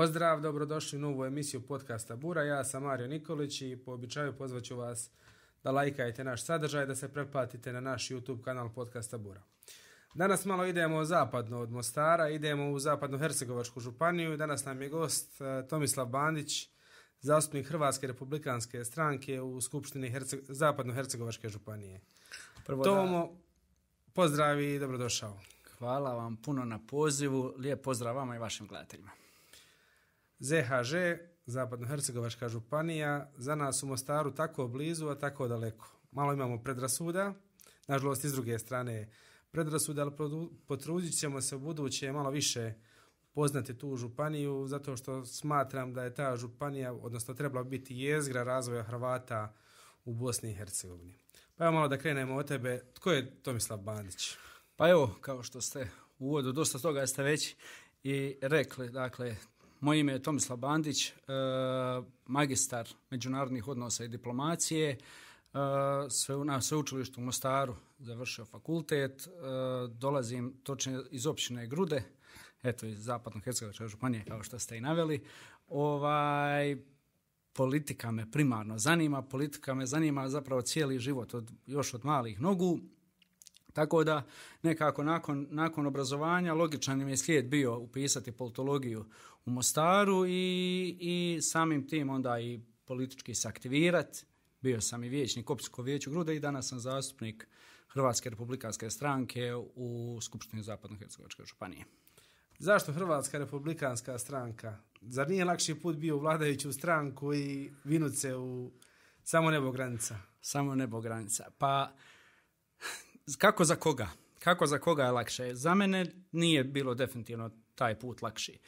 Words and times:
Pozdrav, 0.00 0.40
dobrodošli 0.40 0.98
u 0.98 1.00
novu 1.00 1.24
emisiju 1.24 1.60
podcasta 1.60 2.16
Bura. 2.16 2.42
Ja 2.42 2.64
sam 2.64 2.82
Mario 2.82 3.08
Nikolić 3.08 3.62
i 3.62 3.76
po 3.84 3.92
običaju 3.92 4.36
pozvaću 4.36 4.76
vas 4.76 5.10
da 5.62 5.70
lajkajte 5.70 6.24
naš 6.24 6.44
sadržaj, 6.44 6.86
da 6.86 6.94
se 6.94 7.12
pretplatite 7.12 7.72
na 7.72 7.80
naš 7.80 8.08
YouTube 8.08 8.42
kanal 8.42 8.72
podcasta 8.74 9.18
Bura. 9.18 9.42
Danas 10.14 10.44
malo 10.44 10.66
idemo 10.66 11.04
zapadno 11.04 11.60
od 11.60 11.70
Mostara, 11.70 12.28
idemo 12.28 12.70
u 12.70 12.78
zapadnu 12.78 13.18
Hercegovačku 13.18 13.80
županiju. 13.80 14.36
Danas 14.36 14.64
nam 14.64 14.82
je 14.82 14.88
gost 14.88 15.40
eh, 15.40 15.68
Tomislav 15.68 16.06
Bandić, 16.06 16.68
zastupnik 17.20 17.66
Hrvatske 17.66 18.06
republikanske 18.06 18.84
stranke 18.84 19.40
u 19.40 19.60
Skupštini 19.60 20.10
Herce 20.10 20.36
zapadno-hercegovačke 20.48 21.48
županije. 21.48 22.00
Prvo 22.66 22.84
Tomo, 22.84 23.26
da... 23.26 23.32
pozdrav 24.12 24.60
i 24.60 24.78
dobrodošao. 24.78 25.40
Hvala 25.78 26.14
vam 26.14 26.36
puno 26.36 26.64
na 26.64 26.80
pozivu. 26.86 27.54
Lijep 27.58 27.82
pozdrav 27.82 28.16
vama 28.16 28.36
i 28.36 28.38
vašim 28.38 28.66
gledateljima. 28.66 29.19
ZHŽ, 30.40 30.94
Zapadnohercegovačka 31.46 32.48
županija, 32.48 33.30
za 33.36 33.54
nas 33.54 33.82
u 33.82 33.86
Mostaru 33.86 34.34
tako 34.34 34.68
blizu, 34.68 35.08
a 35.08 35.18
tako 35.18 35.48
daleko. 35.48 35.90
Malo 36.12 36.32
imamo 36.32 36.62
predrasuda, 36.62 37.34
nažalost 37.88 38.24
iz 38.24 38.32
druge 38.32 38.58
strane 38.58 39.10
predrasuda, 39.50 40.02
ali 40.02 40.12
potrudit 40.66 41.18
ćemo 41.18 41.40
se 41.40 41.56
u 41.56 41.58
buduće 41.58 42.12
malo 42.12 42.30
više 42.30 42.74
poznati 43.32 43.78
tu 43.78 43.96
županiju, 43.96 44.66
zato 44.66 44.96
što 44.96 45.26
smatram 45.26 45.94
da 45.94 46.04
je 46.04 46.14
ta 46.14 46.36
županija, 46.36 46.92
odnosno 46.92 47.34
trebala 47.34 47.64
biti 47.64 47.96
jezgra 47.96 48.42
razvoja 48.42 48.82
Hrvata 48.82 49.54
u 50.04 50.14
Bosni 50.14 50.50
i 50.50 50.54
Hercegovini. 50.54 51.14
Pa 51.56 51.64
evo 51.64 51.72
malo 51.72 51.88
da 51.88 51.98
krenemo 51.98 52.36
od 52.36 52.48
tebe. 52.48 52.82
Tko 52.94 53.12
je 53.12 53.42
Tomislav 53.42 53.78
Bandić? 53.78 54.36
Pa 54.76 54.88
evo, 54.88 55.16
kao 55.20 55.42
što 55.42 55.60
ste 55.60 55.88
u 56.18 56.26
uvodu, 56.26 56.52
dosta 56.52 56.78
toga 56.78 57.06
ste 57.06 57.22
već 57.22 57.56
i 58.02 58.36
rekli, 58.42 58.90
dakle, 58.90 59.36
moje 59.80 60.00
ime 60.00 60.12
je 60.12 60.22
Tomislav 60.22 60.58
Bandić, 60.58 61.08
e, 61.08 61.12
magistar 62.26 62.88
međunarodnih 63.10 63.68
odnosa 63.68 64.04
i 64.04 64.08
diplomacije, 64.08 64.90
e, 64.90 64.98
Sve 66.08 66.36
sve 66.36 66.44
na 66.44 66.60
sveučilištu 66.60 67.20
u 67.20 67.24
Mostaru 67.24 67.76
završio 67.98 68.44
fakultet, 68.44 69.26
e, 69.26 69.30
dolazim 69.88 70.54
točno 70.62 71.04
iz 71.10 71.26
općine 71.26 71.66
Grude, 71.66 72.02
eto 72.62 72.86
iz 72.86 73.04
zapadnog 73.04 73.44
Hercegovačke 73.44 73.88
županije 73.88 74.24
kao 74.24 74.42
što 74.42 74.58
ste 74.58 74.76
i 74.76 74.80
naveli. 74.80 75.24
Ovaj 75.68 76.76
politika 77.52 78.10
me 78.10 78.30
primarno 78.30 78.78
zanima, 78.78 79.22
politika 79.22 79.74
me 79.74 79.86
zanima 79.86 80.28
zapravo 80.28 80.62
cijeli 80.62 80.98
život 80.98 81.34
od 81.34 81.50
još 81.66 81.94
od 81.94 82.04
malih 82.04 82.40
nogu. 82.40 82.78
Tako 83.72 84.04
da 84.04 84.26
nekako 84.62 85.04
nakon, 85.04 85.46
nakon 85.50 85.86
obrazovanja 85.86 86.54
logičan 86.54 87.04
mi 87.04 87.10
je 87.10 87.16
slijed 87.16 87.46
bio 87.46 87.78
upisati 87.78 88.32
politologiju 88.32 89.04
u 89.44 89.50
Mostaru 89.50 90.26
i, 90.26 90.96
i 91.00 91.42
samim 91.42 91.88
tim 91.88 92.10
onda 92.10 92.40
i 92.40 92.60
politički 92.84 93.34
se 93.34 93.48
aktivirati. 93.48 94.24
Bio 94.60 94.80
sam 94.80 95.04
i 95.04 95.08
vijećnik 95.08 95.50
Opskog 95.50 95.84
vijeću 95.84 96.10
Grude 96.10 96.36
i 96.36 96.40
danas 96.40 96.68
sam 96.68 96.78
zastupnik 96.78 97.48
Hrvatske 97.88 98.30
republikanske 98.30 98.90
stranke 98.90 99.54
u 99.74 100.18
Skupštini 100.22 100.62
Zapadno-Hercegovačke 100.62 101.44
županije. 101.46 101.84
Zašto 102.58 102.92
Hrvatska 102.92 103.38
republikanska 103.38 104.18
stranka? 104.18 104.76
Zar 105.00 105.28
nije 105.28 105.44
lakši 105.44 105.74
put 105.74 105.96
bio 105.96 106.16
u 106.16 106.20
vladajuću 106.20 106.72
stranku 106.72 107.34
i 107.34 107.70
vinut 107.84 108.14
se 108.14 108.36
u 108.36 108.72
samo 109.22 109.50
nebo 109.50 109.70
granica? 109.70 110.18
Samo 110.40 110.74
nebo 110.74 111.00
granica. 111.00 111.50
Pa 111.58 111.92
kako 113.38 113.64
za 113.64 113.76
koga? 113.76 114.08
Kako 114.38 114.66
za 114.66 114.78
koga 114.78 115.04
je 115.04 115.10
lakše? 115.10 115.54
Za 115.54 115.74
mene 115.74 116.06
nije 116.32 116.64
bilo 116.64 116.94
definitivno 116.94 117.50
taj 117.74 117.98
put 117.98 118.22
lakši. 118.22 118.58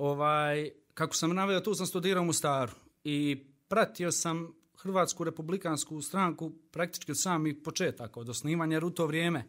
Ovaj, 0.00 0.70
kako 0.94 1.14
sam 1.14 1.34
navio, 1.34 1.60
tu 1.60 1.74
sam 1.74 1.86
studirao 1.86 2.24
u 2.24 2.32
Staru 2.32 2.72
i 3.04 3.44
pratio 3.68 4.12
sam 4.12 4.54
Hrvatsku 4.76 5.24
republikansku 5.24 6.02
stranku 6.02 6.52
praktički 6.70 7.12
od 7.12 7.20
samih 7.20 7.56
početaka, 7.64 8.20
od 8.20 8.28
osnivanja, 8.28 8.76
jer 8.76 8.84
u 8.84 8.90
to 8.90 9.06
vrijeme 9.06 9.44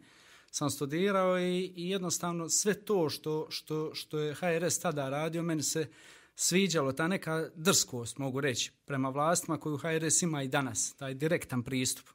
sam 0.50 0.70
studirao 0.70 1.38
i, 1.38 1.72
i 1.76 1.90
jednostavno 1.90 2.48
sve 2.48 2.74
to 2.74 3.08
što, 3.08 3.46
što, 3.50 3.94
što 3.94 4.18
je 4.18 4.34
HRS 4.34 4.78
tada 4.78 5.08
radio, 5.08 5.42
meni 5.42 5.62
se 5.62 5.88
sviđalo, 6.34 6.92
ta 6.92 7.08
neka 7.08 7.48
drskost, 7.54 8.18
mogu 8.18 8.40
reći, 8.40 8.72
prema 8.84 9.08
vlastima 9.08 9.60
koju 9.60 9.76
HRS 9.76 10.22
ima 10.22 10.42
i 10.42 10.48
danas, 10.48 10.94
taj 10.98 11.14
direktan 11.14 11.62
pristup. 11.62 12.06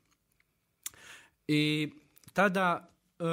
I 1.48 1.92
tada, 2.34 2.90
e, 3.20 3.24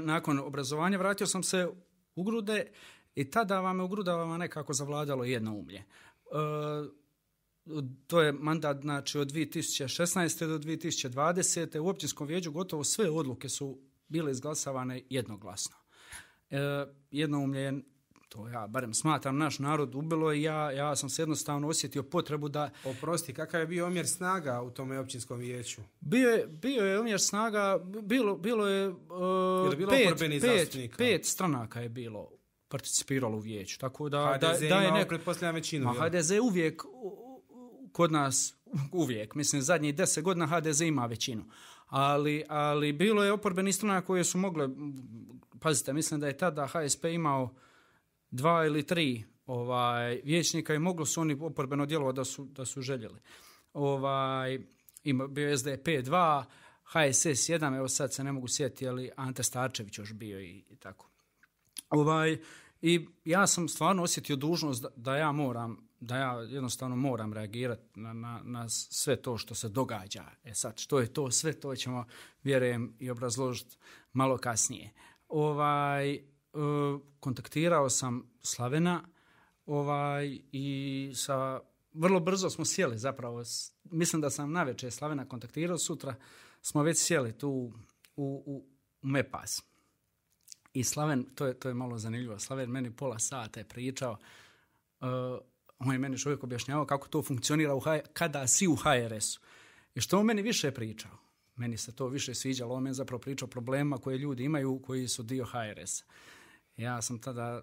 nakon 0.00 0.38
obrazovanja, 0.38 0.98
vratio 0.98 1.26
sam 1.26 1.42
se 1.42 1.68
u 2.14 2.22
grude 2.22 2.66
i 3.14 3.30
tada 3.30 3.60
vam 3.60 3.78
je 3.78 3.84
u 3.84 3.88
grudama 3.88 4.38
nekako 4.38 4.72
zavladalo 4.72 5.24
jedno 5.24 5.54
umlje. 5.54 5.78
E, 5.78 5.84
to 8.06 8.22
je 8.22 8.32
mandat 8.32 8.80
znači, 8.80 9.18
od 9.18 9.32
2016. 9.32 10.46
do 10.46 10.58
2020. 10.58 11.78
U 11.78 11.88
općinskom 11.88 12.26
vijeđu 12.26 12.52
gotovo 12.52 12.84
sve 12.84 13.10
odluke 13.10 13.48
su 13.48 13.78
bile 14.08 14.32
izglasavane 14.32 15.02
jednoglasno. 15.10 15.76
E, 16.50 16.58
jednoumlje 17.10 17.60
je, 17.60 17.82
to 18.28 18.48
ja 18.48 18.66
barem 18.66 18.94
smatram, 18.94 19.38
naš 19.38 19.58
narod 19.58 19.94
ubilo 19.94 20.32
i 20.32 20.42
ja, 20.42 20.70
ja 20.70 20.96
sam 20.96 21.08
se 21.08 21.22
jednostavno 21.22 21.68
osjetio 21.68 22.02
potrebu 22.02 22.48
da... 22.48 22.70
Oprosti, 22.84 23.34
kakav 23.34 23.60
je 23.60 23.66
bio 23.66 23.86
omjer 23.86 24.08
snaga 24.08 24.62
u 24.62 24.70
tom 24.70 24.98
općinskom 24.98 25.38
vijeću? 25.38 25.80
Bio 26.00 26.30
je, 26.30 26.46
bio 26.46 26.84
je 26.84 27.00
omjer 27.00 27.20
snaga, 27.20 27.78
bilo, 28.02 28.36
bilo 28.36 28.68
je, 28.68 28.88
uh, 28.88 29.70
je 29.70 29.76
bilo 29.76 29.90
pet, 29.90 30.40
pet, 30.40 30.96
pet 30.98 31.26
stranaka 31.26 31.80
je 31.80 31.88
bilo 31.88 32.41
participiralo 32.72 33.36
u 33.36 33.40
vijeću. 33.40 33.78
Tako 33.78 34.08
da, 34.08 34.38
HDZ 34.40 34.60
da, 34.60 34.68
da 34.68 34.80
je 34.80 34.92
nek... 34.92 35.08
pretpostavljam 35.08 35.54
većinu. 35.54 35.84
Ma, 35.84 35.92
HDZ 35.92 36.30
uvijek 36.42 36.82
kod 37.92 38.12
nas 38.12 38.54
uvijek, 39.02 39.34
mislim, 39.34 39.62
zadnjih 39.62 39.94
deset 39.94 40.24
godina 40.24 40.46
HDZ 40.46 40.80
ima 40.80 41.06
većinu 41.06 41.44
ali, 41.92 42.44
ali 42.48 42.92
bilo 42.92 43.24
je 43.24 43.32
oporbeni 43.32 43.72
strana 43.72 44.00
koje 44.00 44.24
su 44.24 44.38
mogle, 44.38 44.68
pazite, 45.60 45.92
mislim 45.92 46.20
da 46.20 46.26
je 46.26 46.36
tada 46.36 46.66
HSP 46.66 47.04
imao 47.04 47.54
dva 48.30 48.66
ili 48.66 48.86
tri 48.86 49.24
ovaj, 49.46 50.20
vječnika 50.24 50.74
i 50.74 50.78
moglo 50.78 51.06
su 51.06 51.20
oni 51.20 51.38
oporbeno 51.40 51.86
djelovati 51.86 52.16
da 52.16 52.24
su, 52.24 52.44
da 52.44 52.64
su 52.64 52.80
željeli. 52.80 53.20
Ovaj, 53.72 54.58
ima, 55.04 55.26
bio 55.26 55.58
SDP 55.58 55.86
2, 55.86 56.44
HSS 56.84 57.50
1, 57.50 57.76
evo 57.76 57.88
sad 57.88 58.12
se 58.12 58.24
ne 58.24 58.32
mogu 58.32 58.48
sjetiti, 58.48 58.88
ali 58.88 59.10
Ante 59.16 59.42
Starčević 59.42 59.98
još 59.98 60.12
bio 60.12 60.40
i, 60.40 60.64
i 60.70 60.76
tako. 60.76 61.10
Ovaj, 61.90 62.38
I 62.82 63.06
ja 63.24 63.46
sam 63.46 63.68
stvarno 63.68 64.02
osjetio 64.02 64.36
dužnost 64.36 64.82
da, 64.82 64.88
da 64.96 65.16
ja 65.16 65.32
moram 65.32 65.92
da 66.02 66.16
ja 66.16 66.32
jednostavno 66.32 66.96
moram 66.96 67.32
reagirati 67.32 68.00
na, 68.00 68.12
na, 68.12 68.40
na 68.44 68.68
sve 68.68 69.16
to 69.16 69.38
što 69.38 69.54
se 69.54 69.68
događa. 69.68 70.24
E 70.44 70.54
sad, 70.54 70.78
što 70.78 71.00
je 71.00 71.12
to, 71.12 71.30
sve 71.30 71.52
to 71.52 71.76
ćemo, 71.76 72.06
vjerujem, 72.42 72.96
i 72.98 73.10
obrazložiti 73.10 73.76
malo 74.12 74.38
kasnije. 74.38 74.90
Ovaj, 75.28 76.14
e, 76.14 76.20
kontaktirao 77.20 77.90
sam 77.90 78.30
Slavena 78.40 79.04
ovaj, 79.66 80.38
i 80.52 81.12
sa, 81.14 81.60
vrlo 81.92 82.20
brzo 82.20 82.50
smo 82.50 82.64
sjeli 82.64 82.98
zapravo. 82.98 83.42
Mislim 83.84 84.22
da 84.22 84.30
sam 84.30 84.52
na 84.52 84.62
večer 84.62 84.92
Slavena 84.92 85.28
kontaktirao, 85.28 85.78
sutra 85.78 86.14
smo 86.62 86.82
već 86.82 86.98
sjeli 86.98 87.38
tu 87.38 87.48
u, 87.50 87.72
u, 88.16 88.42
u 88.46 88.66
Mepas. 89.02 89.62
I 90.74 90.84
Slaven, 90.84 91.24
to 91.34 91.46
je, 91.46 91.54
to 91.54 91.68
je 91.68 91.74
malo 91.74 91.98
zanimljivo, 91.98 92.38
Slaven 92.38 92.70
meni 92.70 92.90
pola 92.90 93.18
sata 93.18 93.60
je 93.60 93.64
pričao 93.64 94.16
uh, 95.00 95.08
on 95.86 95.92
je 95.92 95.98
meni 95.98 96.18
čovjek 96.18 96.44
objašnjavao 96.44 96.86
kako 96.86 97.08
to 97.08 97.22
funkcionira 97.22 97.74
u 97.74 97.80
H, 97.80 98.00
kada 98.12 98.46
si 98.46 98.66
u 98.68 98.76
HRS-u. 98.76 99.40
I 99.94 100.00
što 100.00 100.18
on 100.18 100.26
meni 100.26 100.42
više 100.42 100.70
pričao? 100.70 101.10
Meni 101.56 101.76
se 101.76 101.92
to 101.92 102.06
više 102.06 102.34
sviđalo. 102.34 102.74
On 102.74 102.82
meni 102.82 102.94
zapravo 102.94 103.20
pričao 103.20 103.48
problema 103.48 103.98
koje 103.98 104.18
ljudi 104.18 104.44
imaju 104.44 104.82
koji 104.86 105.08
su 105.08 105.22
dio 105.22 105.44
HRS-a. 105.44 106.04
Ja 106.76 107.02
sam 107.02 107.18
tada, 107.18 107.62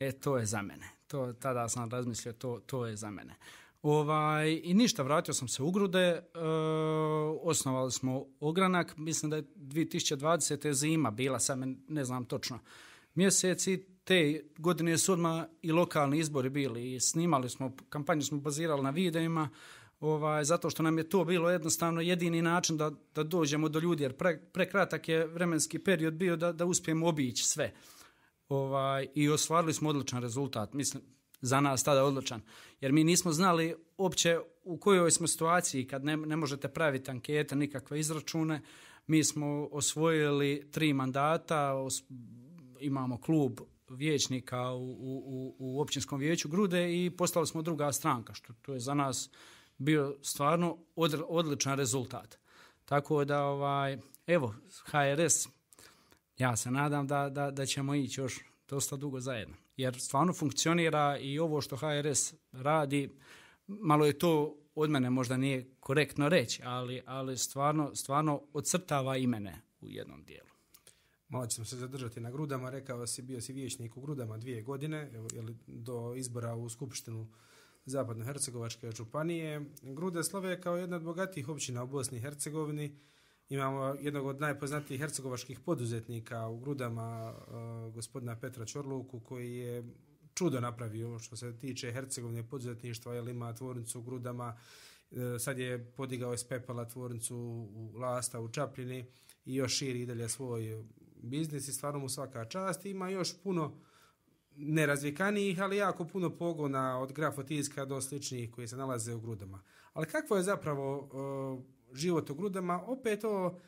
e, 0.00 0.12
to 0.12 0.38
je 0.38 0.46
za 0.46 0.62
mene. 0.62 0.88
To, 1.06 1.32
tada 1.32 1.68
sam 1.68 1.90
razmislio, 1.90 2.32
to, 2.32 2.60
to 2.66 2.86
je 2.86 2.96
za 2.96 3.10
mene. 3.10 3.34
Ovaj, 3.84 4.60
I 4.62 4.74
ništa, 4.74 5.02
vratio 5.02 5.34
sam 5.34 5.48
se 5.48 5.62
u 5.62 5.70
grude, 5.70 6.00
e, 6.00 6.22
osnovali 7.42 7.92
smo 7.92 8.26
ogranak, 8.40 8.96
mislim 8.96 9.30
da 9.30 9.36
je 9.36 9.42
2020. 9.56 10.72
zima 10.72 11.10
bila, 11.10 11.40
sad 11.40 11.58
ne 11.88 12.04
znam 12.04 12.24
točno, 12.24 12.58
mjeseci, 13.14 13.86
te 14.04 14.44
godine 14.58 14.98
su 14.98 15.12
odmah 15.12 15.44
i 15.62 15.72
lokalni 15.72 16.18
izbori 16.18 16.48
bili 16.48 16.94
i 16.94 17.00
snimali 17.00 17.50
smo, 17.50 17.72
kampanju 17.88 18.22
smo 18.22 18.38
bazirali 18.38 18.82
na 18.82 18.90
videima, 18.90 19.48
ovaj, 20.00 20.44
zato 20.44 20.70
što 20.70 20.82
nam 20.82 20.98
je 20.98 21.08
to 21.08 21.24
bilo 21.24 21.50
jednostavno 21.50 22.00
jedini 22.00 22.42
način 22.42 22.76
da, 22.76 22.90
da 23.14 23.22
dođemo 23.22 23.68
do 23.68 23.78
ljudi, 23.78 24.02
jer 24.02 24.16
pre, 24.16 24.40
prekratak 24.52 25.08
je 25.08 25.26
vremenski 25.26 25.78
period 25.78 26.14
bio 26.14 26.36
da, 26.36 26.52
da 26.52 26.64
uspijemo 26.64 27.06
obići 27.06 27.44
sve. 27.44 27.72
Ovaj, 28.48 29.08
I 29.14 29.28
ostvarili 29.28 29.74
smo 29.74 29.88
odličan 29.88 30.22
rezultat, 30.22 30.72
mislim, 30.72 31.02
za 31.44 31.60
nas 31.60 31.84
tada 31.84 32.04
odličan, 32.04 32.40
jer 32.80 32.92
mi 32.92 33.04
nismo 33.04 33.32
znali 33.32 33.74
uopće 33.96 34.38
u 34.64 34.78
kojoj 34.78 35.10
smo 35.10 35.26
situaciji 35.26 35.86
kad 35.86 36.04
ne, 36.04 36.16
ne 36.16 36.36
možete 36.36 36.68
praviti 36.68 37.10
ankete, 37.10 37.56
nikakve 37.56 38.00
izračune. 38.00 38.62
Mi 39.06 39.24
smo 39.24 39.68
osvojili 39.72 40.68
tri 40.70 40.92
mandata, 40.92 41.74
os, 41.74 42.02
imamo 42.80 43.20
klub 43.20 43.60
vijećnika 43.88 44.70
u, 44.72 44.90
u, 44.90 45.56
u 45.58 45.80
općinskom 45.80 46.20
vijeću 46.20 46.48
Grude 46.48 47.04
i 47.04 47.10
postali 47.10 47.46
smo 47.46 47.62
druga 47.62 47.92
stranka, 47.92 48.34
što 48.34 48.52
to 48.62 48.72
je 48.72 48.80
za 48.80 48.94
nas 48.94 49.30
bio 49.78 50.16
stvarno 50.22 50.78
od, 50.96 51.22
odličan 51.28 51.78
rezultat. 51.78 52.38
Tako 52.84 53.24
da, 53.24 53.44
ovaj, 53.44 53.98
evo, 54.26 54.54
HRS, 54.84 55.48
ja 56.38 56.56
se 56.56 56.70
nadam 56.70 57.06
da, 57.06 57.28
da, 57.28 57.50
da 57.50 57.66
ćemo 57.66 57.94
ići 57.94 58.20
još 58.20 58.40
dosta 58.68 58.96
dugo 58.96 59.20
zajedno. 59.20 59.63
Jer 59.76 60.00
stvarno 60.00 60.32
funkcionira 60.32 61.18
i 61.18 61.38
ovo 61.38 61.60
što 61.60 61.76
HRS 61.76 62.34
radi, 62.52 63.10
malo 63.66 64.06
je 64.06 64.18
to 64.18 64.56
od 64.74 64.90
mene 64.90 65.10
možda 65.10 65.36
nije 65.36 65.70
korektno 65.80 66.28
reći, 66.28 66.62
ali, 66.64 67.02
ali 67.06 67.38
stvarno, 67.38 67.94
stvarno 67.94 68.42
ocrtava 68.52 69.16
i 69.16 69.26
mene 69.26 69.60
u 69.80 69.90
jednom 69.90 70.24
dijelu. 70.24 70.48
Malo 71.28 71.46
ćemo 71.46 71.64
se 71.64 71.76
zadržati 71.76 72.20
na 72.20 72.30
grudama. 72.30 72.70
Rekao 72.70 73.06
si, 73.06 73.22
bio 73.22 73.40
si 73.40 73.52
vijećnik 73.52 73.96
u 73.96 74.00
grudama 74.00 74.38
dvije 74.38 74.62
godine, 74.62 75.10
evo, 75.14 75.28
jeli, 75.32 75.56
do 75.66 76.14
izbora 76.14 76.54
u 76.54 76.68
Skupštinu 76.68 77.28
Zapadno-Hercegovačke 77.86 78.96
županije. 78.96 79.64
Grude 79.82 80.24
slove 80.24 80.60
kao 80.60 80.76
jedna 80.76 80.96
od 80.96 81.02
bogatijih 81.02 81.48
općina 81.48 81.82
u 81.82 81.86
Bosni 81.86 82.18
i 82.18 82.20
Hercegovini. 82.20 82.98
Imamo 83.48 83.96
jednog 84.00 84.26
od 84.26 84.40
najpoznatijih 84.40 85.00
hercegovačkih 85.00 85.60
poduzetnika 85.60 86.48
u 86.48 86.58
grudama, 86.58 87.34
uh, 87.34 87.94
gospodina 87.94 88.40
Petra 88.40 88.64
Čorluku, 88.64 89.20
koji 89.20 89.56
je 89.56 89.84
čudo 90.34 90.60
napravio 90.60 91.08
ono 91.08 91.18
što 91.18 91.36
se 91.36 91.58
tiče 91.58 91.92
Hercegovine 91.92 92.48
poduzetništva, 92.48 93.14
jer 93.14 93.28
ima 93.28 93.54
tvornicu 93.54 93.98
u 93.98 94.02
grudama, 94.02 94.56
e, 95.10 95.38
sad 95.38 95.58
je 95.58 95.92
podigao 95.96 96.34
iz 96.34 96.44
pepela 96.44 96.88
tvornicu 96.88 97.36
u 97.74 97.92
Lasta 97.94 98.40
u 98.40 98.48
Čapljini 98.48 99.06
i 99.44 99.54
još 99.54 99.76
širi 99.76 100.00
i 100.00 100.06
dalje 100.06 100.28
svoj 100.28 100.84
biznis 101.16 101.68
i 101.68 101.72
stvarno 101.72 102.00
mu 102.00 102.08
svaka 102.08 102.44
čast. 102.44 102.86
Ima 102.86 103.08
još 103.08 103.42
puno 103.42 103.80
nerazvikanijih, 104.56 105.60
ali 105.60 105.76
jako 105.76 106.04
puno 106.06 106.36
pogona 106.36 107.00
od 107.00 107.12
grafotiska 107.12 107.84
do 107.84 108.00
sličnih 108.00 108.50
koji 108.50 108.68
se 108.68 108.76
nalaze 108.76 109.14
u 109.14 109.20
grudama. 109.20 109.62
Ali 109.92 110.06
kakvo 110.06 110.36
je 110.36 110.42
zapravo 110.42 110.98
uh, 110.98 111.64
život 111.94 112.30
u 112.30 112.34
grudama? 112.34 112.82
Opet 112.86 113.20
to 113.20 113.60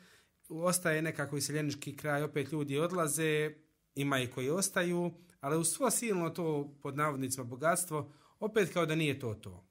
ostaje 0.49 1.01
nekako 1.01 1.37
iseljenički 1.37 1.97
kraj, 1.97 2.23
opet 2.23 2.51
ljudi 2.51 2.79
odlaze, 2.79 3.51
ima 3.95 4.19
i 4.19 4.27
koji 4.27 4.49
ostaju, 4.49 5.11
ali 5.39 5.57
u 5.57 5.63
svo 5.63 5.91
silno 5.91 6.29
to 6.29 6.77
pod 6.81 6.97
navodnicima 6.97 7.43
bogatstvo, 7.43 8.11
opet 8.39 8.73
kao 8.73 8.85
da 8.85 8.95
nije 8.95 9.19
to 9.19 9.33
to. 9.33 9.63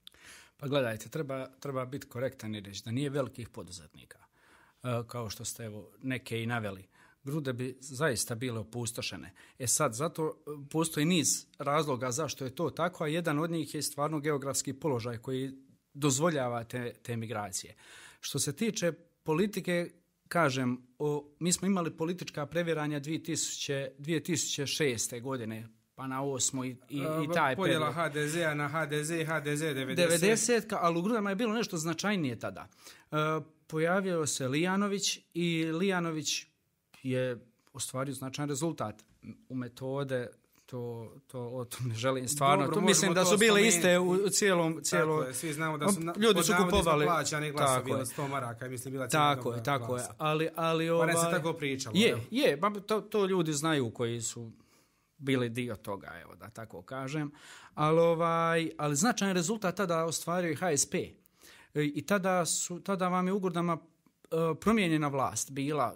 Pa 0.56 0.66
gledajte, 0.66 1.08
treba, 1.08 1.46
treba 1.60 1.84
biti 1.84 2.06
korektan 2.06 2.54
i 2.54 2.60
reći 2.60 2.82
da 2.84 2.90
nije 2.90 3.10
velikih 3.10 3.48
poduzetnika, 3.48 4.18
e, 4.82 5.02
kao 5.06 5.30
što 5.30 5.44
ste 5.44 5.64
evo, 5.64 5.90
neke 6.02 6.42
i 6.42 6.46
naveli 6.46 6.88
grude 7.26 7.52
bi 7.52 7.76
zaista 7.80 8.34
bile 8.34 8.58
opustošene. 8.58 9.32
E 9.58 9.66
sad, 9.66 9.94
zato 9.94 10.26
e, 10.26 10.50
postoji 10.70 11.06
niz 11.06 11.46
razloga 11.58 12.10
zašto 12.10 12.44
je 12.44 12.54
to 12.54 12.70
tako, 12.70 13.04
a 13.04 13.08
jedan 13.08 13.38
od 13.38 13.50
njih 13.50 13.74
je 13.74 13.82
stvarno 13.82 14.20
geografski 14.20 14.72
položaj 14.72 15.18
koji 15.18 15.52
dozvoljava 15.94 16.64
te, 16.64 16.94
te 17.02 17.16
migracije. 17.16 17.74
Što 18.20 18.38
se 18.38 18.56
tiče 18.56 18.92
politike, 19.22 19.90
kažem, 20.28 20.86
o, 20.98 21.34
mi 21.40 21.52
smo 21.52 21.66
imali 21.66 21.96
politička 21.96 22.46
previranja 22.46 23.00
2000, 23.00 23.88
2006. 23.98 25.22
godine, 25.22 25.68
pa 25.94 26.06
na 26.06 26.22
ovo 26.22 26.40
smo 26.40 26.64
i, 26.64 26.68
i, 26.68 26.98
i 26.98 27.34
taj 27.34 27.56
Podjela 27.56 27.92
HDZ-a 27.92 28.54
na 28.54 28.68
HDZ, 28.68 29.10
HDZ 29.10 29.62
90. 29.62 29.96
90, 29.96 30.76
ali 30.80 30.98
u 30.98 31.02
Grudama 31.02 31.30
je 31.30 31.36
bilo 31.36 31.52
nešto 31.52 31.76
značajnije 31.76 32.38
tada. 32.38 32.68
E, 33.10 33.16
pojavio 33.66 34.26
se 34.26 34.48
Lijanović 34.48 35.18
i 35.34 35.64
Lijanović 35.64 36.46
je 37.02 37.46
ostvario 37.72 38.14
značajan 38.14 38.48
rezultat 38.48 39.04
u 39.48 39.54
metode 39.54 40.28
to 40.66 41.12
to 41.26 41.40
o 41.40 41.64
tom 41.64 41.88
ne 41.88 41.94
želim 41.94 42.28
stvarno 42.28 42.64
Dobro, 42.64 42.80
to 42.80 42.86
mislim 42.86 43.14
da 43.14 43.24
su 43.24 43.36
bile 43.36 43.66
iste 43.66 43.98
u 43.98 44.28
cijelom 44.28 44.80
cijelo 44.82 45.22
je, 45.22 45.34
svi 45.34 45.52
znamo 45.52 45.78
da 45.78 45.92
su 45.92 46.00
na, 46.00 46.14
ljudi 46.16 46.42
su 46.42 46.52
kupovali 46.64 47.06
plaćani 47.06 47.52
glasovi 47.52 47.84
bilo 47.84 48.04
100 48.04 48.28
maraka 48.28 48.68
mislim 48.68 48.92
bila 48.92 49.08
tako 49.08 49.52
je 49.52 49.62
tako 49.62 49.86
glasa. 49.86 50.04
je 50.04 50.14
ali 50.18 50.48
ali 50.56 50.90
ovaj 50.90 51.12
pa 51.12 51.20
se 51.20 51.30
tako 51.30 51.52
pričalo 51.52 51.96
je 51.96 52.10
evo. 52.10 52.20
je 52.30 52.60
pa 52.60 52.70
to, 52.86 53.00
to 53.00 53.26
ljudi 53.26 53.52
znaju 53.52 53.90
koji 53.90 54.20
su 54.20 54.50
bili 55.18 55.48
dio 55.48 55.76
toga 55.76 56.12
evo 56.22 56.34
da 56.34 56.50
tako 56.50 56.82
kažem 56.82 57.30
ali 57.74 58.00
ovaj 58.00 58.70
ali 58.78 58.96
značajan 58.96 59.34
rezultat 59.34 59.76
tada 59.76 60.04
ostvario 60.04 60.50
i 60.50 60.54
HSP 60.54 60.94
e, 60.94 61.14
i 61.74 62.06
tada 62.06 62.46
su 62.46 62.80
tada 62.80 63.08
vam 63.08 63.26
je 63.26 63.32
u 63.32 63.38
Gurdama 63.38 63.74
uh, 63.74 64.58
promijenjena 64.60 65.08
vlast 65.08 65.50
bila 65.50 65.94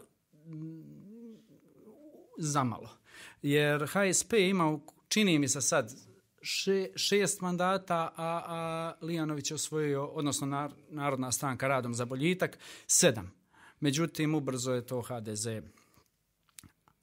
zamalo. 2.38 2.99
Jer 3.42 3.86
HSP 3.86 4.32
ima, 4.32 4.78
čini 5.08 5.38
mi 5.38 5.48
se 5.48 5.60
sad, 5.60 5.94
še, 6.42 6.88
šest 6.96 7.40
mandata, 7.40 8.12
a, 8.16 8.42
a 8.46 8.94
Lijanović 9.02 9.50
je 9.50 9.54
osvojio, 9.54 10.06
odnosno 10.06 10.46
nar, 10.46 10.70
Narodna 10.90 11.32
stranka 11.32 11.68
radom 11.68 11.94
za 11.94 12.04
boljitak, 12.04 12.58
sedam. 12.86 13.32
Međutim, 13.80 14.34
ubrzo 14.34 14.72
je 14.72 14.86
to 14.86 15.02
HDZ 15.02 15.46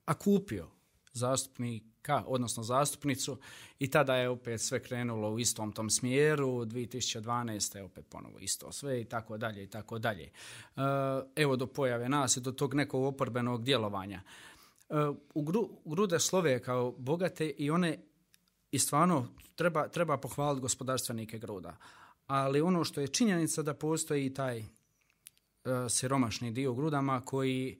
a 0.08 0.14
kupio 0.14 0.68
zastupnika, 1.14 2.24
odnosno 2.28 2.64
zastupnicu 2.64 3.38
i 3.80 3.90
tada 3.90 4.16
je 4.16 4.30
opet 4.30 4.62
sve 4.62 4.84
krenulo 4.84 5.32
u 5.32 5.40
istom 5.40 5.72
tom 5.72 5.90
smjeru, 5.90 6.48
2012. 6.48 7.76
je 7.78 7.84
opet 7.84 8.06
ponovo 8.10 8.40
isto 8.40 8.72
sve 8.72 9.02
i 9.02 9.06
tako 9.06 9.38
dalje 9.38 9.64
i 9.64 9.68
tako 9.68 10.00
dalje. 10.00 10.24
E, 10.24 10.32
evo 11.36 11.56
do 11.56 11.68
pojave 11.68 12.10
nas 12.10 12.38
i 12.38 12.42
do 12.42 12.52
tog 12.52 12.74
nekog 12.74 13.04
oporbenog 13.04 13.64
djelovanja. 13.64 14.22
U, 15.34 15.42
gru, 15.42 15.70
grude 15.86 16.20
slove 16.20 16.64
kao 16.64 16.92
bogate 16.92 17.50
i 17.50 17.72
one 17.72 17.98
i 18.72 18.80
stvarno 18.80 19.28
treba, 19.56 19.88
treba 19.88 20.18
pohvaliti 20.18 20.62
gospodarstvenike 20.62 21.40
gruda. 21.40 21.78
Ali 22.28 22.62
ono 22.62 22.84
što 22.84 23.02
je 23.02 23.08
činjenica 23.08 23.62
da 23.62 23.74
postoji 23.74 24.26
i 24.26 24.34
taj 24.34 24.60
uh, 24.60 24.66
siromašni 25.90 26.52
dio 26.52 26.74
grudama 26.74 27.22
koji 27.26 27.80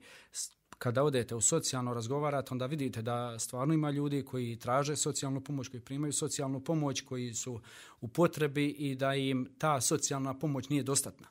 kada 0.78 1.02
odete 1.02 1.34
u 1.34 1.40
socijalno 1.40 1.94
razgovarate, 1.94 2.48
onda 2.54 2.66
vidite 2.66 3.02
da 3.02 3.38
stvarno 3.38 3.74
ima 3.74 3.90
ljudi 3.90 4.24
koji 4.24 4.58
traže 4.58 4.96
socijalnu 4.96 5.40
pomoć, 5.40 5.68
koji 5.68 5.80
primaju 5.80 6.12
socijalnu 6.12 6.60
pomoć, 6.60 7.00
koji 7.00 7.34
su 7.34 7.60
u 8.00 8.08
potrebi 8.08 8.66
i 8.66 8.94
da 8.94 9.14
im 9.14 9.48
ta 9.58 9.80
socijalna 9.80 10.38
pomoć 10.38 10.68
nije 10.68 10.82
dostatna. 10.82 11.26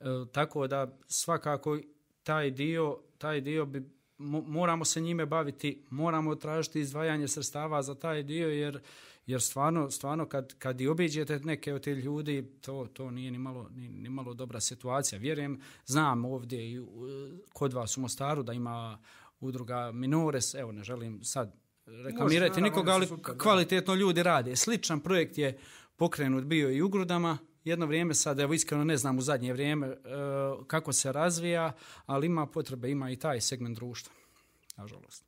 E, 0.00 0.04
tako 0.32 0.66
da 0.66 0.98
svakako 1.06 1.78
taj 2.22 2.50
dio, 2.50 2.98
taj 3.18 3.40
dio 3.40 3.66
bi 3.66 3.93
moramo 4.18 4.84
se 4.84 5.00
njime 5.00 5.26
baviti, 5.26 5.82
moramo 5.90 6.34
tražiti 6.34 6.80
izdvajanje 6.80 7.28
sredstava 7.28 7.82
za 7.82 7.94
taj 7.94 8.22
dio, 8.22 8.48
jer, 8.48 8.80
jer 9.26 9.42
stvarno, 9.42 9.90
stvarno 9.90 10.26
kad, 10.26 10.54
kad 10.58 10.80
i 10.80 10.88
obiđete 10.88 11.38
neke 11.38 11.74
od 11.74 11.82
te 11.82 11.94
ljudi, 11.94 12.58
to, 12.60 12.86
to 12.92 13.10
nije 13.10 13.30
ni 13.30 13.38
malo, 13.38 13.68
ni, 13.74 13.88
ni 13.88 14.08
malo 14.08 14.34
dobra 14.34 14.60
situacija. 14.60 15.18
Vjerujem, 15.18 15.60
znam 15.86 16.24
ovdje 16.24 16.72
i 16.72 16.80
kod 17.52 17.72
vas 17.72 17.96
u 17.96 18.00
Mostaru 18.00 18.42
da 18.42 18.52
ima 18.52 18.98
udruga 19.40 19.92
Minores, 19.92 20.54
evo 20.54 20.72
ne 20.72 20.84
želim 20.84 21.24
sad 21.24 21.54
reklamirati 21.86 22.60
nikoga, 22.60 22.92
ali 22.92 23.08
kvalitetno 23.38 23.94
ljudi 23.94 24.22
rade. 24.22 24.56
Sličan 24.56 25.00
projekt 25.00 25.38
je 25.38 25.58
pokrenut 25.96 26.44
bio 26.44 26.70
i 26.70 26.82
u 26.82 26.88
Grudama, 26.88 27.38
jedno 27.64 27.86
vrijeme 27.86 28.14
sad, 28.14 28.38
evo 28.40 28.54
iskreno 28.54 28.84
ne 28.84 28.96
znam 28.96 29.18
u 29.18 29.20
zadnje 29.20 29.52
vrijeme 29.52 29.86
e, 29.86 29.96
kako 30.66 30.92
se 30.92 31.12
razvija, 31.12 31.72
ali 32.06 32.26
ima 32.26 32.46
potrebe, 32.46 32.90
ima 32.90 33.10
i 33.10 33.16
taj 33.16 33.40
segment 33.40 33.76
društva, 33.76 34.14
nažalost. 34.76 35.24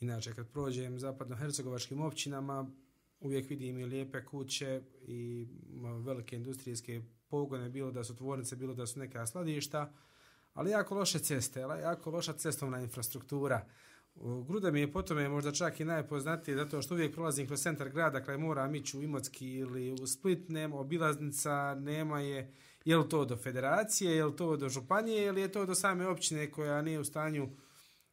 Inače, 0.00 0.34
kad 0.34 0.48
prođem 0.48 0.98
zapadno-hercegovačkim 0.98 2.00
općinama, 2.00 2.70
uvijek 3.20 3.50
vidim 3.50 3.78
i 3.78 3.84
lijepe 3.84 4.24
kuće 4.24 4.82
i 5.06 5.48
e, 5.74 6.02
velike 6.02 6.36
industrijske 6.36 7.02
pogone, 7.28 7.68
bilo 7.68 7.90
da 7.90 8.04
su 8.04 8.16
tvornice, 8.16 8.56
bilo 8.56 8.74
da 8.74 8.86
su 8.86 8.98
neka 8.98 9.26
sladišta, 9.26 9.92
ali 10.54 10.70
jako 10.70 10.94
loše 10.94 11.18
ceste, 11.18 11.60
jako 11.60 12.10
loša 12.10 12.32
cestovna 12.32 12.80
infrastruktura. 12.80 13.66
Gruda 14.20 14.70
mi 14.70 14.80
je 14.80 14.92
potom 14.92 15.18
je 15.18 15.28
možda 15.28 15.52
čak 15.52 15.80
i 15.80 15.84
najpoznatije 15.84 16.56
zato 16.56 16.82
što 16.82 16.94
uvijek 16.94 17.14
prolazim 17.14 17.46
kroz 17.46 17.60
centar 17.60 17.88
grada 17.88 18.24
kraj 18.24 18.38
mora 18.38 18.70
u 18.94 19.02
Imotski 19.02 19.52
ili 19.52 19.92
u 19.92 20.06
Split, 20.06 20.48
nema 20.48 20.76
obilaznica, 20.76 21.74
nema 21.74 22.20
je, 22.20 22.54
je 22.84 22.96
li 22.96 23.08
to 23.08 23.24
do 23.24 23.36
federacije, 23.36 24.16
je 24.16 24.24
li 24.24 24.36
to 24.36 24.56
do 24.56 24.68
županije 24.68 25.26
ili 25.26 25.40
je 25.40 25.52
to 25.52 25.66
do 25.66 25.74
same 25.74 26.06
općine 26.06 26.50
koja 26.50 26.82
nije 26.82 27.00
u 27.00 27.04
stanju 27.04 27.48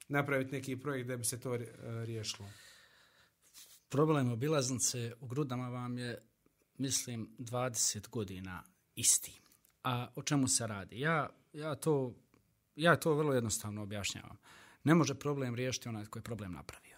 napraviti 0.08 0.52
neki 0.52 0.80
projekt 0.80 1.08
da 1.08 1.18
bi 1.18 1.24
se 1.24 1.40
to 1.40 1.56
e, 1.56 1.66
riješilo? 2.06 2.50
Problem 3.90 4.32
obilaznice 4.32 5.14
u 5.20 5.28
Grudama 5.28 5.70
vam 5.70 5.98
je, 5.98 6.22
mislim, 6.78 7.36
20 7.40 8.10
godina 8.10 8.64
isti. 8.96 9.42
A 9.84 10.08
o 10.16 10.24
čemu 10.24 10.48
se 10.48 10.68
radi? 10.68 11.00
Ja, 11.00 11.30
ja, 11.54 11.76
to, 11.76 12.14
ja 12.76 12.96
to 12.96 13.14
vrlo 13.14 13.34
jednostavno 13.34 13.84
objašnjavam. 13.84 14.38
Uh, 14.38 14.63
ne 14.84 14.96
može 14.96 15.16
problem 15.16 15.56
riješiti 15.56 15.90
onaj 15.90 16.06
koji 16.06 16.22
je 16.22 16.24
problem 16.24 16.52
napravio. 16.54 16.98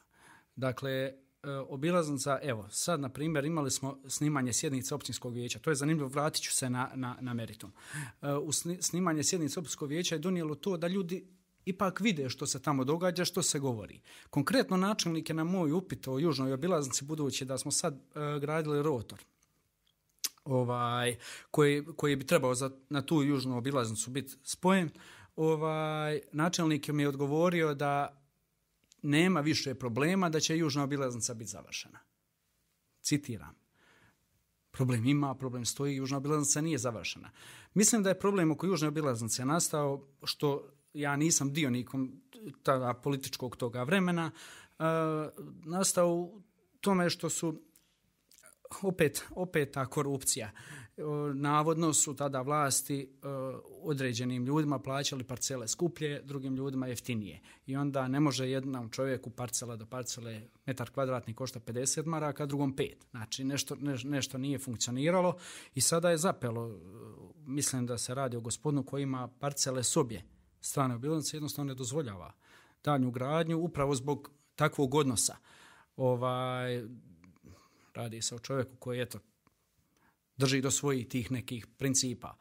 Dakle, 0.56 0.92
e, 0.92 1.14
obilaznica, 1.50 2.40
evo, 2.44 2.68
sad, 2.70 3.00
na 3.00 3.10
primjer, 3.10 3.46
imali 3.46 3.72
smo 3.72 4.00
snimanje 4.08 4.54
sjednice 4.54 4.96
općinskog 4.96 5.34
vijeća. 5.34 5.60
To 5.60 5.70
je 5.70 5.76
zanimljivo, 5.76 6.10
vratit 6.10 6.44
ću 6.44 6.54
se 6.54 6.70
na, 6.70 6.92
na, 6.96 7.18
na 7.22 7.34
meritum. 7.34 7.74
E, 8.22 8.34
u 8.34 8.52
snimanje 8.82 9.24
sjednice 9.24 9.60
općinskog 9.60 9.90
vijeća 9.90 10.16
je 10.16 10.20
donijelo 10.20 10.56
to 10.56 10.78
da 10.78 10.88
ljudi 10.88 11.28
ipak 11.66 12.00
vide 12.00 12.30
što 12.30 12.48
se 12.48 12.62
tamo 12.62 12.84
događa, 12.84 13.26
što 13.26 13.42
se 13.42 13.60
govori. 13.60 14.02
Konkretno 14.30 14.78
načelnik 14.78 15.30
je 15.30 15.36
na 15.36 15.44
moj 15.44 15.72
upit 15.72 16.08
o 16.08 16.20
južnoj 16.20 16.54
obilaznici, 16.54 17.06
budući 17.06 17.46
da 17.46 17.58
smo 17.58 17.72
sad 17.72 17.94
e, 17.94 18.40
gradili 18.40 18.84
rotor, 18.84 19.20
ovaj, 20.46 21.16
koji, 21.52 21.86
koji 21.96 22.16
bi 22.16 22.26
trebao 22.26 22.56
za, 22.56 22.72
na 22.90 23.02
tu 23.02 23.24
južnu 23.24 23.58
obilaznicu 23.58 24.12
biti 24.12 24.36
spojen, 24.44 24.90
ovaj, 25.36 26.22
načelnik 26.32 26.88
mi 26.88 27.04
je 27.04 27.10
odgovorio 27.10 27.74
da 27.74 28.22
nema 29.02 29.42
više 29.42 29.76
problema, 29.76 30.30
da 30.30 30.40
će 30.40 30.58
južna 30.58 30.84
obilaznica 30.84 31.34
biti 31.34 31.50
završena. 31.50 32.00
Citiram. 33.02 33.56
Problem 34.72 35.06
ima, 35.06 35.36
problem 35.36 35.66
stoji, 35.66 35.96
južna 35.96 36.18
obilaznica 36.18 36.62
nije 36.62 36.78
završena. 36.78 37.32
Mislim 37.74 38.04
da 38.04 38.10
je 38.10 38.20
problem 38.20 38.52
oko 38.52 38.66
južne 38.66 38.88
obilaznice 38.88 39.46
nastao 39.46 40.08
što 40.24 40.70
ja 40.94 41.16
nisam 41.16 41.54
dio 41.54 41.70
nikom 41.70 42.22
tada 42.64 42.94
političkog 42.94 43.56
toga 43.56 43.84
vremena, 43.84 44.32
e, 44.80 44.84
nastao 45.66 46.14
u 46.14 46.42
tome 46.82 47.10
što 47.10 47.30
su 47.30 47.62
opet, 48.82 49.26
opet 49.30 49.72
ta 49.72 49.86
korupcija. 49.86 50.52
Navodno 51.34 51.94
su 51.94 52.16
tada 52.16 52.42
vlasti 52.42 53.10
određenim 53.82 54.46
ljudima 54.46 54.80
plaćali 54.80 55.24
parcele 55.24 55.68
skuplje, 55.68 56.22
drugim 56.22 56.56
ljudima 56.56 56.88
jeftinije. 56.88 57.42
I 57.66 57.76
onda 57.76 58.08
ne 58.08 58.20
može 58.20 58.50
jednom 58.50 58.90
čovjeku 58.90 59.30
parcela 59.30 59.76
do 59.76 59.86
parcele 59.86 60.42
metar 60.66 60.90
kvadratni 60.90 61.34
košta 61.34 61.60
50 61.60 62.06
maraka, 62.06 62.46
drugom 62.46 62.76
5. 62.76 62.94
Znači 63.12 63.44
nešto, 63.44 63.76
ne, 63.76 63.96
nešto 64.04 64.38
nije 64.38 64.60
funkcioniralo 64.60 65.38
i 65.74 65.82
sada 65.82 66.10
je 66.10 66.18
zapelo. 66.18 66.80
Mislim 67.38 67.86
da 67.86 67.98
se 67.98 68.16
radi 68.16 68.38
o 68.38 68.42
gospodinu 68.42 68.84
koji 68.84 69.04
ima 69.04 69.28
parcele 69.40 69.84
sobje. 69.84 70.24
Strane 70.62 70.96
obilnice 70.96 71.38
jednostavno 71.38 71.70
ne 71.70 71.76
dozvoljava 71.76 72.34
danju 72.86 73.12
gradnju 73.12 73.58
upravo 73.58 73.96
zbog 73.96 74.32
takvog 74.56 74.96
odnosa. 74.96 75.36
Ovaj, 75.98 76.84
Radi 77.94 78.22
se 78.22 78.36
o 78.36 78.40
čovjeku 78.40 78.76
koji 78.76 78.98
je 78.98 79.04
eto, 79.04 79.20
drži 80.38 80.62
do 80.62 80.72
svojih 80.72 81.08
tih 81.08 81.32
nekih 81.32 81.68
principa. 81.78 82.36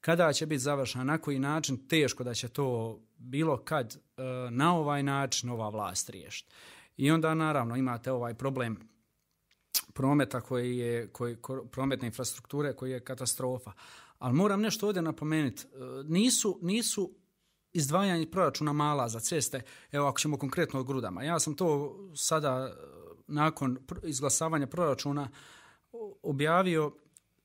Kada 0.00 0.32
će 0.32 0.46
biti 0.46 0.58
završena, 0.58 1.04
na 1.04 1.18
koji 1.18 1.38
način, 1.38 1.88
teško 1.88 2.24
da 2.24 2.34
će 2.34 2.48
to 2.48 2.98
bilo 3.18 3.56
kad 3.56 3.96
e, 3.96 4.22
na 4.50 4.76
ovaj 4.76 5.02
način 5.02 5.50
ova 5.50 5.68
vlast 5.68 6.10
riješiti. 6.10 6.54
I 6.96 7.10
onda 7.10 7.34
naravno 7.34 7.76
imate 7.76 8.12
ovaj 8.12 8.34
problem 8.34 8.90
prometa 9.94 10.40
koji 10.40 10.78
je, 10.78 11.08
koji, 11.12 11.36
prometne 11.70 12.06
infrastrukture 12.06 12.76
koji 12.76 12.90
je 12.90 13.04
katastrofa. 13.04 13.72
Ali 14.18 14.34
moram 14.34 14.60
nešto 14.60 14.86
ovdje 14.86 15.02
napomenuti. 15.02 15.66
E, 15.66 15.68
nisu, 16.04 16.58
nisu 16.62 17.14
izdvajanje 17.72 18.30
proračuna 18.30 18.72
mala 18.72 19.08
za 19.08 19.20
ceste, 19.20 19.62
evo 19.92 20.06
ako 20.08 20.18
ćemo 20.18 20.38
konkretno 20.38 20.80
o 20.80 20.84
grudama. 20.84 21.22
Ja 21.22 21.38
sam 21.38 21.54
to 21.54 21.96
sada 22.16 22.68
e, 22.68 22.72
nakon 23.26 23.78
izglasavanja 24.02 24.66
proračuna 24.66 25.28
objavio, 26.22 26.92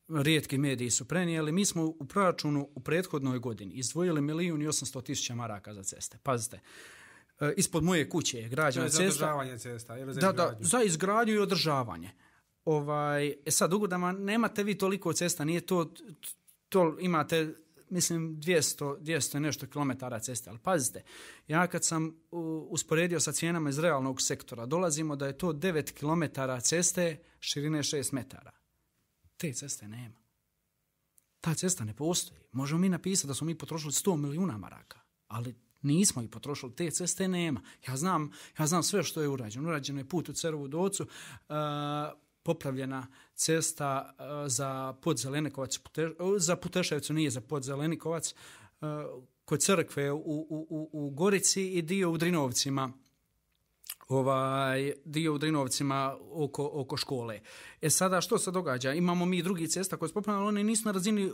rijetki 0.09 0.57
mediji 0.57 0.89
su 0.89 1.07
prenijeli, 1.07 1.51
mi 1.51 1.65
smo 1.65 1.85
u 1.85 2.05
proračunu 2.05 2.69
u 2.75 2.79
prethodnoj 2.79 3.39
godini 3.39 3.73
izdvojili 3.73 4.21
milijun 4.21 4.61
i 4.61 4.67
osamsto 4.67 5.01
tisuća 5.01 5.35
maraka 5.35 5.73
za 5.73 5.83
ceste. 5.83 6.17
Pazite, 6.23 6.59
e, 7.39 7.53
ispod 7.57 7.83
moje 7.83 8.09
kuće 8.09 8.39
je 8.39 8.49
građana 8.49 8.89
cesta. 8.89 9.03
Za 9.03 9.07
održavanje 9.07 9.57
cesta. 9.57 9.97
Ili 9.97 10.13
za 10.13 10.19
da, 10.19 10.31
da, 10.31 10.57
za 10.59 10.83
izgradnju 10.83 11.33
i 11.33 11.39
održavanje. 11.39 12.11
Ovaj, 12.65 13.27
e 13.45 13.51
sad, 13.51 13.73
ugodama, 13.73 14.11
nemate 14.11 14.63
vi 14.63 14.77
toliko 14.77 15.13
cesta, 15.13 15.45
nije 15.45 15.61
to, 15.61 15.93
to 16.69 16.97
imate 16.99 17.53
mislim 17.89 18.37
200, 18.37 18.97
200 18.99 19.39
nešto 19.39 19.67
kilometara 19.67 20.19
ceste, 20.19 20.49
ali 20.49 20.59
pazite, 20.59 21.03
ja 21.47 21.67
kad 21.67 21.83
sam 21.83 22.15
usporedio 22.69 23.19
sa 23.19 23.31
cijenama 23.31 23.69
iz 23.69 23.79
realnog 23.79 24.21
sektora, 24.21 24.65
dolazimo 24.65 25.15
da 25.15 25.27
je 25.27 25.37
to 25.37 25.53
9 25.53 25.91
kilometara 25.91 26.61
ceste 26.61 27.17
širine 27.39 27.79
6 27.79 28.13
metara. 28.13 28.51
Te 29.37 29.53
ceste 29.53 29.87
nema. 29.87 30.19
Ta 31.41 31.53
cesta 31.53 31.85
ne 31.85 31.93
postoji. 31.93 32.41
Možemo 32.51 32.79
mi 32.79 32.89
napisati 32.89 33.27
da 33.27 33.33
smo 33.33 33.45
mi 33.45 33.57
potrošili 33.57 33.91
100 33.91 34.17
milijuna 34.17 34.57
maraka, 34.57 34.99
ali 35.27 35.55
nismo 35.81 36.21
i 36.21 36.27
potrošili, 36.27 36.75
te 36.75 36.91
ceste 36.91 37.27
nema. 37.27 37.61
Ja 37.87 37.97
znam, 37.97 38.31
ja 38.59 38.67
znam 38.67 38.83
sve 38.83 39.03
što 39.03 39.21
je 39.21 39.27
urađeno. 39.27 39.69
Urađeno 39.69 39.99
je 39.99 40.09
put 40.09 40.29
u 40.29 40.33
Cerovu 40.33 40.67
docu, 40.67 41.03
uh, 41.03 41.55
popravljena 42.43 43.07
cesta 43.35 44.15
uh, 44.19 44.25
za 44.51 44.93
podzelenikovac, 44.93 45.77
pute, 45.77 46.05
uh, 46.07 46.13
za 46.37 46.55
Puteševcu 46.55 47.13
nije 47.13 47.29
za 47.29 47.41
podzelenikovac, 47.41 48.33
uh, 48.81 48.87
kod 49.45 49.61
crkve 49.61 50.11
u, 50.11 50.17
u, 50.17 50.67
u, 50.69 50.89
u 50.93 51.09
Gorici 51.09 51.71
i 51.71 51.81
dio 51.81 52.11
u 52.11 52.17
Drinovcima, 52.17 52.93
ovaj 54.07 54.93
dio 55.05 55.33
u 55.33 55.37
Drinovcima 55.37 56.17
oko, 56.31 56.69
oko 56.73 56.97
škole. 56.97 57.39
E 57.81 57.89
sada 57.89 58.21
što 58.21 58.37
se 58.37 58.51
događa? 58.51 58.93
Imamo 58.93 59.25
mi 59.25 59.43
drugi 59.43 59.67
cesta 59.67 59.97
koje 59.97 60.09
su 60.09 60.13
popravljene, 60.13 60.41
ali 60.41 60.49
one 60.49 60.63
nisu 60.63 60.85
na 60.85 60.91
razini 60.91 61.31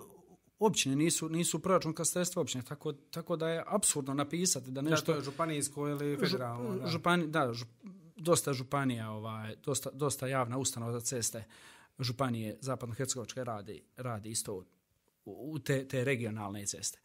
općine, 0.59 0.95
nisu, 0.95 1.29
nisu 1.29 1.59
proračunska 1.59 2.05
sredstva 2.05 2.41
općine, 2.41 2.63
tako, 2.63 2.93
tako 2.93 3.35
da 3.35 3.49
je 3.49 3.63
absurdno 3.67 4.13
napisati 4.13 4.71
da 4.71 4.81
nešto... 4.81 5.11
Da, 5.11 5.13
to 5.13 5.19
je 5.19 5.23
županijsko 5.23 5.87
ili 5.87 6.17
federalno. 6.17 6.75
Da. 6.75 6.87
Župani, 6.87 7.27
da, 7.27 7.53
žup, 7.53 7.69
dosta 8.15 8.53
županija, 8.53 9.11
ovaj, 9.11 9.55
dosta, 9.63 9.89
dosta 9.93 10.27
javna 10.27 10.57
ustanova 10.57 10.91
za 10.91 10.99
ceste 10.99 11.43
županije 11.99 12.57
Zapadno-Hercegovačke 12.61 13.43
radi, 13.43 13.83
radi 13.97 14.29
isto 14.29 14.63
u 15.25 15.59
te, 15.59 15.87
te 15.87 16.03
regionalne 16.03 16.65
ceste. 16.65 16.99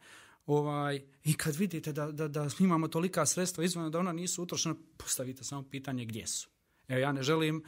Ovaj, 0.47 1.01
I 1.23 1.33
kad 1.33 1.55
vidite 1.55 1.93
da, 1.93 2.11
da, 2.11 2.27
da 2.27 2.49
imamo 2.59 2.87
tolika 2.87 3.25
sredstva 3.25 3.63
izvana 3.63 3.89
da 3.89 3.99
ona 3.99 4.11
nisu 4.11 4.43
utrošena, 4.43 4.75
postavite 4.97 5.43
samo 5.43 5.69
pitanje 5.69 6.05
gdje 6.05 6.27
su. 6.27 6.49
Evo, 6.87 6.99
ja 6.99 7.11
ne 7.11 7.23
želim 7.23 7.63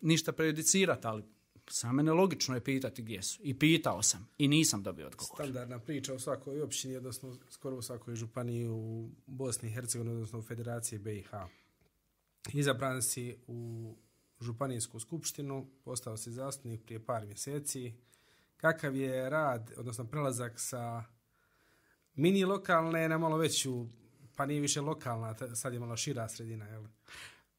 ništa 0.00 0.32
prejudicirati, 0.32 1.06
ali 1.06 1.22
sa 1.70 1.92
mene 1.92 2.12
logično 2.12 2.54
je 2.54 2.64
pitati 2.64 3.02
gdje 3.02 3.22
su. 3.22 3.40
I 3.42 3.58
pitao 3.58 4.02
sam 4.02 4.28
i 4.38 4.48
nisam 4.48 4.82
dobio 4.82 5.06
odgovor. 5.06 5.34
Standardna 5.34 5.78
priča 5.78 6.14
u 6.14 6.18
svakoj 6.18 6.62
općini, 6.62 6.96
odnosno 6.96 7.36
skoro 7.50 7.76
u 7.76 7.82
svakoj 7.82 8.14
županiji 8.14 8.68
u 8.68 9.10
Bosni 9.26 9.68
i 9.68 9.72
Hercegovini, 9.72 10.14
odnosno 10.14 10.38
u 10.38 10.42
Federaciji 10.42 10.98
BiH 10.98 11.30
izabran 12.52 13.02
si 13.02 13.36
u 13.46 13.96
Županijsku 14.40 15.00
skupštinu, 15.00 15.70
postao 15.84 16.16
si 16.16 16.32
zastupnik 16.32 16.84
prije 16.84 17.06
par 17.06 17.26
mjeseci. 17.26 17.92
Kakav 18.56 18.96
je 18.96 19.30
rad, 19.30 19.72
odnosno 19.76 20.04
prelazak 20.04 20.52
sa 20.60 21.04
mini 22.14 22.44
lokalne 22.44 23.08
na 23.08 23.18
malo 23.18 23.36
veću, 23.36 23.86
pa 24.36 24.46
nije 24.46 24.60
više 24.60 24.80
lokalna, 24.80 25.54
sad 25.54 25.72
je 25.72 25.80
malo 25.80 25.96
šira 25.96 26.28
sredina, 26.28 26.66
jel? 26.66 26.84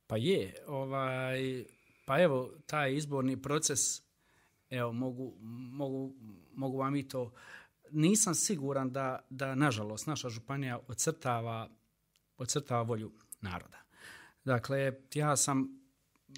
Pa 0.08 0.18
je, 0.18 0.56
ovaj, 0.68 1.66
pa 2.06 2.22
evo, 2.22 2.52
taj 2.66 2.96
izborni 2.96 3.42
proces, 3.42 3.80
evo, 4.70 4.92
mogu, 4.92 5.34
mogu, 5.72 6.14
mogu 6.54 6.78
vam 6.78 6.96
i 6.96 7.08
to, 7.08 7.34
nisam 7.92 8.36
siguran 8.36 8.92
da, 8.92 9.20
da 9.30 9.56
nažalost, 9.56 10.08
naša 10.08 10.30
županija 10.30 10.80
ocrtava, 10.88 11.70
ocrtava 12.38 12.82
volju 12.82 13.12
naroda. 13.42 13.78
Dakle, 14.44 14.94
ja 15.14 15.36
sam, 15.36 15.82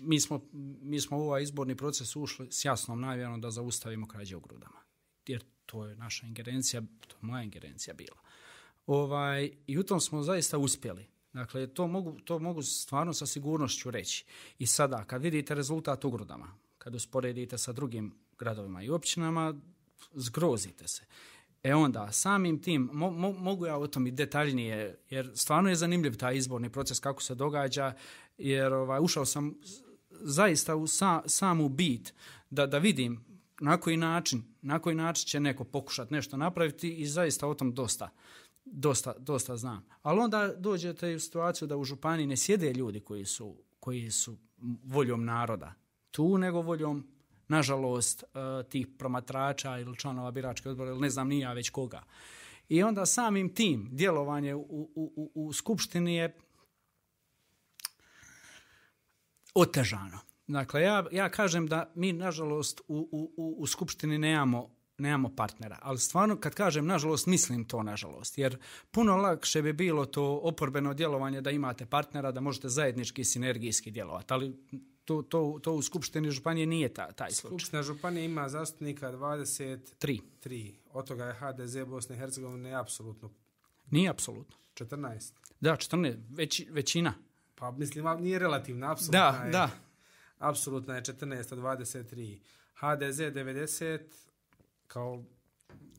mi 0.02 0.20
smo, 0.20 0.42
mi 0.82 1.02
smo 1.02 1.18
u 1.18 1.22
ovaj 1.22 1.44
izborni 1.44 1.76
proces 1.76 2.16
ušli 2.16 2.52
s 2.52 2.66
jasnom 2.66 3.02
najvjerom 3.02 3.42
da 3.42 3.52
zaustavimo 3.52 4.08
krađe 4.08 4.36
u 4.36 4.40
grudama. 4.40 4.80
Jer 5.28 5.44
to 5.68 5.86
je 5.86 5.96
naša 5.96 6.28
ingerencija, 6.28 6.82
to 6.82 7.16
je 7.16 7.22
moja 7.22 7.44
ingerencija 7.44 7.94
bila. 7.94 8.18
Ovaj, 8.88 9.52
I 9.68 9.78
u 9.78 9.84
tom 9.84 10.00
smo 10.02 10.24
zaista 10.24 10.58
uspjeli. 10.58 11.06
Dakle, 11.34 11.68
to 11.68 11.88
mogu, 11.88 12.20
to 12.20 12.40
mogu 12.40 12.62
stvarno 12.62 13.14
sa 13.14 13.26
sigurnošću 13.26 13.92
reći. 13.92 14.26
I 14.60 14.66
sada, 14.66 15.04
kad 15.04 15.22
vidite 15.22 15.56
rezultat 15.56 16.06
u 16.06 16.12
grudama, 16.12 16.48
kad 16.78 16.96
usporedite 16.96 17.58
sa 17.58 17.72
drugim 17.72 18.14
gradovima 18.40 18.84
i 18.84 18.90
općinama, 18.90 19.54
zgrozite 20.14 20.88
se. 20.88 21.04
E 21.64 21.76
onda, 21.76 22.12
samim 22.12 22.62
tim, 22.62 22.90
mo, 22.94 23.12
mo, 23.12 23.32
mogu 23.32 23.66
ja 23.66 23.78
o 23.78 23.88
tom 23.88 24.08
i 24.08 24.12
detaljnije, 24.12 25.00
jer 25.10 25.32
stvarno 25.36 25.70
je 25.70 25.76
zanimljiv 25.76 26.18
taj 26.18 26.38
izborni 26.38 26.70
proces, 26.70 27.00
kako 27.00 27.24
se 27.24 27.36
događa, 27.36 27.94
jer 28.38 28.74
ovaj, 28.74 29.00
ušao 29.02 29.26
sam 29.26 29.56
zaista 30.10 30.76
u 30.76 30.88
sa, 30.88 31.22
samu 31.26 31.70
bit 31.70 32.14
da, 32.50 32.66
da 32.66 32.78
vidim 32.78 33.26
na 33.60 33.78
koji 33.78 33.98
način, 33.98 34.44
na 34.62 34.80
koji 34.80 34.96
način 34.96 35.26
će 35.26 35.40
neko 35.40 35.64
pokušati 35.64 36.14
nešto 36.14 36.38
napraviti 36.38 36.96
i 36.96 37.06
zaista 37.06 37.48
o 37.48 37.54
tom 37.54 37.74
dosta, 37.74 38.10
dosta, 38.66 39.14
dosta 39.20 39.58
znam. 39.58 39.86
Ali 40.02 40.20
onda 40.20 40.54
dođete 40.58 41.16
u 41.16 41.20
situaciju 41.20 41.68
da 41.68 41.78
u 41.78 41.84
Županiji 41.84 42.28
ne 42.28 42.38
sjede 42.38 42.74
ljudi 42.74 43.00
koji 43.00 43.26
su, 43.26 43.56
koji 43.80 44.12
su 44.12 44.38
voljom 44.84 45.26
naroda 45.26 45.74
tu, 46.12 46.38
nego 46.38 46.62
voljom 46.62 47.08
nažalost, 47.48 48.24
e, 48.24 48.28
tih 48.70 48.88
promatrača 48.98 49.80
ili 49.80 49.98
članova 49.98 50.32
biračke 50.32 50.70
odbora 50.70 50.90
ili 50.92 51.00
ne 51.00 51.10
znam 51.10 51.28
nija 51.28 51.54
već 51.54 51.70
koga. 51.70 52.04
I 52.70 52.84
onda 52.84 53.06
samim 53.06 53.56
tim 53.56 53.90
djelovanje 53.92 54.56
u, 54.56 54.62
u, 54.62 54.90
u, 54.96 55.32
u 55.48 55.54
skupštini 55.54 56.16
je 56.16 56.38
otežano. 59.54 60.27
Dakle, 60.48 60.82
ja, 60.82 61.06
ja 61.12 61.30
kažem 61.30 61.68
da 61.68 61.92
mi, 61.96 62.14
nažalost, 62.14 62.82
u, 62.88 63.10
u, 63.38 63.56
u 63.60 63.68
skupštini 63.68 64.18
nemamo 64.18 64.78
nemamo 64.98 65.36
partnera. 65.36 65.80
Ali 65.82 66.00
stvarno, 66.00 66.40
kad 66.40 66.56
kažem 66.56 66.86
nažalost, 66.86 67.28
mislim 67.28 67.66
to 67.66 67.84
nažalost. 67.84 68.38
Jer 68.38 68.58
puno 68.92 69.16
lakše 69.16 69.62
bi 69.62 69.74
bilo 69.74 70.06
to 70.06 70.40
oporbeno 70.44 70.94
djelovanje 70.94 71.42
da 71.42 71.52
imate 71.52 71.86
partnera, 71.86 72.32
da 72.32 72.42
možete 72.42 72.70
zajednički 72.70 73.24
sinergijski 73.24 73.92
djelovati. 73.92 74.34
Ali 74.34 74.56
to, 75.06 75.22
to, 75.22 75.60
to 75.64 75.74
u 75.74 75.82
Skupštini 75.82 76.32
Županije 76.32 76.68
nije 76.68 76.94
ta, 76.94 77.12
taj 77.12 77.32
slučaj. 77.32 77.50
Skupština 77.50 77.84
Županije 77.84 78.26
ima 78.26 78.50
zastupnika 78.50 79.12
23. 79.12 80.22
Tri. 80.40 80.76
Od 80.94 81.08
toga 81.08 81.26
je 81.26 81.34
HDZ 81.34 81.78
Bosne 81.88 82.16
i 82.16 82.20
Hercegovine 82.20 82.74
apsolutno 82.74 83.30
Nije 83.92 84.10
apsolutno. 84.10 84.56
14. 84.74 85.32
Da, 85.60 85.76
14, 85.76 86.16
već, 86.30 86.62
većina. 86.70 87.14
Pa 87.56 87.72
mislim, 87.72 88.06
nije 88.20 88.40
relativna, 88.40 88.92
apsolutna 88.92 89.32
Da, 89.32 89.46
je. 89.46 89.52
da. 89.52 89.70
Apsolutna 90.40 90.96
je 90.96 91.02
14 91.02 91.54
od 91.54 91.60
23. 91.60 92.40
HDZ 92.74 93.20
90 93.20 94.00
kao 94.88 95.24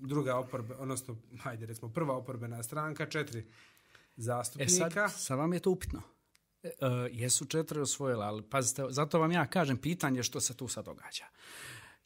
druga 0.00 0.36
oporbe, 0.36 0.74
odnosno, 0.74 1.16
hajde 1.38 1.66
recimo, 1.66 1.92
prva 1.92 2.16
oporbena 2.16 2.62
stranka, 2.62 3.06
četiri 3.06 3.38
E 3.38 3.44
zastupnika. 4.16 5.08
sad, 5.08 5.20
sad 5.20 5.38
vam 5.38 5.52
je 5.52 5.60
to 5.60 5.70
upitno. 5.70 6.02
E, 6.62 6.68
e, 6.68 6.72
jesu 7.12 7.44
četiri 7.44 7.80
osvojila, 7.80 8.26
ali 8.26 8.42
pazite, 8.42 8.84
zato 8.90 9.18
vam 9.18 9.32
ja 9.32 9.46
kažem 9.46 9.76
pitanje 9.76 10.22
što 10.22 10.40
se 10.40 10.56
tu 10.56 10.68
sad 10.68 10.84
događa. 10.84 11.24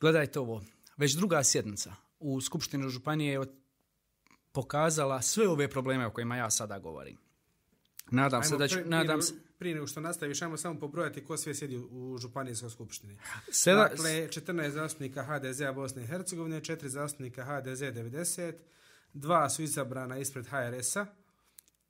Gledajte 0.00 0.40
ovo, 0.40 0.62
već 0.96 1.12
druga 1.12 1.44
sjednica 1.44 1.94
u 2.18 2.40
Skupštini 2.40 2.88
Županije 2.88 3.32
je 3.32 3.40
pokazala 4.52 5.22
sve 5.22 5.48
ove 5.48 5.68
probleme 5.68 6.06
o 6.06 6.10
kojima 6.10 6.36
ja 6.36 6.50
sada 6.50 6.78
govorim. 6.78 7.18
Nadam 8.10 8.42
se 8.42 8.48
Ajmo 8.54 8.58
da 8.58 8.68
ću, 8.68 8.76
pre- 8.76 8.88
nadam 8.88 9.22
se, 9.22 9.34
prije 9.62 9.74
nego 9.74 9.86
što 9.86 10.00
nastaviš, 10.00 10.42
ajmo 10.42 10.56
samo 10.56 10.80
pobrojati 10.80 11.24
ko 11.24 11.36
sve 11.36 11.54
sjedi 11.54 11.76
u, 11.76 12.18
Županijskoj 12.18 12.70
skupštini. 12.70 13.16
Seda- 13.48 13.88
Dakle, 13.88 14.28
14 14.28 14.68
zastupnika 14.68 15.22
HDZ-a 15.22 15.72
Bosne 15.72 16.02
i 16.02 16.06
Hercegovine, 16.06 16.60
4 16.60 16.86
zastupnika 16.86 17.44
HDZ 17.44 17.80
90, 17.80 18.52
dva 19.12 19.50
su 19.50 19.62
izabrana 19.62 20.18
ispred 20.18 20.46
HRS-a 20.46 21.06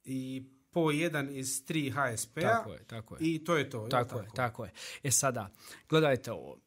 i 0.04 0.42
po 0.70 0.90
jedan 0.90 1.30
iz 1.30 1.64
tri 1.64 1.90
HSP-a 1.90 2.40
tako 2.40 2.72
je, 2.72 2.84
tako 2.84 3.14
je. 3.14 3.18
i 3.22 3.44
to 3.44 3.56
je 3.56 3.70
to. 3.70 3.78
jel 3.78 3.88
Tako 3.88 4.18
je, 4.18 4.26
tako 4.34 4.64
je. 4.64 4.70
E 5.02 5.10
sada, 5.10 5.50
gledajte 5.88 6.32
ovo. 6.32 6.52
Uh, 6.52 6.58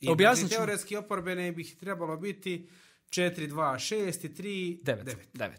I 0.00 0.08
Objasnit 0.08 0.40
znači, 0.40 0.54
ću- 0.54 0.58
teoretski 0.58 0.96
oporbene 0.96 1.52
bi 1.52 1.62
ih 1.62 1.76
trebalo 1.76 2.16
biti 2.16 2.68
4, 3.08 3.48
2, 3.48 3.78
6 3.78 4.24
i 4.24 4.28
3, 4.28 4.82
9. 4.84 5.04
9. 5.04 5.14
9. 5.34 5.50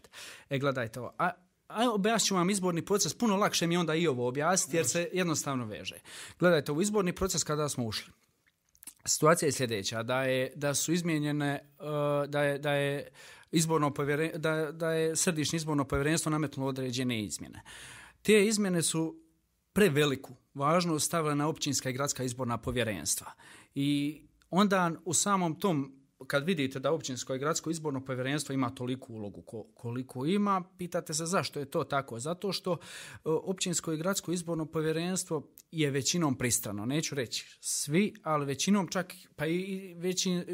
E, 0.50 0.58
gledajte 0.58 1.00
ovo. 1.00 1.14
A, 1.18 1.30
a 1.70 1.90
objasnit 1.92 2.28
ću 2.28 2.34
vam 2.34 2.50
izborni 2.50 2.84
proces. 2.84 3.14
Puno 3.14 3.36
lakše 3.36 3.66
mi 3.66 3.76
onda 3.76 3.94
i 3.94 4.06
ovo 4.06 4.28
objasniti 4.28 4.76
jer 4.76 4.86
se 4.86 5.08
jednostavno 5.12 5.66
veže. 5.66 5.98
Gledajte, 6.38 6.72
u 6.72 6.82
izborni 6.82 7.12
proces 7.12 7.44
kada 7.44 7.68
smo 7.68 7.86
ušli, 7.86 8.12
situacija 9.04 9.46
je 9.46 9.52
sljedeća, 9.52 10.02
da, 10.02 10.22
je, 10.22 10.52
da 10.56 10.74
su 10.74 10.92
izmijenjene, 10.92 11.60
uh, 11.78 12.30
da 12.30 12.42
je, 12.42 12.58
da 12.58 12.72
je 12.72 13.08
izborno 13.50 13.92
da, 14.36 14.72
da 14.72 14.92
je 14.92 15.16
središnje 15.16 15.56
izborno 15.56 15.84
povjerenstvo 15.84 16.30
nametnulo 16.30 16.68
određene 16.68 17.22
izmjene. 17.22 17.62
Te 18.22 18.46
izmjene 18.46 18.82
su 18.82 19.16
preveliku 19.72 20.34
važnost 20.54 21.06
stavile 21.06 21.34
na 21.34 21.48
općinska 21.48 21.90
i 21.90 21.92
gradska 21.92 22.24
izborna 22.24 22.58
povjerenstva. 22.58 23.32
I 23.74 24.20
onda 24.50 24.90
u 25.04 25.14
samom 25.14 25.60
tom 25.60 25.99
kad 26.26 26.44
vidite 26.46 26.78
da 26.80 26.92
općinsko 26.92 27.34
i 27.34 27.38
gradsko 27.38 27.70
izborno 27.70 28.04
povjerenstvo 28.04 28.52
ima 28.52 28.74
toliku 28.74 29.14
ulogu 29.14 29.42
ko- 29.42 29.66
koliko 29.74 30.26
ima, 30.26 30.62
pitate 30.78 31.14
se 31.14 31.26
zašto 31.26 31.58
je 31.58 31.64
to 31.70 31.84
tako. 31.84 32.20
Zato 32.20 32.52
što 32.52 32.72
e, 32.72 32.76
općinsko 33.24 33.92
i 33.92 33.96
gradsko 33.96 34.32
izborno 34.32 34.66
povjerenstvo 34.66 35.48
je 35.70 35.90
većinom 35.90 36.38
pristrano. 36.38 36.86
Neću 36.86 37.14
reći 37.14 37.58
svi, 37.60 38.14
ali 38.22 38.46
većinom 38.46 38.88
čak 38.88 39.14
pa 39.36 39.46
i 39.46 39.94
većin, 39.96 40.38
e, 40.38 40.44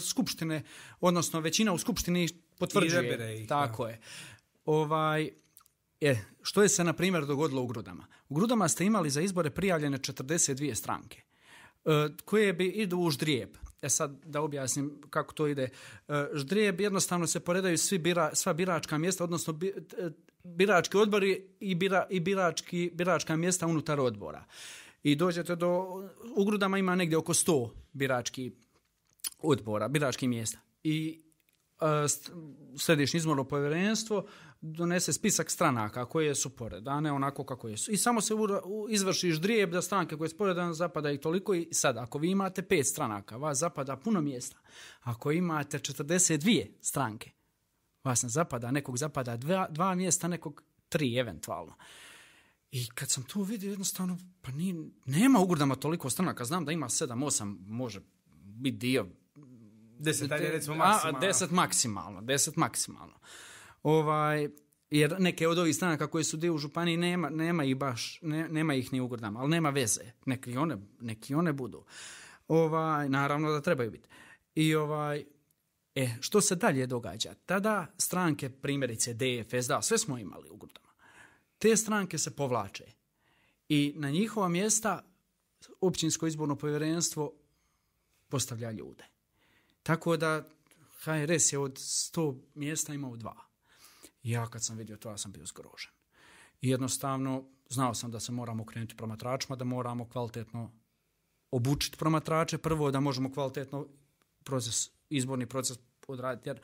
skupštine, 0.00 0.62
odnosno 1.00 1.40
većina 1.40 1.72
u 1.72 1.78
skupštini 1.78 2.28
potvrđuje. 2.58 3.02
izabere 3.08 3.34
ih, 3.34 3.48
tako 3.48 3.86
je. 3.88 4.00
Ovaj, 4.64 5.30
E, 6.00 6.16
što 6.42 6.62
je 6.62 6.68
se, 6.68 6.84
na 6.84 6.92
primjer, 6.92 7.26
dogodilo 7.26 7.62
u 7.62 7.66
Grudama? 7.66 8.06
U 8.28 8.34
Grudama 8.34 8.68
ste 8.68 8.84
imali 8.84 9.10
za 9.10 9.20
izbore 9.20 9.50
prijavljene 9.50 9.98
42 9.98 10.74
stranke 10.74 11.22
e, 11.84 11.90
koje 12.24 12.52
bi 12.52 12.66
idu 12.66 12.98
u 12.98 13.10
ždrijeb. 13.10 13.50
E 13.82 13.88
sad 13.88 14.24
da 14.24 14.40
objasnim 14.40 15.00
kako 15.10 15.34
to 15.34 15.46
ide. 15.46 15.68
E, 16.08 16.26
ždrijeb 16.34 16.80
jednostavno 16.80 17.26
se 17.26 17.40
poredaju 17.40 17.78
svi 17.78 17.98
bira, 17.98 18.34
sva 18.34 18.52
biračka 18.52 18.98
mjesta, 18.98 19.24
odnosno 19.24 19.52
bi, 19.52 19.68
e, 19.98 20.10
birački 20.44 20.96
odbori 20.96 21.46
i, 21.60 21.74
bira, 21.74 22.06
i 22.10 22.20
birački, 22.20 22.90
biračka 22.94 23.36
mjesta 23.36 23.66
unutar 23.66 24.00
odbora. 24.00 24.44
I 25.02 25.16
dođete 25.16 25.56
do, 25.56 25.70
u 26.34 26.44
Grudama 26.44 26.78
ima 26.78 26.94
negdje 26.94 27.18
oko 27.18 27.34
100 27.34 27.70
birački 27.92 28.52
odbora, 29.38 29.88
birački 29.88 30.28
mjesta. 30.28 30.58
I 30.84 31.20
E, 31.80 32.08
središnje 32.76 33.18
izborno 33.18 33.44
povjerenstvo 33.44 34.26
donese 34.60 35.12
spisak 35.12 35.50
stranaka 35.50 36.04
koje 36.04 36.34
su 36.34 36.50
poredane 36.50 37.12
onako 37.12 37.44
kako 37.44 37.68
jesu. 37.68 37.92
I 37.92 37.96
samo 37.96 38.20
se 38.20 38.34
ura- 38.34 38.60
izvrši 38.90 39.30
ždrijeb 39.30 39.70
da 39.70 39.82
stranke 39.82 40.16
koje 40.16 40.28
su 40.28 40.36
poredane 40.36 40.74
zapada 40.74 41.10
i 41.10 41.18
toliko. 41.18 41.54
I 41.54 41.68
sad, 41.72 41.96
ako 41.96 42.18
vi 42.18 42.30
imate 42.30 42.62
pet 42.62 42.86
stranaka, 42.86 43.36
vas 43.36 43.58
zapada 43.58 43.96
puno 43.96 44.20
mjesta. 44.20 44.58
Ako 45.00 45.32
imate 45.32 45.78
42 45.78 46.66
stranke, 46.80 47.30
vas 48.04 48.22
ne 48.22 48.28
zapada, 48.28 48.70
nekog 48.70 48.96
zapada 48.96 49.36
dva, 49.36 49.68
dva 49.70 49.94
mjesta, 49.94 50.28
nekog 50.28 50.62
tri 50.88 51.16
eventualno. 51.16 51.74
I 52.70 52.88
kad 52.88 53.10
sam 53.10 53.22
to 53.22 53.42
vidio, 53.42 53.70
jednostavno, 53.70 54.18
pa 54.42 54.50
nije, 54.50 54.74
nema 55.06 55.40
u 55.40 55.76
toliko 55.76 56.10
stranaka. 56.10 56.44
Znam 56.44 56.64
da 56.64 56.72
ima 56.72 56.88
sedam, 56.88 57.22
osam, 57.22 57.58
može 57.66 58.00
biti 58.36 58.76
dio 58.76 59.06
10, 60.00 60.32
ajde 60.32 60.50
recimo 60.50 60.74
A, 60.74 60.78
maksimalno. 60.78 61.20
10 61.20 61.52
maksimalno, 61.52 62.20
10 62.20 62.52
maksimalno. 62.56 63.14
Ovaj, 63.82 64.48
jer 64.90 65.16
neke 65.18 65.48
od 65.48 65.58
ovih 65.58 65.76
stranaka 65.76 66.06
koje 66.06 66.24
su 66.24 66.36
dio 66.36 66.54
u 66.54 66.58
Županiji 66.58 66.96
nema, 66.96 67.28
nema 67.28 67.64
ih 67.64 67.76
baš, 67.76 68.18
ne, 68.22 68.48
nema 68.48 68.74
ih 68.74 68.92
ni 68.92 69.00
u 69.00 69.08
Grdama, 69.08 69.40
ali 69.40 69.50
nema 69.50 69.70
veze. 69.70 70.12
Neki 70.26 70.56
one, 70.56 70.76
neki 71.00 71.34
one 71.34 71.52
budu. 71.52 71.84
Ovaj, 72.48 73.08
naravno 73.08 73.50
da 73.50 73.60
trebaju 73.60 73.90
biti. 73.90 74.08
I 74.54 74.74
ovaj, 74.74 75.24
e, 75.94 76.08
što 76.20 76.40
se 76.40 76.56
dalje 76.56 76.86
događa? 76.86 77.34
Tada 77.46 77.86
stranke, 77.98 78.50
primjerice 78.50 79.14
DF, 79.14 79.68
da, 79.68 79.82
sve 79.82 79.98
smo 79.98 80.18
imali 80.18 80.50
u 80.50 80.56
Grdama. 80.56 80.88
Te 81.58 81.76
stranke 81.76 82.18
se 82.18 82.36
povlače. 82.36 82.84
I 83.68 83.92
na 83.96 84.10
njihova 84.10 84.48
mjesta 84.48 85.04
općinsko 85.80 86.26
izborno 86.26 86.56
povjerenstvo 86.56 87.32
postavlja 88.28 88.70
ljude. 88.70 89.09
Tako 89.82 90.16
da 90.16 90.44
HRS 91.04 91.52
je 91.52 91.58
od 91.58 91.72
100 91.72 92.40
mjesta 92.54 92.94
imao 92.94 93.16
dva. 93.16 93.36
I 94.22 94.30
ja 94.30 94.46
kad 94.46 94.64
sam 94.64 94.76
vidio 94.76 94.96
to, 94.96 95.10
ja 95.10 95.18
sam 95.18 95.32
bio 95.32 95.46
zgrožen. 95.46 95.90
I 96.60 96.68
jednostavno, 96.68 97.44
znao 97.68 97.94
sam 97.94 98.10
da 98.10 98.20
se 98.20 98.32
moramo 98.32 98.62
okrenuti 98.62 98.96
promatračima, 98.96 99.56
da 99.56 99.64
moramo 99.64 100.08
kvalitetno 100.08 100.72
obučiti 101.50 101.96
promatrače, 101.96 102.58
prvo 102.58 102.90
da 102.90 103.00
možemo 103.00 103.32
kvalitetno 103.32 103.86
proces, 104.44 104.90
izborni 105.08 105.46
proces 105.46 105.78
odraditi. 106.06 106.48
Jer, 106.48 106.60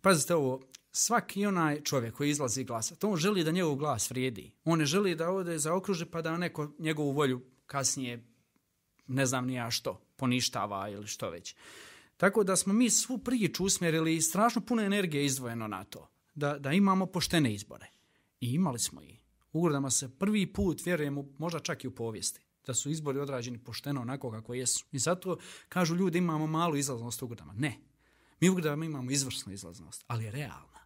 pazite 0.00 0.34
ovo, 0.34 0.62
svaki 0.92 1.46
onaj 1.46 1.82
čovjek 1.82 2.14
koji 2.14 2.30
izlazi 2.30 2.64
glasa, 2.64 2.94
to 2.94 3.10
on 3.10 3.16
želi 3.16 3.44
da 3.44 3.50
njegov 3.50 3.74
glas 3.74 4.10
vrijedi. 4.10 4.52
On 4.64 4.78
ne 4.78 4.86
želi 4.86 5.14
da 5.14 5.30
ode 5.30 5.58
za 5.58 5.74
okruže 5.74 6.06
pa 6.10 6.22
da 6.22 6.36
neko 6.36 6.72
njegovu 6.78 7.12
volju 7.12 7.42
kasnije, 7.66 8.24
ne 9.06 9.26
znam 9.26 9.46
ni 9.46 9.54
ja 9.54 9.70
što, 9.70 10.00
poništava 10.16 10.88
ili 10.88 11.06
što 11.06 11.30
već. 11.30 11.56
Tako 12.16 12.44
da 12.44 12.56
smo 12.56 12.72
mi 12.72 12.90
svu 12.90 13.18
priču 13.18 13.64
usmjerili 13.64 14.16
i 14.16 14.22
strašno 14.22 14.60
puno 14.60 14.82
energije 14.82 15.24
izdvojeno 15.24 15.68
na 15.68 15.84
to. 15.84 16.08
Da, 16.34 16.58
da 16.58 16.72
imamo 16.72 17.06
poštene 17.06 17.54
izbore. 17.54 17.86
I 18.40 18.54
imali 18.54 18.78
smo 18.78 19.02
i. 19.02 19.16
U 19.52 19.62
Grdama 19.62 19.90
se 19.90 20.18
prvi 20.18 20.52
put, 20.52 20.86
vjerujem, 20.86 21.34
možda 21.38 21.60
čak 21.60 21.84
i 21.84 21.88
u 21.88 21.94
povijesti, 21.94 22.40
da 22.66 22.74
su 22.74 22.90
izbori 22.90 23.18
odrađeni 23.18 23.58
pošteno 23.58 24.00
onako 24.00 24.30
kako 24.30 24.54
jesu. 24.54 24.86
I 24.92 24.98
zato 24.98 25.36
kažu 25.68 25.94
ljudi 25.96 26.18
imamo 26.18 26.46
malu 26.46 26.76
izlaznost 26.76 27.22
u 27.22 27.26
Grdama. 27.26 27.52
Ne. 27.52 27.78
Mi 28.40 28.48
u 28.48 28.54
Grdama 28.54 28.84
imamo 28.84 29.10
izvrsnu 29.10 29.52
izlaznost, 29.52 30.04
ali 30.06 30.24
je 30.24 30.30
realna. 30.30 30.76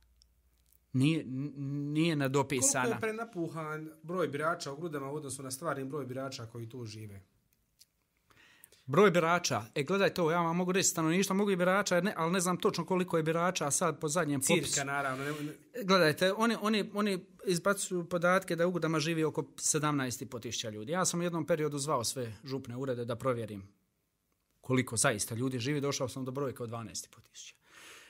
Nije, 0.93 1.25
nije 1.25 2.15
Koliko 2.15 2.19
nadopisana. 2.19 2.89
je 2.89 3.01
prenapuhan 3.01 3.91
broj 4.03 4.29
birača 4.29 4.73
u 4.73 4.77
Grudama 4.77 5.11
u 5.11 5.15
odnosu 5.15 5.43
na 5.43 5.51
stvarni 5.51 5.85
broj 5.85 6.07
birača 6.07 6.47
koji 6.47 6.69
tu 6.69 6.85
žive? 6.85 7.23
Broj 8.91 9.11
birača. 9.11 9.63
E, 9.75 9.83
gledaj 9.83 10.15
to, 10.15 10.31
ja 10.31 10.41
vam 10.41 10.57
mogu 10.57 10.73
reći 10.73 10.89
stanovništvo, 10.89 11.37
mogu 11.37 11.51
i 11.51 11.57
birača, 11.57 12.01
ne, 12.01 12.15
ali 12.17 12.33
ne 12.33 12.41
znam 12.41 12.57
točno 12.57 12.85
koliko 12.85 13.17
je 13.17 13.23
birača 13.23 13.71
sad 13.71 14.01
po 14.01 14.09
zadnjem 14.09 14.41
popisu. 14.41 14.73
Cirka, 14.73 14.85
naravno. 14.85 15.25
Ne, 15.25 15.31
ne, 15.31 15.53
Gledajte, 15.85 16.33
oni, 16.33 16.57
oni, 16.61 16.91
oni 16.95 17.27
izbacuju 17.47 18.05
podatke 18.05 18.57
da 18.57 18.67
u 18.67 18.71
Gudama 18.71 19.01
živi 19.01 19.25
oko 19.25 19.43
17,5 19.43 20.41
tisuća 20.41 20.71
ljudi. 20.71 20.93
Ja 20.93 21.05
sam 21.05 21.21
u 21.21 21.23
jednom 21.23 21.47
periodu 21.47 21.79
zvao 21.79 22.05
sve 22.05 22.33
župne 22.45 22.77
urede 22.77 23.05
da 23.05 23.17
provjerim 23.17 23.69
koliko 24.61 24.97
zaista 24.97 25.35
ljudi 25.35 25.59
živi. 25.59 25.81
Došao 25.81 26.09
sam 26.09 26.25
do 26.25 26.31
brojke 26.31 26.63
od 26.63 26.71
12,5 26.71 27.21
tisuća. 27.31 27.55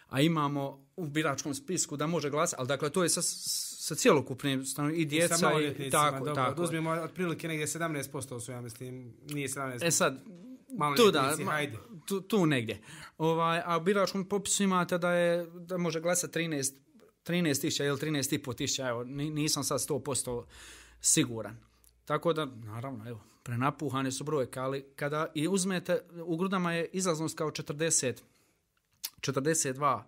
A 0.08 0.20
imamo 0.20 0.86
u 0.96 1.06
biračkom 1.06 1.54
spisku 1.54 1.96
da 1.96 2.06
može 2.06 2.30
glasati, 2.30 2.60
ali 2.60 2.68
dakle 2.68 2.90
to 2.90 3.02
je 3.02 3.08
sa, 3.08 3.22
sa 3.22 3.94
cjelokupnim 3.94 4.64
stano, 4.64 4.90
i 4.90 5.04
djeca 5.04 5.34
i 5.38 5.42
maloljetnicima, 5.42 6.02
tako, 6.02 6.18
dobro, 6.18 6.34
tako. 6.34 6.62
Uzmimo 6.62 6.90
otprilike 6.90 7.48
negdje 7.48 7.66
17% 7.66 8.40
su, 8.40 8.52
ja 8.52 8.60
mislim, 8.60 9.14
nije 9.28 9.48
17%. 9.48 9.86
E 9.86 9.90
sad, 9.90 10.20
tu 10.96 11.10
da, 11.10 11.36
ma- 11.38 11.50
hajde. 11.50 11.78
tu, 12.06 12.20
tu 12.20 12.46
negdje. 12.46 12.80
Ovaj, 13.18 13.62
a 13.64 13.76
u 13.76 13.80
biračkom 13.80 14.28
popisu 14.28 14.62
imate 14.62 14.98
da, 14.98 15.10
je, 15.10 15.46
da 15.46 15.78
može 15.78 16.00
glasati 16.00 16.38
13 16.38 16.72
13 17.26 17.60
tisuća 17.60 17.84
ili 17.84 17.98
13,5 17.98 18.56
tisuća, 18.56 18.88
evo, 18.88 19.04
nisam 19.04 19.64
sad 19.64 19.80
100% 19.80 20.44
siguran. 21.00 21.56
Tako 22.04 22.32
da, 22.32 22.44
naravno, 22.44 23.08
evo, 23.08 23.20
prenapuhane 23.42 24.12
su 24.12 24.24
brojke, 24.24 24.60
ali 24.60 24.84
kada 24.96 25.26
i 25.34 25.48
uzmete, 25.48 26.00
u 26.24 26.36
grudama 26.36 26.72
je 26.72 26.88
izlaznost 26.92 27.38
kao 27.38 27.50
40, 27.50 28.14
42%. 29.20 30.02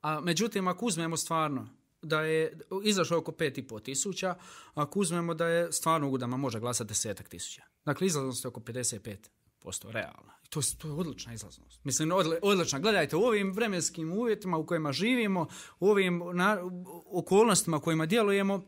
A 0.00 0.20
međutim, 0.20 0.68
ako 0.68 0.86
uzmemo 0.86 1.16
stvarno 1.16 1.68
da 2.02 2.20
je 2.20 2.58
izašlo 2.84 3.18
oko 3.18 3.32
5,5 3.32 3.82
tisuća, 3.82 4.34
ako 4.74 5.00
uzmemo 5.00 5.34
da 5.34 5.46
je 5.46 5.72
stvarno 5.72 6.08
u 6.08 6.10
grudama 6.10 6.36
može 6.36 6.60
glasati 6.60 6.88
desetak 6.88 7.28
tisuća. 7.28 7.62
Dakle, 7.84 8.06
izlaznost 8.06 8.44
je 8.44 8.48
oko 8.48 8.60
55% 8.60 9.16
realna. 9.84 10.32
To, 10.48 10.60
to 10.78 10.88
je 10.88 10.94
odlična 10.94 11.34
izlaznost. 11.34 11.84
Mislim, 11.84 12.12
odlična. 12.42 12.78
Gledajte, 12.78 13.16
u 13.16 13.22
ovim 13.22 13.52
vremenskim 13.52 14.12
uvjetima 14.12 14.56
u 14.56 14.66
kojima 14.66 14.92
živimo, 14.92 15.46
u 15.80 15.88
ovim 15.88 16.22
na, 16.34 16.58
okolnostima 17.06 17.76
u 17.76 17.80
kojima 17.80 18.06
djelujemo, 18.06 18.62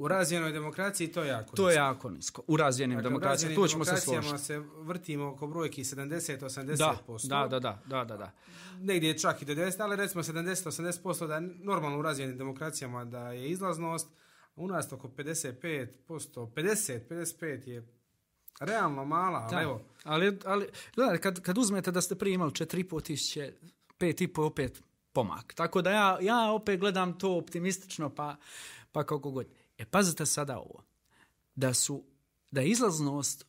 u 0.00 0.08
razvijenoj 0.08 0.52
demokraciji 0.52 1.12
to 1.12 1.22
je 1.22 1.28
jako 1.28 1.56
To 1.56 1.70
je 1.70 1.76
jako 1.76 2.10
nisko. 2.10 2.42
U 2.46 2.56
razvijenim 2.56 2.96
dakle, 2.96 3.10
demokracijama, 3.10 3.54
tu 3.54 3.68
ćemo 3.68 3.84
se 3.84 3.96
složiti. 3.96 4.38
se 4.38 4.58
vrtimo 4.58 5.28
oko 5.28 5.46
brojki 5.46 5.84
70-80%. 5.84 7.28
Da, 7.28 7.46
da, 7.50 7.60
da, 7.60 7.82
da, 7.86 8.04
da, 8.04 8.16
da. 8.16 8.32
Negdje 8.78 9.18
čak 9.18 9.42
i 9.42 9.44
do 9.44 9.54
10, 9.54 9.82
ali 9.82 9.96
recimo 9.96 10.22
70-80% 10.22 11.26
da 11.26 11.34
je 11.34 11.40
normalno 11.40 11.98
u 11.98 12.02
razvijenim 12.02 12.38
demokracijama 12.38 13.04
da 13.04 13.32
je 13.32 13.50
izlaznost. 13.50 14.08
U 14.56 14.68
nas 14.68 14.92
oko 14.92 15.08
55%, 15.08 15.86
50-55 16.08 17.68
je 17.68 17.99
realno 18.60 19.04
mala, 19.04 19.48
ali 19.50 19.62
evo. 19.62 19.82
Ali, 20.04 20.38
ali 20.44 20.68
gledaj, 20.94 21.18
kad, 21.18 21.40
kad 21.40 21.58
uzmete 21.58 21.90
da 21.90 22.00
ste 22.00 22.14
prije 22.14 22.34
imali 22.34 22.50
4,5 22.50 23.02
tisuće, 23.02 23.52
5,5 23.98 24.46
opet 24.46 24.82
pomak. 25.12 25.54
Tako 25.54 25.82
da 25.82 25.90
ja, 25.90 26.18
ja 26.20 26.52
opet 26.52 26.80
gledam 26.80 27.18
to 27.18 27.36
optimistično, 27.36 28.10
pa, 28.10 28.36
pa 28.92 29.04
kako 29.04 29.30
god. 29.30 29.46
E 29.78 29.84
pazite 29.84 30.26
sada 30.26 30.58
ovo, 30.58 30.84
da 31.54 31.74
su, 31.74 32.04
da 32.50 32.60
je 32.60 32.68
izlaznost 32.68 33.46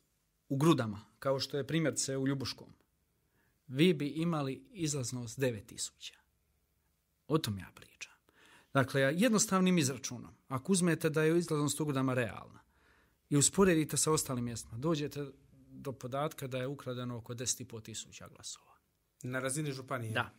u 0.49 0.57
grudama, 0.57 1.05
kao 1.19 1.39
što 1.39 1.57
je 1.57 1.67
primjerce 1.67 2.17
u 2.17 2.27
Ljubuškom, 2.27 2.67
vi 3.67 3.93
bi 3.93 4.07
imali 4.07 4.63
izlaznost 4.71 5.39
9000. 5.39 6.13
O 7.27 7.37
tom 7.37 7.57
ja 7.57 7.67
pričam. 7.75 8.13
Dakle, 8.73 9.01
jednostavnim 9.01 9.77
izračunom, 9.77 10.35
ako 10.47 10.71
uzmete 10.71 11.09
da 11.09 11.23
je 11.23 11.37
izlaznost 11.37 11.79
u 11.79 11.85
grudama 11.85 12.13
realna 12.13 12.60
i 13.31 13.37
usporedite 13.37 13.97
sa 13.97 14.11
ostalim 14.11 14.45
mjestima, 14.45 14.77
dođete 14.77 15.25
do 15.69 15.91
podatka 15.91 16.47
da 16.47 16.57
je 16.57 16.67
ukradeno 16.67 17.17
oko 17.17 17.33
10.500 17.33 17.81
tisuća 17.81 18.27
glasova. 18.27 18.71
Na 19.23 19.39
razini 19.39 19.71
županije? 19.71 20.11
Da. 20.11 20.33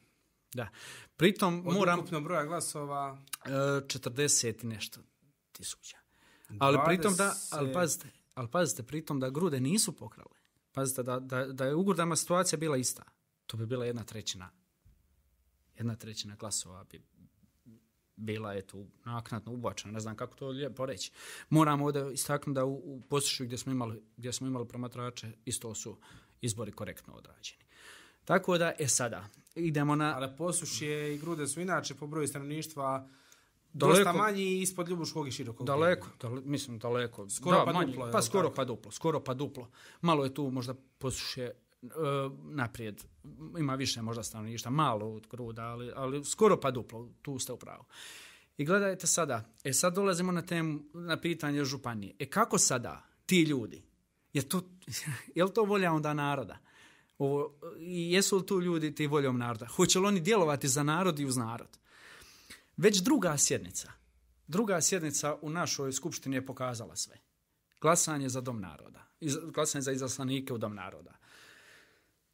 Da. 0.55 0.69
Pritom 1.17 1.67
Od 1.67 1.75
moram... 1.75 1.99
ukupno 1.99 2.21
broja 2.21 2.45
glasova? 2.45 3.19
40 3.45 4.65
i 4.65 4.67
nešto 4.67 5.01
tisuća. 5.53 5.97
Ali 6.59 6.79
20... 6.79 6.87
pritom 6.87 7.15
da, 7.15 7.35
ali 7.51 7.73
pazite, 7.73 8.09
ali 8.35 8.49
pazite, 8.51 8.83
pritom 8.83 9.21
da 9.21 9.31
grude 9.31 9.61
nisu 9.61 9.97
pokrale. 9.97 10.41
Pazite, 10.73 11.03
da, 11.03 11.21
da, 11.21 11.47
da 11.47 11.65
je 11.65 11.75
u 11.75 11.85
grudama 11.85 12.17
situacija 12.17 12.59
bila 12.59 12.77
ista. 12.77 13.03
To 13.47 13.57
bi 13.57 13.67
bila 13.67 13.87
jedna 13.87 14.05
trećina. 14.05 14.51
Jedna 15.75 15.97
trećina 15.97 16.37
glasova 16.37 16.85
bi 16.85 17.03
bila 18.17 18.53
je 18.53 18.67
tu 18.67 18.87
naknadno 19.05 19.53
ubačena, 19.53 19.93
ne 19.93 20.01
znam 20.01 20.17
kako 20.17 20.35
to 20.35 20.49
lijepo 20.49 20.87
reći. 20.87 21.13
Moram 21.51 21.83
ovdje 21.83 22.13
istaknuti 22.13 22.55
da 22.55 22.65
u, 22.65 22.75
u 22.75 23.03
gdje 23.41 23.59
smo 23.59 23.73
imali, 23.73 24.03
gdje 24.17 24.33
smo 24.33 24.47
imali 24.47 24.69
promatrače, 24.69 25.33
isto 25.45 25.75
su 25.75 25.99
izbori 26.41 26.73
korektno 26.73 27.15
odrađeni. 27.15 27.63
Tako 28.25 28.59
da, 28.59 28.73
e 28.79 28.89
sada, 28.89 29.29
idemo 29.55 29.97
na... 29.97 30.15
Ali 30.17 30.37
posušje 30.37 31.15
i 31.15 31.19
grude 31.19 31.47
su 31.47 31.61
inače 31.61 31.95
po 31.95 32.07
broju 32.07 32.29
stanovništva 32.29 33.09
Daleko, 33.73 33.99
Dosta 33.99 34.13
manji 34.13 34.61
ispod 34.61 34.89
Ljubuškog 34.89 35.29
i 35.29 35.31
Širokog. 35.31 35.67
Daleko, 35.67 36.09
dale, 36.21 36.41
mislim 36.45 36.79
daleko. 36.79 37.31
Skoro 37.31 37.59
da, 37.59 37.65
pa 37.65 37.73
manji, 37.73 37.93
duplo. 37.93 38.11
Pa 38.13 38.23
skoro 38.23 38.49
tako? 38.49 38.55
pa 38.55 38.65
duplo, 38.65 38.91
skoro 38.91 39.21
pa 39.21 39.35
duplo. 39.35 39.71
Malo 40.01 40.25
je 40.25 40.35
tu 40.35 40.51
možda 40.51 40.75
posuše 40.99 41.51
uh, 41.51 41.72
E, 41.83 41.89
naprijed. 42.45 43.05
Ima 43.59 43.75
više 43.75 44.03
možda 44.03 44.23
stanovništa, 44.23 44.71
malo 44.71 45.07
od 45.07 45.27
gruda, 45.31 45.63
ali, 45.63 45.93
ali 45.95 46.25
skoro 46.25 46.61
pa 46.61 46.71
duplo, 46.71 47.09
tu 47.23 47.39
ste 47.39 47.53
u 47.53 47.57
pravu. 47.57 47.85
I 48.57 48.65
gledajte 48.65 49.07
sada, 49.07 49.55
e 49.65 49.73
sad 49.73 49.95
dolazimo 49.95 50.33
na 50.33 50.43
temu, 50.43 50.81
na 50.95 51.21
pitanje 51.21 51.65
županije. 51.65 52.15
E 52.19 52.27
kako 52.27 52.59
sada 52.59 53.03
ti 53.27 53.43
ljudi, 53.43 53.83
je, 54.33 54.49
to, 54.49 54.63
je 55.37 55.45
li 55.45 55.53
to 55.53 55.65
volja 55.65 55.93
onda 55.93 56.15
naroda? 56.15 56.59
Ovo, 57.19 57.59
jesu 57.81 58.37
li 58.37 58.47
tu 58.47 58.61
ljudi 58.61 58.95
ti 58.95 59.07
voljom 59.07 59.39
naroda? 59.39 59.67
Hoće 59.67 59.99
li 59.99 60.07
oni 60.07 60.21
djelovati 60.21 60.69
za 60.69 60.83
narod 60.83 61.21
i 61.21 61.27
uz 61.27 61.37
narod? 61.37 61.79
Već 62.77 62.99
druga 62.99 63.39
sjednica, 63.39 63.93
druga 64.47 64.81
sjednica 64.81 65.39
u 65.43 65.51
našoj 65.51 65.93
skupštini 65.93 66.37
je 66.37 66.47
pokazala 66.47 66.97
sve. 66.97 67.17
Glasanje 67.81 68.29
za 68.29 68.41
dom 68.41 68.61
naroda. 68.61 69.07
Glasanje 69.55 69.83
za 69.83 69.93
izaslanike 69.93 70.53
u 70.53 70.59
dom 70.59 70.75
naroda. 70.75 71.22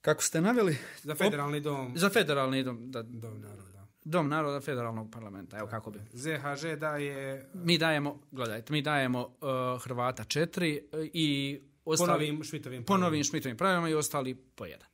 Kako 0.08 0.22
ste 0.22 0.40
naveli... 0.40 0.76
Za 1.02 1.14
federalni 1.14 1.60
dom. 1.60 1.92
Za 1.96 2.10
federalni 2.10 2.62
dom. 2.62 2.90
Da, 2.90 3.02
dom 3.02 3.40
naroda. 3.40 3.86
Dom 4.04 4.28
naroda 4.28 4.60
federalnog 4.60 5.10
parlamenta. 5.12 5.58
Evo 5.58 5.68
kako 5.68 5.90
bi. 5.90 5.98
ZHŽ 6.12 6.78
daje... 6.78 7.48
Mi 7.54 7.78
dajemo, 7.78 8.20
gledajte, 8.30 8.72
mi 8.72 8.82
dajemo 8.82 9.20
uh, 9.20 9.82
Hrvata 9.82 10.24
četiri 10.24 10.80
uh, 10.92 11.06
i 11.12 11.60
ostali... 11.84 12.08
Ponovim 12.08 12.44
šmitovim 12.44 12.84
pravilima. 12.84 12.86
Ponovim 12.86 13.24
šmitovim 13.24 13.56
pravilima 13.56 13.88
i 13.88 13.94
ostali 13.94 14.34
po 14.34 14.64
jedan. 14.66 14.88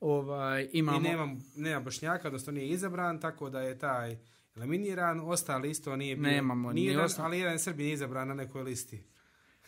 Ovaj, 0.00 0.68
imamo... 0.72 0.98
I 0.98 1.02
nema, 1.02 1.36
nema 1.56 1.80
Bošnjaka, 1.80 2.28
odnosno 2.28 2.52
nije 2.52 2.68
izabran, 2.68 3.20
tako 3.20 3.50
da 3.50 3.60
je 3.60 3.78
taj 3.78 4.18
eliminiran, 4.56 5.20
ostali 5.20 5.70
isto 5.70 5.96
nije 5.96 6.16
bio. 6.16 6.30
Nemamo, 6.30 6.72
nije 6.72 6.90
jedan, 6.90 7.04
osta... 7.04 7.24
ali 7.24 7.38
jedan 7.38 7.58
Srbi 7.58 7.82
nije 7.82 7.94
izabran 7.94 8.28
na 8.28 8.34
nekoj 8.34 8.62
listi. 8.62 9.02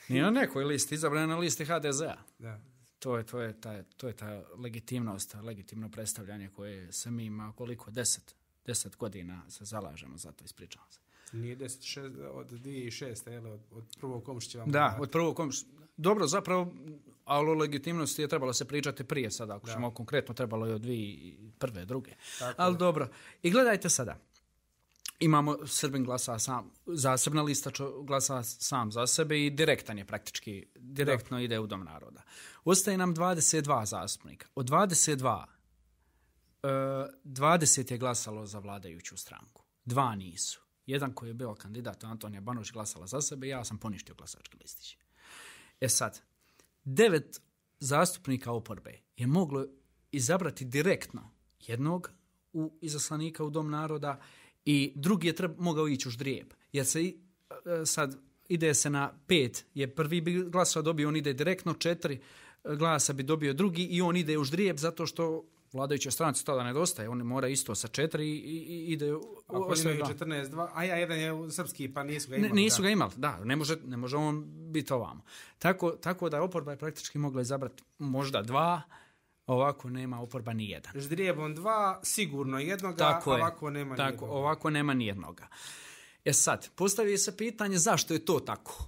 Nije 0.08 0.22
na 0.22 0.30
nekoj 0.30 0.64
listi, 0.64 0.94
izabran 0.94 1.28
na 1.28 1.38
listi 1.38 1.64
HDZ-a. 1.64 2.16
Da. 2.38 2.60
To 3.00 3.16
je, 3.16 3.24
to, 3.24 3.40
je 3.40 3.60
ta, 3.60 3.82
to 3.82 4.08
je 4.08 4.12
ta 4.12 4.42
legitimnost, 4.56 5.34
legitimno 5.42 5.88
predstavljanje 5.88 6.48
koje 6.48 6.92
se 6.92 7.10
mi 7.10 7.24
ima 7.24 7.52
koliko, 7.56 7.90
deset, 7.90 8.34
deset 8.66 8.96
godina 8.96 9.50
se 9.50 9.64
zalažemo 9.64 10.18
za 10.18 10.32
to, 10.32 10.44
ispričavam 10.44 10.88
se. 10.90 11.00
Nije 11.32 11.56
deset, 11.56 11.82
šest, 11.82 12.14
od 12.32 12.50
2006. 12.50 13.30
Jel, 13.30 13.46
od, 13.46 13.60
od 13.70 13.84
prvog 14.00 14.24
komšića 14.24 14.58
vam. 14.58 14.70
Da, 14.70 14.98
od 15.00 15.10
prvog 15.10 15.36
komšića. 15.36 15.66
Dobro, 15.96 16.26
zapravo, 16.26 16.72
ali 17.24 17.50
o 17.50 17.54
legitimnosti 17.54 18.22
je 18.22 18.28
trebalo 18.28 18.52
se 18.52 18.64
pričati 18.64 19.04
prije 19.04 19.30
sada, 19.30 19.56
ako 19.56 19.68
ćemo 19.68 19.90
konkretno, 19.90 20.34
trebalo 20.34 20.66
je 20.66 20.74
od 20.74 20.80
dvije 20.80 21.36
prve, 21.58 21.84
druge. 21.84 22.10
Tako 22.38 22.62
ali 22.62 22.74
je. 22.74 22.78
dobro. 22.78 23.08
I 23.42 23.50
gledajte 23.50 23.88
sada, 23.88 24.18
imamo 25.20 25.66
Srbin 25.66 26.04
glasa 26.04 26.38
sam, 26.38 26.70
zasebna 26.86 27.42
lista 27.42 27.70
čo 27.70 28.02
glasa 28.02 28.42
sam 28.42 28.92
za 28.92 29.06
sebe 29.06 29.46
i 29.46 29.50
direktan 29.50 29.98
je 29.98 30.04
praktički, 30.04 30.66
direktno 30.76 31.36
da. 31.36 31.42
ide 31.42 31.58
u 31.58 31.66
dom 31.66 31.84
naroda. 31.84 32.22
Ostaje 32.64 32.98
nam 32.98 33.14
22 33.14 33.86
zastupnika. 33.86 34.48
Od 34.54 34.70
22, 34.70 35.44
20 36.62 37.90
e, 37.90 37.94
je 37.94 37.98
glasalo 37.98 38.46
za 38.46 38.58
vladajuću 38.58 39.16
stranku. 39.16 39.64
Dva 39.84 40.14
nisu. 40.14 40.60
Jedan 40.86 41.12
koji 41.12 41.30
je 41.30 41.34
bio 41.34 41.54
kandidat, 41.54 42.04
Antonija 42.04 42.40
Banović, 42.40 42.72
glasala 42.72 43.06
za 43.06 43.20
sebe, 43.20 43.48
ja 43.48 43.64
sam 43.64 43.78
poništio 43.78 44.14
glasački 44.14 44.56
listić. 44.62 44.96
E 45.80 45.88
sad, 45.88 46.20
devet 46.84 47.40
zastupnika 47.80 48.52
oporbe 48.52 49.00
je 49.16 49.26
moglo 49.26 49.66
izabrati 50.12 50.64
direktno 50.64 51.30
jednog 51.60 52.10
u 52.52 52.78
izaslanika 52.80 53.44
u 53.44 53.50
Dom 53.50 53.70
naroda 53.70 54.20
i 54.64 54.92
drugi 54.96 55.26
je 55.26 55.36
treba, 55.36 55.54
mogao 55.58 55.88
ići 55.88 56.08
u 56.08 56.10
ždrijeb. 56.10 56.52
Jer 56.72 56.86
se 56.86 57.00
e, 57.02 57.12
sad 57.86 58.16
ide 58.48 58.74
se 58.74 58.90
na 58.90 59.12
pet, 59.26 59.64
je 59.74 59.94
prvi 59.94 60.20
bi 60.20 60.42
glasova 60.42 60.82
dobio, 60.82 61.08
on 61.08 61.16
ide 61.16 61.32
direktno, 61.32 61.74
četiri 61.74 62.20
glasa 62.64 63.12
bi 63.12 63.22
dobio 63.22 63.52
drugi 63.52 63.82
i 63.82 64.02
on 64.02 64.16
ide 64.16 64.38
u 64.38 64.44
ždrijeb 64.44 64.76
zato 64.76 65.06
što 65.06 65.44
vladajuća 65.72 66.10
stranci 66.10 66.44
tada 66.44 66.64
nedostaje, 66.64 67.08
on 67.08 67.18
mora 67.18 67.48
isto 67.48 67.74
sa 67.74 67.88
četiri 67.88 68.26
i, 68.28 68.66
i 68.68 68.92
ide 68.92 69.14
u 69.14 69.20
Ako 69.46 69.74
imaju 69.80 70.00
14-2, 70.00 70.68
a 70.74 70.84
ja 70.84 70.96
jedan 70.96 71.18
je 71.18 71.50
srpski, 71.50 71.92
pa 71.92 72.02
nisu 72.02 72.30
ga 72.30 72.36
imali. 72.36 72.48
Ne, 72.48 72.62
nisu 72.62 72.82
ga 72.82 72.88
imali, 72.90 73.12
da, 73.16 73.44
ne 73.44 73.56
može, 73.56 73.76
ne 73.84 73.96
može 73.96 74.16
on 74.16 74.44
biti 74.72 74.92
ovamo. 74.92 75.22
Tako, 75.58 75.90
tako 75.90 76.28
da 76.28 76.42
oporba 76.42 76.70
je 76.70 76.78
praktički 76.78 77.18
mogla 77.18 77.42
izabrati 77.42 77.82
možda 77.98 78.42
dva, 78.42 78.82
ovako 79.46 79.90
nema 79.90 80.20
oporba 80.20 80.52
ni 80.52 80.70
jedan. 80.70 80.92
Ždrijebom 80.94 81.54
dva, 81.54 82.00
sigurno 82.02 82.58
jednoga, 82.58 82.96
tako 82.96 83.34
ovako 83.34 83.66
je, 83.66 83.72
nema 83.72 83.96
tako, 83.96 84.10
nijednoga. 84.10 84.32
Ovako 84.32 84.70
nema 84.70 84.94
nijednoga. 84.94 85.48
E 86.24 86.32
sad, 86.32 86.70
postavi 86.74 87.18
se 87.18 87.36
pitanje 87.36 87.78
zašto 87.78 88.14
je 88.14 88.24
to 88.24 88.40
tako? 88.40 88.84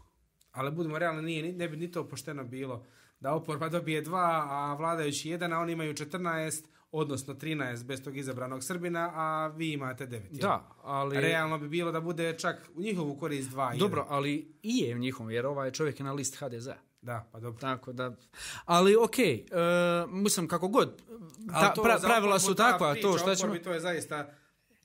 Ali 0.53 0.71
budemo 0.71 0.99
realni, 0.99 1.23
nije, 1.23 1.53
ne 1.53 1.69
bi 1.69 1.77
ni 1.77 1.91
to 1.91 2.09
pošteno 2.09 2.45
bilo 2.45 2.85
da 3.23 3.35
oporba 3.35 3.69
dobije 3.69 4.01
dva, 4.01 4.47
a 4.51 4.75
vladajući 4.75 5.31
jedan, 5.31 5.53
a 5.53 5.59
oni 5.59 5.73
imaju 5.73 5.95
14, 5.95 6.65
odnosno 6.93 7.35
13 7.35 7.85
bez 7.85 8.03
tog 8.03 8.17
izabranog 8.17 8.65
Srbina, 8.65 9.11
a 9.15 9.47
vi 9.47 9.73
imate 9.73 10.07
9. 10.07 10.21
Da, 10.31 10.69
ali... 10.83 11.21
Realno 11.21 11.59
bi 11.59 11.69
bilo 11.69 11.93
da 11.93 12.01
bude 12.01 12.39
čak 12.39 12.71
u 12.75 12.81
njihovu 12.81 13.17
korist 13.17 13.51
dva. 13.51 13.75
Dobro, 13.79 14.01
jedan. 14.01 14.15
ali 14.17 14.55
i 14.63 14.79
je 14.79 14.95
u 14.95 14.99
njihovom, 14.99 15.31
jer 15.31 15.47
ovaj 15.47 15.71
čovjek 15.71 16.01
je 16.01 16.05
na 16.05 16.13
list 16.13 16.37
HDZ-a. 16.37 16.77
Da, 17.03 17.29
pa 17.33 17.41
dobro. 17.41 17.61
Tako 17.61 17.93
da, 17.93 18.17
ali 18.65 18.97
okej, 18.97 19.45
okay, 19.51 20.05
uh, 20.05 20.11
mislim 20.13 20.49
kako 20.49 20.69
god, 20.69 21.03
ta, 21.51 21.75
to 21.75 21.83
pra, 21.83 21.99
pravila 22.03 22.39
su 22.39 22.55
ta 22.55 22.71
takva, 22.71 22.93
priča 22.93 23.09
to 23.09 23.19
što 23.19 23.35
ćemo... 23.35 23.53
oporbi, 23.53 23.65
To 23.65 23.73
je 23.73 23.81
zaista 23.81 24.35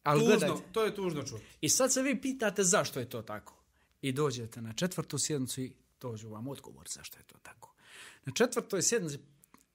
Ali 0.03 0.19
tužno, 0.19 0.37
gledajte, 0.37 0.63
to 0.71 0.83
je 0.83 0.95
tužno 0.95 1.23
čuti. 1.23 1.43
i 1.61 1.69
sad 1.69 1.93
se 1.93 2.01
vi 2.01 2.21
pitate 2.21 2.63
zašto 2.63 2.99
je 2.99 3.09
to 3.09 3.21
tako. 3.21 3.53
I 4.01 4.11
dođete 4.11 4.61
na 4.61 4.73
četvrtu 4.73 5.17
sjednicu 5.17 5.61
i 5.61 5.73
dođu 6.01 6.29
vam 6.29 6.47
odgovor 6.47 6.87
zašto 6.89 7.19
je 7.19 7.23
to 7.23 7.37
tako. 7.41 7.76
Na 8.25 8.33
četvrtoj 8.33 8.81
sjednici, 8.81 9.19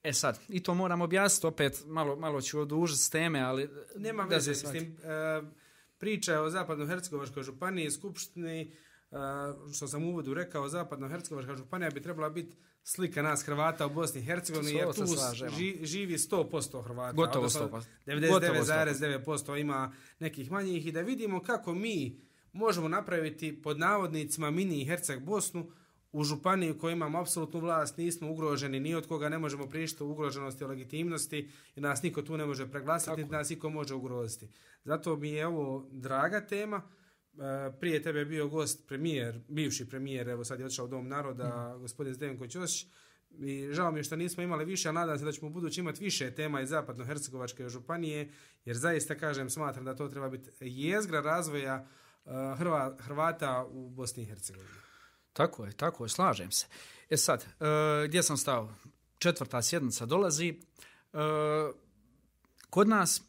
e 0.03 0.13
sad, 0.13 0.41
i 0.49 0.63
to 0.63 0.75
moram 0.75 1.01
objasniti 1.01 1.47
opet, 1.47 1.83
malo, 1.87 2.17
malo 2.17 2.41
ću 2.41 2.61
odužiti 2.61 3.03
s 3.03 3.11
teme, 3.11 3.41
ali... 3.41 3.71
Nema 3.97 4.23
da 4.23 4.35
veze 4.35 4.55
s 4.55 4.63
tim. 4.73 4.97
E, 5.03 5.43
priča 5.99 6.41
o 6.41 6.51
Zapadno-Hercegovačkoj 6.51 7.43
županiji, 7.43 7.91
skupštini, 7.91 8.61
e, 8.63 9.17
što 9.75 9.89
sam 9.89 10.05
u 10.05 10.09
uvodu 10.09 10.35
rekao, 10.35 10.69
Zapadno-Hercegovačka 10.69 11.57
županija 11.57 11.91
bi 11.91 12.03
trebala 12.03 12.31
biti 12.31 12.57
slika 12.85 13.23
nas 13.23 13.43
Hrvata 13.43 13.87
u 13.87 13.91
Bosni 13.91 14.21
i 14.21 14.25
Hercegovini, 14.25 14.73
jer 14.73 14.95
tu 14.95 15.07
ži, 15.57 15.79
živi 15.83 16.19
100% 16.19 16.85
Hrvata. 16.85 17.13
Gotovo 17.13 17.47
odnosno 17.47 17.69
100%. 17.69 17.85
99,9% 18.07 19.61
ima 19.61 19.93
nekih 20.19 20.51
manjih 20.51 20.87
i 20.87 20.93
da 20.93 21.01
vidimo 21.01 21.43
kako 21.43 21.75
mi 21.75 22.21
možemo 22.53 22.89
napraviti 22.89 23.63
pod 23.63 23.79
navodnicima 23.79 24.51
mini 24.51 24.85
Herceg 24.85 25.21
Bosnu 25.21 25.71
u 26.13 26.25
županiji 26.25 26.71
u 26.71 26.79
kojoj 26.79 26.93
imamo 26.93 27.21
apsolutnu 27.21 27.61
vlast, 27.61 27.97
nismo 27.97 28.31
ugroženi 28.31 28.81
ni 28.81 28.95
od 28.95 29.07
koga, 29.07 29.29
ne 29.29 29.39
možemo 29.39 29.67
prišti 29.67 30.03
ugroženosti 30.03 30.65
i 30.65 30.67
legitimnosti 30.67 31.51
i 31.77 31.81
nas 31.81 32.03
niko 32.03 32.23
tu 32.23 32.37
ne 32.37 32.47
može 32.47 32.71
preglasiti, 32.71 33.17
niti 33.17 33.33
nas 33.33 33.51
niko 33.51 33.71
može 33.71 33.95
ugroziti. 33.95 34.49
Zato 34.85 35.17
mi 35.17 35.31
je 35.31 35.47
ovo 35.47 35.89
draga 35.91 36.47
tema. 36.47 36.83
E, 37.35 37.73
Prije 37.81 38.03
tebe 38.03 38.19
je 38.19 38.25
bio 38.25 38.49
gost 38.49 38.89
premijer, 38.89 39.41
bivši 39.49 39.89
premijer, 39.89 40.29
evo 40.29 40.45
sad 40.45 40.61
je 40.61 40.67
otišao 40.67 40.85
u 40.85 40.89
Dom 40.89 41.09
naroda, 41.09 41.77
gospodin 41.81 42.15
Zdenko 42.15 42.47
Ćosić. 42.47 42.87
I 43.39 43.69
žao 43.73 43.93
mi 43.93 43.99
je 43.99 44.05
što 44.05 44.17
nismo 44.17 44.43
imali 44.43 44.65
više, 44.65 44.89
ali 44.89 44.95
nadam 44.95 45.19
se 45.19 45.25
da 45.25 45.33
ćemo 45.33 45.47
u 45.47 45.53
budući 45.53 45.81
imati 45.81 46.05
više 46.05 46.31
tema 46.31 46.61
iz 46.61 46.71
Zapadno-Hercegovačke 46.71 47.69
županije, 47.69 48.31
jer 48.65 48.77
zaista, 48.77 49.15
kažem, 49.15 49.51
smatram 49.51 49.85
da 49.85 49.97
to 49.97 50.09
treba 50.09 50.29
biti 50.29 50.51
jezgra 50.61 51.21
razvoja 51.21 51.87
e, 52.27 52.31
Hrva, 52.57 52.97
Hrvata 53.01 53.67
u 53.71 53.91
Bosni 53.91 54.23
i 54.23 54.27
Hercegovini. 54.27 54.92
Tako 55.33 55.65
je, 55.65 55.73
tako 55.73 56.05
je, 56.05 56.09
slažem 56.09 56.51
se. 56.51 56.67
E 57.11 57.17
sad, 57.17 57.47
e, 57.61 57.65
gdje 58.09 58.23
sam 58.23 58.37
stao? 58.37 58.75
Četvrta 59.19 59.63
sjednica 59.63 60.07
dolazi. 60.07 60.49
E, 61.13 61.19
kod 62.71 62.89
nas, 62.89 63.23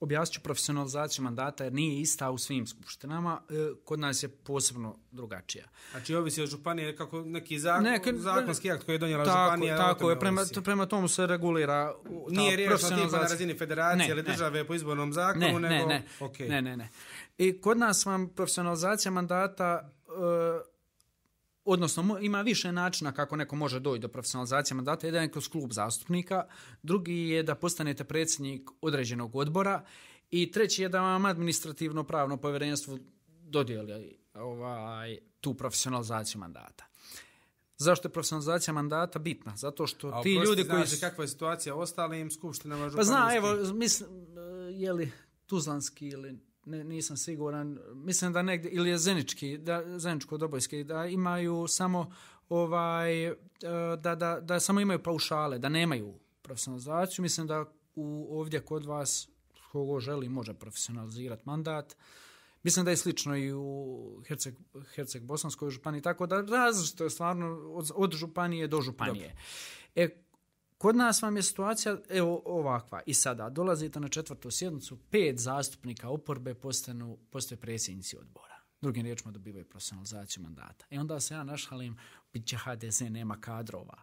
objasnit 0.00 0.34
ću 0.34 0.40
profesionalizaciju 0.40 1.24
mandata 1.24 1.64
jer 1.64 1.72
nije 1.72 2.00
ista 2.00 2.30
u 2.30 2.38
svim 2.38 2.66
skupštinama, 2.66 3.40
e, 3.50 3.52
kod 3.84 4.00
nas 4.00 4.22
je 4.22 4.28
posebno 4.28 4.98
drugačija. 5.10 5.64
Znači, 5.90 6.14
ovisi 6.14 6.42
od 6.42 6.48
županije 6.48 6.96
kako 6.96 7.20
neki 7.20 7.58
zakon, 7.58 7.84
Neke- 7.84 8.14
zakonski 8.14 8.70
akt 8.70 8.84
koji 8.84 8.94
je 8.94 8.98
donijela 8.98 9.24
Tako, 9.24 9.44
županija. 9.46 9.76
tako 9.78 10.10
je, 10.10 10.20
prema, 10.20 10.40
ovisi. 10.40 10.62
prema 10.62 10.86
tomu 10.86 11.08
se 11.08 11.26
regulira 11.26 11.92
ta 12.04 12.10
Nije 12.30 12.56
riješeno 12.56 12.96
tipa 12.96 13.16
na 13.16 13.22
razini 13.22 13.54
federacije 13.54 13.98
Ne, 13.98 14.08
ili 14.08 14.22
ne. 14.22 14.30
države 14.30 14.66
po 14.66 14.74
izbornom 14.74 15.12
zakonu, 15.12 15.40
Ne, 15.58 15.68
nego... 15.68 15.88
ne, 15.88 15.94
ne, 15.94 16.06
okej. 16.20 16.48
ne, 16.48 16.62
ne, 16.62 16.76
ne. 16.76 16.88
I 17.38 17.60
kod 17.60 17.78
nas 17.78 18.06
vam 18.06 18.28
profesionalizacija 18.28 19.12
mandata 19.12 19.90
e, 20.08 20.69
odnosno 21.72 22.18
ima 22.20 22.42
više 22.42 22.72
načina 22.72 23.12
kako 23.12 23.36
neko 23.36 23.56
može 23.56 23.80
doći 23.80 24.00
do 24.00 24.08
profesionalizacije 24.08 24.74
mandata. 24.74 25.06
Jedan 25.06 25.22
je 25.22 25.30
kroz 25.30 25.48
klub 25.48 25.72
zastupnika, 25.72 26.44
drugi 26.82 27.28
je 27.28 27.42
da 27.42 27.54
postanete 27.54 28.04
predsjednik 28.04 28.70
određenog 28.80 29.36
odbora 29.36 29.84
i 30.30 30.50
treći 30.50 30.82
je 30.82 30.88
da 30.88 31.00
vam 31.00 31.24
administrativno 31.24 32.04
pravno 32.04 32.36
povjerenstvo 32.36 32.98
dodijeli 33.28 34.18
ovaj, 34.34 35.18
tu 35.40 35.54
profesionalizaciju 35.54 36.38
mandata. 36.40 36.86
Zašto 37.76 38.08
je 38.08 38.12
profesionalizacija 38.12 38.74
mandata 38.74 39.18
bitna? 39.18 39.56
Zato 39.56 39.86
što 39.86 40.08
A 40.08 40.22
ti 40.22 40.34
ljudi 40.34 40.64
koji 40.64 40.86
znaš 40.86 40.92
li 40.92 41.00
kakva 41.00 41.24
je 41.24 41.28
situacija 41.28 41.74
ostalim 41.74 42.30
skupštinama 42.30 42.90
pa 42.96 43.02
zna, 43.02 43.30
evo, 43.36 43.74
mislim, 43.74 44.08
je 44.70 44.92
li 44.92 45.12
Tuzlanski 45.46 46.08
ili 46.08 46.49
ne, 46.64 46.84
nisam 46.84 47.16
siguran, 47.16 47.78
mislim 47.94 48.32
da 48.32 48.42
negdje, 48.42 48.70
ili 48.70 48.90
je 48.90 48.98
Zenički, 48.98 49.58
da, 49.58 49.82
Zeničko-Dobojski, 49.84 50.84
da 50.84 51.06
imaju 51.06 51.66
samo 51.68 52.12
ovaj, 52.48 53.26
e, 53.26 53.36
da, 53.98 54.14
da, 54.14 54.40
da 54.40 54.60
samo 54.60 54.80
imaju 54.80 55.02
paušale, 55.02 55.58
da 55.58 55.68
nemaju 55.68 56.14
profesionalizaciju. 56.42 57.22
Mislim 57.22 57.46
da 57.46 57.64
u, 57.94 58.28
ovdje 58.30 58.60
kod 58.60 58.84
vas 58.84 59.28
kogo 59.72 60.00
želi 60.00 60.28
može 60.28 60.54
profesionalizirati 60.54 61.42
mandat. 61.44 61.96
Mislim 62.62 62.84
da 62.84 62.90
je 62.90 62.96
slično 62.96 63.36
i 63.36 63.52
u 63.52 64.22
Herceg, 64.28 64.54
Herceg 64.94 65.22
Bosanskoj 65.22 65.70
županiji, 65.70 66.02
tako 66.02 66.26
da 66.26 66.40
različito 66.40 67.04
je 67.04 67.10
stvarno 67.10 67.46
od, 67.74 67.90
od 67.94 68.14
županije 68.14 68.68
do 68.68 68.80
županije. 68.80 69.36
E, 69.94 70.08
Kod 70.80 70.96
nas 70.96 71.22
vam 71.22 71.36
je 71.36 71.42
situacija 71.42 71.96
evo 72.08 72.42
ovakva. 72.44 73.02
I 73.06 73.14
sada 73.14 73.50
dolazite 73.50 74.00
na 74.00 74.08
četvrtu 74.08 74.50
sjednicu, 74.50 74.98
pet 75.10 75.38
zastupnika 75.38 76.08
oporbe 76.08 76.54
postanu, 76.54 77.18
postoje 77.30 77.58
predsjednici 77.58 78.16
odbora. 78.16 78.60
Drugim 78.80 79.02
riječima 79.02 79.32
dobivaju 79.32 79.64
profesionalizaciju 79.64 80.42
mandata. 80.42 80.86
I 80.90 80.98
onda 80.98 81.20
se 81.20 81.34
ja 81.34 81.44
našalim, 81.44 81.96
bit 82.32 82.46
će 82.46 82.56
HDZ, 82.56 83.00
nema 83.00 83.40
kadrova. 83.40 84.02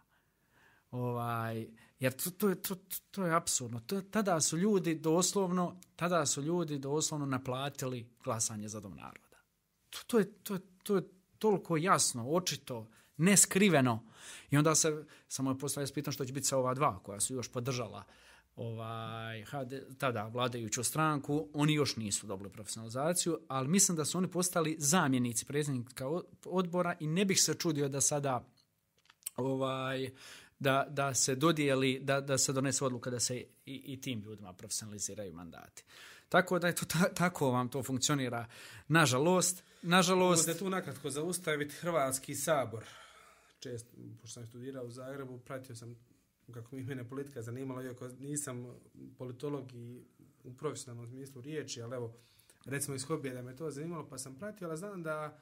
Ovaj, 0.91 1.67
jer 1.99 2.13
to, 2.13 2.31
to, 2.31 2.49
je, 2.49 2.61
to, 2.61 2.75
to 3.11 3.25
je 3.25 3.35
apsurdno. 3.35 3.79
To, 3.79 4.01
tada 4.01 4.41
su 4.41 4.57
ljudi 4.57 4.95
doslovno, 4.95 5.79
tada 5.95 6.25
su 6.25 6.41
ljudi 6.41 6.79
doslovno 6.79 7.25
naplatili 7.25 8.09
glasanje 8.23 8.67
za 8.67 8.79
dom 8.79 8.95
naroda. 8.95 9.37
To, 9.89 9.99
to, 10.07 10.19
je, 10.19 10.33
to, 10.43 10.53
je, 10.53 10.59
to 10.83 10.95
je 10.95 11.03
toliko 11.37 11.77
jasno, 11.77 12.29
očito, 12.29 12.87
neskriveno. 13.17 14.03
I 14.51 14.57
onda 14.57 14.75
se 14.75 15.05
samo 15.27 15.51
je 15.51 15.59
postavljeno 15.59 15.93
pitan 15.93 16.13
što 16.13 16.25
će 16.25 16.33
biti 16.33 16.47
sa 16.47 16.57
ova 16.57 16.73
dva 16.73 16.99
koja 16.99 17.19
su 17.19 17.33
još 17.33 17.51
podržala 17.51 18.03
ovaj, 18.57 19.45
HD, 19.45 19.97
tada 19.97 20.27
vladajuću 20.27 20.83
stranku, 20.83 21.49
oni 21.53 21.73
još 21.73 21.95
nisu 21.95 22.27
dobili 22.27 22.49
profesionalizaciju, 22.49 23.39
ali 23.47 23.67
mislim 23.67 23.95
da 23.95 24.05
su 24.05 24.17
oni 24.17 24.27
postali 24.27 24.75
zamjenici 24.79 25.45
predsjednika 25.45 26.05
odbora 26.45 26.95
i 26.99 27.07
ne 27.07 27.25
bih 27.25 27.41
se 27.41 27.53
čudio 27.53 27.89
da 27.89 28.01
sada 28.01 28.45
ovaj, 29.35 30.09
da, 30.59 30.87
da 30.89 31.13
se 31.13 31.35
dodijeli, 31.35 31.99
da, 31.99 32.21
da 32.21 32.37
se 32.37 32.53
donese 32.53 32.85
odluka 32.85 33.09
da 33.09 33.19
se 33.19 33.37
i, 33.37 33.47
i 33.65 34.01
tim 34.01 34.21
ljudima 34.21 34.53
profesionaliziraju 34.53 35.33
mandati. 35.33 35.83
Tako 36.29 36.59
da 36.59 36.67
je 36.67 36.75
to 36.75 36.85
ta, 36.85 37.13
tako 37.13 37.51
vam 37.51 37.69
to 37.69 37.83
funkcionira. 37.83 38.45
Nažalost, 38.87 39.63
nažalost, 39.81 40.47
Možete 40.47 40.59
tu 40.59 40.69
nakratko 40.69 41.09
zaustaviti 41.09 41.75
Hrvatski 41.75 42.35
sabor. 42.35 42.83
Često, 43.59 43.97
pošto 44.21 44.33
sam 44.33 44.45
studirao 44.47 44.85
u 44.85 44.91
Zagrebu, 44.91 45.39
pratio 45.39 45.75
sam 45.75 45.95
kako 46.53 46.75
mi 46.75 46.83
mene 46.83 47.09
politika 47.09 47.41
zanimala, 47.41 47.83
iako 47.83 48.07
nisam 48.07 48.79
politolog 49.17 49.73
i 49.73 50.03
u 50.43 50.53
profesionalnom 50.53 51.07
smislu 51.07 51.41
riječi, 51.41 51.81
ali 51.81 51.95
evo, 51.95 52.13
recimo 52.65 52.95
iz 52.95 53.03
hobija 53.03 53.33
da 53.33 53.41
me 53.41 53.55
to 53.55 53.71
zanimalo, 53.71 54.07
pa 54.09 54.17
sam 54.17 54.35
pratio, 54.35 54.67
ali 54.67 54.77
znam 54.77 55.03
da 55.03 55.39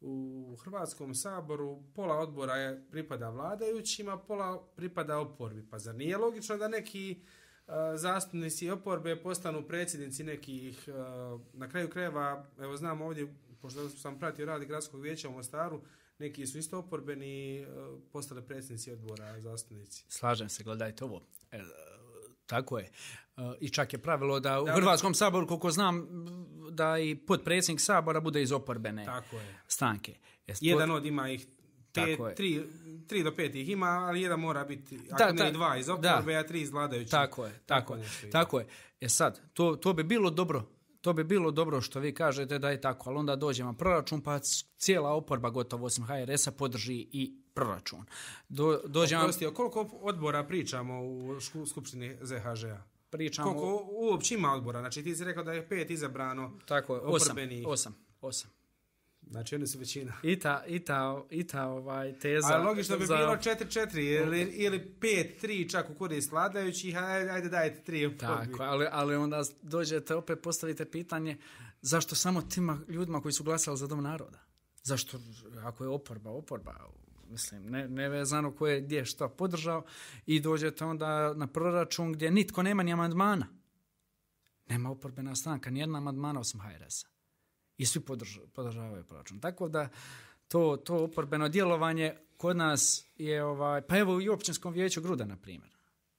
u 0.00 0.56
Hrvatskom 0.64 1.14
saboru 1.14 1.82
pola 1.94 2.18
odbora 2.18 2.56
je 2.56 2.84
pripada 2.90 3.30
vladajućima, 3.30 4.18
pola 4.18 4.66
pripada 4.76 5.18
oporbi. 5.18 5.66
Pa 5.70 5.78
zar 5.78 5.94
nije 5.94 6.16
logično 6.16 6.56
da 6.56 6.68
neki 6.68 7.20
uh, 7.66 7.74
zastupnici 7.96 8.70
oporbe 8.70 9.22
postanu 9.22 9.66
predsjednici 9.68 10.24
nekih, 10.24 10.88
uh, 10.88 11.40
na 11.52 11.68
kraju 11.68 11.90
krajeva, 11.90 12.46
evo 12.58 12.76
znam 12.76 13.00
ovdje, 13.00 13.34
pošto 13.60 13.88
sam 13.88 14.18
pratio 14.18 14.46
radi 14.46 14.66
gradskog 14.66 15.00
vijeća 15.00 15.28
u 15.28 15.32
Mostaru, 15.32 15.82
neki 16.18 16.46
su 16.46 16.58
isto 16.58 16.78
oporbeni, 16.78 17.66
uh, 17.66 18.02
postali 18.12 18.42
predsjednici 18.42 18.90
odbora, 18.92 19.40
zastupnici. 19.40 20.04
slažem 20.08 20.48
se, 20.48 20.62
gledajte 20.62 21.04
ovo. 21.04 21.22
E, 21.52 21.60
tako 22.46 22.78
je. 22.78 22.84
E, 22.84 22.90
I 23.60 23.68
čak 23.68 23.92
je 23.92 23.98
pravilo 23.98 24.40
da 24.40 24.60
u 24.60 24.64
Da, 24.64 24.72
Hrvatskom 24.72 25.14
saboru, 25.14 25.46
koliko 25.46 25.70
znam, 25.70 26.08
da 26.70 26.98
i 26.98 27.16
potpredsjednik 27.16 27.80
sabora 27.80 28.20
bude 28.20 28.42
iz 28.42 28.52
oporbene 28.52 29.04
Tako 29.04 29.36
je. 29.36 29.54
stranke. 29.66 30.14
E, 30.46 30.52
to- 30.52 30.58
Jedan 30.60 30.90
od 30.90 31.06
ima 31.06 31.30
ih 31.30 31.46
pet, 31.94 32.08
Tako 32.08 32.28
je. 32.28 32.34
tri, 32.34 32.62
tri 33.06 33.22
do 33.22 33.36
pet 33.36 33.54
ih 33.54 33.68
ima, 33.68 33.86
ali 33.86 34.22
jedan 34.22 34.40
mora 34.40 34.64
biti, 34.64 35.00
ako 35.02 35.18
Da, 35.18 35.32
ne 35.32 35.38
ta- 35.38 35.50
dva 35.50 35.76
iz 35.76 35.88
oporbe, 35.88 36.36
a 36.36 36.42
tri 36.42 36.60
iz 36.60 36.70
vladajućih. 36.70 37.10
Tako 37.10 37.46
je, 37.46 37.52
tako, 37.66 37.94
je, 37.94 38.00
nešto 38.00 38.18
ide. 38.22 38.30
tako 38.30 38.58
je. 38.58 38.66
E 39.00 39.08
sad, 39.08 39.40
to, 39.52 39.76
to 39.76 39.92
bi 39.92 40.02
bilo 40.04 40.30
dobro, 40.30 40.68
to 41.00 41.12
bi 41.12 41.24
bilo 41.24 41.50
dobro 41.50 41.80
što 41.80 42.00
vi 42.00 42.14
kažete 42.14 42.58
da 42.58 42.70
je 42.70 42.80
tako, 42.80 43.10
ali 43.10 43.18
onda 43.18 43.36
dođe 43.36 43.64
vam 43.64 43.76
proračun, 43.76 44.20
pa 44.20 44.38
cijela 44.76 45.10
oporba 45.10 45.50
gotovo 45.50 45.86
osim 45.86 46.04
HRS-a 46.04 46.52
podrži 46.52 47.08
i 47.12 47.34
proračun. 47.54 48.04
Do, 48.48 48.80
dođe 48.86 49.16
vam, 49.16 49.24
Prosti, 49.24 49.46
o 49.46 49.54
koliko 49.54 49.88
odbora 50.00 50.44
pričamo 50.44 51.02
u 51.02 51.40
Skupštini 51.66 52.16
ZHŽ-a? 52.22 52.82
pričamo, 53.10 53.52
Koliko 53.52 53.88
uopće 53.90 54.34
ima 54.34 54.52
odbora? 54.52 54.80
Znači 54.80 55.02
ti 55.02 55.16
si 55.16 55.24
rekao 55.24 55.44
da 55.44 55.52
je 55.52 55.68
pet 55.68 55.90
izabrano, 55.90 56.58
tako 56.66 56.94
je, 56.94 57.00
osam, 57.00 57.26
oporbenih. 57.26 57.66
osam, 57.66 57.96
osam. 58.20 58.50
Znači 59.30 59.54
oni 59.54 59.66
su 59.66 59.78
većina. 59.78 60.12
I 60.22 60.38
ta, 60.38 60.64
i 60.66 60.78
ta, 60.78 61.22
i 61.30 61.46
ta 61.46 61.66
ovaj, 61.66 62.18
teza... 62.18 62.54
A 62.54 62.58
logično 62.58 62.98
bi 62.98 63.06
za- 63.06 63.16
bilo 63.16 63.36
4-4 63.36 64.22
ili, 64.22 64.40
ili 64.40 64.94
5-3 65.00 65.70
čak 65.70 65.90
u 65.90 65.94
korist 65.94 66.30
vladajućih, 66.30 66.96
ajde, 66.96 67.30
ajde 67.30 67.48
dajte 67.48 67.92
3 67.92 68.06
oporbi. 68.06 68.52
Tako, 68.52 68.62
ali, 68.62 68.86
ali 68.90 69.16
onda 69.16 69.42
dođete, 69.62 70.14
opet 70.14 70.42
postavite 70.42 70.90
pitanje 70.90 71.36
zašto 71.82 72.14
samo 72.14 72.42
tima 72.42 72.80
ljudima 72.88 73.20
koji 73.20 73.32
su 73.32 73.44
glasali 73.44 73.76
za 73.76 73.86
dom 73.86 74.02
naroda? 74.02 74.38
Zašto, 74.82 75.18
ako 75.64 75.84
je 75.84 75.90
oporba, 75.90 76.30
oporba, 76.30 76.74
mislim, 77.30 77.70
ne, 77.70 77.88
nevezano 77.88 78.52
ko 78.52 78.66
je 78.66 78.80
gdje 78.80 79.04
šta 79.04 79.28
podržao 79.28 79.84
i 80.26 80.40
dođete 80.40 80.84
onda 80.84 81.34
na 81.34 81.46
proračun 81.46 82.12
gdje 82.12 82.30
nitko 82.30 82.62
nema 82.62 82.82
ni 82.82 82.92
amandmana. 82.92 83.46
Nema 84.68 84.90
oporbena 84.90 85.36
stranka, 85.36 85.70
ni 85.70 85.80
jedna 85.80 85.98
amandmana 85.98 86.40
osim 86.40 86.60
HRS-a. 86.60 87.17
I 87.78 87.86
svi 87.86 88.00
podrža, 88.00 88.40
podržavaju 88.54 89.04
proračun. 89.04 89.40
Tako 89.40 89.68
da 89.68 89.88
to, 90.48 90.76
to 90.76 90.96
oporbeno 91.04 91.48
djelovanje 91.48 92.16
kod 92.36 92.56
nas 92.56 93.06
je, 93.16 93.44
ovaj, 93.44 93.82
pa 93.82 93.98
evo 93.98 94.20
i 94.20 94.28
u 94.28 94.32
općinskom 94.32 94.72
vijeću 94.72 95.02
Gruda, 95.02 95.24
na 95.24 95.36
primjer. 95.36 95.70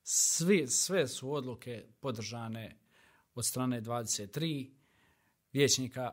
Svi, 0.03 0.67
sve 0.67 1.07
su 1.07 1.33
odluke 1.33 1.85
podržane 1.99 2.77
od 3.35 3.45
strane 3.45 3.81
23 3.81 4.71
vijećnika, 5.53 6.11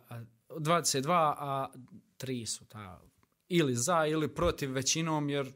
22, 0.49 1.35
a 1.39 1.73
tri 2.17 2.47
su 2.47 2.65
ta 2.65 3.01
ili 3.49 3.75
za 3.75 4.07
ili 4.07 4.35
protiv 4.35 4.73
većinom, 4.73 5.31
jer 5.31 5.53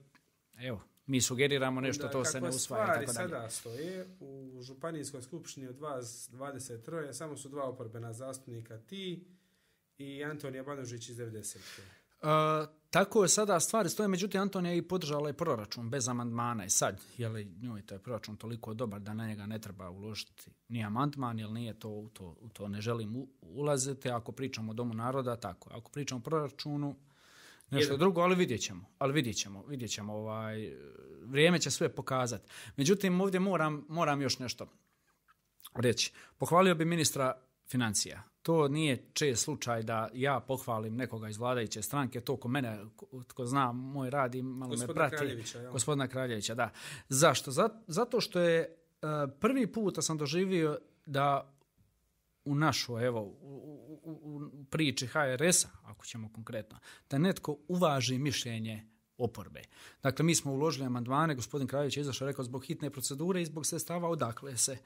evo, 0.58 0.82
mi 1.06 1.20
sugeriramo 1.20 1.80
nešto, 1.80 2.02
Da, 2.02 2.10
to 2.10 2.24
se 2.24 2.32
kako 2.32 2.46
ne 2.46 2.50
usvaja. 2.50 2.84
i 2.84 2.86
stvari 2.86 3.06
Tako 3.06 3.12
sada 3.12 3.50
stoje, 3.50 4.16
u 4.20 4.58
Županijskoj 4.62 5.22
skupštini 5.22 5.68
od 5.68 5.78
vas 5.78 6.30
23, 6.32 7.12
samo 7.12 7.36
su 7.36 7.48
dva 7.48 7.64
oporbena 7.64 8.12
zastupnika, 8.12 8.78
ti 8.78 9.26
i 10.00 10.24
Antonija 10.24 10.62
Banožić 10.62 11.08
iz 11.08 11.16
90. 11.16 11.56
Uh, 12.22 12.68
tako 12.90 13.22
je 13.22 13.28
sada 13.28 13.60
stvari 13.60 13.88
stoje, 13.88 14.08
međutim 14.08 14.40
Antonija 14.40 14.72
je 14.72 14.78
i 14.78 14.88
podržala 14.88 15.30
i 15.30 15.32
proračun 15.32 15.90
bez 15.90 16.08
amandmana 16.08 16.64
i 16.64 16.70
sad, 16.70 17.00
je 17.18 17.28
li 17.28 17.44
njoj 17.62 17.86
taj 17.86 17.98
proračun 17.98 18.36
toliko 18.36 18.74
dobar 18.74 19.00
da 19.00 19.14
na 19.14 19.26
njega 19.26 19.46
ne 19.46 19.58
treba 19.58 19.90
uložiti 19.90 20.50
ni 20.68 20.84
amandman, 20.84 21.38
jer 21.38 21.50
nije 21.50 21.78
to, 21.78 21.88
u 21.88 22.08
to, 22.08 22.36
u 22.40 22.48
to 22.48 22.68
ne 22.68 22.80
želim 22.80 23.26
ulaziti, 23.40 24.10
ako 24.10 24.32
pričamo 24.32 24.70
o 24.70 24.74
Domu 24.74 24.94
naroda, 24.94 25.36
tako, 25.36 25.70
ako 25.72 25.90
pričamo 25.90 26.18
o 26.18 26.22
proračunu, 26.22 26.96
nešto 27.70 27.92
Jedan. 27.92 27.98
drugo, 27.98 28.20
ali 28.20 28.36
vidjet 28.36 28.60
ćemo, 28.60 28.84
ali 28.98 29.12
vidjet 29.12 29.36
ćemo, 29.36 29.64
vidjet 29.66 29.90
ćemo, 29.90 30.14
ovaj, 30.14 30.72
vrijeme 31.24 31.58
će 31.58 31.70
sve 31.70 31.88
pokazati. 31.88 32.48
Međutim, 32.76 33.20
ovdje 33.20 33.40
moram, 33.40 33.84
moram 33.88 34.22
još 34.22 34.38
nešto 34.38 34.68
reći. 35.74 36.12
Pohvalio 36.38 36.74
bi 36.74 36.84
ministra 36.84 37.34
financija. 37.68 38.29
To 38.42 38.68
nije 38.68 39.04
čest 39.12 39.44
slučaj 39.44 39.82
da 39.82 40.08
ja 40.14 40.40
pohvalim 40.40 40.96
nekoga 40.96 41.28
iz 41.28 41.36
vladajuće 41.36 41.82
stranke, 41.82 42.20
to 42.20 42.36
ko 42.36 42.48
mene, 42.48 42.78
ko, 43.34 43.46
zna 43.46 43.72
moj 43.72 44.10
rad 44.10 44.34
i 44.34 44.42
malo 44.42 44.58
me 44.60 44.76
Gospodina 44.76 44.94
prati. 44.94 45.16
Kraljevića, 45.16 45.60
jel? 45.60 45.72
Gospodina 45.72 46.08
Kraljevića, 46.08 46.54
da. 46.54 46.70
Zašto? 47.08 47.50
Zat- 47.50 47.82
Zato 47.86 48.20
što 48.20 48.40
je 48.40 48.60
e, 48.60 48.68
prvi 49.40 49.66
puta 49.66 50.02
sam 50.02 50.18
doživio 50.18 50.78
da 51.06 51.54
u 52.44 52.54
našoj, 52.54 53.06
evo, 53.06 53.20
u, 53.22 53.34
u, 54.02 54.20
u- 54.24 54.64
priči 54.64 55.06
HRS-a, 55.06 55.68
ako 55.82 56.06
ćemo 56.06 56.32
konkretno, 56.32 56.78
da 57.10 57.18
netko 57.18 57.56
uvaži 57.68 58.18
mišljenje 58.18 58.86
oporbe. 59.18 59.62
Dakle, 60.02 60.24
mi 60.24 60.34
smo 60.34 60.52
uložili 60.52 60.86
amandmane, 60.86 61.34
gospodin 61.34 61.68
Kraljević 61.68 61.96
je 61.96 62.00
izašao 62.00 62.28
rekao 62.28 62.44
zbog 62.44 62.64
hitne 62.64 62.90
procedure 62.90 63.42
i 63.42 63.46
zbog 63.46 63.66
sredstava 63.66 64.08
odakle 64.08 64.56
se 64.56 64.78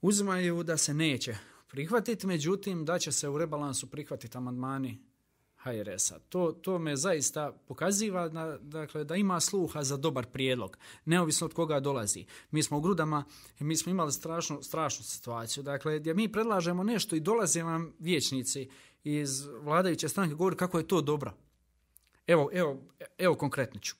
uzimaju 0.00 0.62
da 0.62 0.76
se 0.76 0.94
neće 0.94 1.36
prihvatiti, 1.72 2.26
međutim 2.26 2.84
da 2.84 2.98
će 2.98 3.12
se 3.12 3.28
u 3.28 3.38
rebalansu 3.38 3.86
prihvatiti 3.90 4.38
amandmani 4.38 4.98
HRS-a. 5.56 6.18
To, 6.28 6.52
to 6.52 6.78
me 6.78 6.96
zaista 6.96 7.52
pokaziva 7.68 8.28
da, 8.28 8.58
dakle, 8.60 9.04
da 9.04 9.16
ima 9.16 9.40
sluha 9.40 9.82
za 9.82 9.96
dobar 9.96 10.26
prijedlog, 10.26 10.78
neovisno 11.04 11.44
od 11.44 11.54
koga 11.54 11.80
dolazi. 11.80 12.24
Mi 12.50 12.62
smo 12.62 12.78
u 12.78 12.80
Grudama, 12.80 13.24
mi 13.58 13.76
smo 13.76 13.90
imali 13.90 14.12
strašnu, 14.12 14.62
strašnu 14.62 15.04
situaciju, 15.04 15.62
dakle, 15.62 15.98
gdje 15.98 16.14
mi 16.14 16.32
predlažemo 16.32 16.84
nešto 16.84 17.16
i 17.16 17.20
dolaze 17.20 17.62
vam 17.62 17.92
vječnici 17.98 18.68
iz 19.04 19.46
vladajuće 19.60 20.08
stranke 20.08 20.34
govori 20.34 20.56
kako 20.56 20.78
je 20.78 20.88
to 20.88 21.00
dobro. 21.00 21.32
Evo, 22.26 22.50
evo, 22.52 22.82
evo 23.18 23.34
konkretno 23.34 23.80
ću. 23.80 23.94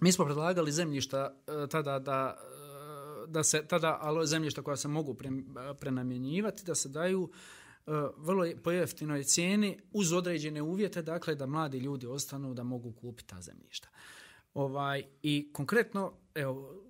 Mi 0.00 0.12
smo 0.12 0.24
predlagali 0.24 0.72
zemljišta 0.72 1.34
e, 1.46 1.66
tada 1.68 1.98
da 1.98 2.36
da 3.28 3.44
se 3.44 3.66
tada 3.68 3.98
alo 4.00 4.26
zemljišta 4.26 4.62
koja 4.62 4.76
se 4.76 4.88
mogu 4.88 5.14
pre, 5.14 5.30
prenamjenjivati 5.80 6.64
da 6.64 6.74
se 6.74 6.88
daju 6.88 7.30
e, 7.86 7.90
vrlo 8.16 8.44
je- 8.44 8.56
po 8.62 8.70
jeftinoj 8.70 9.24
cijeni 9.24 9.78
uz 9.92 10.12
određene 10.12 10.62
uvjete, 10.62 11.02
dakle 11.02 11.34
da 11.34 11.46
mladi 11.46 11.78
ljudi 11.78 12.06
ostanu 12.06 12.54
da 12.54 12.62
mogu 12.62 12.92
kupiti 12.92 13.28
ta 13.28 13.40
zemljišta. 13.40 13.88
Ovaj, 14.54 15.02
I 15.22 15.50
konkretno, 15.52 16.12
evo, 16.34 16.82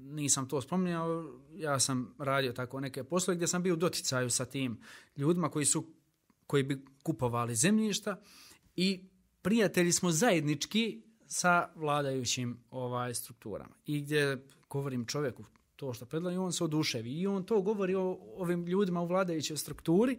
nisam 0.00 0.48
to 0.48 0.60
spominjao, 0.60 1.24
ja 1.54 1.80
sam 1.80 2.14
radio 2.18 2.52
tako 2.52 2.80
neke 2.80 3.04
poslove 3.04 3.36
gdje 3.36 3.46
sam 3.48 3.62
bio 3.62 3.74
u 3.74 3.76
doticaju 3.76 4.30
sa 4.30 4.44
tim 4.44 4.80
ljudima 5.16 5.48
koji 5.50 5.64
su 5.64 5.86
koji 6.46 6.62
bi 6.62 6.84
kupovali 7.02 7.54
zemljišta 7.54 8.20
i 8.76 9.08
prijatelji 9.42 9.92
smo 9.92 10.10
zajednički 10.10 11.02
sa 11.26 11.68
vladajućim 11.74 12.64
ovaj 12.70 13.14
strukturama. 13.14 13.74
I 13.86 14.00
gdje 14.00 14.46
govorim 14.68 15.06
čovjeku 15.06 15.44
to 15.80 15.94
što 15.94 16.06
predlaže, 16.06 16.38
on 16.38 16.52
se 16.52 16.64
oduševi 16.64 17.10
i 17.10 17.26
on 17.26 17.44
to 17.44 17.62
govori 17.62 17.94
o 17.94 18.18
ovim 18.36 18.66
ljudima 18.66 19.00
u 19.00 19.06
vladajućoj 19.06 19.56
strukturi 19.56 20.18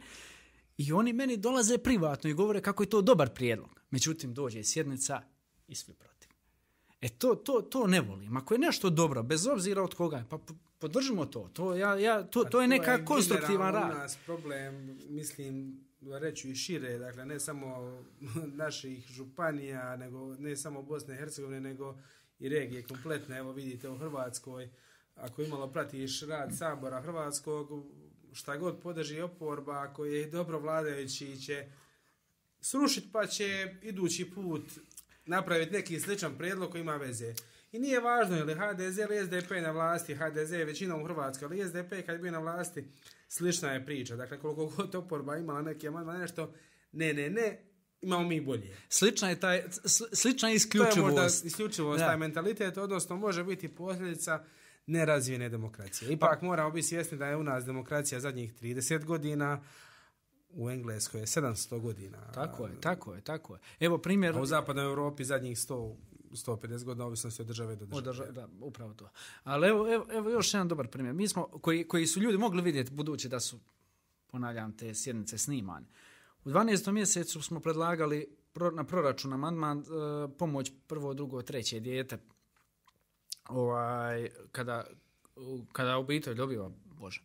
i 0.78 0.92
oni 0.92 1.14
meni 1.14 1.38
dolaze 1.38 1.78
privatno 1.78 2.30
i 2.30 2.34
govore 2.34 2.62
kako 2.62 2.84
je 2.84 2.90
to 2.90 3.02
dobar 3.02 3.30
prijedlog. 3.30 3.82
Međutim, 3.92 4.34
dođe 4.34 4.64
sjednica 4.64 5.22
i 5.68 5.76
svi 5.76 5.94
protiv. 5.94 6.30
E 7.02 7.10
to, 7.10 7.36
to, 7.36 7.62
to 7.62 7.88
ne 7.88 8.02
volim. 8.02 8.38
Ako 8.38 8.54
je 8.54 8.60
nešto 8.60 8.90
dobro, 8.90 9.24
bez 9.24 9.48
obzira 9.48 9.84
od 9.84 9.94
koga 9.94 10.18
je, 10.18 10.26
pa 10.30 10.38
po- 10.38 10.56
podržimo 10.80 11.26
to. 11.26 11.50
To, 11.54 11.76
ja, 11.76 11.96
ja, 12.00 12.24
to, 12.24 12.44
to 12.44 12.62
je 12.62 12.68
neka 12.68 13.06
konstruktivan 13.06 13.72
generalno 13.74 13.88
u 13.88 13.92
rad. 13.92 13.98
nas 13.98 14.18
problem, 14.26 15.00
mislim, 15.10 15.84
reću 16.02 16.48
i 16.48 16.56
šire, 16.56 16.98
dakle 16.98 17.26
ne 17.26 17.40
samo 17.40 17.68
naših 18.64 19.08
županija, 19.08 19.96
nego 19.96 20.36
ne 20.36 20.58
samo 20.58 20.82
Bosne 20.82 21.14
i 21.14 21.18
Hercegovine, 21.18 21.62
nego 21.62 21.96
i 22.40 22.50
regije 22.50 22.84
kompletne. 22.84 23.38
Evo 23.38 23.52
vidite 23.52 23.90
u 23.90 23.98
Hrvatskoj, 23.98 24.70
ako 25.16 25.42
imalo 25.42 25.72
pratiš 25.72 26.22
rad 26.22 26.58
Sabora 26.58 27.02
Hrvatskog, 27.02 27.86
šta 28.34 28.58
god 28.58 28.80
podrži 28.80 29.22
oporba, 29.22 29.82
ako 29.82 30.06
je 30.06 30.26
dobro 30.26 30.60
vladajući 30.60 31.42
će 31.42 31.66
srušiti 32.62 33.10
pa 33.12 33.28
će 33.28 33.76
idući 33.82 34.32
put 34.32 34.64
napraviti 35.26 35.72
neki 35.72 36.00
sličan 36.00 36.38
prijedlog 36.38 36.72
koji 36.72 36.82
ima 36.82 36.96
veze. 36.96 37.34
I 37.72 37.80
nije 37.80 38.00
važno 38.00 38.38
je 38.38 38.44
li 38.44 38.54
HDZ 38.56 38.98
ili 38.98 39.26
SDP 39.26 39.52
na 39.52 39.72
vlasti, 39.72 40.16
HDZ 40.16 40.52
je 40.52 40.66
većinom 40.66 41.02
u 41.02 41.06
Hrvatskoj, 41.06 41.46
ali 41.46 41.68
SDP 41.68 42.06
kad 42.06 42.22
bio 42.22 42.32
na 42.32 42.40
vlasti, 42.40 42.86
slična 43.28 43.72
je 43.72 43.86
priča. 43.86 44.16
Dakle, 44.16 44.40
koliko 44.40 44.66
god 44.68 44.96
oporba 44.96 45.38
imala 45.38 45.62
neki 45.62 45.88
amandman, 45.88 46.20
nešto, 46.20 46.54
ne, 46.92 47.14
ne, 47.14 47.30
ne, 47.30 47.64
imamo 48.02 48.28
mi 48.28 48.42
bolje. 48.42 48.78
Slična 48.90 49.30
je, 49.30 49.40
taj, 49.40 49.64
sl- 49.68 50.16
slična 50.16 50.50
je 50.50 50.60
To 50.60 50.78
je 50.78 50.84
možda 50.84 50.96
isključivost. 50.96 51.46
isključivost, 51.46 52.00
Da. 52.00 52.08
taj 52.08 52.18
mentalitet, 52.18 52.78
odnosno 52.78 53.16
može 53.16 53.44
biti 53.44 53.68
posljedica 53.68 54.44
nerazvijene 54.88 55.50
demokracije. 55.50 56.12
Ipak 56.12 56.42
moramo 56.42 56.72
biti 56.72 56.88
svjesni 56.88 57.18
da 57.18 57.28
je 57.28 57.38
u 57.38 57.44
nas 57.44 57.66
demokracija 57.66 58.20
zadnjih 58.20 58.54
30 58.62 59.06
godina, 59.06 59.62
u 60.54 60.70
Engleskoj 60.70 61.20
je 61.20 61.26
700 61.26 61.80
godina. 61.80 62.32
Tako 62.32 62.68
je, 62.68 62.82
tako 62.82 63.14
je, 63.14 63.22
tako 63.22 63.54
je. 63.54 63.60
Evo 63.80 63.98
primjer... 63.98 64.38
A 64.38 64.42
u 64.42 64.46
zapadnoj 64.46 64.86
Europi 64.86 65.24
zadnjih 65.24 65.58
100, 65.58 65.96
150 66.32 66.84
godina 66.84 67.06
ovisnosti 67.06 67.42
od 67.42 67.48
države 67.48 67.76
do 67.76 67.86
države. 67.86 68.30
Održa, 68.30 68.32
da, 68.32 68.48
upravo 68.62 68.94
to. 68.94 69.10
Ali 69.44 69.68
evo, 69.68 69.94
evo, 69.94 70.06
evo 70.12 70.30
još 70.30 70.54
jedan 70.54 70.68
dobar 70.68 70.88
primjer. 70.88 71.16
Mi 71.16 71.28
smo, 71.28 71.44
koji, 71.44 71.88
koji 71.88 72.08
su 72.08 72.20
ljudi 72.20 72.38
mogli 72.38 72.62
vidjeti, 72.62 72.92
budući 72.92 73.30
da 73.30 73.40
su, 73.40 73.60
ponavljam, 74.28 74.78
te 74.78 74.96
sjednice 74.96 75.38
snimane. 75.38 75.88
U 76.46 76.50
12. 76.50 76.92
mjesecu 76.92 77.42
smo 77.42 77.60
predlagali 77.60 78.28
pro, 78.54 78.72
na 78.72 78.84
proračun 78.84 79.34
amandman 79.34 79.80
e, 79.80 79.84
pomoć 80.38 80.72
prvo, 80.88 81.14
drugo, 81.14 81.42
treće 81.42 81.80
dijete. 81.80 82.18
Ovaj, 83.52 84.30
kada, 84.52 84.86
kada 85.72 85.98
obitelj 85.98 86.36
dobiva, 86.36 86.72
Bože. 87.00 87.22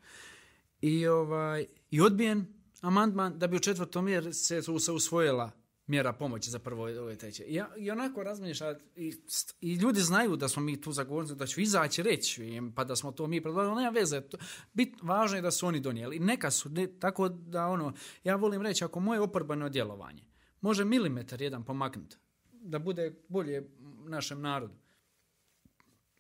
I, 0.80 1.06
ovaj, 1.06 1.66
I 1.90 2.00
odbijen 2.00 2.46
amandman 2.80 3.38
da 3.38 3.46
bi 3.46 3.56
u 3.56 3.60
četvrtom 3.60 4.04
mjer 4.04 4.34
se 4.34 4.92
usvojila 4.92 5.50
mjera 5.86 6.12
pomoći 6.12 6.50
za 6.50 6.58
prvo 6.58 6.82
ove 6.82 7.16
treće. 7.16 7.44
I, 7.44 7.54
ja, 7.54 7.68
i 7.76 7.90
onako 7.90 8.22
razmišljam 8.22 8.74
i, 8.96 9.14
i 9.60 9.74
ljudi 9.74 10.00
znaju 10.00 10.36
da 10.36 10.48
smo 10.48 10.62
mi 10.62 10.80
tu 10.80 10.92
za 10.92 11.06
da 11.36 11.46
ću 11.46 11.60
izaći 11.60 12.02
reći 12.02 12.60
pa 12.74 12.84
da 12.84 12.96
smo 12.96 13.12
to 13.12 13.26
mi 13.26 13.40
predlagali, 13.40 13.76
nema 13.76 13.90
veze. 13.90 14.20
To, 14.20 14.38
bit, 14.72 15.02
važno 15.02 15.36
je 15.36 15.42
da 15.42 15.50
su 15.50 15.66
oni 15.66 15.80
donijeli. 15.80 16.18
Neka 16.18 16.50
su, 16.50 16.68
ne, 16.68 16.86
tako 16.86 17.28
da 17.28 17.66
ono, 17.66 17.92
ja 18.24 18.36
volim 18.36 18.62
reći, 18.62 18.84
ako 18.84 19.00
moje 19.00 19.20
oporbano 19.20 19.68
djelovanje 19.68 20.24
može 20.60 20.84
milimetar 20.84 21.42
jedan 21.42 21.64
pomaknuti, 21.64 22.16
da 22.52 22.78
bude 22.78 23.14
bolje 23.28 23.70
našem 24.08 24.40
narodu, 24.40 24.74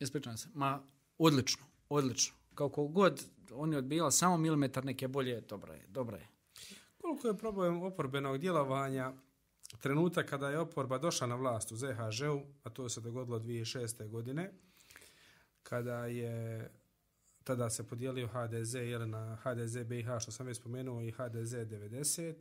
ispričavam 0.00 0.36
se, 0.36 0.48
ma 0.54 0.82
odlično, 1.18 1.64
odlično. 1.88 2.34
Kako 2.54 2.88
god 2.88 3.24
oni 3.52 3.76
odbijali, 3.76 4.12
samo 4.12 4.36
milimetar 4.36 4.84
neke 4.84 5.08
bolje, 5.08 5.40
dobro 5.40 5.72
je, 5.72 5.84
dobro 5.88 6.16
je. 6.16 6.28
Koliko 7.00 7.28
je 7.28 7.38
problem 7.38 7.82
oporbenog 7.82 8.38
djelovanja 8.38 9.12
trenutak 9.80 10.28
kada 10.28 10.50
je 10.50 10.58
oporba 10.58 10.98
došla 10.98 11.26
na 11.26 11.34
vlast 11.34 11.72
u 11.72 11.76
ZHŽ-u, 11.76 12.42
a 12.62 12.70
to 12.70 12.88
se 12.88 13.00
dogodilo 13.00 13.38
2006. 13.38 14.08
godine, 14.08 14.52
kada 15.62 16.06
je 16.06 16.70
tada 17.44 17.70
se 17.70 17.88
podijelio 17.88 18.28
HDZ 18.28 18.74
jel, 18.74 19.08
na 19.08 19.36
HDZ 19.36 19.76
BiH, 19.84 20.06
što 20.20 20.32
sam 20.32 20.46
već 20.46 20.56
spomenuo, 20.56 21.02
i 21.02 21.10
HDZ 21.10 21.54
90, 21.54 22.34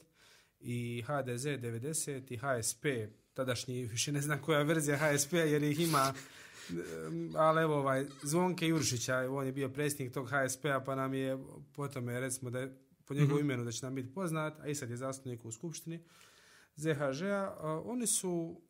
i 0.59 1.03
HDZ 1.07 1.45
90 1.45 2.33
i 2.33 2.37
HSP 2.37 2.85
tadašnji, 3.33 3.85
više 3.85 4.11
ne 4.11 4.21
znam 4.21 4.41
koja 4.41 4.63
verzija 4.63 4.97
HSP, 4.97 5.29
p-a, 5.29 5.43
jer 5.43 5.63
ih 5.63 5.79
ima 5.79 6.13
ali 7.35 7.61
evo 7.61 7.75
ovaj, 7.75 8.05
Zvonke 8.23 8.67
Juršića, 8.67 9.27
on 9.29 9.45
je 9.45 9.51
bio 9.51 9.69
predsjednik 9.69 10.13
tog 10.13 10.29
HSP-a, 10.29 10.83
pa 10.85 10.95
nam 10.95 11.13
je 11.13 11.37
potom 11.73 12.09
je 12.09 12.19
recimo 12.19 12.49
da 12.49 12.59
je 12.59 12.77
po 13.05 13.13
njegovu 13.13 13.35
mm 13.35 13.41
-hmm. 13.41 13.45
imenu 13.45 13.63
da 13.63 13.71
će 13.71 13.85
nam 13.85 13.95
biti 13.95 14.13
poznat, 14.13 14.59
a 14.59 14.67
i 14.67 14.75
sad 14.75 14.89
je 14.89 14.97
zastupnik 14.97 15.45
u 15.45 15.51
Skupštini 15.51 16.03
ZHŽ-a. 16.75 17.81
Oni 17.85 18.07
su 18.07 18.61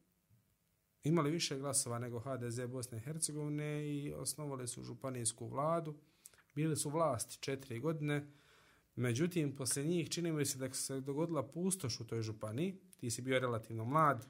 imali 1.04 1.32
više 1.32 1.60
glasova 1.60 2.00
nego 2.00 2.20
HDZ 2.20 2.60
Bosne 2.68 2.98
i 2.98 3.02
Hercegovine 3.02 3.88
i 3.88 4.14
osnovali 4.14 4.68
su 4.68 4.84
županijsku 4.84 5.48
vladu. 5.48 5.96
Bili 6.56 6.76
su 6.76 6.90
vlasti 6.90 7.38
četiri 7.40 7.80
godine. 7.80 8.28
Međutim, 8.96 9.56
poslije 9.56 9.86
njih 9.86 10.10
čini 10.10 10.32
mi 10.32 10.46
se 10.46 10.58
da 10.58 10.74
se 10.74 11.02
dogodila 11.02 11.48
pustoš 11.48 12.00
u 12.00 12.08
toj 12.08 12.22
županiji. 12.22 12.80
Ti 12.98 13.12
si 13.12 13.22
bio 13.22 13.40
relativno 13.40 13.86
mlad. 13.86 14.28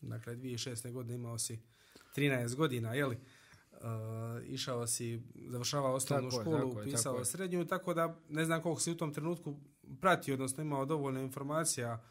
Dakle, 0.00 0.36
2006. 0.36 0.92
godine 0.92 1.14
imao 1.14 1.38
si 1.38 1.58
13 2.16 2.54
godina, 2.54 2.94
jeli? 2.94 3.18
Uh, 3.72 3.80
išao 4.46 4.86
si, 4.86 5.22
završavao 5.48 5.94
osnovnu 5.94 6.30
tako 6.30 6.42
školu, 6.42 6.78
je, 6.78 6.84
pisao 6.84 7.18
je, 7.18 7.24
srednju, 7.24 7.66
tako 7.66 7.94
da 7.94 8.16
ne 8.28 8.44
znam 8.44 8.62
koliko 8.62 8.80
si 8.80 8.90
u 8.90 8.96
tom 8.96 9.14
trenutku 9.14 9.56
pratio, 10.00 10.34
odnosno 10.34 10.62
imao 10.62 10.84
dovoljno 10.84 11.20
informacija 11.20 12.04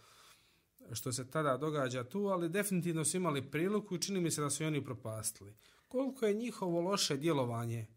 što 0.91 1.11
se 1.11 1.29
tada 1.29 1.57
događa 1.57 2.03
tu, 2.03 2.19
ali 2.19 2.49
definitivno 2.49 3.05
su 3.05 3.17
imali 3.17 3.51
priliku 3.51 3.95
i 3.95 4.01
čini 4.01 4.21
mi 4.21 4.31
se 4.31 4.41
da 4.41 4.49
su 4.49 4.65
oni 4.65 4.85
propastili. 4.85 5.53
Koliko 5.87 6.25
je 6.25 6.33
njihovo 6.33 6.81
loše 6.81 7.17
djelovanje 7.17 7.87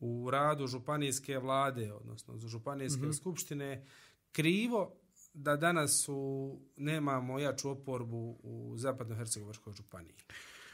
u 0.00 0.30
radu 0.30 0.66
županijske 0.66 1.38
vlade, 1.38 1.92
odnosno 1.92 2.38
županijske 2.38 3.00
mm 3.00 3.08
-hmm. 3.08 3.16
skupštine, 3.16 3.86
krivo 4.32 4.94
da 5.34 5.56
danas 5.56 6.02
su, 6.04 6.58
nemamo 6.76 7.38
jaču 7.38 7.70
oporbu 7.70 8.38
u 8.42 8.74
zapadno-hercegovačkoj 8.76 9.72
županiji. 9.72 10.14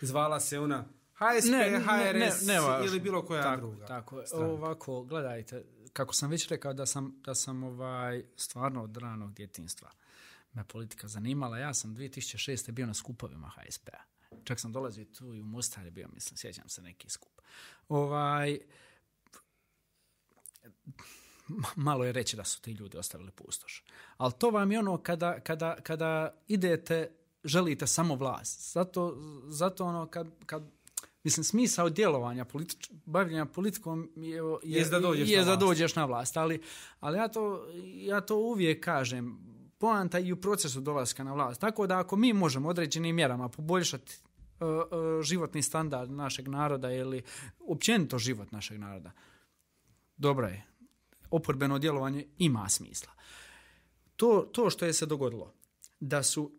Zvala 0.05 0.41
se 0.41 0.61
ona 0.61 0.85
HSP, 1.15 1.51
ne, 1.51 1.81
HRS 1.81 2.43
ne, 2.43 2.55
ne, 2.55 2.61
ne, 2.61 2.87
ili 2.87 3.01
bilo 3.01 3.25
koja 3.25 3.43
tako, 3.43 3.61
druga. 3.61 3.87
Tako, 3.87 4.23
stranka. 4.27 4.47
ovako, 4.47 5.03
gledajte, 5.03 5.65
kako 5.93 6.15
sam 6.15 6.31
već 6.31 6.49
rekao 6.49 6.73
da 6.73 6.87
sam, 6.87 7.21
da 7.25 7.35
sam 7.35 7.65
ovaj 7.65 8.25
stvarno 8.37 8.83
od 8.83 8.97
ranog 8.97 9.35
djetinstva 9.35 9.91
me 10.53 10.65
politika 10.65 11.09
zanimala. 11.09 11.59
Ja 11.59 11.75
sam 11.75 11.97
2006. 11.97 12.71
bio 12.71 12.87
na 12.87 12.95
skupovima 12.95 13.49
HSP-a. 13.49 14.03
Čak 14.45 14.61
sam 14.61 14.73
dolazio 14.73 15.05
tu 15.05 15.35
i 15.35 15.41
u 15.41 15.45
Mostar 15.45 15.85
je 15.85 15.91
bio, 15.91 16.09
mislim, 16.13 16.37
sjećam 16.37 16.69
se 16.69 16.83
neki 16.83 17.11
skup. 17.11 17.41
Ovaj, 17.89 18.59
malo 21.77 22.05
je 22.05 22.13
reći 22.13 22.37
da 22.37 22.45
su 22.45 22.63
ti 22.63 22.73
ljudi 22.73 22.99
ostavili 22.99 23.31
pustoš. 23.31 23.85
Ali 24.17 24.33
to 24.39 24.51
vam 24.51 24.73
je 24.73 24.79
ono 24.79 25.03
kada, 25.03 25.41
kada, 25.41 25.77
kada 25.83 26.43
idete, 26.49 27.11
želite 27.45 27.87
samo 27.87 28.15
vlast. 28.15 28.73
Zato, 28.73 29.17
zato 29.47 29.85
ono 29.85 30.07
kad, 30.07 30.29
kad 30.47 30.63
Mislim, 31.25 31.45
smisao 31.45 31.91
djelovanja, 31.91 32.45
politič, 32.45 32.91
bavljenja 33.05 33.45
politikom 33.45 34.11
je, 34.17 34.37
je, 34.63 34.79
je, 34.79 34.85
da 34.85 35.01
dođeš, 35.01 35.31
je 35.31 35.39
na, 35.39 35.45
da 35.45 35.57
dođeš 35.57 35.97
na 35.97 36.05
vlast. 36.05 36.37
Ali, 36.37 36.63
ali 37.01 37.19
ja, 37.19 37.29
to, 37.29 37.67
ja 37.95 38.21
to 38.21 38.37
uvijek 38.37 38.85
kažem, 38.85 39.39
poanta 39.79 40.19
i 40.19 40.33
u 40.33 40.37
procesu 40.37 40.81
dolaska 40.81 41.25
na 41.25 41.33
vlast. 41.33 41.61
Tako 41.61 41.87
da 41.87 41.99
ako 41.99 42.17
mi 42.17 42.33
možemo 42.33 42.69
određenim 42.69 43.17
mjerama 43.17 43.49
poboljšati 43.49 44.19
uh, 44.61 44.69
uh, 44.69 45.23
životni 45.23 45.63
standard 45.63 46.11
našeg 46.11 46.49
naroda 46.49 46.93
ili 46.93 47.23
općenito 47.69 48.19
život 48.19 48.53
našeg 48.53 48.79
naroda, 48.79 49.11
dobro 50.17 50.47
je. 50.47 50.65
Oporbeno 51.31 51.79
djelovanje 51.79 52.27
ima 52.39 52.69
smisla. 52.69 53.13
To, 54.17 54.49
to 54.53 54.71
što 54.71 54.87
je 54.87 54.93
se 54.93 55.07
dogodilo, 55.07 55.53
da 56.01 56.23
su 56.23 56.53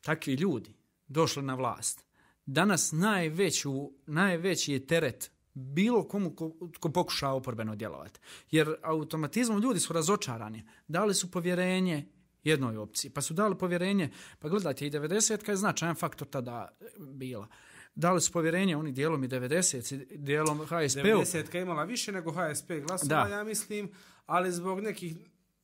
takvi 0.00 0.34
ljudi 0.34 0.74
došli 1.08 1.42
na 1.42 1.54
vlast, 1.54 2.04
danas 2.46 2.92
najveću, 2.92 3.90
najveći 4.06 4.72
je 4.72 4.86
teret 4.86 5.30
bilo 5.54 6.08
komu 6.08 6.36
ko, 6.36 6.52
ko 6.80 6.88
pokuša 6.88 7.28
oporbeno 7.28 7.76
djelovati. 7.76 8.20
Jer 8.50 8.74
automatizmom 8.82 9.62
ljudi 9.62 9.80
su 9.80 9.92
razočarani. 9.92 10.64
Dali 10.88 11.14
su 11.14 11.30
povjerenje 11.30 12.06
jednoj 12.44 12.76
opciji. 12.76 13.10
Pa 13.10 13.20
su 13.20 13.34
dali 13.34 13.58
povjerenje, 13.58 14.10
pa 14.38 14.48
gledajte, 14.48 14.86
i 14.86 14.90
90 14.90 15.48
je 15.48 15.56
značajan 15.56 15.94
faktor 15.94 16.28
tada 16.28 16.68
bila. 16.98 17.48
Dali 17.94 18.20
su 18.20 18.32
povjerenje 18.32 18.76
oni 18.76 18.92
dijelom 18.92 19.24
i 19.24 19.28
90, 19.28 20.16
dijelom 20.16 20.58
HSP-u. 20.58 21.02
90 21.02 21.54
je 21.54 21.62
imala 21.62 21.84
više 21.84 22.12
nego 22.12 22.32
HSP 22.32 22.70
glasova, 22.86 23.28
ja 23.28 23.44
mislim, 23.44 23.90
ali 24.26 24.52
zbog 24.52 24.80
nekih 24.80 25.16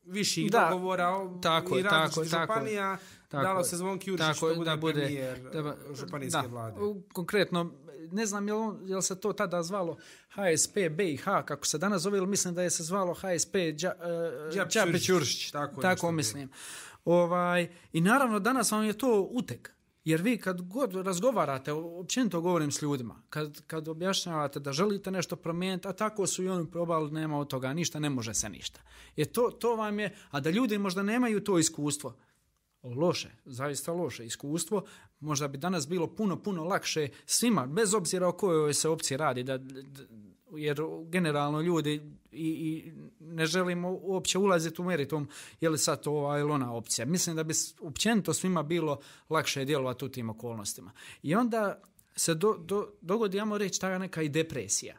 viših 0.06 0.50
da, 0.50 0.68
dogovora 0.70 1.12
tako, 1.42 1.78
i 1.78 1.82
različitih 1.82 2.30
tako, 2.30 2.52
županija, 2.52 2.98
tako, 3.28 3.42
dalo 3.42 3.64
se 3.64 3.76
zvonki 3.76 4.10
Jurišić 4.10 4.36
što 4.36 4.54
bude 4.54 4.70
da 4.70 4.76
bude 4.76 5.00
premijer 5.00 5.38
da, 5.52 5.76
županijske 5.94 6.42
da, 6.42 6.48
vlade. 6.48 6.76
Konkretno, 7.12 7.72
ne 8.12 8.26
znam 8.26 8.48
je 8.48 8.54
li, 8.54 8.90
je 8.90 8.96
li 8.96 9.02
se 9.02 9.20
to 9.20 9.32
tada 9.32 9.62
zvalo 9.62 9.96
HSP 10.30 10.76
BiH, 10.90 11.24
kako 11.24 11.66
se 11.66 11.78
danas 11.78 12.02
zove, 12.02 12.18
ili 12.18 12.26
mislim 12.26 12.54
da 12.54 12.62
je 12.62 12.70
se 12.70 12.82
zvalo 12.82 13.14
HSP 13.14 13.54
Đape 14.54 14.90
uh, 14.90 15.00
Ćuršić. 15.00 15.50
Tako, 15.50 15.80
tako 15.80 16.12
mislim. 16.12 16.50
Ovaj, 17.04 17.68
I 17.92 18.00
naravno 18.00 18.38
danas 18.38 18.70
vam 18.70 18.84
je 18.84 18.92
to 18.92 19.28
utek. 19.30 19.75
Jer 20.06 20.22
vi 20.22 20.38
kad 20.38 20.62
god 20.62 20.94
razgovarate, 20.94 21.72
općenito 21.72 22.40
govorim 22.40 22.70
s 22.70 22.82
ljudima, 22.82 23.22
kad, 23.30 23.62
kad 23.66 23.88
objašnjavate 23.88 24.60
da 24.60 24.72
želite 24.72 25.10
nešto 25.10 25.36
promijeniti, 25.36 25.88
a 25.88 25.92
tako 25.92 26.26
su 26.26 26.42
i 26.42 26.48
oni 26.48 26.70
probali, 26.70 27.10
nema 27.10 27.38
od 27.38 27.48
toga 27.48 27.72
ništa, 27.72 27.98
ne 27.98 28.10
može 28.10 28.34
se 28.34 28.48
ništa. 28.48 28.80
Jer 29.16 29.26
to, 29.26 29.50
to 29.50 29.76
vam 29.76 30.00
je, 30.00 30.14
a 30.30 30.40
da 30.40 30.50
ljudi 30.50 30.78
možda 30.78 31.02
nemaju 31.02 31.44
to 31.44 31.58
iskustvo, 31.58 32.16
loše, 32.82 33.30
zaista 33.44 33.92
loše 33.92 34.26
iskustvo, 34.26 34.84
možda 35.20 35.48
bi 35.48 35.58
danas 35.58 35.88
bilo 35.88 36.06
puno, 36.06 36.42
puno 36.42 36.64
lakše 36.64 37.08
svima, 37.24 37.66
bez 37.66 37.94
obzira 37.94 38.28
o 38.28 38.32
kojoj 38.32 38.74
se 38.74 38.88
opciji 38.88 39.16
radi, 39.16 39.42
da, 39.42 39.58
da 39.58 39.74
jer 40.58 40.80
generalno 41.08 41.60
ljudi 41.60 42.02
i, 42.32 42.48
i 42.48 42.92
ne 43.20 43.46
želimo 43.46 43.98
uopće 44.02 44.38
ulaziti 44.38 44.82
u 44.82 44.84
meritum 44.84 45.28
je 45.60 45.70
li 45.70 45.78
sad 45.78 46.02
to 46.02 46.12
ova 46.12 46.38
ili 46.38 46.50
ona 46.50 46.74
opcija. 46.74 47.06
Mislim 47.06 47.36
da 47.36 47.44
bi 47.44 47.54
općenito 47.80 48.34
svima 48.34 48.62
bilo 48.62 49.00
lakše 49.30 49.64
djelovati 49.64 50.04
u 50.04 50.08
tim 50.08 50.30
okolnostima. 50.30 50.92
I 51.22 51.34
onda 51.34 51.82
se 52.16 52.34
do, 52.34 52.56
do, 52.58 52.88
dogodi, 53.00 53.36
ja 53.36 53.46
reći, 53.58 53.80
ta 53.80 53.98
neka 53.98 54.22
i 54.22 54.28
depresija. 54.28 54.96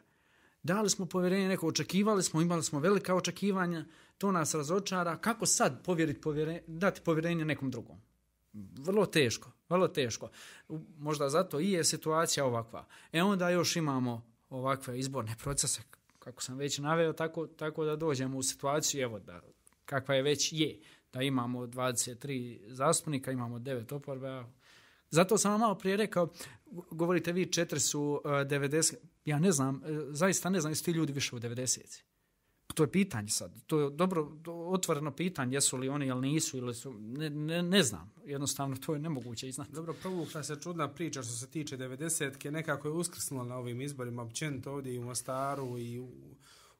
Dali 0.62 0.90
smo 0.90 1.06
povjerenje, 1.06 1.48
neko 1.48 1.66
očekivali 1.66 2.22
smo, 2.22 2.40
imali 2.40 2.62
smo 2.62 2.80
velika 2.80 3.14
očekivanja, 3.14 3.84
to 4.18 4.32
nas 4.32 4.54
razočara. 4.54 5.16
Kako 5.16 5.46
sad 5.46 5.84
povjeriti 5.84 6.20
povjerenje, 6.20 6.62
dati 6.66 7.00
povjerenje 7.00 7.44
nekom 7.44 7.70
drugom? 7.70 7.96
Vrlo 8.78 9.06
teško, 9.06 9.50
vrlo 9.68 9.88
teško. 9.88 10.28
Možda 10.98 11.28
zato 11.28 11.60
i 11.60 11.70
je 11.70 11.84
situacija 11.84 12.44
ovakva. 12.44 12.86
E 13.12 13.22
onda 13.22 13.50
još 13.50 13.76
imamo 13.76 14.27
ovakve 14.50 14.98
izborne 14.98 15.34
procese, 15.42 15.82
kako 16.18 16.42
sam 16.42 16.56
već 16.56 16.78
naveo, 16.78 17.12
tako, 17.12 17.46
tako 17.46 17.84
da 17.84 17.96
dođemo 17.96 18.38
u 18.38 18.42
situaciju, 18.42 19.02
evo, 19.02 19.18
da, 19.18 19.40
kakva 19.84 20.14
je 20.14 20.22
već 20.22 20.52
je, 20.52 20.80
da 21.12 21.22
imamo 21.22 21.66
23 21.66 22.60
zastupnika, 22.72 23.32
imamo 23.32 23.58
9 23.58 23.94
oporbe, 23.94 24.44
Zato 25.10 25.38
sam 25.38 25.50
vam 25.50 25.60
malo 25.60 25.74
prije 25.74 25.96
rekao, 25.96 26.32
govorite 26.90 27.32
vi, 27.32 27.52
četiri 27.52 27.80
su 27.80 28.22
e, 28.24 28.28
uh, 28.28 28.34
90, 28.34 28.94
ja 29.24 29.38
ne 29.38 29.52
znam, 29.52 29.76
e, 29.76 29.80
zaista 30.10 30.50
ne 30.50 30.60
znam, 30.60 30.70
jesu 30.70 30.84
ti 30.84 30.90
ljudi 30.90 31.12
više 31.12 31.36
u 31.36 31.38
90 31.38 32.02
to 32.74 32.82
je 32.82 32.90
pitanje 32.90 33.28
sad. 33.28 33.52
To 33.66 33.80
je 33.80 33.90
dobro 33.90 34.32
otvoreno 34.46 35.10
pitanje, 35.10 35.54
jesu 35.54 35.76
li 35.76 35.88
oni 35.88 36.06
ili 36.06 36.20
nisu, 36.20 36.58
ili 36.58 36.74
su, 36.74 36.92
ne, 36.98 37.30
ne, 37.30 37.62
ne 37.62 37.82
znam. 37.82 38.12
Jednostavno, 38.24 38.76
to 38.76 38.92
je 38.92 38.98
nemoguće 38.98 39.48
iznati. 39.48 39.72
Dobro, 39.72 39.94
provukla 40.02 40.42
se 40.42 40.56
čudna 40.60 40.94
priča 40.94 41.22
što 41.22 41.32
se 41.32 41.50
tiče 41.50 41.78
90-ke, 41.78 42.50
nekako 42.50 42.88
je 42.88 42.94
uskrsnula 42.94 43.44
na 43.44 43.56
ovim 43.56 43.80
izborima, 43.80 44.22
općenito 44.22 44.72
ovdje 44.72 44.94
i 44.94 44.98
u 44.98 45.04
Mostaru 45.04 45.78
i 45.78 45.98
u, 46.00 46.08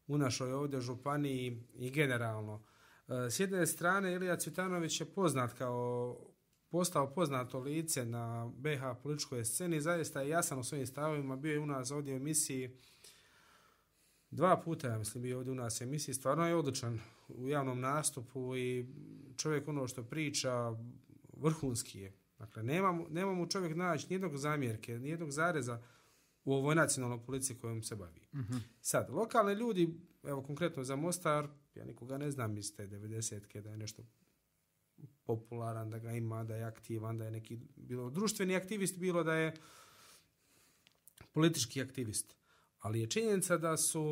u 0.07 0.19
našoj 0.19 0.53
ovdje 0.53 0.81
županiji 0.81 1.63
i 1.75 1.91
generalno. 1.91 2.65
E, 3.09 3.31
s 3.31 3.41
jedne 3.41 3.67
strane, 3.67 4.15
Ilija 4.15 4.37
Cvitanović 4.37 5.01
je 5.01 5.13
poznat 5.15 5.53
kao 5.53 6.17
postao 6.71 7.15
poznato 7.15 7.59
lice 7.59 8.05
na 8.05 8.53
BH 8.57 9.03
političkoj 9.03 9.45
sceni, 9.45 9.81
zaista 9.81 10.21
je 10.21 10.29
jasan 10.29 10.59
u 10.59 10.65
svojim 10.65 10.87
stavovima, 10.87 11.37
bio 11.37 11.53
je 11.53 11.61
u 11.61 11.67
nas 11.67 11.91
ovdje 11.91 12.15
u 12.15 12.17
emisiji 12.17 12.77
dva 14.31 14.61
puta, 14.61 14.89
ja 14.89 14.99
mislim, 14.99 15.23
bio 15.23 15.39
ovdje 15.39 15.53
u 15.53 15.55
nas 15.55 15.81
emisiji, 15.81 16.15
stvarno 16.15 16.49
je 16.49 16.57
odličan 16.57 17.01
u 17.29 17.49
javnom 17.49 17.81
nastupu 17.81 18.57
i 18.57 18.87
čovjek 19.37 19.69
ono 19.69 19.89
što 19.89 20.03
priča 20.03 20.77
vrhunski 21.33 22.01
je. 22.01 22.13
Dakle, 22.39 22.63
nema, 22.63 23.05
nema 23.11 23.35
mu 23.35 23.47
čovjek 23.47 23.77
naći 23.77 24.07
nijednog 24.09 24.37
zamjerke, 24.37 24.99
nijednog 24.99 25.31
zareza 25.31 25.83
u 26.45 26.55
ovoj 26.55 26.75
nacionalnoj 26.75 27.25
policiji 27.25 27.57
kojom 27.57 27.83
se 27.83 27.97
bavi. 27.97 28.21
Mm 28.35 28.39
-hmm. 28.39 28.61
Sad, 28.81 29.11
lokalni 29.11 29.53
ljudi, 29.53 29.95
evo 30.23 30.43
konkretno 30.43 30.85
za 30.85 30.97
Mostar, 30.97 31.49
ja 31.75 31.85
nikoga 31.85 32.19
ne 32.19 32.31
znam 32.31 32.59
iz 32.59 32.77
te 32.77 32.87
90-ke 32.87 33.61
da 33.61 33.71
je 33.71 33.77
nešto 33.77 34.03
popularan, 35.25 35.91
da 35.91 35.99
ga 35.99 36.13
ima, 36.13 36.45
da 36.45 36.57
je 36.57 36.65
aktivan, 36.65 37.19
da 37.19 37.25
je 37.25 37.31
neki 37.31 37.59
bilo 37.77 38.11
društveni 38.11 38.57
aktivist, 38.57 38.99
bilo 38.99 39.25
da 39.25 39.35
je 39.35 39.55
politički 41.33 41.83
aktivist. 41.83 42.37
Ali 42.79 43.01
je 43.01 43.11
činjenica 43.11 43.57
da 43.57 43.77
su 43.77 44.03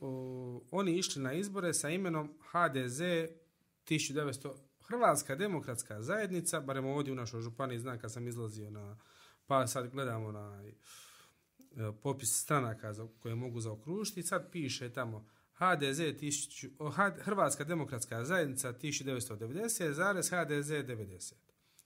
o, 0.00 0.62
oni 0.70 0.98
išli 0.98 1.22
na 1.22 1.32
izbore 1.32 1.74
sa 1.74 1.90
imenom 1.90 2.34
HDZ 2.50 3.00
1900, 3.88 4.52
Hrvatska 4.80 5.34
demokratska 5.34 6.02
zajednica, 6.02 6.60
barem 6.60 6.86
ovdje 6.86 7.12
u 7.12 7.16
našoj 7.16 7.40
županiji, 7.40 7.78
znam 7.78 7.98
kad 7.98 8.12
sam 8.12 8.28
izlazio 8.28 8.70
na, 8.70 8.98
pa 9.46 9.66
sad 9.66 9.90
gledamo 9.90 10.32
na 10.32 10.62
e, 10.64 10.72
popis 12.02 12.42
stranaka 12.42 12.92
za, 12.92 13.08
koje 13.22 13.34
mogu 13.34 13.60
zaokružiti, 13.60 14.22
sad 14.22 14.50
piše 14.52 14.92
tamo 14.92 15.26
HDZ 15.52 16.00
tisuću, 16.18 16.68
o, 16.78 16.90
H, 16.90 17.10
Hrvatska 17.20 17.64
demokratska 17.64 18.24
zajednica 18.24 18.72
1990, 18.72 19.90
zarez 19.90 20.30
HDZ 20.30 20.70
90. 20.70 21.32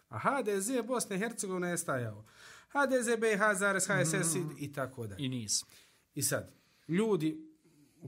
A 0.09 0.18
HDZ 0.18 0.70
Bosne 0.87 1.16
i 1.16 1.18
Hercegovine 1.18 1.70
je 1.70 1.78
stajao. 1.78 2.24
HDZ 2.72 3.07
BiH, 3.20 3.59
zarez 3.59 3.87
HSS 3.87 4.35
mm. 4.35 4.39
i, 4.39 4.64
i 4.64 4.72
tako 4.72 5.07
dalje. 5.07 5.24
I 5.24 5.28
niz. 5.28 5.64
I 6.15 6.23
sad, 6.23 6.55
ljudi, 6.89 7.53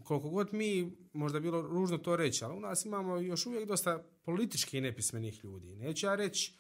koliko 0.05 0.31
god 0.31 0.53
mi, 0.53 0.97
možda 1.13 1.41
bilo 1.41 1.63
ružno 1.63 1.99
to 1.99 2.17
reći, 2.17 2.45
ali 2.45 2.57
u 2.57 2.61
nas 2.61 2.85
imamo 2.85 3.17
još 3.17 3.47
uvijek 3.47 3.69
dosta 3.69 4.05
politički 4.25 4.81
nepismenih 4.81 5.45
ljudi. 5.45 5.77
Neću 5.77 6.07
ja 6.07 6.15
reći 6.15 6.55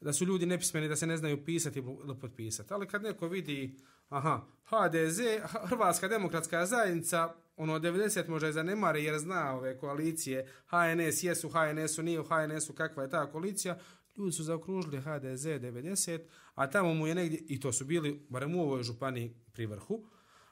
da 0.00 0.12
su 0.12 0.24
ljudi 0.24 0.46
nepismeni, 0.46 0.88
da 0.88 0.96
se 0.96 1.06
ne 1.06 1.16
znaju 1.16 1.44
pisati 1.44 1.78
ili 1.78 2.18
potpisati, 2.20 2.74
ali 2.74 2.86
kad 2.86 3.02
neko 3.02 3.28
vidi, 3.28 3.76
aha, 4.08 4.46
HDZ, 4.64 5.20
Hrvatska 5.68 6.08
demokratska 6.08 6.66
zajednica, 6.66 7.34
ono 7.56 7.78
90 7.78 8.28
može 8.28 8.52
zanemari 8.52 9.04
jer 9.04 9.18
zna 9.18 9.54
ove 9.54 9.78
koalicije, 9.78 10.52
HNS 10.66 11.22
jesu, 11.22 11.48
HNS-u 11.48 12.02
nije 12.02 12.20
u 12.20 12.24
HNS-u, 12.24 12.72
kakva 12.72 13.02
je 13.02 13.10
ta 13.10 13.30
koalicija, 13.32 13.78
ljudi 14.16 14.32
su 14.32 14.44
zaokružili 14.44 15.00
HDZ 15.00 15.46
90, 15.46 16.20
a 16.54 16.70
tamo 16.70 16.94
mu 16.94 17.06
je 17.06 17.14
negdje, 17.14 17.38
i 17.48 17.60
to 17.60 17.72
su 17.72 17.84
bili, 17.84 18.26
barem 18.28 18.54
u 18.54 18.62
ovoj 18.62 18.82
županiji 18.82 19.34
pri 19.52 19.66
vrhu, 19.66 20.04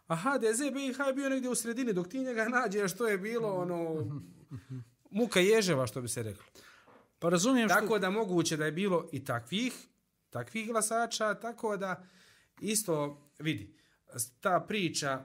a 0.07 0.17
HDZ 0.17 0.61
BiH 0.73 0.99
je 1.07 1.13
bio 1.15 1.29
negdje 1.29 1.51
u 1.51 1.55
sredini, 1.55 1.93
dok 1.93 2.09
ti 2.09 2.19
njega 2.19 2.49
nađeš, 2.49 2.95
što 2.95 3.09
je 3.09 3.19
bilo, 3.19 3.49
ono, 3.49 4.07
muka 5.11 5.41
ježeva, 5.41 5.87
što 5.87 6.01
bi 6.01 6.09
se 6.09 6.23
reklo. 6.23 6.45
Pa 7.19 7.29
razumijem 7.29 7.69
tako 7.69 7.87
što... 7.87 7.99
da 7.99 8.11
moguće 8.11 8.57
da 8.57 8.65
je 8.65 8.73
bilo 8.73 9.09
i 9.13 9.25
takvih, 9.25 9.75
takvih 10.31 10.69
glasača, 10.69 11.35
tako 11.35 11.77
da 11.77 12.05
isto, 12.61 13.23
vidi, 13.39 13.75
ta 14.41 14.65
priča 14.69 15.25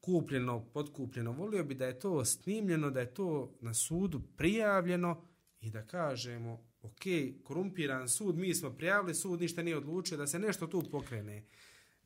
kupljeno, 0.00 0.64
podkupljeno, 0.72 1.32
volio 1.32 1.64
bi 1.64 1.74
da 1.74 1.86
je 1.86 1.98
to 1.98 2.24
snimljeno, 2.24 2.90
da 2.90 3.00
je 3.00 3.14
to 3.14 3.56
na 3.60 3.74
sudu 3.74 4.22
prijavljeno 4.36 5.22
i 5.60 5.70
da 5.70 5.86
kažemo, 5.86 6.64
ok, 6.82 7.02
korumpiran 7.44 8.08
sud, 8.08 8.36
mi 8.36 8.54
smo 8.54 8.70
prijavili, 8.70 9.14
sud 9.14 9.40
ništa 9.40 9.62
nije 9.62 9.76
odlučio, 9.76 10.16
da 10.16 10.26
se 10.26 10.38
nešto 10.38 10.66
tu 10.66 10.82
pokrene. 10.90 11.44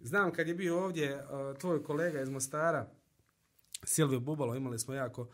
Znam 0.01 0.33
kad 0.33 0.49
je 0.49 0.55
bio 0.55 0.85
ovdje 0.85 1.15
uh, 1.15 1.59
tvoj 1.59 1.85
kolega 1.85 2.21
iz 2.21 2.29
Mostara, 2.29 2.91
Silvio 3.85 4.21
Bubalo, 4.21 4.55
imali 4.55 4.79
smo 4.79 4.95
jako 4.95 5.29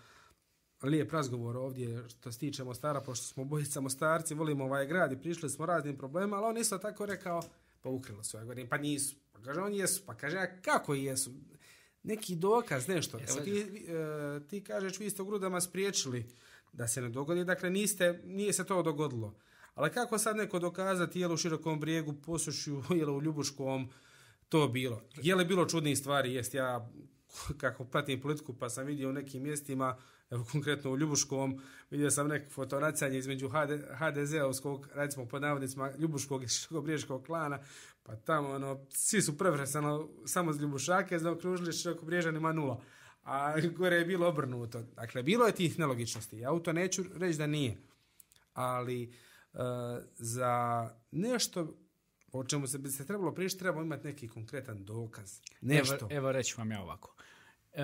lijep 0.82 1.12
razgovor 1.12 1.56
ovdje 1.56 2.08
što 2.08 2.32
se 2.32 2.38
tiče 2.38 2.64
Mostara, 2.64 3.00
pošto 3.00 3.26
smo 3.26 3.44
bojica 3.44 3.80
Mostarci, 3.80 4.34
volimo 4.34 4.64
ovaj 4.64 4.86
grad 4.86 5.12
i 5.12 5.20
prišli 5.20 5.50
smo 5.50 5.66
raznim 5.66 5.98
problema, 5.98 6.36
ali 6.36 6.46
on 6.46 6.58
isto 6.58 6.78
tako 6.78 7.06
rekao, 7.06 7.42
pa 7.80 7.88
ukrilo 7.88 8.22
su, 8.22 8.36
ja 8.36 8.42
govorim, 8.42 8.68
pa 8.68 8.78
nisu. 8.78 9.16
Pa 9.32 9.40
kaže, 9.42 9.60
oni 9.60 9.78
jesu, 9.78 10.02
pa 10.06 10.14
kaže, 10.14 10.38
a 10.38 10.60
kako 10.60 10.94
jesu? 10.94 11.30
Neki 12.02 12.36
dokaz, 12.36 12.88
nešto. 12.88 13.18
Evo, 13.28 13.40
ti, 13.44 13.86
uh, 13.88 14.48
ti 14.48 14.64
kažeš, 14.64 14.98
vi 15.00 15.10
ste 15.10 15.22
u 15.22 15.26
grudama 15.26 15.60
spriječili 15.60 16.26
da 16.72 16.88
se 16.88 17.02
ne 17.02 17.08
dogodi, 17.08 17.44
dakle, 17.44 17.70
niste, 17.70 18.20
nije 18.24 18.52
se 18.52 18.64
to 18.64 18.82
dogodilo. 18.82 19.34
Ali 19.74 19.90
kako 19.90 20.18
sad 20.18 20.36
neko 20.36 20.58
dokazati, 20.58 21.20
jel 21.20 21.32
u 21.32 21.36
širokom 21.36 21.80
brijegu, 21.80 22.12
posušju, 22.12 22.82
jel 23.00 23.16
u 23.16 23.22
Ljubuškom, 23.22 23.90
to 24.48 24.68
bilo. 24.68 25.02
Je 25.22 25.34
li 25.34 25.44
bilo 25.44 25.66
čudnih 25.66 25.98
stvari? 25.98 26.34
Jest, 26.34 26.54
ja 26.54 26.90
kako 27.60 27.84
pratim 27.84 28.20
politiku, 28.20 28.54
pa 28.58 28.68
sam 28.68 28.86
vidio 28.86 29.08
u 29.08 29.12
nekim 29.12 29.42
mjestima, 29.42 29.96
evo 30.30 30.46
konkretno 30.52 30.90
u 30.90 30.96
Ljubuškom, 30.96 31.60
vidio 31.90 32.10
sam 32.10 32.28
neko 32.28 32.50
fotonacanje 32.50 33.18
između 33.18 33.48
HDZ-ovskog, 33.98 34.88
recimo 34.94 35.26
pod 35.26 35.42
navodnicima, 35.42 35.90
Ljubuškog 35.98 36.44
i 36.44 36.48
Širokobriješkog 36.48 37.26
klana, 37.26 37.58
pa 38.02 38.16
tamo, 38.16 38.48
ono, 38.48 38.86
svi 38.90 39.22
su 39.22 39.38
prevresano 39.38 40.08
samo 40.26 40.52
z 40.52 40.60
Ljubušake, 40.60 41.18
znači 41.18 41.38
okružili 41.38 41.72
Širokobriješanima 41.72 42.52
nula. 42.52 42.82
A 43.22 43.54
gore 43.76 43.96
je 43.96 44.04
bilo 44.04 44.28
obrnuto. 44.28 44.82
Dakle, 44.82 45.22
bilo 45.22 45.46
je 45.46 45.54
tih 45.54 45.78
nelogičnosti. 45.78 46.38
Ja 46.38 46.52
u 46.52 46.60
to 46.60 46.72
neću 46.72 47.04
reći 47.14 47.38
da 47.38 47.46
nije. 47.46 47.76
Ali 48.52 49.02
e, 49.02 49.08
za 50.14 50.90
nešto 51.10 51.78
o 52.38 52.44
čemu 52.44 52.66
se 52.66 52.78
bi 52.78 52.90
se 52.90 53.06
trebalo 53.06 53.34
prišti, 53.34 53.58
trebamo 53.58 53.84
imati 53.84 54.06
neki 54.06 54.28
konkretan 54.28 54.84
dokaz. 54.84 55.40
Nešto. 55.60 55.94
Evo, 55.94 56.08
evo 56.10 56.32
reći 56.32 56.54
vam 56.58 56.70
ja 56.70 56.82
ovako. 56.82 57.14
Uh, 57.72 57.82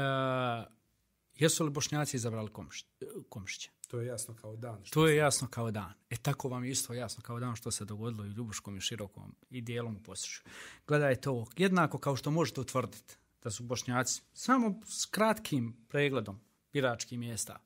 jesu 1.36 1.64
li 1.64 1.70
bošnjaci 1.70 2.16
izabrali 2.16 2.52
komš, 2.52 2.84
komšića? 3.28 3.70
To 3.88 4.00
je 4.00 4.06
jasno 4.06 4.34
kao 4.40 4.56
dan. 4.56 4.84
Što 4.84 4.94
to 4.94 5.08
je 5.08 5.16
jasno 5.16 5.48
kao 5.50 5.70
dan. 5.70 5.92
E 6.10 6.16
tako 6.16 6.48
vam 6.48 6.64
je 6.64 6.70
isto 6.70 6.94
jasno 6.94 7.22
kao 7.22 7.40
dan 7.40 7.56
što 7.56 7.70
se 7.70 7.84
dogodilo 7.84 8.24
i 8.24 8.28
u 8.28 8.32
Ljubuškom 8.32 8.76
i 8.76 8.80
Širokom 8.80 9.34
i 9.50 9.60
dijelom 9.60 9.96
u 9.96 10.02
Poslušu. 10.02 10.42
Gledajte 10.86 11.30
ovo, 11.30 11.46
jednako 11.56 11.98
kao 11.98 12.16
što 12.16 12.30
možete 12.30 12.60
utvrditi 12.60 13.16
da 13.42 13.50
su 13.50 13.62
bošnjaci 13.62 14.22
samo 14.32 14.80
s 14.86 15.06
kratkim 15.06 15.76
pregledom 15.88 16.40
biračkih 16.72 17.18
mjesta 17.18 17.60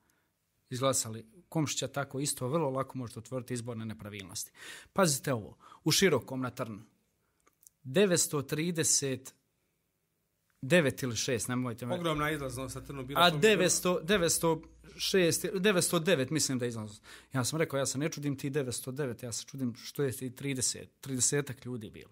izglasali 0.70 1.26
Komšića, 1.48 1.88
tako 1.88 2.20
isto 2.20 2.48
vrlo 2.48 2.70
lako 2.70 2.98
možete 2.98 3.18
otvoriti 3.18 3.54
izborne 3.54 3.84
nepravilnosti. 3.84 4.52
Pazite 4.92 5.32
ovo, 5.32 5.56
u 5.84 5.90
Širokom 5.90 6.40
na 6.40 6.50
Trnu, 6.50 6.82
930 7.84 9.32
9 10.62 11.04
ili 11.04 11.14
6, 11.14 11.48
nemojte 11.48 11.86
me. 11.86 11.94
Ogromna 11.94 12.30
izlaznost 12.30 12.72
sa 12.72 12.80
Trnu 12.80 13.04
bila. 13.04 13.20
A 13.20 13.30
900, 13.30 14.04
906, 14.04 15.50
909 15.52 16.30
mislim 16.30 16.58
da 16.58 16.64
je 16.64 16.68
izlaznost. 16.68 17.02
Ja 17.32 17.44
sam 17.44 17.58
rekao, 17.58 17.78
ja 17.78 17.86
se 17.86 17.98
ne 17.98 18.08
čudim 18.08 18.36
ti 18.36 18.50
909, 18.50 19.24
ja 19.24 19.32
se 19.32 19.44
čudim 19.44 19.74
što 19.74 20.02
je 20.02 20.12
ti 20.12 20.30
30, 20.30 20.86
30 21.02 21.66
ljudi 21.66 21.90
bilo. 21.90 22.10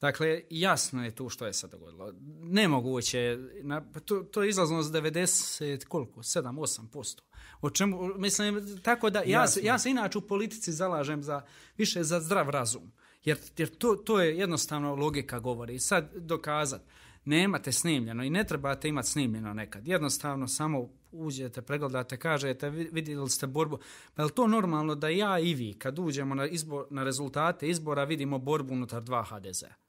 Dakle, 0.00 0.42
jasno 0.50 1.04
je 1.04 1.14
tu 1.14 1.28
što 1.28 1.46
je 1.46 1.52
sad 1.52 1.70
dogodilo. 1.70 2.12
Nemoguće, 2.42 3.38
na, 3.62 3.80
to, 4.04 4.20
to 4.20 4.42
je 4.42 4.48
izlaznost 4.48 4.92
90, 4.92 5.84
koliko? 5.84 6.20
7-8%. 6.20 7.20
O 7.60 7.70
čemu, 7.70 8.14
mislim, 8.16 8.80
tako 8.82 9.10
da, 9.10 9.22
ja 9.26 9.46
se, 9.46 9.60
ja 9.62 9.78
se 9.78 9.90
inače 9.90 10.18
u 10.18 10.26
politici 10.26 10.72
zalažem 10.72 11.22
za, 11.22 11.42
više 11.76 12.02
za 12.02 12.20
zdrav 12.20 12.50
razum. 12.50 12.92
Jer, 13.24 13.38
jer 13.56 13.68
to, 13.68 13.94
to 13.94 14.20
je 14.20 14.38
jednostavno 14.38 14.94
logika 14.94 15.38
govori. 15.38 15.78
Sad 15.78 16.10
dokazat, 16.14 16.82
nemate 17.24 17.72
snimljeno 17.72 18.24
i 18.24 18.30
ne 18.30 18.44
trebate 18.44 18.88
imati 18.88 19.08
snimljeno 19.08 19.54
nekad. 19.54 19.88
Jednostavno 19.88 20.48
samo 20.48 20.88
uđete, 21.12 21.62
pregledate, 21.62 22.16
kažete, 22.16 22.70
vidjeli 22.70 23.30
ste 23.30 23.46
borbu. 23.46 23.78
Pa 24.14 24.22
je 24.22 24.34
to 24.34 24.46
normalno 24.46 24.94
da 24.94 25.08
ja 25.08 25.38
i 25.38 25.54
vi, 25.54 25.74
kad 25.78 25.98
uđemo 25.98 26.34
na, 26.34 26.46
izbor, 26.46 26.86
na 26.90 27.04
rezultate 27.04 27.68
izbora, 27.68 28.04
vidimo 28.04 28.38
borbu 28.38 28.72
unutar 28.72 29.02
dva 29.02 29.22
HDZ-a? 29.22 29.79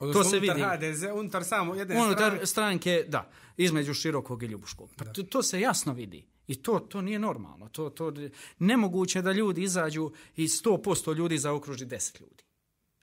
Odnosno, 0.00 0.22
to 0.22 0.28
se 0.28 0.38
vidi. 0.38 0.60
HDZ, 0.60 1.04
unutar 1.14 1.44
samo 1.44 1.74
jedne 1.74 1.96
unutar 1.96 2.30
stranke. 2.30 2.46
stranke, 2.46 3.04
da, 3.08 3.30
između 3.56 3.94
širokog 3.94 4.42
i 4.42 4.46
ljubuškog. 4.46 4.90
Pa 4.96 5.04
to, 5.04 5.22
to 5.22 5.42
se 5.42 5.60
jasno 5.60 5.92
vidi. 5.92 6.26
I 6.46 6.62
to 6.62 6.78
to 6.78 7.00
nije 7.00 7.18
normalno. 7.18 7.68
To, 7.68 7.90
to 7.90 8.12
nemoguće 8.58 9.22
da 9.22 9.32
ljudi 9.32 9.62
izađu 9.62 10.10
i 10.36 10.48
100% 10.48 11.16
ljudi 11.16 11.38
zaokruži 11.38 11.86
10 11.86 12.20
ljudi. 12.20 12.44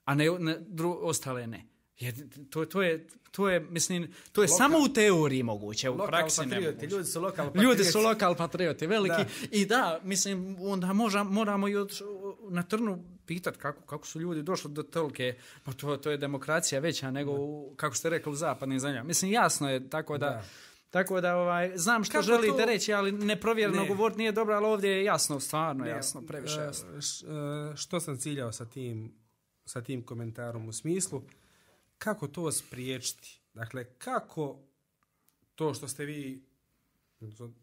A 0.05 0.15
ne, 0.15 0.25
ne 0.39 0.57
dru, 0.59 0.99
ostale 1.01 1.47
ne. 1.47 1.65
Jer 1.99 2.15
to, 2.49 2.65
to, 2.65 2.81
je, 2.81 3.07
to 3.31 3.49
je, 3.49 3.59
mislim, 3.59 4.13
to 4.31 4.41
je 4.41 4.47
lokal, 4.47 4.57
samo 4.57 4.77
u 4.77 4.87
teoriji 4.87 5.43
moguće, 5.43 5.89
u 5.89 5.97
praksi 6.07 6.45
ne 6.45 6.59
moguće. 6.59 6.87
Ljudi 6.87 7.05
su 7.05 7.21
lokal 7.21 7.45
patrioti. 7.45 7.65
Ljudi 7.67 7.83
su 7.83 7.99
lokal 7.99 8.35
patrioti, 8.35 8.87
veliki. 8.87 9.23
Da. 9.23 9.47
I 9.51 9.65
da, 9.65 9.99
mislim, 10.03 10.57
onda 10.59 10.93
možda, 10.93 11.23
moramo 11.23 11.67
i 11.67 11.75
od, 11.75 12.01
na 12.49 12.63
trnu 12.63 13.16
pitat 13.27 13.57
kako, 13.57 13.81
kako 13.81 14.07
su 14.07 14.19
ljudi 14.19 14.43
došli 14.43 14.71
do 14.71 14.83
tolke, 14.83 15.35
pa 15.63 15.73
to, 15.73 15.97
to 15.97 16.11
je 16.11 16.17
demokracija 16.17 16.81
veća 16.81 17.11
nego, 17.11 17.31
u, 17.31 17.73
kako 17.75 17.95
ste 17.95 18.09
rekli, 18.09 18.31
u 18.31 18.35
zapadnim 18.35 18.79
zemljama. 18.79 19.07
Mislim, 19.07 19.31
jasno 19.31 19.69
je 19.69 19.89
tako 19.89 20.17
da, 20.17 20.25
da. 20.25 20.43
Tako 20.89 21.21
da 21.21 21.35
ovaj 21.35 21.71
znam 21.75 22.03
što 22.03 22.11
Kako 22.11 22.23
želite 22.23 22.57
to... 22.57 22.65
reći, 22.65 22.93
ali 22.93 23.11
neprovjereno 23.11 23.81
ne. 23.81 23.87
govoriti 23.87 24.17
nije 24.17 24.31
dobro, 24.31 24.55
ali 24.55 24.65
ovdje 24.65 24.89
je 24.91 25.03
jasno, 25.03 25.39
stvarno 25.39 25.83
ne. 25.83 25.89
jasno, 25.89 26.21
previše 26.21 26.59
jasno. 26.59 26.89
Uh, 26.93 26.99
š, 27.01 27.25
uh, 27.25 27.75
što 27.75 27.99
sam 27.99 28.17
ciljao 28.17 28.51
sa 28.51 28.65
tim, 28.65 29.13
sa 29.65 29.81
tim 29.81 30.03
komentarom 30.03 30.67
u 30.67 30.73
smislu, 30.73 31.21
kako 31.97 32.27
to 32.27 32.51
spriječiti? 32.51 33.41
Dakle, 33.53 33.85
kako 33.85 34.59
to 35.55 35.73
što 35.73 35.87
ste 35.87 36.05
vi, 36.05 36.43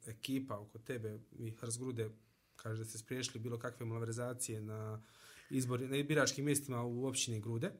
ekipa 0.07 0.59
oko 0.59 0.79
tebe, 0.79 1.19
vi 1.33 1.51
Hrzgrude, 1.51 2.11
kaže 2.57 2.79
da 2.79 2.85
ste 2.85 2.99
spriječili 2.99 3.39
bilo 3.41 3.59
kakve 3.59 3.87
malverzacije 3.87 4.61
na 4.61 5.03
izbori, 5.51 5.88
na 5.88 6.03
biračkim 6.03 6.45
mjestima 6.45 6.82
u 6.82 7.07
općini 7.07 7.40
Grude, 7.40 7.72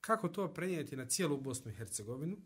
kako 0.00 0.28
to 0.28 0.54
prenijeti 0.54 0.96
na 0.96 1.06
cijelu 1.06 1.36
Bosnu 1.36 1.70
i 1.70 1.74
Hercegovinu? 1.74 2.36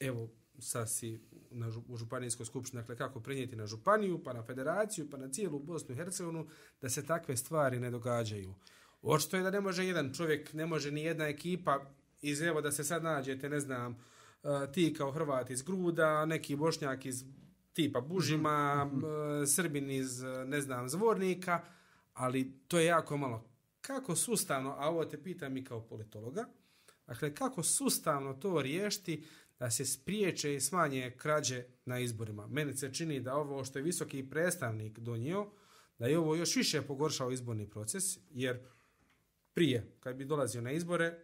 Evo, 0.00 0.28
sad 0.58 0.90
si 0.90 1.20
na, 1.50 1.72
u 1.88 1.96
županijskoj 1.96 2.46
skupštini, 2.46 2.82
dakle 2.82 2.96
kako 2.96 3.20
prenijeti 3.20 3.56
na 3.56 3.66
županiju, 3.66 4.22
pa 4.24 4.32
na 4.32 4.42
federaciju, 4.42 5.10
pa 5.10 5.16
na 5.16 5.28
cijelu 5.28 5.58
Bosnu 5.58 5.94
i 5.94 5.96
Hercegovinu, 5.96 6.48
da 6.80 6.88
se 6.88 7.06
takve 7.06 7.36
stvari 7.36 7.80
ne 7.80 7.90
događaju. 7.90 8.54
Očito 9.02 9.36
je 9.36 9.42
da 9.42 9.50
ne 9.50 9.60
može 9.60 9.86
jedan 9.86 10.14
čovjek, 10.14 10.52
ne 10.52 10.66
može 10.66 10.90
ni 10.90 11.02
jedna 11.02 11.28
ekipa 11.28 11.90
iz 12.22 12.42
evo 12.42 12.60
da 12.60 12.72
se 12.72 12.84
sad 12.84 13.02
nađete, 13.02 13.48
ne 13.48 13.60
znam, 13.60 13.98
ti 14.72 14.94
kao 14.98 15.12
Hrvat 15.12 15.50
iz 15.50 15.62
Gruda, 15.62 16.26
neki 16.26 16.56
Bošnjak 16.56 17.06
iz 17.06 17.24
tipa 17.72 18.00
Bužima, 18.00 18.84
mm 18.84 19.00
-hmm. 19.00 19.46
Srbin 19.46 19.90
iz, 19.90 20.22
ne 20.46 20.60
znam, 20.60 20.88
Zvornika, 20.88 21.64
ali 22.18 22.52
to 22.68 22.78
je 22.78 22.86
jako 22.86 23.16
malo. 23.16 23.50
Kako 23.80 24.16
sustavno, 24.16 24.74
a 24.78 24.88
ovo 24.88 25.04
te 25.04 25.22
pitam 25.22 25.56
i 25.56 25.64
kao 25.64 25.86
politologa, 25.86 26.44
dakle, 27.06 27.34
kako 27.34 27.62
sustavno 27.62 28.34
to 28.34 28.62
riješiti 28.62 29.24
da 29.58 29.70
se 29.70 29.84
spriječe 29.84 30.54
i 30.54 30.60
smanje 30.60 31.10
krađe 31.16 31.64
na 31.84 31.98
izborima. 31.98 32.46
Meni 32.46 32.76
se 32.76 32.94
čini 32.94 33.20
da 33.20 33.34
ovo 33.34 33.64
što 33.64 33.78
je 33.78 33.82
visoki 33.82 34.30
predstavnik 34.30 34.98
donio, 34.98 35.50
da 35.98 36.06
je 36.06 36.18
ovo 36.18 36.34
još 36.34 36.56
više 36.56 36.82
pogoršao 36.82 37.30
izborni 37.30 37.70
proces, 37.70 38.04
jer 38.30 38.58
prije, 39.54 39.96
kad 40.00 40.16
bi 40.16 40.24
dolazio 40.24 40.60
na 40.60 40.72
izbore, 40.72 41.18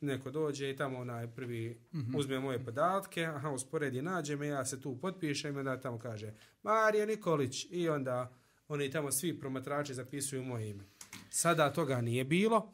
neko 0.00 0.30
dođe 0.30 0.70
i 0.70 0.76
tamo 0.76 0.98
onaj 0.98 1.34
prvi 1.34 1.80
mm 1.92 1.98
-hmm. 1.98 2.18
uzme 2.18 2.40
moje 2.40 2.64
podatke, 2.64 3.24
aha, 3.24 3.50
usporedi 3.50 4.02
nađe 4.02 4.36
me, 4.36 4.46
ja 4.46 4.64
se 4.64 4.80
tu 4.80 5.00
potpišem 5.00 5.56
i 5.56 5.58
onda 5.58 5.80
tamo 5.80 5.98
kaže 5.98 6.34
Marija 6.62 7.06
Nikolić 7.06 7.66
i 7.70 7.88
onda 7.88 8.36
oni 8.68 8.90
tamo 8.90 9.12
svi 9.12 9.40
promatrači 9.40 9.94
zapisuju 9.94 10.42
moje 10.42 10.70
ime. 10.70 10.84
Sada 11.30 11.72
toga 11.72 12.00
nije 12.00 12.24
bilo. 12.24 12.72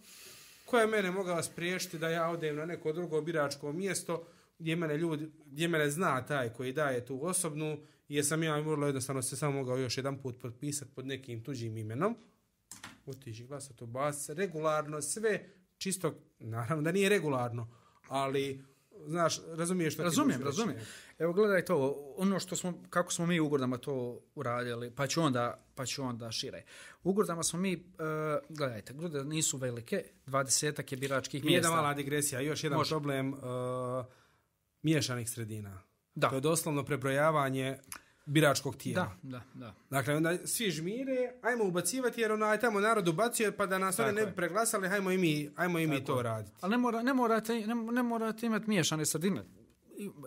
Ko 0.65 0.79
je 0.79 0.87
mene 0.87 1.11
mogla 1.11 1.43
spriješiti 1.43 1.99
da 1.99 2.09
ja 2.09 2.29
odem 2.29 2.57
na 2.57 2.67
neko 2.67 2.93
drugo 2.93 3.21
biračko 3.21 3.73
mjesto 3.73 4.27
gdje 4.59 4.77
mene, 4.77 4.99
ljudi, 4.99 5.31
gdje 5.47 5.69
mene 5.69 5.91
zna 5.91 6.27
taj 6.27 6.53
koji 6.53 6.73
daje 6.73 7.07
tu 7.07 7.27
osobnu, 7.27 7.79
jer 8.09 8.27
sam 8.27 8.43
ja 8.43 8.59
vrlo 8.59 8.87
jednostavno 8.87 9.23
se 9.23 9.37
samo 9.37 9.53
mogao 9.53 9.77
još 9.77 9.97
jedan 9.97 10.19
put 10.19 10.41
potpisati 10.41 10.91
pod 10.95 11.07
nekim 11.07 11.45
tuđim 11.45 11.77
imenom. 11.77 12.17
Otići 13.07 13.47
glasat 13.47 13.83
u 13.83 13.87
bas, 13.87 14.29
regularno, 14.29 15.03
sve 15.03 15.49
čisto, 15.79 16.15
naravno 16.39 16.83
da 16.83 16.93
nije 16.93 17.09
regularno, 17.09 17.75
ali 18.09 18.65
znaš, 19.07 19.41
razumiješ 19.55 19.95
što 19.95 20.03
razumijem, 20.03 20.41
ti 20.41 20.45
Razumijem, 20.45 20.79
razumijem. 20.79 21.03
Evo 21.19 21.33
gledaj 21.33 21.65
to, 21.65 22.15
ono 22.17 22.41
što 22.41 22.57
smo, 22.57 22.83
kako 22.91 23.13
smo 23.13 23.27
mi 23.27 23.41
u 23.41 23.47
Ugordama 23.47 23.79
to 23.79 24.21
uradili, 24.35 24.91
pa 24.91 25.07
ću 25.07 25.23
onda, 25.23 25.65
pa 25.75 25.87
ću 25.87 26.03
onda 26.03 26.33
šire. 26.33 26.65
U 27.03 27.11
Ugordama 27.11 27.43
smo 27.43 27.59
mi, 27.59 27.75
uh, 27.75 28.57
gledajte, 28.57 28.93
grude 28.93 29.25
nisu 29.25 29.57
velike, 29.57 30.05
dvadesetak 30.27 30.93
je 30.93 30.99
biračkih 30.99 31.45
mjesta. 31.45 31.69
Jedna 31.69 31.83
mala 31.83 31.95
digresija, 31.95 32.41
još 32.41 32.65
jedan 32.65 32.79
Može. 32.79 32.91
problem 32.91 33.33
uh, 33.33 33.41
miješanih 34.83 35.31
sredina. 35.31 35.83
Da. 36.15 36.29
To 36.29 36.35
je 36.35 36.41
doslovno 36.41 36.85
prebrojavanje 36.85 37.79
biračkog 38.27 38.77
tijela. 38.77 39.17
Da, 39.23 39.31
da, 39.31 39.43
da. 39.55 39.75
Dakle, 39.91 40.17
onda 40.17 40.47
svi 40.47 40.71
žmire, 40.71 41.33
ajmo 41.43 41.65
ubacivati 41.65 42.21
jer 42.21 42.33
onaj 42.33 42.61
tamo 42.61 42.81
narod 42.81 43.09
ubacio 43.09 43.53
pa 43.53 43.67
da 43.67 43.79
nas 43.79 43.99
oni 43.99 44.13
ne 44.13 44.27
bi 44.27 44.33
preglasali, 44.33 44.89
ajmo 44.89 45.11
i 45.11 45.19
mi, 45.19 45.51
ajmo 45.57 45.79
i 45.79 45.87
mi 45.87 46.05
to 46.05 46.23
raditi. 46.23 46.57
Ali 46.61 46.71
ne, 46.71 46.79
mora, 46.79 47.03
ne, 47.03 47.15
morate, 47.15 47.55
ne, 47.67 47.75
ne 47.75 48.03
morate 48.03 48.47
imati 48.47 48.69
miješane 48.69 49.07
sredine. 49.07 49.45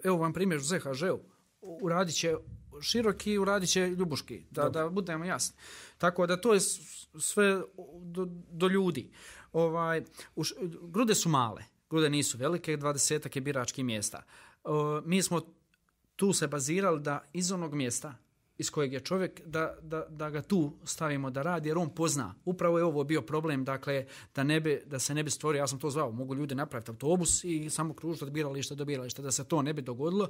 Evo 0.04 0.18
vam 0.18 0.34
primjer 0.34 0.60
u 0.60 0.64
ZHŽ-u. 0.64 1.20
Uradit 1.62 2.16
će 2.16 2.36
široki, 2.82 3.38
uradit 3.38 3.70
će 3.70 3.90
ljubuški, 3.90 4.46
da, 4.52 4.64
Dobre. 4.64 4.82
da 4.82 4.90
budemo 4.90 5.26
jasni. 5.26 5.58
Tako 5.98 6.28
da 6.28 6.42
to 6.42 6.54
je 6.54 6.60
sve 7.20 7.62
do, 8.02 8.26
do 8.52 8.68
ljudi. 8.68 9.12
Ovaj, 9.52 10.04
uš, 10.36 10.54
grude 10.82 11.16
su 11.16 11.30
male, 11.30 11.64
grude 11.90 12.10
nisu 12.10 12.38
velike, 12.38 12.78
20 12.78 13.36
je 13.36 13.42
birački 13.42 13.84
mjesta. 13.84 14.24
Mi 15.06 15.22
smo 15.22 15.42
tu 16.16 16.34
se 16.34 16.48
bazirali 16.48 17.02
da 17.02 17.24
iz 17.34 17.52
onog 17.52 17.74
mjesta 17.74 18.16
iz 18.58 18.70
kojeg 18.70 18.94
je 18.94 19.00
čovjek, 19.00 19.42
da, 19.46 19.76
da, 19.82 20.06
da 20.10 20.30
ga 20.30 20.42
tu 20.42 20.72
stavimo 20.84 21.30
da 21.30 21.42
radi, 21.42 21.70
jer 21.70 21.78
on 21.78 21.90
pozna. 21.90 22.36
Upravo 22.46 22.78
je 22.78 22.84
ovo 22.84 23.04
bio 23.04 23.22
problem, 23.22 23.66
dakle, 23.66 24.06
da, 24.36 24.44
ne 24.44 24.60
bi, 24.60 24.82
da 24.86 25.00
se 25.00 25.14
ne 25.14 25.24
bi 25.24 25.30
stvorio, 25.30 25.60
ja 25.60 25.68
sam 25.68 25.80
to 25.80 25.90
zvao, 25.90 26.12
mogu 26.12 26.36
ljudi 26.36 26.56
napraviti 26.56 26.92
autobus 26.92 27.44
i 27.44 27.70
samo 27.70 27.94
kružiti 27.94 28.26
od 28.26 28.32
birališta 28.32 28.76
do 28.76 28.86
birališta, 28.86 29.22
da 29.22 29.32
se 29.32 29.44
to 29.44 29.62
ne 29.62 29.74
bi 29.74 29.82
dogodilo, 29.82 30.30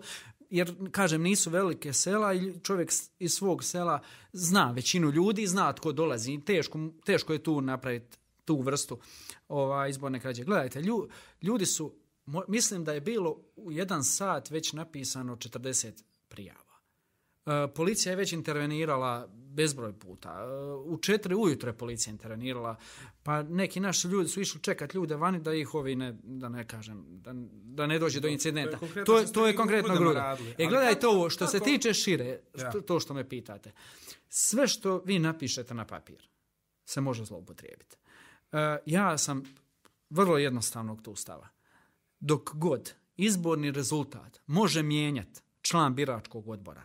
jer, 0.49 0.73
kažem, 0.91 1.21
nisu 1.21 1.49
velike 1.49 1.93
sela 1.93 2.33
i 2.33 2.53
čovjek 2.63 2.91
iz 3.19 3.33
svog 3.33 3.63
sela 3.63 3.99
zna 4.33 4.71
većinu 4.71 5.11
ljudi, 5.11 5.47
zna 5.47 5.73
tko 5.73 5.91
dolazi 5.91 6.33
i 6.33 6.45
teško, 6.45 6.79
teško 7.05 7.33
je 7.33 7.43
tu 7.43 7.61
napraviti 7.61 8.17
tu 8.45 8.61
vrstu 8.61 8.99
ova, 9.47 9.87
izborne 9.87 10.19
krađe. 10.19 10.43
Gledajte, 10.43 10.81
ljudi 11.41 11.65
su 11.65 11.93
mislim 12.47 12.83
da 12.83 12.93
je 12.93 13.01
bilo 13.01 13.41
u 13.55 13.71
jedan 13.71 14.03
sat 14.03 14.49
već 14.49 14.73
napisano 14.73 15.35
40 15.35 16.03
prijava. 16.27 16.65
E, 17.45 17.67
policija 17.75 18.11
je 18.11 18.15
već 18.15 18.33
intervenirala 18.33 19.27
bezbroj 19.31 19.93
puta. 19.99 20.29
E, 20.29 20.73
u 20.73 20.97
četiri 20.97 21.35
ujutro 21.35 21.69
je 21.69 21.77
policija 21.77 22.11
intervenirala, 22.11 22.75
pa 23.23 23.43
neki 23.43 23.79
naši 23.79 24.07
ljudi 24.07 24.29
su 24.29 24.41
išli 24.41 24.61
čekati 24.61 24.97
ljude 24.97 25.15
vani 25.15 25.39
da 25.39 25.53
ih 25.53 25.73
ovi 25.73 25.95
ne, 25.95 26.15
da 26.23 26.49
ne 26.49 26.67
kažem, 26.67 27.05
da, 27.07 27.31
da 27.63 27.87
ne 27.87 27.99
dođe 27.99 28.19
do 28.19 28.27
incidenta. 28.27 28.77
To 28.77 28.85
je, 28.85 29.05
to 29.05 29.19
je, 29.19 29.31
to 29.31 29.47
je 29.47 29.55
konkretno 29.55 29.95
gruda. 29.95 30.37
E, 30.57 30.65
gledajte 30.65 31.07
ovo, 31.07 31.29
što 31.29 31.47
se 31.47 31.59
tiče 31.59 31.93
šire, 31.93 32.39
što, 32.53 32.81
to 32.81 32.99
što 32.99 33.13
me 33.13 33.29
pitate. 33.29 33.71
Sve 34.29 34.67
što 34.67 35.01
vi 35.05 35.19
napišete 35.19 35.73
na 35.73 35.85
papir 35.85 36.27
se 36.85 37.01
može 37.01 37.25
zloupotrijebiti. 37.25 37.97
E, 38.51 38.77
ja 38.85 39.17
sam 39.17 39.43
vrlo 40.09 40.37
jednostavnog 40.37 41.01
tu 41.01 41.15
stava 41.15 41.54
dok 42.25 42.53
god 42.53 42.93
izborni 43.17 43.71
rezultat 43.71 44.41
može 44.47 44.83
mijenjati 44.83 45.41
član 45.61 45.95
biračkog 45.95 46.47
odbora, 46.47 46.83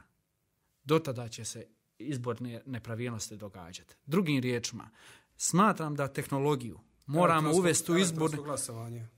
do 0.84 0.98
tada 0.98 1.28
će 1.28 1.44
se 1.44 1.66
izborne 1.98 2.62
nepravilnosti 2.66 3.36
događati. 3.36 3.94
Drugim 4.06 4.40
riječima, 4.40 4.90
smatram 5.36 5.96
da 5.96 6.08
tehnologiju 6.08 6.80
moramo 7.06 7.52
uvesti 7.52 7.92
u 7.92 7.98
izborne... 7.98 8.36
glasovanje. 8.36 9.08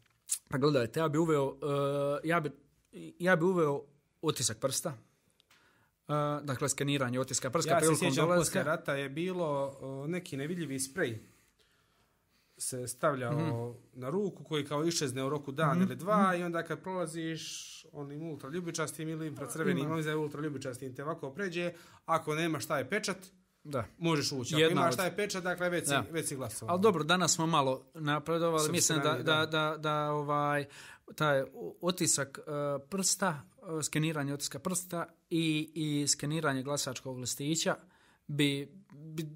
Pa 0.49 0.59
gledajte, 0.59 1.01
ja 1.01 1.09
bi 1.09 1.19
uveo, 1.19 1.47
uh, 1.47 1.59
ja 2.25 2.41
bi, 2.41 2.51
ja 3.19 3.37
bi 3.37 3.45
uveo 3.45 3.83
otisak 4.23 4.59
prsta, 4.59 4.89
uh, 4.89 6.15
dakle 6.43 6.69
skeniranje 6.69 7.21
otiska 7.21 7.51
prsta. 7.51 7.71
Ja 7.71 7.81
se 7.81 7.97
sjećam, 7.97 8.29
rata 8.55 8.95
je 8.95 9.09
bilo 9.09 9.79
uh, 9.81 10.09
neki 10.09 10.37
nevidljivi 10.37 10.81
sprej 10.81 11.32
se 12.63 12.89
stavljao 12.89 13.33
mm 13.33 13.53
-hmm. 13.53 13.75
na 13.93 14.11
ruku 14.11 14.45
koji 14.45 14.65
kao 14.65 14.85
iščezne 14.85 15.25
u 15.25 15.29
roku 15.29 15.53
dan 15.53 15.79
mm 15.79 15.81
-hmm. 15.81 15.87
ili 15.87 15.97
dva 15.97 16.17
mm 16.17 16.35
-hmm. 16.35 16.41
i 16.41 16.43
onda 16.43 16.63
kad 16.63 16.83
prolaziš 16.83 17.73
onim 17.93 18.23
ultraljubičastim 18.23 19.09
ili 19.09 19.27
infracrvenim, 19.27 19.91
on 19.91 20.03
za 20.03 20.17
ultraljubičastim 20.17 20.95
te 20.95 21.05
ovako 21.05 21.31
pređe, 21.31 21.73
ako 22.07 22.35
nema 22.35 22.61
šta 22.61 22.79
je 22.79 22.89
pečat, 22.89 23.17
da. 23.65 23.85
možeš 23.99 24.33
ući. 24.33 24.55
Ako 24.55 24.73
imaš 24.73 24.95
šta 24.95 25.05
je 25.05 25.17
pečat, 25.17 25.43
dakle 25.43 25.69
već 25.69 25.89
si, 25.89 25.95
već 26.11 26.29
si 26.29 26.37
glasovao. 26.37 26.73
Ali 26.73 26.83
dobro, 26.83 27.05
danas 27.05 27.35
smo 27.35 27.47
malo 27.47 27.87
napredovali, 27.95 28.65
Sub 28.65 28.73
mislim 28.73 29.01
da, 29.01 29.13
da, 29.13 29.47
da, 29.47 29.77
da, 29.79 30.13
ovaj, 30.13 30.65
taj 31.15 31.43
otisak 31.81 32.39
uh, 32.39 32.89
prsta, 32.91 33.43
uh, 33.57 33.83
skeniranje 33.83 34.35
otiska 34.35 34.59
prsta 34.59 35.07
i, 35.31 35.71
i 35.75 36.09
skeniranje 36.09 36.63
glasačkog 36.63 37.19
listića 37.19 37.77
bi, 38.27 38.69
bi 38.93 39.27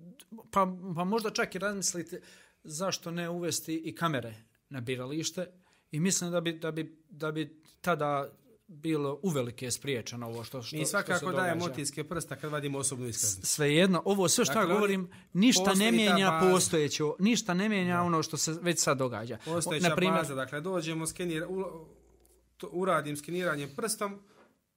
pa, 0.50 0.66
pa 0.96 1.04
možda 1.04 1.30
čak 1.30 1.54
i 1.54 1.58
razmislite, 1.58 2.20
zašto 2.66 3.10
ne 3.10 3.28
uvesti 3.28 3.76
i 3.76 3.94
kamere 3.94 4.34
na 4.68 4.80
biralište 4.80 5.46
i 5.90 6.00
mislim 6.00 6.30
da 6.30 6.40
bi, 6.40 6.52
da 6.52 6.70
bi, 6.70 6.98
da 7.10 7.32
bi 7.32 7.62
tada 7.80 8.30
bilo 8.68 9.20
uvelike 9.22 9.70
spriječeno 9.70 10.26
ovo 10.26 10.44
što, 10.44 10.62
što, 10.62 10.76
I 10.76 10.86
svakako 10.86 11.18
što 11.18 11.30
se 11.30 11.36
daje 11.36 11.54
motinske 11.54 12.04
prsta 12.04 12.36
kad 12.36 12.50
vadimo 12.50 12.78
osobnu 12.78 13.06
iskaznicu. 13.06 13.46
Svejedno, 13.46 14.02
ovo 14.04 14.28
sve 14.28 14.44
što 14.44 14.54
dakle, 14.54 14.70
ja 14.70 14.74
govorim, 14.74 15.10
ništa 15.32 15.74
ne 15.74 15.92
mijenja 15.92 16.40
postojeće, 16.52 17.02
ništa 17.18 17.54
ne 17.54 17.68
mijenja 17.68 17.96
da. 17.96 18.02
ono 18.02 18.22
što 18.22 18.36
se 18.36 18.56
već 18.62 18.78
sad 18.78 18.98
događa. 18.98 19.38
Postojeća 19.44 19.88
Naprimjer, 19.88 20.20
baza, 20.20 20.34
dakle, 20.34 20.60
dođemo, 20.60 21.06
skenira, 21.06 21.48
u, 21.48 21.64
to, 22.56 22.68
uradim 22.72 23.16
skeniranje 23.16 23.68
prstom, 23.76 24.20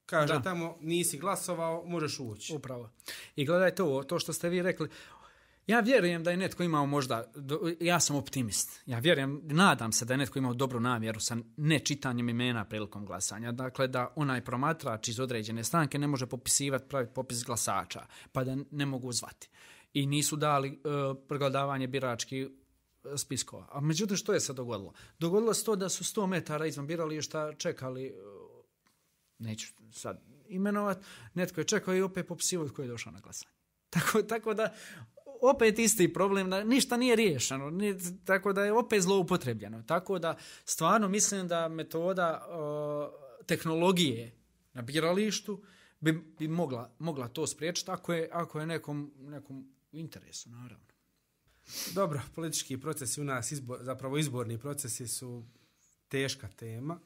kaže 0.05 0.33
da. 0.33 0.41
tamo 0.41 0.77
nisi 0.81 1.17
glasovao, 1.17 1.85
možeš 1.85 2.19
ući. 2.19 2.53
Upravo. 2.55 2.89
I 3.35 3.45
gledajte 3.45 3.83
ovo, 3.83 4.03
to 4.03 4.19
što 4.19 4.33
ste 4.33 4.49
vi 4.49 4.61
rekli, 4.61 4.89
Ja 5.69 5.79
vjerujem 5.79 6.23
da 6.23 6.31
je 6.31 6.37
netko 6.37 6.63
imao 6.63 6.85
možda, 6.85 7.31
ja 7.79 7.99
sam 7.99 8.15
optimist, 8.15 8.81
ja 8.85 8.99
vjerujem, 8.99 9.41
nadam 9.43 9.91
se 9.91 10.05
da 10.05 10.13
je 10.13 10.17
netko 10.17 10.39
imao 10.39 10.53
dobru 10.53 10.79
namjeru 10.79 11.19
sa 11.19 11.37
nečitanjem 11.57 12.29
imena 12.29 12.65
prilikom 12.65 13.05
glasanja. 13.05 13.51
Dakle, 13.51 13.87
da 13.87 14.13
onaj 14.15 14.45
promatrač 14.45 15.07
iz 15.07 15.19
određene 15.19 15.63
stranke 15.63 15.99
ne 15.99 16.07
može 16.07 16.25
popisivati, 16.25 16.89
praviti 16.89 17.13
popis 17.13 17.43
glasača, 17.43 18.05
pa 18.31 18.43
da 18.43 18.57
ne 18.71 18.85
mogu 18.85 19.11
zvati. 19.11 19.49
I 19.93 20.05
nisu 20.05 20.35
dali 20.35 20.69
e, 20.69 20.79
pregledavanje 21.27 21.87
birački 21.87 22.41
e, 22.41 22.47
spiskova. 23.17 23.67
A 23.71 23.81
međutim, 23.81 24.17
što 24.17 24.33
je 24.33 24.39
se 24.39 24.53
dogodilo? 24.53 24.93
Dogodilo 25.19 25.53
se 25.53 25.65
to 25.65 25.75
da 25.75 25.89
su 25.89 26.03
100 26.03 26.27
metara 26.27 26.65
izvan 26.65 26.87
birališta 26.87 27.53
čekali, 27.57 28.05
e, 28.05 28.13
neću 29.39 29.67
sad 29.91 30.21
imenovat, 30.47 31.05
netko 31.33 31.61
je 31.61 31.65
čekao 31.65 31.95
i 31.95 32.01
opet 32.01 32.27
popisivao 32.27 32.67
koji 32.67 32.85
je 32.85 32.91
došao 32.91 33.11
na 33.11 33.19
glasanje. 33.19 33.59
Tako, 33.89 34.21
tako 34.21 34.53
da 34.53 34.73
opet 35.41 35.79
isti 35.79 36.13
problem, 36.13 36.49
ništa 36.65 36.97
nije 36.97 37.15
riješeno, 37.15 37.69
ni, 37.69 37.97
tako 38.25 38.53
da 38.53 38.65
je 38.65 38.73
opet 38.73 39.01
zloupotrebljeno. 39.01 39.83
Tako 39.87 40.19
da 40.19 40.37
stvarno 40.65 41.07
mislim 41.07 41.47
da 41.47 41.67
metoda 41.67 42.47
uh, 42.47 43.45
tehnologije 43.45 44.35
na 44.73 44.81
biralištu 44.81 45.63
bi, 45.99 46.11
bi 46.39 46.47
mogla, 46.47 46.91
mogla 46.99 47.27
to 47.27 47.47
spriječiti 47.47 47.91
ako 47.91 48.13
je, 48.13 48.29
ako 48.31 48.59
je 48.59 48.65
nekom, 48.65 49.13
nekom 49.19 49.73
interesu, 49.91 50.49
naravno. 50.49 50.85
Dobro, 51.93 52.21
politički 52.35 52.77
procesi 52.77 53.21
u 53.21 53.23
nas, 53.23 53.51
izbor, 53.51 53.79
zapravo 53.81 54.17
izborni 54.17 54.57
procesi 54.57 55.07
su 55.07 55.43
teška 56.07 56.47
tema. 56.47 56.99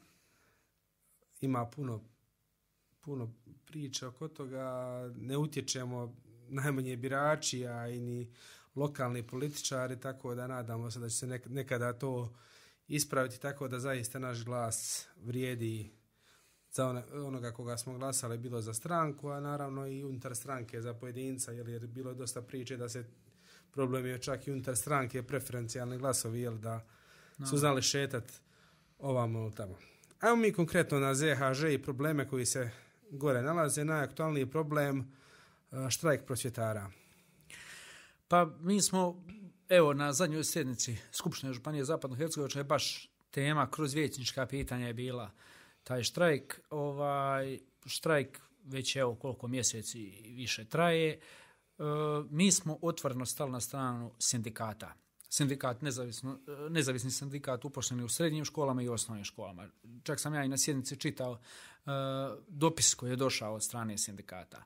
Ima 1.40 1.66
puno, 1.66 2.04
puno 3.00 3.34
priča 3.66 4.08
oko 4.08 4.28
toga. 4.28 4.64
Ne 5.16 5.36
utječemo 5.36 6.16
najmanje 6.48 6.96
birači, 6.96 7.66
a 7.66 7.88
i 7.88 8.00
ni 8.00 8.32
lokalni 8.74 9.26
političari, 9.26 10.00
tako 10.00 10.34
da 10.34 10.46
nadamo 10.46 10.90
se 10.90 10.98
da 11.00 11.08
će 11.08 11.16
se 11.16 11.26
nek- 11.26 11.48
nekada 11.50 11.92
to 11.92 12.34
ispraviti 12.88 13.40
tako 13.40 13.68
da 13.68 13.78
zaista 13.78 14.18
naš 14.18 14.44
glas 14.44 15.08
vrijedi 15.16 15.90
za 16.70 16.88
one, 16.88 17.02
onoga 17.12 17.52
koga 17.52 17.76
smo 17.76 17.98
glasali, 17.98 18.38
bilo 18.38 18.60
za 18.60 18.74
stranku, 18.74 19.28
a 19.28 19.40
naravno 19.40 19.86
i 19.86 20.04
unutar 20.04 20.36
stranke 20.36 20.80
za 20.80 20.94
pojedinca, 20.94 21.52
jer 21.52 21.68
je 21.68 21.80
bilo 21.80 22.14
dosta 22.14 22.42
priče 22.42 22.76
da 22.76 22.88
se 22.88 23.04
problem 23.70 24.06
je 24.06 24.18
čak 24.18 24.46
i 24.46 24.52
unutar 24.52 24.76
stranke 24.76 25.22
preferencijalni 25.22 25.98
glasovi, 25.98 26.40
jel 26.40 26.58
da 26.58 26.86
su 27.50 27.56
znali 27.58 27.82
šetat 27.82 28.32
ovamo 28.98 29.38
ili 29.38 29.54
tamo. 29.54 29.78
Evo 30.22 30.36
mi 30.36 30.52
konkretno 30.52 31.00
na 31.00 31.14
ZHŽ 31.14 31.62
i 31.74 31.82
probleme 31.82 32.28
koji 32.28 32.46
se 32.46 32.70
gore 33.10 33.42
nalaze. 33.42 33.84
Najaktualniji 33.84 34.46
problem 34.46 35.12
E, 35.74 35.90
štrajk 35.90 36.26
prosvjetara. 36.26 36.90
Pa 38.28 38.50
mi 38.60 38.82
smo, 38.82 39.24
evo, 39.68 39.94
na 39.94 40.12
zadnjoj 40.12 40.44
sjednici 40.44 40.96
Skupštine 41.12 41.52
Županije 41.52 41.84
Zapadnog 41.84 42.18
Hercegovača 42.18 42.58
je 42.58 42.64
baš 42.64 43.10
tema 43.30 43.70
kroz 43.70 43.94
vječnička 43.94 44.46
pitanja 44.46 44.86
je 44.86 44.94
bila 44.94 45.30
taj 45.84 46.02
štrajk. 46.02 46.60
Ovaj, 46.70 47.58
štrajk 47.86 48.40
već 48.64 48.96
evo 48.96 49.14
koliko 49.14 49.48
mjeseci 49.48 50.22
više 50.24 50.64
traje. 50.64 51.10
E, 51.12 51.20
mi 52.30 52.52
smo 52.52 52.78
otvoreno 52.82 53.26
stali 53.26 53.52
na 53.52 53.60
stranu 53.60 54.12
sindikata. 54.18 54.94
Sindikat, 55.28 55.82
nezavisno, 55.82 56.38
e, 56.48 56.70
nezavisni 56.70 57.10
sindikat 57.10 57.64
upošteni 57.64 58.02
u 58.02 58.08
srednjim 58.08 58.44
školama 58.44 58.82
i 58.82 58.88
osnovnim 58.88 59.24
školama. 59.24 59.68
Čak 60.02 60.20
sam 60.20 60.34
ja 60.34 60.44
i 60.44 60.48
na 60.48 60.58
sjednici 60.58 60.96
čitao 60.96 61.34
e, 61.34 61.90
dopis 62.48 62.94
koji 62.94 63.10
je 63.10 63.16
došao 63.16 63.54
od 63.54 63.62
strane 63.62 63.98
sindikata. 63.98 64.64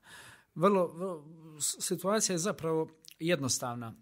Vrlo, 0.54 0.86
vrlo, 0.86 1.24
situacija 1.60 2.34
je 2.34 2.38
zapravo 2.38 2.88
jednostavna. 3.18 3.94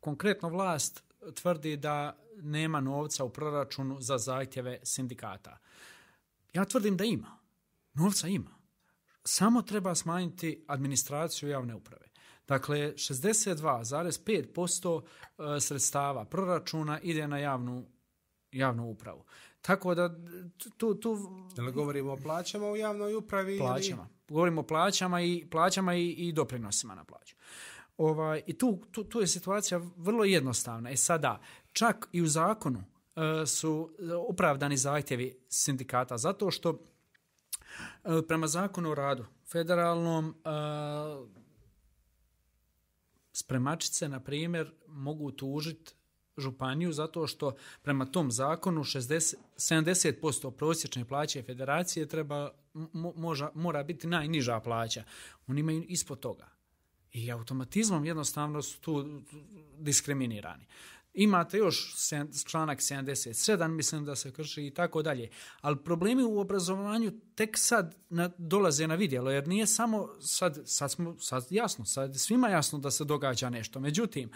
Konkretno 0.00 0.48
vlast 0.48 1.02
tvrdi 1.34 1.76
da 1.76 2.18
nema 2.42 2.80
novca 2.80 3.24
u 3.24 3.30
proračunu 3.30 4.00
za 4.00 4.18
zahtjeve 4.18 4.78
sindikata. 4.82 5.58
Ja 6.52 6.64
tvrdim 6.64 6.96
da 6.96 7.04
ima. 7.04 7.38
Novca 7.94 8.28
ima. 8.28 8.60
Samo 9.24 9.62
treba 9.62 9.94
smanjiti 9.94 10.64
administraciju 10.68 11.48
javne 11.48 11.74
uprave. 11.74 12.06
Dakle, 12.48 12.78
62,5% 12.78 15.02
e, 15.02 15.06
sredstava 15.60 16.24
proračuna 16.24 17.00
ide 17.00 17.28
na 17.28 17.38
javnu, 17.38 17.86
javnu 18.52 18.90
upravu. 18.90 19.24
Tako 19.60 19.94
da 19.94 20.16
tu, 20.76 20.94
tu 20.94 21.18
Jel 21.56 21.72
govorimo 21.72 22.12
o 22.12 22.16
plaćama 22.16 22.66
u 22.66 22.76
javnoj 22.76 23.14
upravi? 23.14 23.58
plaćama. 23.58 24.08
Govorimo 24.30 24.60
o 24.60 24.66
plaćama 24.66 25.20
i 25.22 25.46
plaćama 25.50 25.94
i, 25.94 26.10
i 26.10 26.32
doprinosima 26.32 26.94
na 26.94 27.04
plaću. 27.04 27.36
Ovaj, 27.96 28.42
I 28.46 28.58
tu, 28.58 28.82
tu, 28.90 29.04
tu 29.04 29.20
je 29.20 29.26
situacija 29.26 29.80
vrlo 29.96 30.24
jednostavna. 30.24 30.90
E 30.90 30.96
sada, 30.96 31.40
čak 31.72 32.08
i 32.12 32.22
u 32.22 32.26
zakonu 32.26 32.84
e, 33.16 33.46
su 33.46 33.90
e, 33.98 34.14
opravdani 34.14 34.76
zahtjevi 34.76 35.38
sindikata 35.48 36.18
zato 36.18 36.50
što 36.50 36.70
e, 36.70 36.76
prema 38.28 38.46
zakonu 38.46 38.90
o 38.90 38.94
radu 38.94 39.24
federalnom 39.52 40.28
e, 40.28 40.50
spremačice, 43.32 44.08
na 44.08 44.20
primjer, 44.20 44.72
mogu 44.86 45.30
tužiti 45.30 45.94
županiju 46.40 46.92
zato 46.92 47.26
što 47.26 47.54
prema 47.82 48.06
tom 48.06 48.30
zakonu 48.30 48.80
60, 48.84 49.34
70% 49.56 50.50
prosječne 50.50 51.04
plaće 51.04 51.42
federacije 51.42 52.06
treba, 52.06 52.50
mo, 52.74 53.12
moža, 53.16 53.50
mora 53.54 53.82
biti 53.82 54.06
najniža 54.06 54.60
plaća. 54.60 55.04
Oni 55.46 55.60
imaju 55.60 55.84
ispod 55.88 56.20
toga. 56.20 56.48
I 57.12 57.30
automatizmom 57.30 58.04
jednostavno 58.04 58.62
su 58.62 58.80
tu 58.80 59.22
diskriminirani. 59.78 60.66
Imate 61.14 61.58
još 61.58 61.94
članak 62.46 62.78
77, 62.78 63.68
mislim 63.68 64.04
da 64.04 64.16
se 64.16 64.32
krši 64.32 64.66
i 64.66 64.74
tako 64.74 65.02
dalje. 65.02 65.30
Ali 65.60 65.82
problemi 65.84 66.24
u 66.24 66.38
obrazovanju 66.38 67.12
tek 67.34 67.58
sad 67.58 67.96
na, 68.08 68.30
dolaze 68.38 68.86
na 68.86 68.94
vidjelo, 68.94 69.30
jer 69.30 69.48
nije 69.48 69.66
samo 69.66 70.08
sad, 70.20 70.62
sad 70.64 70.92
smo, 70.92 71.18
sad 71.18 71.46
jasno, 71.50 71.84
sad 71.84 72.12
je 72.12 72.18
svima 72.18 72.48
jasno 72.48 72.78
da 72.78 72.90
se 72.90 73.04
događa 73.04 73.50
nešto. 73.50 73.80
Međutim, 73.80 74.30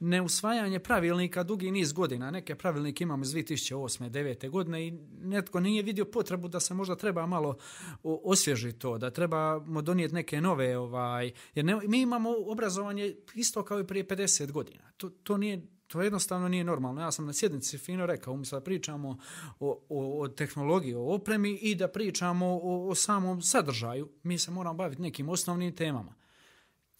neusvajanje 0.00 0.78
pravilnika 0.78 1.42
dugi 1.42 1.70
niz 1.70 1.92
godina, 1.92 2.30
neke 2.30 2.54
pravilnike 2.54 3.04
imamo 3.04 3.22
iz 3.22 3.30
2008. 3.30 4.10
9. 4.10 4.50
godine 4.50 4.86
i 4.86 4.90
netko 5.20 5.60
nije 5.60 5.82
vidio 5.82 6.04
potrebu 6.04 6.48
da 6.48 6.60
se 6.60 6.74
možda 6.74 6.96
treba 6.96 7.26
malo 7.26 7.56
osvježiti 8.02 8.78
to, 8.78 8.98
da 8.98 9.10
trebamo 9.10 9.82
donijeti 9.82 10.14
neke 10.14 10.40
nove, 10.40 10.78
ovaj, 10.78 11.32
jer 11.54 11.64
ne, 11.64 11.78
mi 11.88 12.00
imamo 12.00 12.30
obrazovanje 12.46 13.16
isto 13.34 13.64
kao 13.64 13.80
i 13.80 13.86
prije 13.86 14.06
50 14.06 14.52
godina. 14.52 14.92
To, 14.96 15.08
to 15.08 15.36
nije 15.36 15.79
to 15.90 16.02
jednostavno 16.02 16.48
nije 16.48 16.64
normalno. 16.64 17.00
Ja 17.00 17.12
sam 17.12 17.26
na 17.26 17.32
sjednici 17.32 17.78
fino 17.78 18.06
rekao, 18.06 18.34
umjesto 18.34 18.56
da 18.56 18.64
pričamo 18.64 19.18
o, 19.60 19.84
o, 19.88 20.22
o 20.22 20.28
tehnologiji, 20.28 20.94
o 20.94 21.14
opremi 21.14 21.50
i 21.52 21.74
da 21.74 21.88
pričamo 21.88 22.46
o, 22.46 22.88
o 22.88 22.94
samom 22.94 23.42
sadržaju, 23.42 24.08
mi 24.22 24.38
se 24.38 24.50
moramo 24.50 24.76
baviti 24.76 25.02
nekim 25.02 25.28
osnovnim 25.28 25.76
temama. 25.76 26.14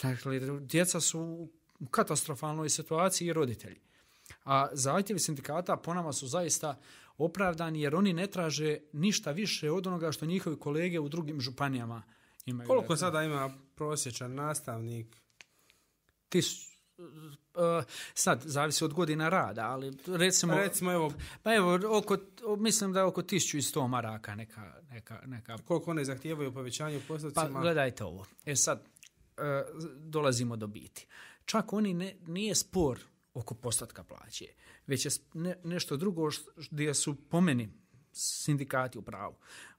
Dakle, 0.02 0.40
djeca 0.60 1.00
su 1.00 1.48
u 1.80 1.86
katastrofalnoj 1.86 2.68
situaciji 2.68 3.28
i 3.28 3.32
roditelji. 3.32 3.80
A 4.44 4.68
zahtjevi 4.72 5.20
sindikata 5.20 5.76
po 5.76 5.94
nama 5.94 6.12
su 6.12 6.26
zaista 6.26 6.78
opravdani 7.18 7.80
jer 7.80 7.94
oni 7.94 8.12
ne 8.12 8.26
traže 8.26 8.78
ništa 8.92 9.30
više 9.30 9.70
od 9.70 9.86
onoga 9.86 10.12
što 10.12 10.26
njihovi 10.26 10.58
kolege 10.58 11.00
u 11.00 11.08
drugim 11.08 11.40
županijama 11.40 12.02
imaju. 12.46 12.68
Koliko 12.68 12.82
Dakle, 12.82 12.96
sada 12.96 13.22
ima 13.22 13.50
prosječan 13.74 14.34
nastavnik? 14.34 15.16
Tisu, 16.28 16.69
uh, 17.54 17.84
sad, 18.14 18.42
zavisi 18.44 18.84
od 18.84 18.94
godina 18.94 19.28
rada, 19.28 19.66
ali 19.66 19.92
recimo... 20.06 20.54
Recimo, 20.54 20.92
evo, 20.92 21.12
Pa 21.42 21.54
evo, 21.54 21.98
oko, 21.98 22.16
mislim 22.58 22.92
da 22.92 22.98
je 23.00 23.04
oko 23.04 23.22
1100 23.22 23.88
maraka 23.88 24.34
neka, 24.34 24.74
neka, 24.90 25.20
neka 25.26 25.58
koliko 25.58 25.90
one 25.90 26.04
zahtijevaju 26.04 26.54
povećanje 26.54 26.96
u 26.96 27.00
Pa 27.00 27.06
postocima? 27.06 27.60
gledajte 27.60 28.04
ovo. 28.04 28.26
E 28.46 28.56
sad, 28.56 28.84
e, 29.36 29.64
dolazimo 29.96 30.56
do 30.56 30.66
biti. 30.66 31.06
Čak 31.44 31.72
oni 31.72 31.94
ne, 31.94 32.16
nije 32.26 32.54
spor 32.54 33.00
oko 33.34 33.54
postotka 33.54 34.04
plaće, 34.04 34.46
već 34.86 35.04
je 35.04 35.10
ne, 35.34 35.56
nešto 35.64 35.96
drugo 35.96 36.30
š- 36.30 36.42
gdje 36.70 36.94
su 36.94 37.14
po 37.28 37.40
meni 37.40 37.68
sindikati 38.12 38.98
u 38.98 39.02
pravu. 39.02 39.36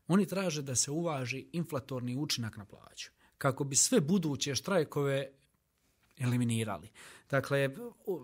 Oni 0.08 0.26
traže 0.26 0.62
da 0.62 0.76
se 0.76 0.92
uvaži 0.92 1.48
inflatorni 1.52 2.16
učinak 2.16 2.58
na 2.58 2.66
plaću 2.66 3.12
kako 3.42 3.64
bi 3.64 3.76
sve 3.76 4.02
buduće 4.02 4.56
štrajkove 4.56 5.32
eliminirali. 6.22 6.90
Dakle, 7.30 7.70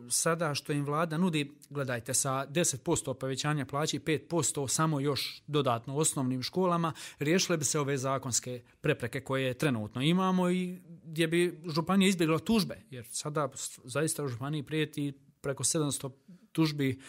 sada 0.09 0.55
što 0.55 0.73
im 0.73 0.85
vlada 0.85 1.17
nudi, 1.17 1.51
gledajte, 1.69 2.13
sa 2.13 2.47
10% 2.49 3.13
povećanja 3.13 3.65
plaće 3.65 3.97
i 3.97 3.99
5% 3.99 4.67
samo 4.67 4.99
još 4.99 5.43
dodatno 5.47 5.95
osnovnim 5.95 6.43
školama, 6.43 6.93
riješile 7.19 7.57
bi 7.57 7.65
se 7.65 7.79
ove 7.79 7.97
zakonske 7.97 8.61
prepreke 8.81 9.21
koje 9.21 9.53
trenutno 9.53 10.01
imamo 10.01 10.49
i 10.49 10.81
gdje 11.03 11.27
bi 11.27 11.59
županija 11.75 12.09
izbjegla 12.09 12.39
tužbe, 12.39 12.81
jer 12.89 13.05
sada 13.09 13.49
zaista 13.83 14.23
u 14.23 14.27
županiji 14.27 14.63
prijeti 14.63 15.13
preko 15.41 15.63
700 15.63 16.11
tužbi 16.51 16.99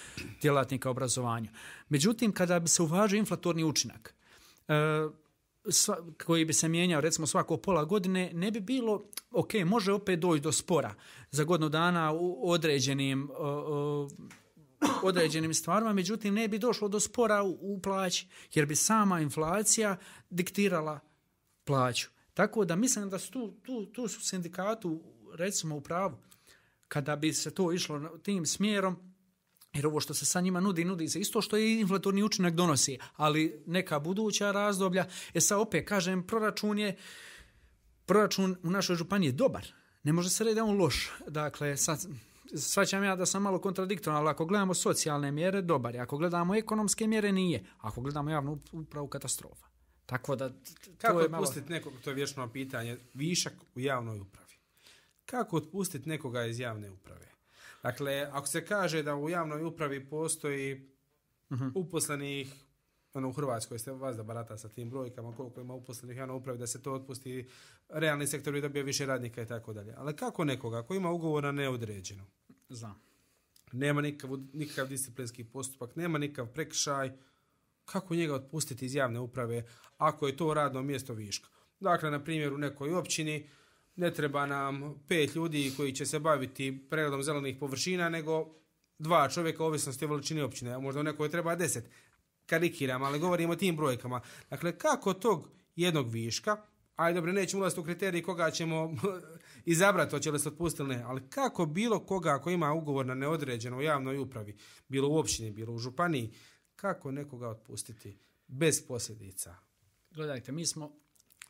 djelatnika 0.42 0.90
obrazovanja. 0.90 1.50
Međutim, 1.88 2.32
kada 2.32 2.60
bi 2.60 2.68
se 2.68 2.82
uvažio 2.82 3.18
inflatorni 3.18 3.64
učinak, 3.64 4.14
e, 4.68 4.74
sva, 5.72 5.96
koji 6.24 6.44
bi 6.44 6.52
se 6.52 6.68
mijenjao 6.68 7.00
recimo 7.00 7.26
svako 7.26 7.56
pola 7.56 7.84
godine, 7.84 8.30
ne 8.34 8.50
bi 8.50 8.60
bilo, 8.60 9.04
ok, 9.30 9.54
može 9.66 9.92
opet 9.92 10.20
doći 10.20 10.42
do 10.42 10.52
spora 10.52 10.94
za 11.30 11.44
godinu 11.44 11.68
dana 11.68 12.12
u 12.12 12.50
određenim, 12.50 13.30
uh, 13.30 14.10
određenim 15.02 15.54
stvarima, 15.54 15.92
međutim 15.92 16.34
ne 16.34 16.48
bi 16.48 16.58
došlo 16.58 16.88
do 16.88 17.00
spora 17.00 17.42
u, 17.42 17.58
u 17.60 17.80
plaći, 17.82 18.26
jer 18.54 18.66
bi 18.66 18.76
sama 18.76 19.20
inflacija 19.20 19.96
diktirala 20.30 21.00
plaću. 21.64 22.08
Tako 22.34 22.64
da 22.64 22.76
mislim 22.76 23.10
da 23.10 23.18
su 23.18 23.32
tu, 23.32 23.54
tu, 23.62 23.86
tu 23.86 24.08
su 24.08 24.20
sindikatu 24.20 25.02
recimo 25.34 25.76
u 25.76 25.80
pravu. 25.80 26.16
Kada 26.88 27.16
bi 27.16 27.32
se 27.32 27.54
to 27.54 27.72
išlo 27.72 28.18
tim 28.22 28.46
smjerom, 28.46 29.07
jer 29.78 29.86
ovo 29.86 30.00
što 30.00 30.14
se 30.14 30.24
sa 30.24 30.40
njima 30.40 30.60
nudi, 30.60 30.84
nudi 30.84 31.08
se 31.08 31.20
isto 31.20 31.42
što 31.42 31.56
i 31.56 31.80
inflatorni 31.80 32.22
učinak 32.22 32.54
donosi, 32.54 32.98
ali 33.16 33.62
neka 33.66 33.98
buduća 33.98 34.50
razdoblja. 34.52 35.06
E 35.34 35.40
sad 35.40 35.60
opet 35.60 35.88
kažem, 35.88 36.26
proračun 36.26 36.78
je, 36.78 36.96
proračun 38.06 38.56
u 38.62 38.70
našoj 38.70 38.96
županiji 38.96 39.28
je 39.28 39.32
dobar. 39.32 39.66
Ne 40.02 40.12
može 40.12 40.30
se 40.30 40.44
reći 40.44 40.54
da 40.54 40.60
je 40.60 40.64
on 40.64 40.78
loš. 40.78 41.10
Dakle, 41.28 41.76
sad, 41.76 42.06
svaćam 42.56 43.04
ja 43.04 43.16
da 43.16 43.26
sam 43.26 43.42
malo 43.42 43.60
kontradiktoran, 43.60 44.18
ali 44.18 44.28
ako 44.28 44.46
gledamo 44.46 44.74
socijalne 44.74 45.32
mjere, 45.32 45.62
dobar 45.62 45.94
je. 45.94 46.00
Ako 46.00 46.18
gledamo 46.18 46.54
ekonomske 46.54 47.06
mjere, 47.06 47.32
nije. 47.32 47.64
Ako 47.78 48.00
gledamo 48.00 48.30
javnu 48.30 48.58
upravu, 48.72 49.08
katastrofa. 49.08 49.66
Tako 50.06 50.36
da, 50.36 50.50
Kako 50.98 51.20
je 51.20 51.28
malo... 51.28 51.42
otpustiti 51.42 51.72
nekog, 51.72 51.92
to 52.04 52.10
je 52.10 52.14
vječno 52.14 52.52
pitanje, 52.52 52.98
višak 53.14 53.52
u 53.74 53.80
javnoj 53.80 54.20
upravi? 54.20 54.54
Kako 55.26 55.56
otpustiti 55.56 56.08
nekoga 56.08 56.44
iz 56.44 56.60
javne 56.60 56.90
uprave? 56.90 57.27
Dakle, 57.82 58.28
ako 58.32 58.46
se 58.46 58.66
kaže 58.66 59.02
da 59.02 59.14
u 59.16 59.28
javnoj 59.30 59.64
upravi 59.64 60.08
postoji 60.08 60.90
Mhm. 61.50 61.68
uposlenih 61.74 62.54
ono 63.14 63.28
u 63.28 63.32
Hrvatskoj 63.32 63.78
ste 63.78 63.92
vas 63.92 64.16
da 64.16 64.22
barata 64.22 64.58
sa 64.58 64.68
tim 64.68 64.90
brojkama, 64.90 65.36
koliko 65.36 65.60
ima 65.60 65.74
uposlenih 65.74 66.16
javno 66.16 66.36
upravi, 66.36 66.58
da 66.58 66.66
se 66.66 66.82
to 66.82 66.92
otpusti, 66.92 67.48
realni 67.88 68.26
sektor 68.26 68.52
bi 68.52 68.60
dobio 68.60 68.82
više 68.84 69.06
radnika 69.06 69.42
i 69.42 69.46
tako 69.46 69.72
dalje. 69.72 69.94
Ali 69.96 70.16
kako 70.16 70.44
nekoga 70.44 70.82
ko 70.82 70.94
ima 70.94 71.10
ugovor 71.10 71.44
na 71.44 71.52
neodređeno? 71.52 72.24
Znam. 72.68 73.00
Nema 73.72 74.00
nikav, 74.00 74.30
nikakav 74.52 74.88
disciplinski 74.88 75.44
postupak, 75.44 75.96
nema 75.96 76.18
nikakav 76.18 76.52
prekršaj, 76.52 77.12
kako 77.84 78.14
njega 78.14 78.34
otpustiti 78.34 78.86
iz 78.86 78.94
javne 78.94 79.20
uprave 79.20 79.64
ako 79.96 80.26
je 80.26 80.36
to 80.36 80.54
radno 80.54 80.82
mjesto 80.82 81.14
viška? 81.14 81.48
Dakle, 81.80 82.10
na 82.10 82.24
primjer, 82.24 82.52
u 82.52 82.58
nekoj 82.58 82.94
općini 82.94 83.48
ne 83.98 84.14
treba 84.14 84.46
nam 84.46 84.94
pet 85.08 85.34
ljudi 85.34 85.72
koji 85.76 85.92
će 85.92 86.06
se 86.06 86.18
baviti 86.18 86.86
preradom 86.90 87.22
zelenih 87.22 87.56
površina, 87.60 88.08
nego 88.08 88.54
dva 88.98 89.28
čovjeka 89.28 89.64
ovisnosti 89.64 90.04
o 90.04 90.08
veličini 90.08 90.42
općine, 90.42 90.72
a 90.72 90.78
možda 90.78 91.00
u 91.00 91.04
nekoj 91.04 91.28
treba 91.28 91.54
deset. 91.54 91.90
Karikiram, 92.46 93.02
ali 93.02 93.18
govorimo 93.18 93.52
o 93.52 93.56
tim 93.56 93.76
brojkama. 93.76 94.20
Dakle, 94.50 94.78
kako 94.78 95.14
tog 95.14 95.48
jednog 95.76 96.10
viška, 96.10 96.56
aj 96.96 97.14
dobro, 97.14 97.32
nećemo 97.32 97.60
ulaziti 97.60 97.80
u 97.80 97.84
kriteriji 97.84 98.22
koga 98.22 98.50
ćemo 98.50 98.94
izabrati, 99.64 100.10
hoće 100.10 100.30
li 100.30 100.38
se 100.38 100.48
otpustiti 100.48 100.88
ne, 100.88 101.02
ali 101.06 101.28
kako 101.30 101.66
bilo 101.66 102.06
koga 102.06 102.38
ko 102.38 102.50
ima 102.50 102.72
ugovor 102.72 103.06
na 103.06 103.14
neodređeno 103.14 103.76
u 103.76 103.82
javnoj 103.82 104.18
upravi, 104.18 104.56
bilo 104.88 105.08
u 105.08 105.18
općini, 105.18 105.50
bilo 105.50 105.72
u 105.74 105.78
županiji, 105.78 106.32
kako 106.76 107.10
nekoga 107.10 107.48
otpustiti 107.48 108.18
bez 108.46 108.86
posljedica? 108.86 109.56
Gledajte, 110.10 110.52
mi 110.52 110.66
smo 110.66 110.92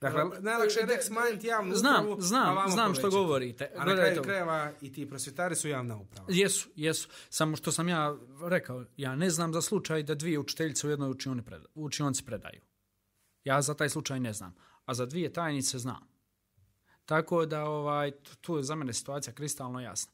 Dakle, 0.01 0.25
najlakše 0.41 0.81
je 0.81 0.87
Rex 0.87 1.07
smanjiti 1.07 1.47
javnu 1.47 1.75
upravu. 1.77 2.21
Znam, 2.21 2.21
znam, 2.21 2.59
a 2.59 2.69
znam 2.69 2.95
što 2.95 3.11
govorite. 3.11 3.71
A 3.77 3.85
na 3.85 3.95
kraju 3.95 4.23
krajeva 4.23 4.73
i 4.81 4.93
ti 4.93 5.09
prosvjetari 5.09 5.57
su 5.57 5.69
javna 5.69 5.97
uprava. 5.97 6.27
Jesu, 6.31 6.69
jesu. 6.77 7.09
Samo 7.29 7.57
što 7.57 7.73
sam 7.73 7.89
ja 7.89 8.17
rekao, 8.49 8.85
ja 8.97 9.17
ne 9.17 9.31
znam 9.31 9.53
za 9.53 9.63
slučaj 9.63 10.03
da 10.03 10.15
dvije 10.15 10.39
učiteljice 10.39 10.87
u 10.87 10.91
jednoj 10.91 11.11
učionici, 11.11 11.47
preda, 11.47 11.65
učionici 11.75 12.25
predaju. 12.25 12.61
Ja 13.45 13.63
za 13.63 13.75
taj 13.75 13.89
slučaj 13.89 14.21
ne 14.21 14.33
znam. 14.33 14.55
A 14.85 14.95
za 14.95 15.07
dvije 15.07 15.33
tajnice 15.33 15.79
znam. 15.79 16.09
Tako 17.05 17.47
da 17.47 17.65
ovaj 17.65 18.11
tu 18.41 18.57
je 18.57 18.63
za 18.63 18.75
mene 18.75 18.93
situacija 18.93 19.35
kristalno 19.35 19.81
jasna. 19.81 20.13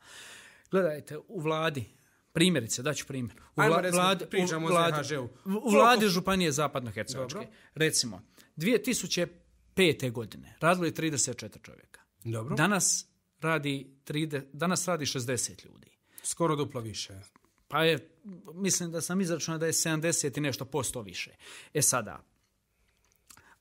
Gledajte, 0.70 1.18
u 1.28 1.41
vladi, 1.41 1.85
primjerice, 2.32 2.82
daću 2.82 3.07
primjer. 3.07 3.41
U 3.57 3.61
Ajmo 3.61 3.76
vladi, 3.93 4.26
pričamo 4.30 4.66
o 4.66 4.70
ZHŽ-u. 4.70 5.28
U 5.45 5.70
vladi 5.70 6.09
Županije 6.09 6.53
Zapadnohercevačke, 6.53 7.47
recimo, 7.74 8.22
2000 8.57 9.43
pete 9.74 10.10
godine. 10.10 10.56
Radilo 10.60 10.86
je 10.86 10.92
34 10.92 11.62
čovjeka. 11.62 12.00
Dobro. 12.24 12.56
Danas 12.56 13.06
radi, 13.40 13.90
30, 14.06 14.42
danas 14.52 14.88
radi 14.88 15.04
60 15.04 15.66
ljudi. 15.66 15.90
Skoro 16.22 16.56
duplo 16.56 16.80
više. 16.80 17.20
Pa 17.68 17.84
je, 17.84 18.10
mislim 18.54 18.92
da 18.92 19.00
sam 19.00 19.20
izračunao 19.20 19.58
da 19.58 19.66
je 19.66 19.72
70 19.72 20.38
i 20.38 20.40
nešto 20.40 20.64
posto 20.64 21.02
više. 21.02 21.30
E 21.74 21.82
sada, 21.82 22.24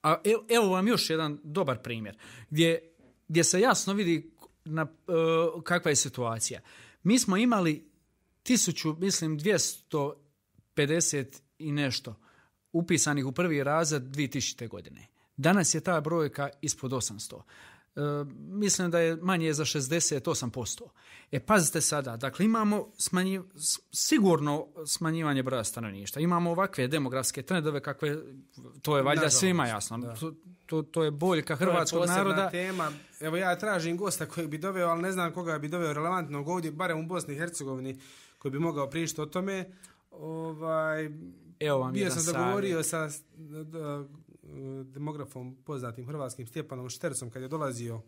a 0.03 0.21
evo, 0.23 0.45
evo 0.49 0.67
vam 0.67 0.87
još 0.87 1.09
jedan 1.09 1.39
dobar 1.43 1.81
primjer, 1.81 2.17
gdje, 2.49 2.91
gdje 3.27 3.43
se 3.43 3.59
jasno 3.59 3.93
vidi 3.93 4.31
na, 4.65 4.83
uh, 4.83 4.89
kakva 5.63 5.91
je 5.91 5.95
situacija. 5.95 6.61
Mi 7.03 7.19
smo 7.19 7.37
imali 7.37 7.91
1000, 8.43 8.99
mislim, 8.99 9.39
250 9.39 11.25
i 11.59 11.71
nešto 11.71 12.15
upisanih 12.71 13.25
u 13.25 13.31
prvi 13.31 13.63
razred 13.63 14.03
2000. 14.03 14.67
godine. 14.67 15.07
Danas 15.37 15.73
je 15.73 15.81
ta 15.81 16.01
brojka 16.01 16.49
ispod 16.61 16.91
800. 16.91 17.41
E, 17.95 17.99
mislim 18.37 18.91
da 18.91 18.99
je 18.99 19.15
manje 19.15 19.53
za 19.53 19.65
68%. 19.65 20.81
E 21.31 21.39
pazite 21.39 21.81
sada, 21.81 22.17
dakle 22.17 22.45
imamo 22.45 22.87
smanji, 22.97 23.41
sigurno 23.91 24.67
smanjivanje 24.87 25.43
broja 25.43 25.63
stanovništva. 25.63 26.21
Imamo 26.21 26.51
ovakve 26.51 26.87
demografske 26.87 27.41
trendove 27.41 27.79
kakve, 27.81 28.17
to 28.81 28.97
je 28.97 29.03
valjda 29.03 29.15
Nažalost, 29.15 29.39
svima 29.39 29.67
jasno. 29.67 29.97
da. 29.97 30.15
To, 30.15 30.33
to, 30.65 30.81
to 30.83 31.03
je 31.03 31.11
boljka 31.11 31.57
To 31.57 31.63
je 31.63 31.67
hrvatskog 31.67 32.05
naroda. 32.07 32.49
tema. 32.49 32.91
Evo 33.19 33.37
ja 33.37 33.55
tražim 33.55 33.97
gosta 33.97 34.25
koji 34.25 34.47
bi 34.47 34.57
doveo, 34.57 34.87
ali 34.87 35.01
ne 35.01 35.11
znam 35.11 35.31
koga 35.31 35.59
bi 35.59 35.67
doveo 35.67 35.93
relevantnog 35.93 36.47
ovdje, 36.47 36.71
barem 36.71 36.99
u 36.99 37.07
Bosni 37.07 37.33
i 37.33 37.37
Hercegovini, 37.37 37.99
koji 38.37 38.51
bi 38.51 38.59
mogao 38.59 38.89
pričati 38.89 39.21
o 39.21 39.25
tome. 39.25 39.65
Ovaj, 40.11 41.09
Evo 41.59 41.79
vam 41.79 41.93
bio 41.93 42.09
sam 42.11 42.25
dogovorio 42.25 42.83
sa 42.83 43.09
s- 43.09 43.21
d- 43.33 43.63
d- 43.63 44.05
demografom 44.83 45.57
poznatim 45.65 46.07
hrvatskim 46.07 46.47
Stjepanom 46.47 46.89
Štercom 46.89 47.29
kad 47.29 47.41
je 47.41 47.47
dolazio 47.47 48.01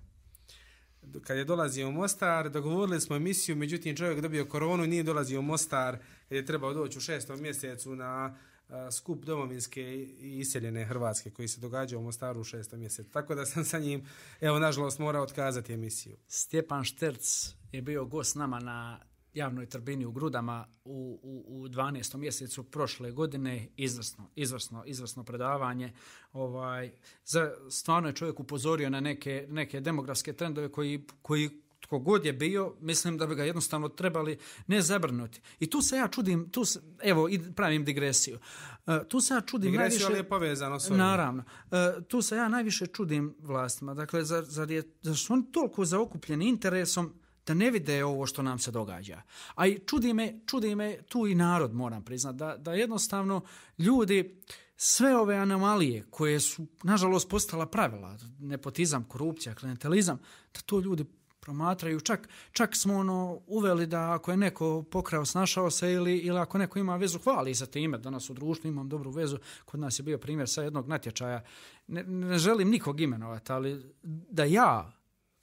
kad 1.24 1.38
je 1.38 1.46
dolazio 1.46 1.88
u 1.88 1.92
Mostar, 1.92 2.50
dogovorili 2.50 3.02
smo 3.02 3.16
emisiju, 3.16 3.56
međutim 3.56 3.96
čovjek 3.96 4.22
dobio 4.22 4.46
koronu 4.46 4.84
i 4.84 4.88
nije 4.88 5.04
dolazio 5.04 5.40
u 5.40 5.44
Mostar 5.44 5.98
kad 6.30 6.36
je 6.36 6.46
trebao 6.46 6.74
doći 6.74 6.98
u 6.98 7.02
šestom 7.02 7.42
mjesecu 7.42 7.96
na 7.96 8.38
a, 8.70 8.92
skup 8.92 9.26
domovinske 9.26 9.82
i 10.20 10.40
iseljene 10.40 10.86
Hrvatske 10.86 11.32
koji 11.32 11.48
se 11.48 11.62
događa 11.62 11.98
u 11.98 12.02
Mostaru 12.02 12.42
u 12.42 12.44
šestom 12.44 12.80
mjesecu. 12.80 13.12
Tako 13.12 13.36
da 13.36 13.46
sam 13.46 13.66
sa 13.66 13.80
njim, 13.80 14.06
evo, 14.42 14.60
nažalost, 14.60 15.00
morao 15.00 15.24
otkazati 15.24 15.74
emisiju. 15.74 16.18
Stjepan 16.28 16.84
Šterc 16.84 17.54
je 17.72 17.82
bio 17.82 18.06
gost 18.06 18.36
nama 18.36 18.60
na 18.60 19.00
javnoj 19.36 19.66
trbini 19.66 20.06
u 20.06 20.12
Grudama 20.12 20.68
u, 20.86 21.20
u, 21.24 21.62
u 21.62 21.68
12. 21.68 22.18
mjesecu 22.18 22.64
prošle 22.64 23.12
godine. 23.12 23.68
Izvrsno, 23.78 24.30
izvrsno, 24.36 24.84
izvrsno 24.86 25.24
predavanje. 25.24 25.94
Ovaj, 26.34 26.92
za, 27.26 27.52
stvarno 27.70 28.10
je 28.10 28.16
čovjek 28.16 28.40
upozorio 28.40 28.90
na 28.90 29.00
neke, 29.00 29.48
neke 29.50 29.80
demografske 29.80 30.34
trendove 30.34 30.72
koji, 30.72 31.08
koji 31.22 31.50
tko 31.86 32.00
god 32.00 32.26
je 32.26 32.34
bio, 32.34 32.74
mislim 32.80 33.18
da 33.18 33.28
bi 33.28 33.36
ga 33.36 33.44
jednostavno 33.44 33.90
trebali 33.90 34.38
ne 34.68 34.82
zabrnuti. 34.82 35.42
I 35.60 35.70
tu 35.70 35.82
se 35.82 35.96
ja 35.96 36.08
čudim, 36.08 36.50
tu 36.50 36.66
se, 36.66 36.82
evo, 37.04 37.30
i 37.30 37.40
pravim 37.56 37.86
digresiju. 37.86 38.40
E, 38.88 39.08
tu 39.08 39.22
se 39.22 39.34
ja 39.34 39.42
čudim 39.42 39.72
Digresija, 39.72 39.90
najviše... 39.90 40.06
ali 40.06 40.18
je 40.18 40.30
povezano 40.30 40.80
s 40.80 40.88
ovim. 40.88 40.98
Naravno. 40.98 41.44
E, 41.72 42.02
tu 42.08 42.22
se 42.22 42.36
ja 42.36 42.48
najviše 42.48 42.88
čudim 42.88 43.36
vlastima. 43.40 43.94
Dakle, 43.94 44.24
zar, 44.24 44.44
zar, 44.44 44.72
je, 44.72 44.84
zar 45.02 45.18
su 45.18 45.34
oni 45.34 45.52
toliko 45.52 45.86
zaokupljeni 45.86 46.50
interesom 46.50 47.14
da 47.48 47.54
ne 47.54 47.72
vide 47.72 48.04
ovo 48.06 48.26
što 48.26 48.42
nam 48.42 48.60
se 48.60 48.72
događa. 48.72 49.22
A 49.56 49.68
i 49.68 49.80
čudi 49.86 50.14
me, 50.14 50.40
čudi 50.46 50.76
me 50.76 51.02
tu 51.02 51.28
i 51.28 51.36
narod, 51.36 51.74
moram 51.74 52.04
priznat, 52.04 52.36
da, 52.36 52.58
da 52.58 52.74
jednostavno 52.74 53.42
ljudi 53.78 54.42
sve 54.78 55.18
ove 55.18 55.36
anomalije 55.36 56.04
koje 56.10 56.40
su, 56.40 56.68
nažalost, 56.84 57.30
postala 57.30 57.66
pravila, 57.66 58.18
nepotizam, 58.40 59.04
korupcija, 59.04 59.56
klientelizam, 59.56 60.20
da 60.54 60.60
to 60.62 60.80
ljudi 60.80 61.06
promatraju. 61.40 62.00
Čak, 62.00 62.30
čak 62.52 62.76
smo 62.76 62.96
ono 62.96 63.42
uveli 63.48 63.88
da 63.88 64.14
ako 64.14 64.32
je 64.32 64.38
neko 64.38 64.84
pokrao, 64.92 65.26
snašao 65.26 65.72
se 65.72 65.92
ili, 65.92 66.18
ili 66.18 66.40
ako 66.40 66.58
neko 66.58 66.80
ima 66.80 66.96
vezu, 66.96 67.20
hvali 67.20 67.56
se 67.56 67.66
time. 67.66 67.98
Danas 67.98 68.30
u 68.30 68.34
društvu 68.34 68.68
imam 68.68 68.90
dobru 68.90 69.12
vezu. 69.12 69.38
Kod 69.66 69.80
nas 69.80 70.00
je 70.00 70.04
bio 70.04 70.18
primjer 70.18 70.50
sa 70.50 70.64
jednog 70.64 70.88
natječaja. 70.88 71.44
Ne, 71.88 72.04
ne 72.04 72.38
želim 72.38 72.70
nikog 72.70 73.02
imenovati, 73.02 73.52
ali 73.52 73.94
da 74.04 74.44
ja 74.44 74.92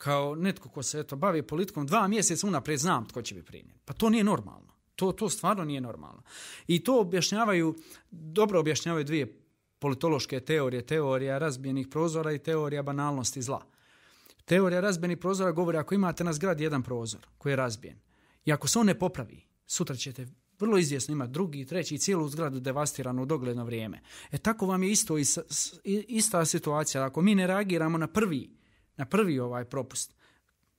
kao 0.02 0.34
netko 0.34 0.68
ko 0.68 0.82
se 0.82 1.00
eto, 1.00 1.16
bavi 1.16 1.42
politikom 1.42 1.86
dva 1.86 2.08
mjeseca 2.08 2.46
unaprijed 2.46 2.80
znam 2.80 3.08
tko 3.08 3.22
će 3.22 3.34
biti 3.34 3.46
primjen. 3.46 3.76
Pa 3.84 3.92
to 3.92 4.10
nije 4.10 4.24
normalno. 4.24 4.72
To, 4.96 5.12
to 5.12 5.28
stvarno 5.28 5.64
nije 5.64 5.80
normalno. 5.80 6.22
I 6.66 6.84
to 6.84 7.00
objašnjavaju, 7.00 7.74
dobro 8.10 8.60
objašnjavaju 8.60 9.04
dvije 9.04 9.38
politološke 9.78 10.40
teorije, 10.40 10.86
teorija 10.86 11.38
razbijenih 11.38 11.88
prozora 11.90 12.32
i 12.32 12.38
teorija 12.38 12.82
banalnosti 12.82 13.42
zla. 13.42 13.62
Teorija 14.44 14.80
razbijenih 14.80 15.18
prozora 15.18 15.52
govori 15.52 15.78
ako 15.78 15.94
imate 15.94 16.24
na 16.24 16.32
zgradi 16.32 16.64
jedan 16.64 16.82
prozor 16.82 17.26
koji 17.38 17.52
je 17.52 17.56
razbijen 17.56 17.98
i 18.44 18.52
ako 18.52 18.68
se 18.68 18.78
on 18.78 18.86
ne 18.86 18.98
popravi, 18.98 19.44
sutra 19.66 19.96
ćete 19.96 20.26
vrlo 20.58 20.78
izvjesno 20.78 21.12
imati 21.12 21.32
drugi, 21.32 21.66
treći 21.66 21.94
i 21.94 21.98
cijelu 21.98 22.28
zgradu 22.28 22.60
devastiranu 22.60 23.22
u 23.22 23.26
dogledno 23.26 23.64
vrijeme. 23.64 24.00
E 24.30 24.38
tako 24.38 24.66
vam 24.66 24.82
je 24.82 24.90
isto 24.90 25.18
i 25.18 25.24
i- 25.84 26.04
ista 26.08 26.44
situacija. 26.44 27.04
Ako 27.04 27.22
mi 27.22 27.34
ne 27.34 27.46
reagiramo 27.46 27.98
na 27.98 28.06
prvi, 28.06 28.61
na 28.96 29.04
prvi 29.04 29.40
ovaj 29.40 29.64
propust, 29.64 30.14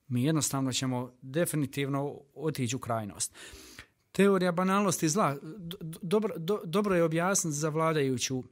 mi 0.08 0.24
jednostavno 0.24 0.74
ćemo 0.74 1.14
definitivno 1.22 2.20
otići 2.36 2.76
u 2.76 2.80
krajnost. 2.80 3.34
Teorija 4.12 4.52
banalnosti 4.52 5.10
zla, 5.10 5.38
dobro, 6.02 6.34
do- 6.38 6.62
dobro 6.66 6.96
je 6.96 7.04
objasniti 7.04 7.56
za 7.56 7.70
vladajuću 7.70 8.44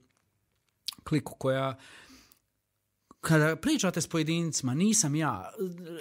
kliku 1.03 1.35
koja 1.35 1.77
kada 3.21 3.55
pričate 3.55 4.01
s 4.01 4.07
pojedincima, 4.07 4.73
nisam 4.73 5.15
ja, 5.15 5.51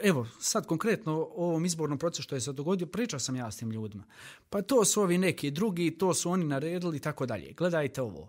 evo 0.02 0.26
sad 0.40 0.66
konkretno 0.66 1.12
o 1.12 1.46
ovom 1.48 1.64
izbornom 1.64 1.98
procesu 1.98 2.22
što 2.22 2.34
je 2.34 2.40
se 2.40 2.52
dogodio, 2.52 2.86
pričao 2.86 3.20
sam 3.20 3.36
ja 3.36 3.50
s 3.50 3.56
tim 3.56 3.70
ljudima. 3.70 4.04
Pa 4.50 4.62
to 4.62 4.84
su 4.84 5.02
ovi 5.02 5.18
neki 5.18 5.50
drugi, 5.50 5.90
to 5.98 6.14
su 6.14 6.30
oni 6.30 6.44
naredili 6.44 6.96
i 6.96 7.00
tako 7.00 7.26
dalje. 7.26 7.52
Gledajte 7.52 8.02
ovo. 8.02 8.20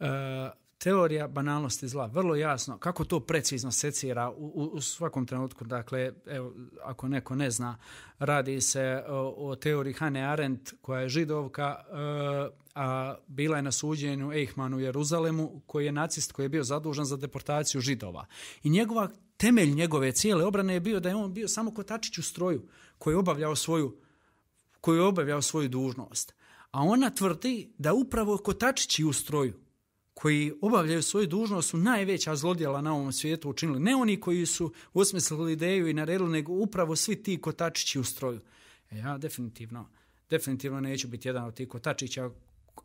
Uh, 0.00 0.06
teorija 0.82 1.28
banalnosti 1.28 1.88
zla, 1.88 2.06
vrlo 2.06 2.34
jasno 2.34 2.78
kako 2.78 3.04
to 3.04 3.20
precizno 3.20 3.72
secira 3.72 4.30
u, 4.30 4.52
u, 4.54 4.64
u 4.64 4.80
svakom 4.80 5.26
trenutku. 5.26 5.64
Dakle, 5.64 6.12
evo, 6.26 6.52
ako 6.84 7.08
neko 7.08 7.34
ne 7.34 7.50
zna, 7.50 7.78
radi 8.18 8.60
se 8.60 9.04
o, 9.08 9.34
o 9.36 9.56
teoriji 9.56 9.94
Hane 9.94 10.22
Arendt 10.22 10.74
koja 10.80 11.00
je 11.00 11.08
židovka, 11.08 11.76
e, 11.76 11.94
a 12.74 13.14
bila 13.26 13.56
je 13.56 13.62
na 13.62 13.72
suđenju 13.72 14.32
Eichmannu 14.32 14.76
u 14.76 14.80
Jeruzalemu, 14.80 15.62
koji 15.66 15.86
je 15.86 15.92
nacist 15.92 16.32
koji 16.32 16.44
je 16.44 16.48
bio 16.48 16.64
zadužen 16.64 17.04
za 17.04 17.16
deportaciju 17.16 17.80
židova. 17.80 18.26
I 18.62 18.70
njegova 18.70 19.08
temelj 19.36 19.74
njegove 19.74 20.12
cijele 20.12 20.44
obrane 20.44 20.74
je 20.74 20.80
bio 20.80 21.00
da 21.00 21.08
je 21.08 21.14
on 21.14 21.34
bio 21.34 21.48
samo 21.48 21.74
kotačić 21.74 22.18
u 22.18 22.22
stroju 22.22 22.68
koji 22.98 23.14
je 23.14 23.18
obavljao 23.18 23.56
svoju 23.56 23.96
koji 24.80 24.98
je 24.98 25.02
obavljao 25.02 25.42
svoju 25.42 25.68
dužnost. 25.68 26.34
A 26.70 26.80
ona 26.80 27.10
tvrdi 27.10 27.72
da 27.78 27.94
upravo 27.94 28.36
kotačići 28.36 29.04
u 29.04 29.12
stroju 29.12 29.62
koji 30.22 30.52
obavljaju 30.60 31.02
svoju 31.02 31.26
dužnost 31.26 31.70
su 31.70 31.76
najveća 31.76 32.36
zlodjela 32.36 32.80
na 32.80 32.94
ovom 32.94 33.12
svijetu 33.12 33.50
učinili. 33.50 33.80
Ne 33.80 33.96
oni 33.96 34.20
koji 34.20 34.46
su 34.46 34.72
osmislili 34.94 35.52
ideju 35.52 35.88
i 35.88 35.94
naredili, 35.94 36.30
nego 36.30 36.52
upravo 36.52 36.96
svi 36.96 37.22
ti 37.22 37.40
kotačići 37.40 37.98
u 37.98 38.04
stroju. 38.04 38.40
E 38.90 38.98
ja 38.98 39.18
definitivno, 39.18 39.88
definitivno 40.30 40.80
neću 40.80 41.08
biti 41.08 41.28
jedan 41.28 41.44
od 41.44 41.54
tih 41.54 41.68
kotačića, 41.68 42.30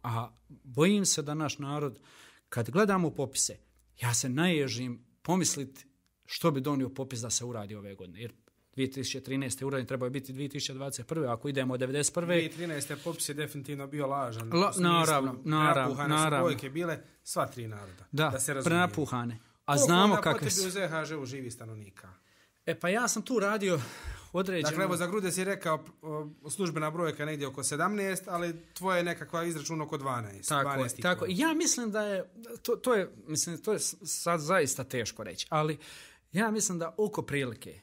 a 0.04 0.32
bojim 0.64 1.06
se 1.06 1.22
da 1.22 1.34
naš 1.34 1.60
narod, 1.60 2.00
kad 2.50 2.70
gledamo 2.70 3.10
popise, 3.10 3.58
ja 4.02 4.14
se 4.14 4.30
naježim 4.30 5.06
pomisliti 5.22 5.86
što 6.26 6.52
bi 6.52 6.62
donio 6.62 6.90
popis 6.90 7.20
da 7.20 7.30
se 7.30 7.46
uradi 7.46 7.76
ove 7.76 7.96
godine. 7.96 8.22
Jer 8.22 8.34
2013. 8.78 9.64
urađen 9.64 9.88
trebao 9.88 10.06
je 10.06 10.10
biti 10.10 10.34
2021. 10.34 11.34
Ako 11.34 11.50
idemo 11.50 11.74
od 11.74 11.80
91. 11.80 12.26
2013. 12.58 12.96
popis 13.04 13.30
je 13.30 13.34
definitivno 13.34 13.88
bio 13.88 14.08
lažan. 14.08 14.54
La, 14.54 14.74
naravno, 14.78 15.36
naravno, 15.44 16.08
naravno. 16.08 16.46
brojke 16.46 16.70
bile 16.70 17.00
sva 17.24 17.48
tri 17.48 17.68
naroda. 17.68 18.06
Da, 18.12 18.30
da 18.30 18.40
se 18.40 18.62
prenapuhane. 18.64 19.40
A 19.66 19.74
Koliko 19.74 19.86
znamo 19.86 20.16
kakve 20.16 20.50
su. 20.50 20.68
u 20.68 20.72
ZHŽ-u 20.72 21.26
živi 21.26 21.52
stanovnika? 21.52 22.10
E 22.66 22.80
pa 22.80 22.90
ja 22.90 23.08
sam 23.08 23.22
tu 23.22 23.40
radio 23.40 23.80
određeno. 24.34 24.70
Dakle, 24.70 24.84
evo 24.84 24.96
za 24.98 25.08
grude 25.08 25.32
si 25.32 25.44
rekao 25.44 25.86
službena 26.50 26.92
brojka 26.92 27.26
negdje 27.26 27.48
oko 27.48 27.64
17, 27.64 28.24
ali 28.28 28.56
tvoje 28.74 29.00
je 29.00 29.04
nekakva 29.04 29.44
izračun 29.44 29.82
oko 29.82 29.98
12. 29.98 30.50
Tako 30.50 30.70
12 30.70 30.82
je, 30.82 30.90
i 30.98 31.02
tako. 31.02 31.20
pol. 31.20 31.28
Ja 31.30 31.54
mislim 31.54 31.92
da 31.92 32.02
je, 32.02 32.30
to, 32.62 32.76
to 32.76 32.94
je, 32.94 33.12
mislim, 33.28 33.58
to 33.58 33.74
je 33.74 33.80
sad 33.80 34.40
zaista 34.40 34.84
teško 34.84 35.24
reći, 35.24 35.48
ali 35.50 35.78
ja 36.32 36.52
mislim 36.52 36.80
da 36.80 36.96
oko 36.98 37.22
prilike, 37.22 37.80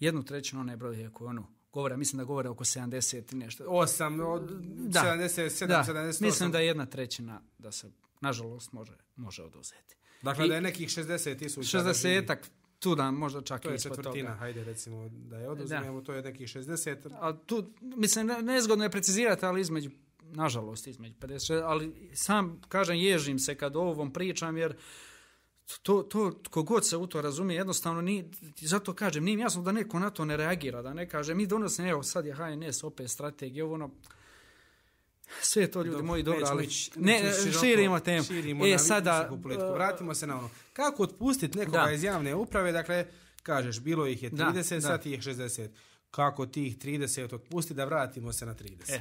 jednu 0.00 0.22
trećinu 0.22 0.60
one 0.60 0.76
brojke 0.76 1.08
koje 1.10 1.28
ono 1.28 1.46
govore, 1.72 1.96
mislim 1.96 2.18
da 2.18 2.24
govore 2.24 2.48
oko 2.48 2.64
70 2.64 3.32
i 3.32 3.36
nešto. 3.36 3.64
8, 3.64 4.22
od 4.22 4.50
Da, 4.88 5.00
77, 5.00 5.66
da, 5.66 5.84
78. 5.84 6.22
mislim 6.22 6.50
da 6.50 6.58
je 6.58 6.66
jedna 6.66 6.86
trećina 6.86 7.40
da 7.58 7.72
se, 7.72 7.90
nažalost, 8.20 8.72
može, 8.72 8.92
može 9.16 9.42
oduzeti. 9.42 9.96
Dakle, 10.22 10.46
I- 10.46 10.48
da 10.48 10.54
je 10.54 10.60
nekih 10.60 10.88
60 10.88 11.04
tisuća. 11.34 11.78
da 11.78 11.92
živi. 11.92 12.14
60-ak, 12.16 12.38
tu 12.78 12.94
da 12.94 13.10
možda 13.10 13.40
čak 13.42 13.62
To 13.62 13.68
i 13.68 13.72
je 13.72 13.76
ispod 13.76 13.96
četvrtina, 13.96 14.28
toga. 14.28 14.38
hajde 14.38 14.64
recimo 14.64 15.08
da 15.08 15.38
je 15.38 15.48
oduzmemo, 15.48 16.00
to 16.00 16.12
je 16.12 16.22
nekih 16.22 16.48
60. 16.48 17.10
A 17.12 17.36
tu, 17.36 17.70
mislim, 17.80 18.26
ne- 18.26 18.42
nezgodno 18.42 18.84
je 18.84 18.90
precizirati, 18.90 19.46
ali 19.46 19.60
između, 19.60 19.90
nažalost, 20.22 20.86
između 20.86 21.14
56, 21.16 21.62
ali 21.62 22.10
sam, 22.14 22.60
kažem, 22.62 22.96
ježim 22.96 23.38
se 23.38 23.54
kad 23.54 23.76
o 23.76 23.80
ovom 23.80 24.12
pričam, 24.12 24.56
jer 24.56 24.76
to, 25.82 26.02
to, 26.02 26.18
kogod 26.50 26.86
se 26.86 26.96
u 26.96 27.06
to 27.06 27.20
razumije, 27.20 27.56
jednostavno, 27.56 28.00
ni, 28.00 28.30
zato 28.56 28.94
kažem, 28.94 29.24
nije 29.24 29.38
jasno 29.38 29.62
da 29.62 29.72
neko 29.72 29.98
na 29.98 30.10
to 30.10 30.24
ne 30.24 30.36
reagira, 30.36 30.82
da 30.82 30.94
ne 30.94 31.08
kaže, 31.08 31.34
mi 31.34 31.46
donosimo, 31.46 31.88
evo, 31.88 32.02
sad 32.02 32.26
je 32.26 32.34
HNS 32.34 32.84
opet 32.84 33.10
strategija, 33.10 33.64
ovo 33.64 33.74
ono, 33.74 33.90
sve 35.40 35.66
to 35.66 35.78
ljudi 35.78 35.90
Dobro, 35.90 36.06
moji 36.06 36.22
dobro, 36.22 36.46
ali 36.46 36.64
ići- 36.64 36.90
ne, 36.96 37.18
široko- 37.34 37.60
širimo 37.60 38.00
temu. 38.00 38.24
Širimo 38.24 38.66
e, 38.66 38.70
na 38.70 38.78
sada, 38.78 39.30
politiku. 39.42 39.66
uh, 39.66 39.74
Vratimo 39.74 40.14
se 40.14 40.26
na 40.26 40.38
ono. 40.38 40.50
Kako 40.72 41.02
otpustiti 41.02 41.58
nekoga 41.58 41.78
Da. 41.78 41.92
iz 41.92 42.02
javne 42.04 42.34
uprave, 42.34 42.72
dakle, 42.72 43.06
kažeš, 43.42 43.80
bilo 43.80 44.06
ih 44.06 44.22
je 44.22 44.30
Da, 44.30 44.44
30, 44.46 44.74
da. 44.74 44.80
sad 44.80 45.06
ih 45.06 45.12
je 45.14 45.20
60. 45.20 45.68
Kako 46.10 46.46
tih 46.46 46.78
30 46.78 47.34
otpustiti 47.34 47.74
da 47.74 47.84
vratimo 47.84 48.32
se 48.32 48.46
na 48.46 48.54
30? 48.54 48.90
E, 48.90 49.00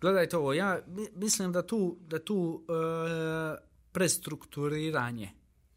gledajte 0.00 0.36
ovo, 0.36 0.52
ja 0.52 0.80
mi- 0.86 1.08
mislim 1.16 1.52
da 1.52 1.62
tu, 1.62 1.96
da 2.00 2.18
tu 2.18 2.62
e, 2.62 2.72
prestrukturiranje 3.92 5.30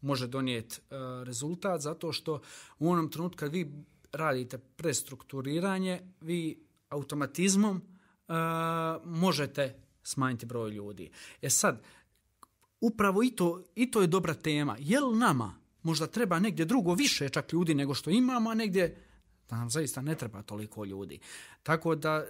može 0.06 0.26
donijeti 0.26 0.76
e, 0.76 0.94
rezultat 1.24 1.80
zato 1.80 2.12
što 2.12 2.40
u 2.78 2.90
onom 2.90 3.10
trenutku 3.10 3.38
kad 3.38 3.52
vi 3.52 3.72
radite 4.12 4.58
prestrukturiranje, 4.58 6.00
vi 6.20 6.66
automatizmom 6.88 7.76
e, 7.76 8.32
možete 9.04 9.82
smanjiti 10.02 10.46
broj 10.46 10.70
ljudi. 10.70 11.10
E 11.42 11.50
sad, 11.50 11.82
upravo 12.80 13.22
i 13.22 13.30
to, 13.30 13.62
i 13.74 13.90
to 13.90 14.00
je 14.00 14.06
dobra 14.06 14.34
tema. 14.34 14.76
Je 14.78 15.00
li 15.00 15.18
nama 15.18 15.54
možda 15.82 16.06
treba 16.06 16.38
negdje 16.38 16.64
drugo 16.64 16.94
više 16.94 17.28
čak 17.28 17.52
ljudi 17.52 17.74
nego 17.74 17.94
što 17.94 18.10
imamo, 18.10 18.50
a 18.50 18.54
negdje 18.54 18.96
da 19.48 19.56
nam 19.56 19.70
zaista 19.70 20.02
ne 20.02 20.14
treba 20.14 20.42
toliko 20.42 20.84
ljudi. 20.84 21.18
Tako 21.62 21.94
da 21.94 22.26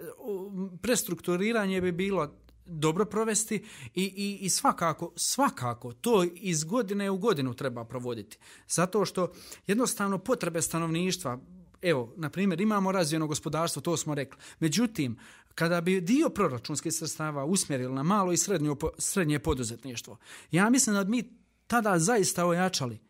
prestrukturiranje 0.82 1.80
bi 1.80 1.92
bilo 1.92 2.32
dobro 2.66 3.04
provesti 3.04 3.64
i, 3.94 4.02
i, 4.04 4.38
i 4.40 4.48
svakako, 4.48 5.12
svakako 5.16 5.92
to 5.92 6.24
iz 6.34 6.64
godine 6.64 7.10
u 7.10 7.18
godinu 7.18 7.54
treba 7.54 7.84
provoditi. 7.84 8.38
Zato 8.68 9.04
što 9.04 9.32
jednostavno 9.66 10.18
potrebe 10.18 10.62
stanovništva, 10.62 11.38
evo, 11.82 12.12
na 12.16 12.30
primjer, 12.30 12.60
imamo 12.60 12.92
razvijeno 12.92 13.26
gospodarstvo, 13.26 13.82
to 13.82 13.96
smo 13.96 14.14
rekli. 14.14 14.38
Međutim, 14.60 15.18
kada 15.54 15.80
bi 15.80 16.00
dio 16.00 16.28
proračunskih 16.28 16.92
sredstava 16.92 17.44
usmjerili 17.44 17.94
na 17.94 18.02
malo 18.02 18.32
i 18.32 18.36
srednje, 18.36 18.70
srednje 18.98 19.38
poduzetništvo, 19.38 20.16
ja 20.50 20.70
mislim 20.70 20.96
da 20.96 21.04
bi 21.04 21.10
mi 21.10 21.38
tada 21.66 21.98
zaista 21.98 22.46
ojačali 22.46 23.06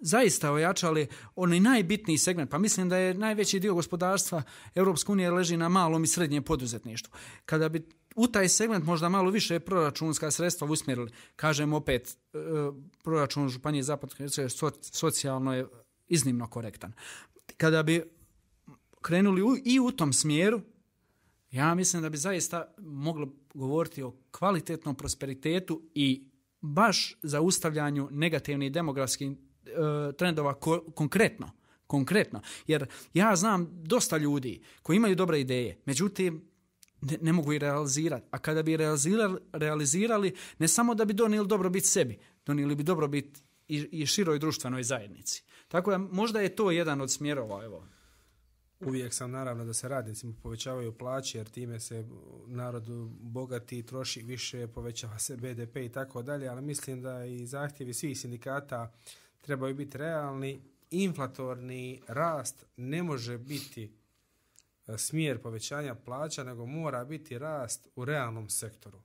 zaista 0.00 0.52
ojačali 0.52 1.08
onaj 1.34 1.60
najbitniji 1.60 2.18
segment. 2.18 2.50
Pa 2.50 2.58
mislim 2.58 2.88
da 2.88 2.96
je 2.96 3.14
najveći 3.14 3.60
dio 3.60 3.74
gospodarstva 3.74 4.42
Europske 4.74 5.12
unije 5.12 5.30
leži 5.30 5.56
na 5.56 5.68
malom 5.68 6.04
i 6.04 6.06
srednjem 6.06 6.42
poduzetništvu. 6.42 7.12
Kada 7.46 7.68
bi 7.68 7.88
u 8.16 8.26
taj 8.26 8.48
segment 8.48 8.84
možda 8.84 9.08
malo 9.08 9.30
više 9.30 9.60
proračunska 9.60 10.30
sredstva 10.30 10.68
usmjerili, 10.70 11.10
kažem 11.36 11.72
opet, 11.72 12.18
e, 12.34 12.38
proračun 13.04 13.48
Županije 13.48 13.82
Zapadne 13.82 14.16
Hercegovine 14.16 14.78
socijalno 14.82 15.54
je 15.54 15.66
iznimno 16.08 16.46
korektan. 16.46 16.92
Kada 17.56 17.82
bi 17.82 18.02
krenuli 19.00 19.42
u, 19.42 19.56
i 19.64 19.80
u 19.80 19.90
tom 19.90 20.12
smjeru, 20.12 20.60
ja 21.50 21.74
mislim 21.74 22.02
da 22.02 22.08
bi 22.08 22.16
zaista 22.16 22.74
moglo 22.78 23.28
govoriti 23.54 24.02
o 24.02 24.14
kvalitetnom 24.30 24.94
prosperitetu 24.94 25.82
i 25.94 26.24
baš 26.60 27.18
zaustavljanju 27.22 28.08
negativnih 28.10 28.72
demografskih 28.72 29.30
e, 29.30 29.36
trendova 30.16 30.54
ko- 30.54 30.92
konkretno. 30.94 31.50
Konkretno. 31.86 32.40
Jer 32.66 32.86
ja 33.14 33.36
znam 33.36 33.68
dosta 33.82 34.16
ljudi 34.16 34.62
koji 34.82 34.96
imaju 34.96 35.14
dobre 35.14 35.40
ideje, 35.40 35.80
međutim, 35.84 36.49
ne, 37.00 37.18
ne 37.20 37.32
mogu 37.32 37.52
i 37.52 37.58
realizirati. 37.58 38.26
A 38.30 38.38
kada 38.38 38.62
bi 38.62 38.76
realizirali, 38.76 39.38
realizirali, 39.52 40.34
ne 40.58 40.68
samo 40.68 40.94
da 40.94 41.04
bi 41.04 41.12
donijeli 41.12 41.48
dobrobit 41.48 41.84
sebi, 41.84 42.18
donijeli 42.46 42.74
bi 42.74 42.82
dobrobit 42.82 43.42
i, 43.68 43.88
i 43.92 44.06
široj 44.06 44.38
društvenoj 44.38 44.82
zajednici. 44.82 45.42
Tako 45.68 45.90
da 45.90 45.98
možda 45.98 46.40
je 46.40 46.56
to 46.56 46.70
jedan 46.70 47.00
od 47.00 47.12
smjerova. 47.12 47.64
Evo. 47.64 47.86
Uvijek 48.80 49.14
sam 49.14 49.30
naravno 49.30 49.64
da 49.64 49.74
se 49.74 49.88
radnicima 49.88 50.34
povećavaju 50.42 50.98
plaće 50.98 51.38
jer 51.38 51.50
time 51.50 51.80
se 51.80 52.06
narod 52.46 52.88
bogati, 53.20 53.82
troši 53.82 54.22
više, 54.22 54.66
povećava 54.66 55.18
se 55.18 55.36
BDP 55.36 55.76
i 55.76 55.92
tako 55.92 56.22
dalje, 56.22 56.48
ali 56.48 56.62
mislim 56.62 57.02
da 57.02 57.24
i 57.24 57.46
zahtjevi 57.46 57.94
svih 57.94 58.20
sindikata 58.20 58.92
trebaju 59.40 59.74
biti 59.74 59.98
realni. 59.98 60.62
Inflatorni 60.90 62.00
rast 62.08 62.64
ne 62.76 63.02
može 63.02 63.38
biti 63.38 63.99
E, 64.94 64.98
smjer 64.98 65.42
povećanja 65.42 65.94
plaća, 65.94 66.44
nego 66.44 66.66
mora 66.66 67.04
biti 67.04 67.38
rast 67.38 67.88
u 67.96 68.04
realnom 68.04 68.48
sektoru. 68.48 69.02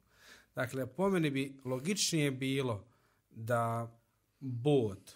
Dakle, 0.56 0.88
po 0.88 1.10
meni 1.10 1.30
bi 1.30 1.60
logičnije 1.66 2.32
bilo 2.32 2.88
da 3.30 3.96
bod, 4.40 5.16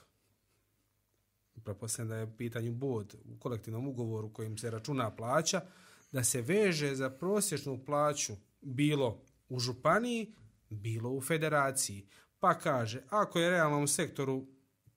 pretpostavljam 1.63 2.09
da 2.09 2.15
je 2.15 2.38
pitanju 2.38 2.72
bod 2.72 3.15
u 3.26 3.39
kolektivnom 3.39 3.88
ugovoru 3.88 4.34
kojim 4.34 4.57
se 4.57 4.72
računa 4.72 5.15
plaća, 5.15 5.61
da 6.11 6.24
se 6.24 6.41
veže 6.41 6.95
za 6.95 7.09
prosječnu 7.09 7.86
plaću 7.86 8.34
bilo 8.61 9.22
u 9.49 9.59
županiji, 9.59 10.34
bilo 10.70 11.09
u 11.09 11.22
federaciji. 11.22 12.07
Pa 12.39 12.59
kaže, 12.59 13.03
ako 13.09 13.39
je 13.39 13.49
realnom 13.49 13.88
sektoru 13.88 14.45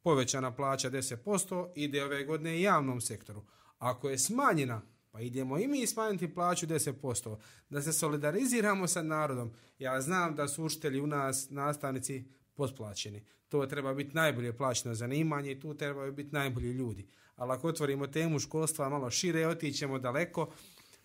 povećana 0.03 0.55
plaća 0.55 0.91
10%, 0.91 1.73
ide 1.75 2.05
ove 2.05 2.25
godine 2.25 2.59
i 2.59 2.63
javnom 2.63 3.01
sektoru. 3.01 3.43
Ako 3.79 4.11
je 4.11 4.19
smanjena, 4.19 4.83
pa 5.13 5.21
idemo 5.21 5.59
i 5.59 5.69
mi 5.69 5.87
smanjiti 5.87 6.35
plaću 6.35 6.67
10%. 6.67 7.37
Da 7.71 7.83
se 7.83 7.93
solidariziramo 7.93 8.87
sa 8.87 9.03
narodom. 9.03 9.51
Ja 9.79 10.01
znam 10.01 10.35
da 10.35 10.49
su 10.49 10.65
učitelji 10.65 11.01
u 11.01 11.07
nas, 11.07 11.47
nastavnici, 11.51 12.25
potplaćeni. 12.55 13.25
To 13.49 13.67
treba 13.67 13.95
biti 13.95 14.15
najbolje 14.15 14.57
plaćeno 14.57 14.95
zanimanje 14.95 15.53
i 15.53 15.61
tu 15.61 15.75
trebaju 15.75 16.13
biti 16.13 16.33
najbolji 16.33 16.73
ljudi. 16.73 17.07
Ali 17.37 17.53
ako 17.53 17.69
otvorimo 17.69 18.07
temu 18.07 18.39
školstva 18.39 18.89
malo 18.89 19.11
šire, 19.11 19.47
otićemo 19.47 19.99
daleko, 19.99 20.53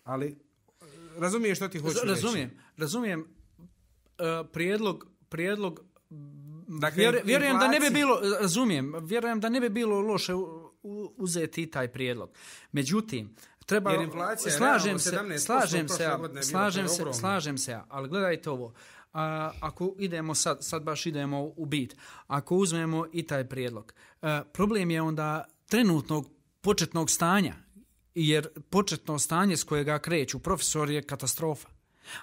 ali 0.04 0.26
e, 0.26 0.34
razumiješ 1.18 1.58
što 1.58 1.68
ti 1.68 1.78
hoću 1.78 1.98
reći? 2.02 2.08
Razumijem, 2.08 2.50
razumijem 2.76 3.20
e, 3.20 4.44
prijedlog, 4.52 5.06
prijedlog 5.28 5.80
Dakle, 6.68 7.02
Vjeru- 7.02 7.20
vjerujem 7.24 7.58
da 7.58 7.68
ne 7.68 7.80
bi 7.80 7.90
bilo, 7.90 8.20
razumijem, 8.40 8.94
vjerujem 9.02 9.40
da 9.40 9.48
ne 9.48 9.60
bi 9.60 9.68
bilo 9.68 10.00
loše 10.00 10.32
uzeti 11.16 11.70
taj 11.70 11.88
prijedlog. 11.88 12.30
Međutim, 12.72 13.34
treba 13.68 13.90
Jer 13.90 14.02
inflacija 14.02 14.52
slažem 14.52 14.98
se, 14.98 15.10
17% 15.10 15.38
slažem 15.38 15.88
se, 15.88 16.02
ja, 16.02 16.18
slažem 16.42 16.88
se, 16.88 16.94
ogromno. 16.94 17.12
slažem 17.12 17.58
se, 17.58 17.70
ja, 17.70 17.84
ali 17.88 18.08
gledajte 18.08 18.50
ovo. 18.50 18.72
A, 19.12 19.50
ako 19.60 19.94
idemo 19.98 20.34
sad, 20.34 20.58
sad 20.60 20.82
baš 20.82 21.06
idemo 21.06 21.52
u 21.56 21.66
bit, 21.66 21.96
ako 22.26 22.56
uzmemo 22.56 23.06
i 23.12 23.26
taj 23.26 23.48
prijedlog, 23.48 23.94
e, 24.22 24.42
problem 24.52 24.90
je 24.90 25.02
onda 25.02 25.44
trenutnog 25.68 26.30
početnog 26.60 27.10
stanja, 27.10 27.54
jer 28.14 28.48
početno 28.70 29.18
stanje 29.18 29.56
s 29.56 29.64
kojega 29.64 29.98
kreću 29.98 30.38
profesor 30.38 30.90
je 30.90 31.02
katastrofa. 31.02 31.68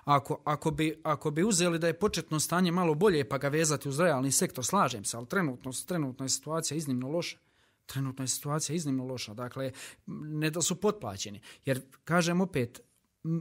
Ako, 0.04 0.42
ako, 0.46 0.72
bi, 0.72 1.02
ako 1.04 1.32
bi 1.32 1.44
uzeli 1.44 1.80
da 1.80 1.88
je 1.88 2.00
početno 2.00 2.40
stanje 2.40 2.72
malo 2.72 2.94
bolje 2.94 3.30
pa 3.30 3.38
ga 3.38 3.48
vezati 3.48 3.90
uz 3.90 4.00
realni 4.00 4.32
sektor, 4.32 4.66
slažem 4.66 5.06
se, 5.06 5.18
ali 5.18 5.28
trenutno, 5.28 5.72
trenutno 5.88 6.26
je 6.26 6.30
situacija 6.30 6.78
iznimno 6.78 7.08
loša. 7.08 7.38
Trenutno 7.86 8.24
je 8.24 8.28
situacija 8.28 8.76
iznimno 8.76 9.06
loša. 9.06 9.34
Dakle, 9.34 9.72
ne 10.08 10.50
da 10.50 10.62
su 10.62 10.76
potplaćeni. 10.76 11.42
Jer, 11.66 11.82
kažem 12.04 12.42
opet, 12.42 12.82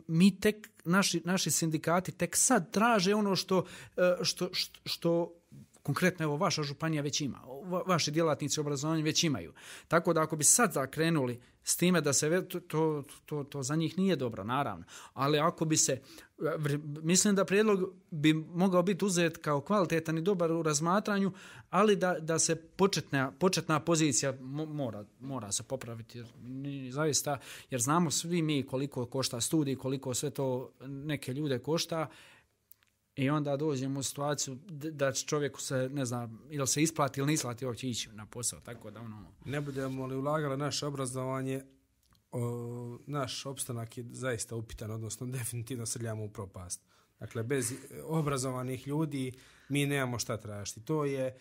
mi 0.09 0.40
tek, 0.40 0.70
naši, 0.84 1.22
naši 1.24 1.51
sindikati 1.51 2.12
tek 2.12 2.36
sad 2.36 2.72
traže 2.72 3.14
ono 3.14 3.36
što, 3.36 3.64
e, 3.97 4.24
što, 4.24 4.49
što, 4.53 4.80
što 4.84 5.40
konkretno 5.85 6.24
evo 6.24 6.37
vaša 6.37 6.62
županija 6.62 7.03
već 7.03 7.20
ima, 7.20 7.41
vaši 7.87 8.11
djelatnici 8.11 8.61
obrazovanja 8.61 9.05
već 9.05 9.24
imaju. 9.24 9.53
Tako 9.89 10.12
da 10.12 10.22
ako 10.22 10.37
bi 10.37 10.45
sad 10.45 10.72
zakrenuli 10.72 11.41
s 11.64 11.76
time 11.76 12.01
da 12.01 12.12
se, 12.12 12.49
to, 12.49 12.61
to, 12.61 13.03
to, 13.26 13.45
to 13.45 13.62
za 13.62 13.76
njih 13.76 13.99
nije 13.99 14.16
dobro, 14.16 14.45
naravno, 14.45 14.85
ali 15.14 15.39
ako 15.39 15.64
bi 15.64 15.76
se, 15.76 16.01
mislim 17.03 17.35
da 17.35 17.45
prijedlog 17.45 17.95
bi 18.11 18.32
mogao 18.35 18.82
biti 18.82 19.05
uzet 19.05 19.37
kao 19.37 19.61
kvalitetan 19.61 20.18
i 20.18 20.22
dobar 20.22 20.53
u 20.53 20.62
razmatranju, 20.62 21.32
ali 21.70 21.97
da, 21.97 22.16
da 22.20 22.39
se 22.39 22.57
početna, 22.57 23.32
početna 23.39 23.80
pozicija 23.80 24.35
mora, 24.68 25.05
mora 25.20 25.53
se 25.53 25.62
popraviti, 25.62 26.18
jer, 26.18 26.26
zaista, 26.93 27.39
jer 27.70 27.80
znamo 27.80 28.11
svi 28.11 28.43
mi 28.43 28.62
koliko 28.62 29.07
košta 29.07 29.41
studij, 29.41 29.76
koliko 29.76 30.14
sve 30.14 30.30
to 30.30 30.70
neke 30.80 31.32
ljude 31.32 31.59
košta, 31.59 32.09
I 33.17 33.31
onda 33.31 33.57
dođemo 33.57 34.01
u 34.01 34.03
situaciju 34.03 34.59
da 34.69 35.12
čovjeku 35.12 35.61
se, 35.61 35.89
ne 35.93 36.05
znam, 36.05 36.41
ili 36.51 36.67
se 36.67 36.83
isplati 36.83 37.21
ili 37.21 37.27
ne 37.27 37.35
isplati 37.35 37.67
uopće 37.67 37.91
ići 37.91 38.09
na 38.12 38.27
posao. 38.27 38.61
Tako 38.61 38.91
da 38.91 39.01
ono... 39.01 39.27
Ne 39.45 39.61
budemo 39.61 40.07
li 40.07 40.17
ulagali 40.17 40.57
naše 40.57 40.87
obrazovanje, 40.87 41.62
o, 42.33 42.99
naš 43.07 43.47
opstanak 43.47 43.99
je 43.99 44.05
zaista 44.11 44.57
upitan, 44.57 44.91
odnosno 44.91 45.27
definitivno 45.27 45.87
srljamo 45.87 46.25
u 46.25 46.29
propast. 46.29 46.83
Dakle, 47.19 47.43
bez 47.43 47.73
obrazovanih 48.05 48.87
ljudi 48.87 49.33
mi 49.69 49.87
nemamo 49.87 50.19
šta 50.19 50.37
tražiti. 50.37 50.81
To 50.81 51.05
je 51.05 51.39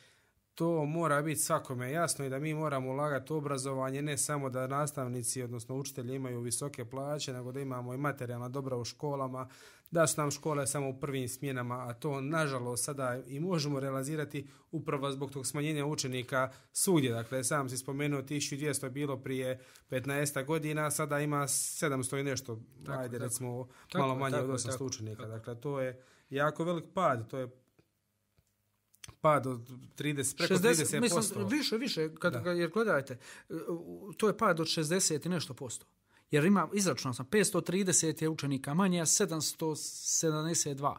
to 0.56 0.86
mora 0.86 1.22
biti 1.22 1.40
svakome 1.40 1.92
jasno 1.92 2.26
i 2.26 2.30
da 2.30 2.40
mi 2.40 2.54
moramo 2.54 2.90
ulagati 2.90 3.34
u 3.34 3.36
obrazovanje 3.36 4.02
ne 4.02 4.18
samo 4.18 4.50
da 4.50 4.68
nastavnici, 4.68 5.42
odnosno 5.42 5.76
učitelji 5.76 6.16
imaju 6.16 6.42
visoke 6.42 6.86
plaće, 6.86 7.34
nego 7.34 7.52
da 7.52 7.60
imamo 7.60 7.94
i 7.94 7.98
materijalna 7.98 8.50
dobra 8.50 8.78
u 8.78 8.86
školama, 8.86 9.50
da 9.94 10.08
su 10.08 10.22
nam 10.22 10.32
škole 10.32 10.68
samo 10.68 10.89
u 10.89 11.00
prvim 11.00 11.30
smjenama, 11.30 11.76
a 11.76 11.94
to 11.94 12.22
nažalost 12.22 12.84
sada 12.84 13.20
i 13.28 13.39
možemo 13.39 13.80
realizirati 13.80 14.48
upravo 14.72 15.12
zbog 15.12 15.32
tog 15.32 15.48
smanjenja 15.48 15.86
učenika 15.86 16.52
svugdje. 16.72 17.12
Dakle, 17.12 17.44
sam 17.44 17.70
si 17.70 17.78
spomenuo 17.78 18.22
1200 18.22 18.84
je 18.84 18.89
bilo 18.89 19.18
prije 19.18 19.60
15 19.89 20.46
godina, 20.46 20.91
sada 20.91 21.20
ima 21.20 21.48
700 21.48 22.20
i 22.20 22.24
nešto, 22.24 22.60
tako, 22.86 23.00
ajde 23.00 23.18
tako, 23.18 23.24
recimo 23.24 23.68
tako, 23.91 23.98
malo 23.98 24.16
manje 24.16 24.36
tako, 24.36 24.52
od 24.52 24.60
800 24.60 24.72
tako, 24.72 24.86
učenika. 24.86 25.22
Tako. 25.22 25.32
Dakle, 25.32 25.62
to 25.62 25.80
je 25.80 26.04
jako 26.30 26.64
velik 26.64 26.86
pad, 26.94 27.30
to 27.30 27.38
je 27.38 27.48
pad 29.22 29.48
od 29.48 29.70
30, 29.98 30.38
preko 30.38 30.54
60, 30.54 30.98
30%. 30.98 31.02
Mislim, 31.02 31.48
više, 31.48 31.78
više, 31.78 32.16
kad, 32.16 32.46
jer 32.58 32.70
gledajte, 32.70 33.18
to 34.18 34.28
je 34.28 34.38
pad 34.38 34.60
od 34.60 34.68
60 34.68 35.26
i 35.26 35.30
nešto 35.30 35.54
posto. 35.54 35.86
Jer 36.34 36.46
ima, 36.46 36.68
izračunao 36.74 37.14
sam, 37.14 37.26
530 37.26 38.24
je 38.24 38.30
učenika 38.30 38.74
manje, 38.74 39.02
a 39.02 39.06
772. 39.06 40.96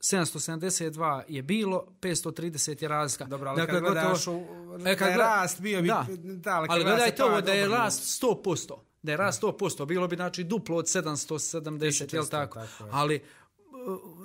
772 0.00 1.22
je 1.28 1.42
bilo, 1.42 1.86
530 2.00 2.82
je 2.82 2.88
razlika. 2.88 3.24
Dobro, 3.24 3.50
ali 3.50 3.60
dakle, 3.60 3.74
kad 3.74 3.92
gledaš 3.92 4.26
u, 4.26 4.44
e, 4.86 4.96
kad 4.96 5.08
je 5.08 5.16
rast 5.16 5.60
bio 5.60 5.82
bi... 5.82 5.88
Da, 5.88 6.06
da 6.18 6.54
ali, 6.54 6.66
ali 6.70 6.84
gledajte 6.84 7.24
ovo 7.24 7.40
da 7.40 7.52
je 7.52 7.68
rast 7.68 8.22
100%. 8.22 8.74
Da 9.02 9.12
je 9.12 9.16
rast 9.16 9.42
100%, 9.42 9.86
bilo 9.86 10.08
bi 10.08 10.16
znači 10.16 10.44
duplo 10.44 10.76
od 10.76 10.84
770, 10.84 12.14
je 12.14 12.30
tako? 12.30 12.60
tako 12.60 12.84
je. 12.84 12.90
Ali 12.92 13.22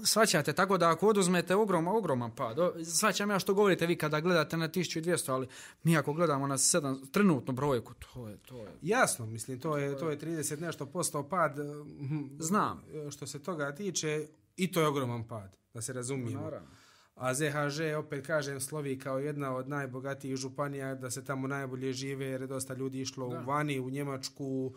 svaćate, 0.05 0.53
tako 0.53 0.77
da 0.77 0.89
ako 0.89 1.07
oduzmete 1.07 1.55
ogroman, 1.55 1.95
ogroman 1.95 2.35
pad, 2.35 2.57
svaćam 2.85 3.29
ja 3.29 3.39
što 3.39 3.53
govorite 3.53 3.85
vi 3.85 3.95
kada 3.95 4.19
gledate 4.19 4.57
na 4.57 4.69
1200, 4.69 5.31
ali 5.31 5.47
mi 5.83 5.97
ako 5.97 6.13
gledamo 6.13 6.47
na 6.47 6.57
7, 6.57 7.11
trenutnu 7.11 7.53
brojku, 7.53 7.93
to 7.93 8.27
je, 8.27 8.37
to 8.37 8.57
je... 8.57 8.71
Jasno, 8.81 9.25
mislim, 9.25 9.59
to 9.59 9.77
je, 9.77 9.97
to 9.97 10.09
je 10.09 10.19
30 10.19 10.61
nešto 10.61 10.85
posto 10.85 11.23
pad. 11.23 11.55
Hm, 11.99 12.23
Znam. 12.39 12.83
Što 13.11 13.27
se 13.27 13.43
toga 13.43 13.75
tiče, 13.75 14.27
i 14.57 14.71
to 14.71 14.81
je 14.81 14.87
ogroman 14.87 15.27
pad, 15.27 15.55
da 15.73 15.81
se 15.81 15.93
razumijemo. 15.93 16.43
Naravno. 16.43 16.67
A 17.15 17.33
ZHŽ, 17.33 17.79
opet 17.97 18.25
kažem, 18.27 18.59
slovi 18.59 18.99
kao 18.99 19.19
jedna 19.19 19.55
od 19.55 19.69
najbogatijih 19.69 20.35
županija, 20.35 20.95
da 20.95 21.11
se 21.11 21.23
tamo 21.23 21.47
najbolje 21.47 21.93
žive, 21.93 22.25
jer 22.25 22.41
je 22.41 22.47
dosta 22.47 22.73
ljudi 22.73 23.01
išlo 23.01 23.29
da. 23.29 23.39
u 23.39 23.45
Vani, 23.45 23.79
u 23.79 23.89
Njemačku, 23.89 24.75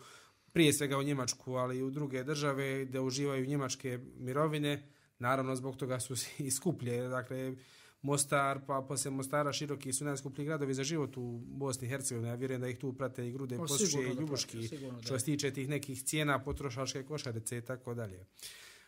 prije 0.53 0.73
svega 0.73 0.97
u 0.97 1.03
Njemačku, 1.03 1.53
ali 1.53 1.77
i 1.77 1.83
u 1.83 1.89
druge 1.89 2.23
države 2.23 2.85
da 2.85 3.01
uživaju 3.01 3.45
njemačke 3.45 3.99
mirovine. 4.17 4.83
Naravno, 5.19 5.55
zbog 5.55 5.75
toga 5.77 5.99
su 5.99 6.15
i 6.45 6.51
skuplje. 6.51 7.07
Dakle, 7.07 7.55
Mostar, 8.01 8.59
pa 8.67 8.85
poslije 8.87 9.11
Mostara 9.11 9.53
široki 9.53 9.93
su 9.93 10.05
najskuplji 10.05 10.45
gradovi 10.45 10.73
za 10.73 10.83
život 10.83 11.17
u 11.17 11.41
Bosni 11.45 11.87
i 11.87 11.89
Hercegovini. 11.89 12.29
Ja 12.29 12.35
vjerujem 12.35 12.61
da 12.61 12.67
ih 12.67 12.77
tu 12.77 12.93
prate 12.93 13.27
i 13.27 13.31
grude, 13.31 13.57
poslušuje 13.57 14.09
i 14.09 14.13
ljubuški, 14.13 14.69
što 15.01 15.19
se 15.19 15.25
tiče 15.25 15.51
tih 15.51 15.69
nekih 15.69 16.03
cijena 16.03 16.43
potrošačke 16.43 17.03
košarice 17.03 17.57
i 17.57 17.61
tako 17.61 17.93
dalje. 17.93 18.25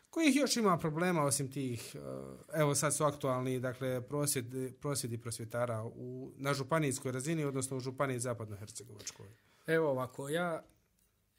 Kojih 0.10 0.36
još 0.36 0.58
ima 0.58 0.78
problema 0.78 1.24
osim 1.24 1.52
tih, 1.52 1.96
eh, 1.96 2.00
evo 2.60 2.76
sad 2.76 2.96
su 2.96 3.04
aktualni, 3.04 3.60
dakle, 3.60 4.02
prosvjed, 4.02 4.76
prosvjedi 4.80 5.18
prosvjetara 5.18 5.84
u, 5.84 6.32
na 6.38 6.54
županijskoj 6.54 7.12
razini, 7.12 7.44
odnosno 7.44 7.78
u 7.78 7.80
županiji 7.80 8.20
zapadno-hercegovačkoj? 8.20 9.28
Evo 9.68 9.90
ovako, 9.90 10.30
ja 10.30 10.64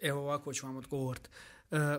Evo 0.03 0.21
ovako 0.21 0.53
ću 0.53 0.67
vam 0.67 0.77
odgovoriti. 0.77 1.29
E, 1.71 1.99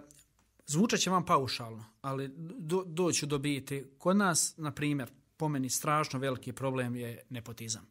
zvučat 0.65 0.99
će 0.99 1.09
vam 1.09 1.25
paušalno, 1.25 1.85
ali 2.01 2.31
do, 2.37 2.83
doću 2.85 3.25
do 3.25 3.37
biti. 3.37 3.85
Kod 3.97 4.17
nas, 4.17 4.53
na 4.57 4.71
primjer, 4.71 5.11
po 5.37 5.49
meni 5.49 5.69
strašno 5.69 6.19
veliki 6.19 6.53
problem 6.53 6.95
je 6.95 7.21
nepotizam. 7.29 7.87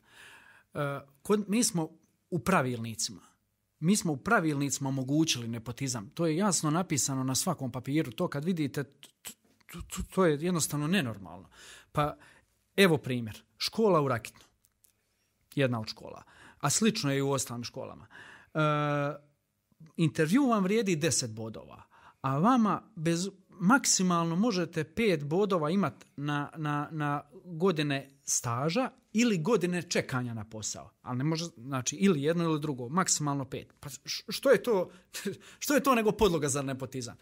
E, 0.75 1.01
kod, 1.23 1.45
mi 1.49 1.65
smo 1.65 1.89
u 2.31 2.39
pravilnicima. 2.39 3.21
Mi 3.81 3.97
smo 3.97 4.13
u 4.13 4.17
pravilnicima 4.17 4.89
omogućili 4.89 5.49
nepotizam. 5.49 6.11
To 6.15 6.27
je 6.27 6.37
jasno 6.37 6.71
napisano 6.71 7.25
na 7.25 7.35
svakom 7.35 7.73
papiru. 7.73 8.13
To 8.13 8.29
kad 8.29 8.45
vidite, 8.45 8.85
to, 9.73 9.81
to, 9.83 10.03
to 10.15 10.27
je 10.27 10.39
jednostavno 10.41 10.87
nenormalno. 10.87 11.49
Pa 11.93 12.17
evo 12.77 12.99
primjer. 12.99 13.43
Škola 13.59 14.03
u 14.03 14.09
Rakitnu. 14.09 14.45
Jedna 15.55 15.81
od 15.81 15.89
škola. 15.89 16.23
A 16.59 16.71
slično 16.71 17.13
je 17.13 17.19
i 17.19 17.23
u 17.23 17.31
ostalim 17.31 17.65
školama. 17.65 18.07
E, 18.55 18.59
intervju 19.97 20.47
vam 20.47 20.63
vrijedi 20.63 20.97
10 20.97 21.27
bodova, 21.27 21.83
a 22.21 22.39
vama 22.39 22.83
bez 22.97 23.29
maksimalno 23.49 24.37
možete 24.37 24.85
5 24.85 25.25
bodova 25.25 25.71
imati 25.71 26.07
na, 26.17 26.51
na, 26.57 26.89
na 26.91 27.23
godine 27.45 28.11
staža 28.25 28.91
ili 29.13 29.39
godine 29.39 29.83
čekanja 29.83 30.35
na 30.35 30.45
posao. 30.45 30.91
Ali 31.03 31.19
ne 31.19 31.25
može, 31.25 31.45
znači, 31.57 31.97
ili 31.97 32.23
jedno 32.23 32.45
ili 32.45 32.61
drugo, 32.61 32.89
maksimalno 32.89 33.45
5. 33.45 33.65
Pa 33.81 33.89
što 34.05 34.51
je 34.51 34.63
to, 34.63 34.91
što 35.59 35.75
je 35.75 35.83
to 35.83 35.95
nego 35.95 36.13
podloga 36.13 36.49
za 36.49 36.63
nepotizam? 36.63 37.17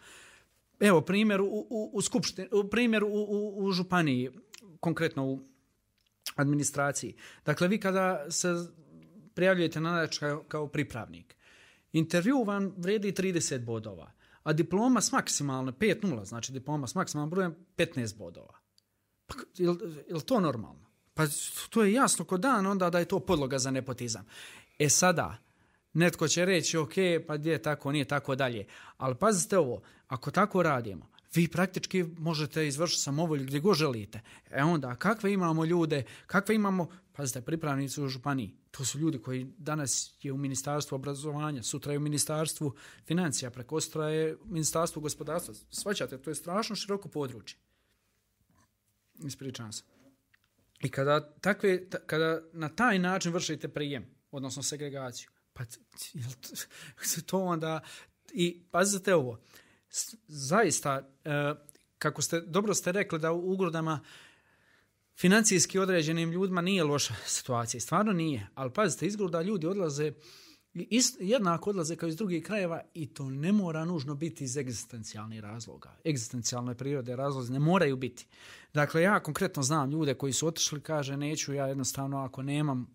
Evo, 0.80 1.00
primjer 1.00 1.40
u, 1.40 1.66
u, 1.70 1.90
u 1.92 2.02
skupštini, 2.02 2.48
primjer 2.70 3.04
u, 3.04 3.08
u, 3.08 3.64
u 3.64 3.72
županiji, 3.72 4.30
konkretno 4.80 5.24
u 5.24 5.40
administraciji. 6.36 7.14
Dakle, 7.44 7.68
vi 7.68 7.80
kada 7.80 8.30
se 8.30 8.48
prijavljujete 9.34 9.80
na 9.80 9.92
natječaj 9.92 10.36
kao 10.48 10.68
pripravnik, 10.68 11.36
Intervju 11.92 12.44
vam 12.44 12.74
vredi 12.76 13.12
30 13.12 13.64
bodova, 13.64 14.12
a 14.42 14.52
diploma 14.52 15.00
s 15.00 15.12
maksimalno 15.12 15.72
5.0, 15.72 16.24
znači 16.24 16.52
diploma 16.52 16.86
s 16.86 16.94
maksimalnim 16.94 17.30
brojem 17.30 17.56
15 17.76 18.16
bodova. 18.16 18.58
Pa, 19.26 19.34
je, 19.56 19.66
je 20.08 20.14
li 20.14 20.22
to 20.22 20.40
normalno? 20.40 20.90
Pa 21.14 21.24
to 21.70 21.84
je 21.84 21.92
jasno 21.92 22.24
ko 22.24 22.38
dan 22.38 22.66
onda 22.66 22.90
da 22.90 22.98
je 22.98 23.04
to 23.04 23.20
podloga 23.20 23.58
za 23.58 23.70
nepotizam. 23.70 24.26
E 24.78 24.88
sada, 24.88 25.36
netko 25.92 26.28
će 26.28 26.44
reći, 26.44 26.78
ok, 26.78 26.92
pa 27.26 27.36
gdje 27.36 27.52
je 27.52 27.62
tako, 27.62 27.92
nije 27.92 28.04
tako 28.04 28.34
dalje. 28.34 28.66
Ali 28.96 29.14
pazite 29.14 29.58
ovo, 29.58 29.82
ako 30.08 30.30
tako 30.30 30.62
radimo, 30.62 31.10
vi 31.34 31.48
praktički 31.48 32.04
možete 32.18 32.66
izvršiti 32.66 33.02
samovolju 33.02 33.44
gdje 33.44 33.60
go 33.60 33.74
želite. 33.74 34.20
E 34.50 34.62
onda, 34.62 34.94
kakve 34.94 35.32
imamo 35.32 35.64
ljude, 35.64 36.04
kakve 36.26 36.54
imamo, 36.54 36.88
pazite, 37.20 37.40
pripravnici 37.40 38.02
u 38.02 38.08
županiji, 38.08 38.54
to 38.70 38.84
su 38.84 38.98
ljudi 38.98 39.18
koji 39.18 39.46
danas 39.58 40.14
je 40.22 40.32
u 40.32 40.36
ministarstvu 40.36 40.94
obrazovanja, 40.94 41.62
sutra 41.62 41.92
je 41.92 41.98
u 41.98 42.00
ministarstvu 42.00 42.74
financija, 43.06 43.50
prekostra 43.50 44.08
je 44.08 44.36
u 44.36 44.46
ministarstvu 44.46 45.02
gospodarstva. 45.02 45.54
Svaćate, 45.70 46.18
to 46.18 46.30
je 46.30 46.34
strašno 46.34 46.76
široko 46.76 47.08
područje. 47.08 47.58
Ispričavam 49.26 49.72
se. 49.72 49.82
I 50.80 50.88
kada, 50.88 51.20
takve, 51.40 51.88
kada 52.06 52.40
na 52.52 52.68
taj 52.68 52.98
način 52.98 53.32
vršite 53.32 53.68
prijem, 53.68 54.06
odnosno 54.30 54.62
segregaciju, 54.62 55.30
pa 55.52 55.64
to 57.26 57.44
onda... 57.44 57.80
I 58.32 58.62
pazite 58.70 59.14
ovo, 59.14 59.40
zaista, 60.28 61.08
e, 61.24 61.54
kako 61.98 62.22
ste, 62.22 62.40
dobro 62.40 62.74
ste 62.74 62.92
rekli 62.92 63.18
da 63.18 63.32
u 63.32 63.52
ugrodama 63.52 64.00
financijski 65.20 65.78
određenim 65.78 66.32
ljudima 66.32 66.60
nije 66.60 66.84
loša 66.84 67.14
situacija. 67.26 67.80
Stvarno 67.80 68.12
nije. 68.12 68.46
Ali 68.54 68.72
pazite, 68.72 69.06
izgleda 69.06 69.42
ljudi 69.42 69.66
odlaze 69.66 70.12
I 70.74 70.86
Ist, 70.90 71.16
jednako 71.20 71.70
odlaze 71.70 71.96
kao 71.96 72.08
iz 72.08 72.16
drugih 72.16 72.44
krajeva 72.44 72.80
i 72.94 73.06
to 73.14 73.30
ne 73.30 73.52
mora 73.52 73.84
nužno 73.84 74.14
biti 74.14 74.44
iz 74.44 74.56
egzistencijalnih 74.56 75.40
razloga. 75.40 75.96
Egzistencijalne 76.04 76.74
prirode 76.74 77.16
razlozi 77.16 77.52
ne 77.52 77.58
moraju 77.58 77.96
biti. 77.96 78.26
Dakle, 78.74 79.02
ja 79.02 79.20
konkretno 79.20 79.62
znam 79.62 79.90
ljude 79.90 80.14
koji 80.14 80.32
su 80.32 80.46
otišli, 80.46 80.80
kaže, 80.80 81.16
neću 81.16 81.54
ja 81.54 81.66
jednostavno 81.66 82.18
ako 82.18 82.42
nemam 82.42 82.86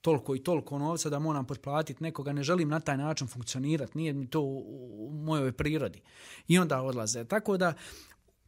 toliko 0.00 0.36
i 0.36 0.42
toliko 0.42 0.78
novca 0.78 1.10
da 1.10 1.18
moram 1.18 1.46
potplatiti 1.46 2.02
nekoga, 2.02 2.32
ne 2.32 2.42
želim 2.42 2.68
na 2.68 2.80
taj 2.80 2.96
način 2.96 3.28
funkcionirati, 3.28 3.98
nije 3.98 4.12
mi 4.12 4.30
to 4.30 4.40
u 4.40 4.88
u 5.08 5.12
mojoj 5.12 5.52
prirodi. 5.52 6.00
I 6.48 6.58
onda 6.58 6.82
odlaze. 6.82 7.24
Tako 7.24 7.56
da, 7.56 7.74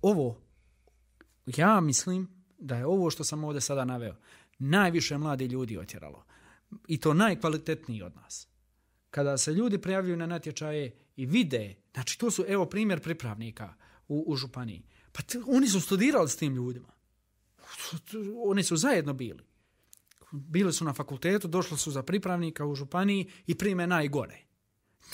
ovo, 0.02 0.40
ja 1.46 1.80
mislim 1.80 2.39
da 2.60 2.76
je 2.76 2.86
ovo 2.86 3.10
što 3.10 3.24
sam 3.24 3.44
ovdje 3.44 3.60
sada 3.60 3.84
naveo, 3.84 4.16
najviše 4.58 5.18
mladi 5.18 5.46
ljudi 5.46 5.78
otjeralo. 5.78 6.24
I 6.88 7.00
to 7.00 7.14
najkvalitetniji 7.14 8.02
od 8.02 8.16
nas. 8.16 8.48
Kada 9.10 9.38
se 9.38 9.52
ljudi 9.52 9.78
prijavljuju 9.78 10.16
na 10.16 10.26
natječaje 10.26 10.96
i 11.16 11.26
vide, 11.26 11.74
znači 11.94 12.18
to 12.18 12.30
su, 12.30 12.44
evo 12.48 12.66
primjer 12.66 13.00
pripravnika 13.00 13.74
u, 14.08 14.24
u 14.26 14.36
Županiji. 14.36 14.82
Pa 15.12 15.22
te, 15.22 15.38
oni 15.46 15.68
su 15.68 15.80
studirali 15.80 16.28
s 16.28 16.36
tim 16.36 16.54
ljudima. 16.54 16.92
Oni 18.44 18.62
su 18.62 18.76
zajedno 18.76 19.12
bili. 19.12 19.44
Bili 20.32 20.72
su 20.72 20.84
na 20.84 20.92
fakultetu, 20.92 21.48
došli 21.48 21.78
su 21.78 21.90
za 21.90 22.02
pripravnika 22.02 22.66
u 22.66 22.74
Županiji 22.74 23.30
i 23.46 23.54
prime 23.54 23.86
najgore. 23.86 24.38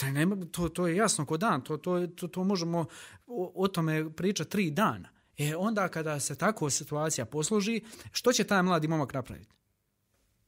To, 0.00 0.06
nema, 0.06 0.36
to, 0.52 0.68
to 0.68 0.86
je 0.86 0.96
jasno 0.96 1.26
ko 1.26 1.36
dan, 1.36 1.64
to, 1.64 1.76
to, 1.76 2.06
to, 2.06 2.28
to 2.28 2.44
možemo 2.44 2.86
o, 3.26 3.52
o 3.54 3.68
tome 3.68 4.10
pričati 4.10 4.50
tri 4.50 4.70
dana. 4.70 5.15
E 5.38 5.56
onda 5.56 5.88
kada 5.88 6.20
se 6.20 6.34
tako 6.34 6.70
situacija 6.70 7.24
posloži, 7.24 7.80
što 8.12 8.32
će 8.32 8.44
taj 8.44 8.62
mladi 8.62 8.88
momak 8.88 9.14
napraviti? 9.14 9.54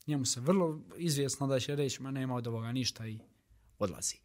Njemu 0.06 0.24
se 0.24 0.40
vrlo 0.40 0.80
izvjesno 0.96 1.46
da 1.46 1.60
će 1.60 1.76
reći, 1.76 2.02
ma 2.02 2.10
nema 2.10 2.34
od 2.34 2.46
ovoga 2.46 2.72
ništa 2.72 3.06
i 3.06 3.18
odlazi. 3.78 4.16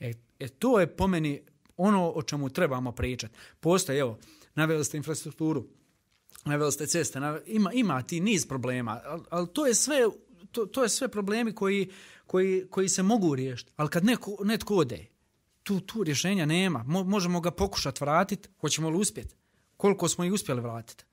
E, 0.00 0.12
e 0.38 0.48
to 0.48 0.80
je 0.80 0.96
po 0.96 1.06
meni 1.06 1.42
ono 1.76 2.10
o 2.10 2.22
čemu 2.22 2.48
trebamo 2.48 2.92
pričati. 2.92 3.34
Postoje, 3.60 3.98
evo, 3.98 4.18
naveli 4.54 4.84
ste 4.84 4.96
infrastrukturu, 4.96 5.66
naveli 6.44 6.72
ste 6.72 6.86
ceste, 6.86 7.20
naveli, 7.20 7.44
ima, 7.46 7.72
ima 7.72 8.02
ti 8.02 8.20
niz 8.20 8.46
problema, 8.48 9.00
ali, 9.04 9.22
ali 9.30 9.48
to 9.52 9.66
je 9.66 9.74
sve 9.74 10.08
to, 10.52 10.66
to 10.66 10.82
je 10.82 10.88
sve 10.88 11.08
problemi 11.08 11.54
koji, 11.54 11.90
koji, 12.26 12.66
koji 12.70 12.88
se 12.88 13.02
mogu 13.02 13.34
riješiti. 13.34 13.72
Ali 13.76 13.88
kad 13.88 14.04
neko, 14.04 14.36
netko 14.44 14.76
ode, 14.76 15.06
tu, 15.62 15.80
tu 15.80 16.04
rješenja 16.04 16.46
nema. 16.46 16.84
Mo, 16.86 17.04
možemo 17.04 17.40
ga 17.40 17.50
pokušati 17.50 18.04
vratiti, 18.04 18.48
hoćemo 18.60 18.90
li 18.90 18.96
uspjeti? 18.96 19.34
Koliko 19.80 20.08
smo 20.08 20.24
i 20.24 20.30
uspjeli 20.30 20.60
vratiti? 20.60 21.04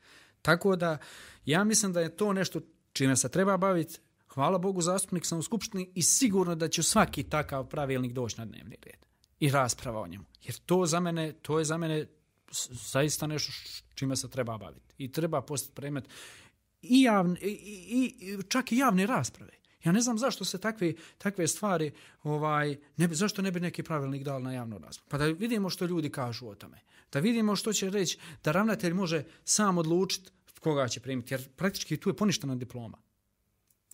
Tako 0.41 0.75
da, 0.75 0.97
ja 1.45 1.63
mislim 1.63 1.93
da 1.93 2.01
je 2.01 2.15
to 2.15 2.33
nešto 2.33 2.59
čime 2.93 3.15
se 3.15 3.29
treba 3.29 3.57
baviti. 3.57 3.99
Hvala 4.27 4.57
Bogu, 4.57 4.81
zastupnik 4.81 5.25
sam 5.25 5.39
u 5.39 5.43
Skupštini 5.43 5.91
i 5.95 6.01
sigurno 6.01 6.55
da 6.55 6.67
će 6.67 6.83
svaki 6.83 7.23
takav 7.23 7.67
pravilnik 7.67 8.13
doći 8.13 8.39
na 8.39 8.45
dnevni 8.45 8.75
red. 8.85 9.05
I 9.39 9.49
rasprava 9.49 10.01
o 10.01 10.07
njemu. 10.07 10.25
Jer 10.43 10.55
to 10.55 10.85
za 10.85 10.99
mene, 10.99 11.33
to 11.41 11.59
je 11.59 11.65
za 11.65 11.77
mene 11.77 12.05
zaista 12.91 13.27
nešto 13.27 13.51
čime 13.95 14.15
se 14.15 14.29
treba 14.29 14.57
baviti. 14.57 14.93
I 14.97 15.11
treba 15.11 15.41
postati 15.41 15.75
predmet 15.75 16.09
i, 16.81 17.01
javne, 17.01 17.39
i, 17.41 17.49
i, 17.49 18.15
i 18.19 18.43
čak 18.49 18.71
i 18.71 18.77
javne 18.77 19.05
rasprave. 19.05 19.53
Ja 19.83 19.91
ne 19.91 20.01
znam 20.01 20.17
zašto 20.17 20.45
se 20.45 20.57
takve, 20.57 20.93
takve 21.17 21.47
stvari, 21.47 21.91
ovaj, 22.23 22.77
ne 22.97 23.07
bi, 23.07 23.15
zašto 23.15 23.41
ne 23.41 23.51
bi 23.51 23.59
neki 23.59 23.83
pravilnik 23.83 24.23
dal 24.23 24.41
na 24.41 24.53
javnu 24.53 24.77
raspravu. 24.77 25.09
Pa 25.09 25.17
da 25.17 25.25
vidimo 25.25 25.69
što 25.69 25.85
ljudi 25.85 26.09
kažu 26.09 26.47
o 26.47 26.55
tome. 26.55 26.79
Da 27.11 27.19
vidimo 27.19 27.55
što 27.55 27.73
će 27.73 27.89
reći, 27.89 28.17
da 28.43 28.51
ravnatelj 28.51 28.93
može 28.93 29.23
sam 29.43 29.77
odlučiti 29.77 30.31
koga 30.59 30.87
će 30.87 30.99
primiti. 30.99 31.33
Jer 31.33 31.49
praktički 31.49 31.97
tu 31.97 32.09
je 32.09 32.15
poništena 32.15 32.55
diploma 32.55 32.97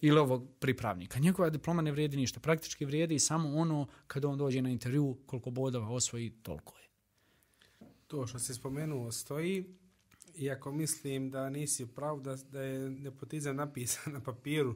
ili 0.01 0.19
ovog 0.19 0.47
pripravnika. 0.59 1.19
Njegova 1.19 1.49
diploma 1.49 1.81
ne 1.81 1.91
vrijedi 1.91 2.17
ništa. 2.17 2.39
Praktički 2.39 2.85
vrijedi 2.85 3.19
samo 3.19 3.49
ono 3.49 3.87
kada 4.07 4.27
on 4.27 4.37
dođe 4.37 4.61
na 4.61 4.69
intervju, 4.69 5.17
koliko 5.25 5.51
bodova 5.51 5.89
osvoji, 5.89 6.29
toliko 6.29 6.77
je. 6.77 6.83
To 8.07 8.27
što 8.27 8.39
si 8.39 8.53
spomenuo 8.53 9.11
stoji, 9.11 9.65
iako 10.35 10.71
mislim 10.71 11.31
da 11.31 11.49
nisi 11.49 11.87
prav 11.87 12.19
da, 12.19 12.35
da 12.35 12.61
je 12.61 12.89
nepotizam 12.89 13.55
napisan 13.55 14.13
na 14.13 14.19
papiru, 14.19 14.75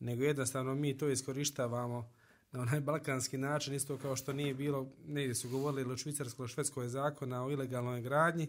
nego 0.00 0.24
jednostavno 0.24 0.74
mi 0.74 0.98
to 0.98 1.08
iskorištavamo 1.08 2.12
na 2.52 2.60
onaj 2.60 2.80
balkanski 2.80 3.38
način, 3.38 3.74
isto 3.74 3.98
kao 3.98 4.16
što 4.16 4.32
nije 4.32 4.54
bilo, 4.54 4.92
negdje 5.06 5.34
su 5.34 5.48
govorili 5.48 5.82
ili 5.82 5.92
o 5.92 5.96
švicarskoj 5.96 6.44
ili 6.44 6.52
švedskoj 6.52 6.88
zakona 6.88 7.44
o 7.44 7.50
ilegalnoj 7.50 8.00
gradnji, 8.00 8.48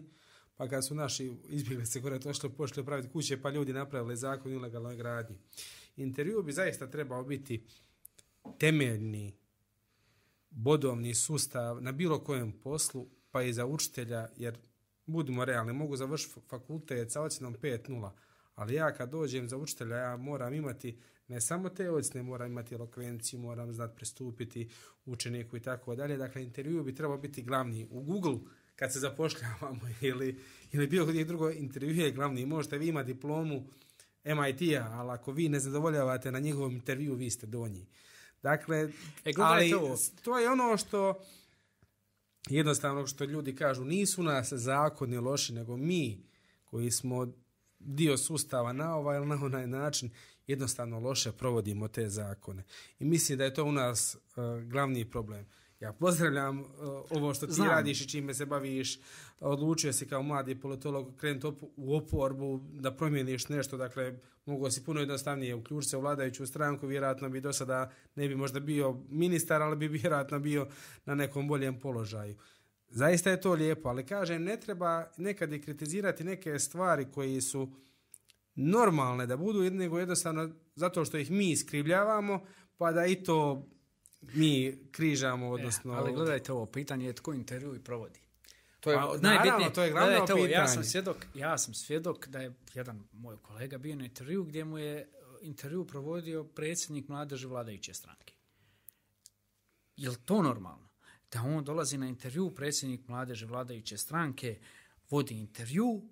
pa 0.56 0.68
kad 0.68 0.86
su 0.86 0.94
naši 0.94 1.36
izbjeglice 1.48 2.00
gore 2.00 2.20
to 2.20 2.34
što 2.34 2.50
pošli 2.50 2.84
praviti 2.84 3.08
kuće, 3.08 3.42
pa 3.42 3.50
ljudi 3.50 3.72
napravili 3.72 4.16
zakon 4.16 4.52
o 4.52 4.54
ilegalnoj 4.54 4.96
gradnji. 4.96 5.36
Intervju 5.96 6.42
bi 6.42 6.52
zaista 6.52 6.90
trebao 6.90 7.24
biti 7.24 7.64
temeljni 8.58 9.34
bodovni 10.50 11.14
sustav 11.14 11.82
na 11.82 11.92
bilo 11.92 12.18
kojem 12.18 12.52
poslu, 12.52 13.06
pa 13.30 13.42
i 13.42 13.52
za 13.52 13.66
učitelja, 13.66 14.28
jer 14.36 14.58
budimo 15.06 15.44
realni, 15.44 15.72
mogu 15.72 15.96
završiti 15.96 16.40
fakultet 16.48 17.12
sa 17.12 17.22
ocjenom 17.22 17.54
5.0, 17.62 18.10
ali 18.54 18.74
ja 18.74 18.94
kad 18.94 19.10
dođem 19.10 19.48
za 19.48 19.56
učitelja, 19.56 19.96
ja 19.96 20.16
moram 20.16 20.54
imati 20.54 20.98
ne 21.28 21.40
samo 21.40 21.68
te 21.68 21.90
ocjene, 21.90 22.22
moram 22.22 22.50
imati 22.50 22.74
elokvenciju, 22.74 23.40
moram 23.40 23.72
znat 23.72 23.96
pristupiti 23.96 24.68
učeniku 25.06 25.56
i 25.56 25.60
tako 25.60 25.94
dalje. 25.94 26.16
Dakle, 26.16 26.42
intervju 26.42 26.84
bi 26.84 26.94
trebao 26.94 27.18
biti 27.18 27.42
glavni. 27.42 27.88
U 27.90 28.02
Google, 28.02 28.38
kad 28.76 28.92
se 28.92 29.00
zapošljavamo 29.00 29.80
ili, 30.00 30.40
ili 30.72 30.86
bilo 30.86 31.06
gdje 31.06 31.24
drugo, 31.24 31.50
intervju 31.50 31.94
je 31.94 32.12
glavni. 32.12 32.46
Možete 32.46 32.78
vi 32.78 32.88
imati 32.88 33.14
diplomu 33.14 33.64
MIT-a, 34.24 34.88
ali 34.92 35.10
ako 35.10 35.32
vi 35.32 35.48
ne 35.48 35.60
zadovoljavate 35.60 36.32
na 36.32 36.38
njihovom 36.38 36.72
intervju, 36.72 37.14
vi 37.14 37.30
ste 37.30 37.46
donji. 37.46 37.86
Dakle, 38.42 38.88
E, 39.24 39.32
ali 39.36 39.74
ovo. 39.74 39.96
to 40.22 40.38
je 40.38 40.50
ono 40.50 40.76
što 40.76 41.24
jednostavno 42.48 43.06
što 43.06 43.24
ljudi 43.24 43.56
kažu, 43.56 43.84
nisu 43.84 44.22
nas 44.22 44.52
zakoni 44.52 45.16
loši, 45.16 45.52
nego 45.52 45.76
mi 45.76 46.24
koji 46.64 46.90
smo 46.90 47.32
dio 47.78 48.16
sustava 48.16 48.72
na 48.72 48.96
ovaj 48.96 49.16
ili 49.16 49.26
na 49.26 49.34
onaj 49.42 49.66
način, 49.66 50.10
jednostavno 50.46 51.00
loše 51.00 51.32
provodimo 51.32 51.88
te 51.88 52.08
zakone. 52.08 52.62
I 52.98 53.04
mislim 53.04 53.38
da 53.38 53.44
je 53.44 53.54
to 53.54 53.64
u 53.64 53.72
nas 53.72 54.16
uh, 54.16 54.62
glavni 54.62 55.10
problem. 55.10 55.46
Ja 55.80 55.92
pozdravljam 55.92 56.60
uh, 56.60 56.66
ovo 57.10 57.34
što 57.34 57.46
ti 57.46 57.52
Znam. 57.52 57.68
radiš 57.68 58.00
i 58.00 58.08
čime 58.08 58.34
se 58.34 58.46
baviš. 58.46 58.98
Odlučio 59.40 59.92
si 59.92 60.08
kao 60.08 60.22
mladi 60.22 60.60
politolog 60.60 61.16
krenuti 61.16 61.46
op 61.46 61.62
u 61.76 61.96
oporbu 61.96 62.60
da 62.72 62.96
promijeniš 62.96 63.48
nešto. 63.48 63.76
Dakle, 63.76 64.18
mogu 64.46 64.70
si 64.70 64.84
puno 64.84 65.00
jednostavnije 65.00 65.54
uključiti 65.54 65.90
se 65.90 65.96
u 65.96 66.00
vladajuću 66.00 66.46
stranku. 66.46 66.86
Vjerojatno 66.86 67.28
bi 67.28 67.40
do 67.40 67.52
sada 67.52 67.90
ne 68.14 68.28
bi 68.28 68.34
možda 68.34 68.60
bio 68.60 69.00
ministar, 69.08 69.62
ali 69.62 69.76
bi 69.76 69.88
vjerojatno 69.88 70.38
bio 70.38 70.68
na 71.04 71.14
nekom 71.14 71.48
boljem 71.48 71.80
položaju. 71.80 72.36
Zaista 72.88 73.30
je 73.30 73.40
to 73.40 73.52
lijepo, 73.52 73.88
ali 73.88 74.06
kažem, 74.06 74.44
ne 74.44 74.60
treba 74.60 75.10
nekad 75.16 75.52
i 75.52 75.60
kritizirati 75.60 76.24
neke 76.24 76.58
stvari 76.58 77.06
koji 77.14 77.40
su 77.40 77.68
normalne 78.54 79.26
da 79.26 79.36
budu, 79.36 79.70
nego 79.70 79.98
jednostavno 79.98 80.50
zato 80.74 81.04
što 81.04 81.18
ih 81.18 81.30
mi 81.30 81.50
iskrivljavamo, 81.50 82.46
pa 82.76 82.92
da 82.92 83.06
i 83.06 83.22
to 83.22 83.68
mi 84.20 84.78
križamo, 84.92 85.50
odnosno... 85.50 85.92
E, 85.92 85.96
ali 85.96 86.12
gledajte 86.12 86.52
ovo, 86.52 86.66
pitanje 86.66 87.06
je 87.06 87.12
tko 87.12 87.32
intervju 87.32 87.74
i 87.74 87.84
provodi. 87.84 88.20
To 88.80 88.92
je 88.92 88.98
naravno, 89.20 89.70
to 89.70 89.82
je 89.82 89.90
glavno 89.90 90.08
Gledajte 90.08 90.32
ovo, 90.32 90.42
ja 90.42 90.48
pitanje. 90.48 90.68
sam 90.68 90.84
svjedok, 90.84 91.16
ja 91.34 91.58
sam 91.58 91.74
svjedok 91.74 92.28
da 92.28 92.40
je 92.40 92.54
jedan 92.74 93.04
moj 93.12 93.36
kolega 93.42 93.78
bio 93.78 93.96
na 93.96 94.04
intervju 94.04 94.44
gdje 94.44 94.64
mu 94.64 94.78
je 94.78 95.08
intervju 95.42 95.86
provodio 95.86 96.44
predsjednik 96.44 97.08
mladeže 97.08 97.46
vladajuće 97.46 97.94
stranke. 97.94 98.34
Je 99.96 100.10
li 100.10 100.16
to 100.24 100.42
normalno? 100.42 100.88
Da 101.32 101.42
on 101.42 101.64
dolazi 101.64 101.98
na 101.98 102.06
intervju, 102.06 102.54
predsjednik 102.54 103.08
mladeže 103.08 103.46
vladajuće 103.46 103.96
stranke 103.96 104.58
vodi 105.10 105.34
intervju 105.34 106.02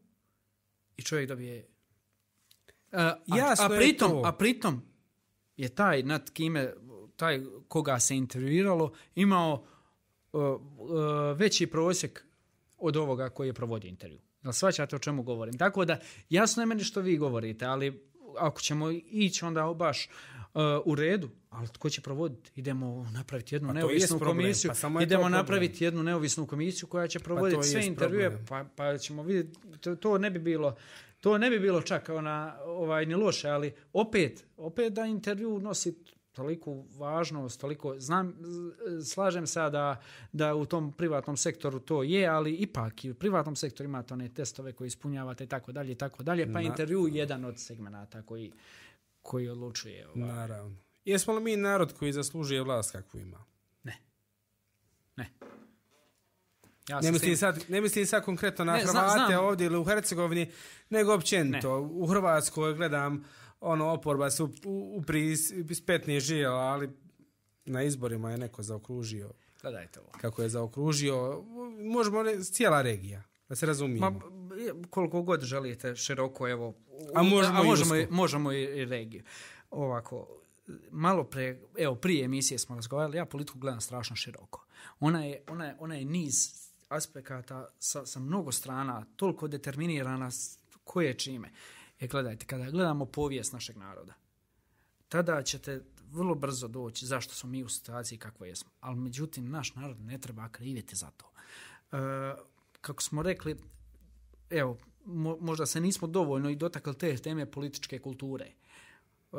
i 0.96 1.02
čovjek 1.02 1.28
dobije... 1.28 1.68
A, 2.92 3.02
a, 3.02 3.36
Jasno 3.36 3.66
a, 3.70 3.72
je 3.72 3.78
pritom, 3.78 4.10
to. 4.10 4.22
a 4.24 4.32
pritom 4.32 4.82
je 5.56 5.68
taj 5.68 6.02
nad 6.02 6.30
kime, 6.30 6.72
taj 7.16 7.40
koga 7.68 8.00
se 8.00 8.16
intervjuiralo, 8.16 8.92
imao 9.14 9.64
uh, 10.32 10.42
uh, 10.42 10.58
veći 11.36 11.66
prosjek 11.66 12.24
od 12.78 12.96
ovoga 12.96 13.28
koji 13.28 13.48
je 13.48 13.52
provodio 13.52 13.88
intervju. 13.88 14.20
Da 14.42 14.52
svaćate 14.52 14.96
o 14.96 14.98
čemu 14.98 15.22
govorim. 15.22 15.58
Tako 15.58 15.84
da, 15.84 15.98
jasno 16.30 16.62
je 16.62 16.66
meni 16.66 16.84
što 16.84 17.00
vi 17.00 17.16
govorite, 17.16 17.64
ali 17.64 18.02
ako 18.38 18.60
ćemo 18.60 18.90
ići 18.90 19.44
onda 19.44 19.74
baš 19.74 20.08
uh, 20.54 20.62
u 20.84 20.94
redu, 20.94 21.28
ali 21.50 21.68
tko 21.68 21.90
će 21.90 22.00
provoditi? 22.00 22.50
Idemo 22.56 23.10
napraviti 23.12 23.54
jednu 23.54 23.68
Pa 23.68 23.72
neovisnu 23.72 24.18
problem, 24.18 24.36
komisiju, 24.36 24.68
pa 24.68 24.74
samo 24.74 25.00
je 25.00 25.04
idemo 25.04 25.28
napraviti 25.28 25.84
jednu 25.84 26.02
neovisnu 26.02 26.46
komisiju 26.46 26.88
koja 26.88 27.08
će 27.08 27.18
provoditi 27.18 27.56
to 27.56 27.62
sve 27.62 27.86
intervjue, 27.86 28.30
problem. 28.30 28.46
pa, 28.48 28.64
pa 28.76 28.98
ćemo 28.98 29.22
vidjeti, 29.22 29.58
to, 29.80 29.96
to 29.96 30.18
ne 30.18 30.30
bi 30.30 30.38
bilo 30.38 30.76
to 31.22 31.38
ne 31.38 31.50
bi 31.50 31.60
bilo 31.60 31.82
čak 31.82 32.08
ona, 32.08 32.56
ovaj, 32.64 33.06
ni 33.06 33.14
loše, 33.14 33.48
ali 33.48 33.74
opet, 33.92 34.46
opet 34.56 34.92
da 34.92 35.04
intervju 35.04 35.58
nosi 35.58 36.04
toliku 36.32 36.84
važnost, 36.98 37.60
toliko, 37.60 37.94
znam, 37.98 38.34
slažem 39.04 39.46
se 39.46 39.60
da, 39.60 40.00
da 40.32 40.54
u 40.54 40.66
tom 40.66 40.92
privatnom 40.92 41.36
sektoru 41.36 41.80
to 41.80 42.02
je, 42.02 42.26
ali 42.26 42.54
ipak 42.54 43.04
i 43.04 43.10
u 43.10 43.14
privatnom 43.14 43.56
sektoru 43.56 43.88
imate 43.88 44.14
one 44.14 44.28
testove 44.28 44.72
koje 44.72 44.86
ispunjavate 44.86 45.44
i 45.44 45.46
tako 45.46 45.72
dalje 45.72 45.92
i 45.92 45.94
tako 45.94 46.22
dalje, 46.22 46.46
pa 46.46 46.60
Na- 46.60 46.62
intervju 46.62 47.06
je 47.06 47.14
jedan 47.14 47.44
od 47.44 47.58
segmenata 47.58 48.22
koji, 48.22 48.52
koji 49.22 49.48
odlučuje. 49.48 50.08
Ovaj. 50.08 50.28
Naravno. 50.28 50.76
Jesmo 51.04 51.34
li 51.34 51.40
mi 51.40 51.56
narod 51.56 51.92
koji 51.98 52.12
zaslužuje 52.12 52.62
vlast 52.62 52.92
kakvu 52.92 53.20
ima? 53.20 53.44
Ne. 53.82 53.98
Ne. 55.16 55.30
Ja 56.88 56.96
Ne 56.96 57.02
se 57.02 57.12
mislim, 57.12 57.36
sad, 57.36 57.64
ne 57.68 57.80
mislim 57.80 58.06
sad 58.06 58.24
konkretno 58.24 58.64
na 58.64 58.72
Ne, 58.72 58.80
Hrvate 58.80 59.26
znam. 59.26 59.44
ovdje 59.44 59.66
ili 59.66 59.78
u 59.78 59.84
Hercegovini, 59.84 60.50
nego 60.90 61.14
općenito. 61.14 61.80
U 61.80 62.06
Hrvatskoj 62.06 62.74
gledam 62.74 63.24
ono 63.60 63.88
oporba 63.88 64.30
su 64.30 64.44
u, 64.64 64.92
u 64.96 65.02
pris, 65.02 65.52
spetni 65.74 66.20
žijela, 66.20 66.60
ali 66.60 66.90
na 67.64 67.82
izborima 67.82 68.30
je 68.30 68.38
neko 68.38 68.62
zaokružio. 68.62 69.30
Gledajte 69.62 70.00
ovo. 70.00 70.10
Kako 70.20 70.42
je 70.42 70.48
zaokružio, 70.48 71.44
možemo 71.80 72.22
ne, 72.22 72.44
cijela 72.44 72.82
regija, 72.82 73.22
da 73.48 73.56
se 73.56 73.66
razumijemo. 73.66 74.10
Ma, 74.10 74.20
koliko 74.90 75.22
god 75.22 75.42
želite 75.42 75.96
široko, 75.96 76.48
evo. 76.48 76.74
A 77.14 77.22
možemo 77.22 77.60
a 77.60 77.64
i 77.64 77.66
možemo, 77.66 77.96
i, 77.96 78.06
možemo 78.10 78.52
i, 78.52 78.62
i 78.62 78.84
regiju. 78.84 79.22
Ovako, 79.70 80.28
malo 80.90 81.24
pre, 81.24 81.60
evo, 81.78 81.94
prije 81.94 82.24
emisije 82.24 82.58
smo 82.58 82.76
razgovarali, 82.76 83.16
ja 83.16 83.24
politiku 83.26 83.58
gledam 83.58 83.80
strašno 83.80 84.16
široko. 84.16 84.66
Ona 85.00 85.24
je, 85.24 85.42
ona 85.48 85.66
je, 85.66 85.76
ona 85.78 85.94
je 85.94 86.04
niz 86.04 86.62
aspekata 86.92 87.68
sa, 87.78 88.06
sa 88.06 88.20
mnogo 88.20 88.52
strana, 88.52 89.06
toliko 89.16 89.48
determinirana 89.48 90.30
s- 90.30 90.58
koje 90.84 91.14
čime. 91.14 91.52
E, 92.00 92.06
gledajte, 92.06 92.46
kada 92.46 92.70
gledamo 92.70 93.04
povijest 93.06 93.52
našeg 93.52 93.76
naroda, 93.76 94.14
tada 95.08 95.42
ćete 95.42 95.84
vrlo 96.10 96.34
brzo 96.34 96.68
doći 96.68 97.06
zašto 97.06 97.34
smo 97.34 97.50
mi 97.50 97.62
u 97.62 97.68
situaciji 97.68 98.18
kakva 98.18 98.46
jesmo. 98.46 98.70
Ali 98.80 98.96
međutim, 98.96 99.50
naš 99.50 99.74
narod 99.74 100.00
ne 100.00 100.18
treba 100.18 100.48
kriviti 100.48 100.96
za 100.96 101.10
to. 101.10 101.32
E, 101.92 102.34
kako 102.80 103.02
smo 103.02 103.22
rekli, 103.22 103.56
evo, 104.50 104.78
mo- 105.06 105.40
možda 105.40 105.66
se 105.66 105.80
nismo 105.80 106.08
dovoljno 106.08 106.50
i 106.50 106.56
dotakli 106.56 106.94
te 106.94 107.16
teme 107.16 107.50
političke 107.50 107.98
kulture. 107.98 108.44
E, 108.44 109.36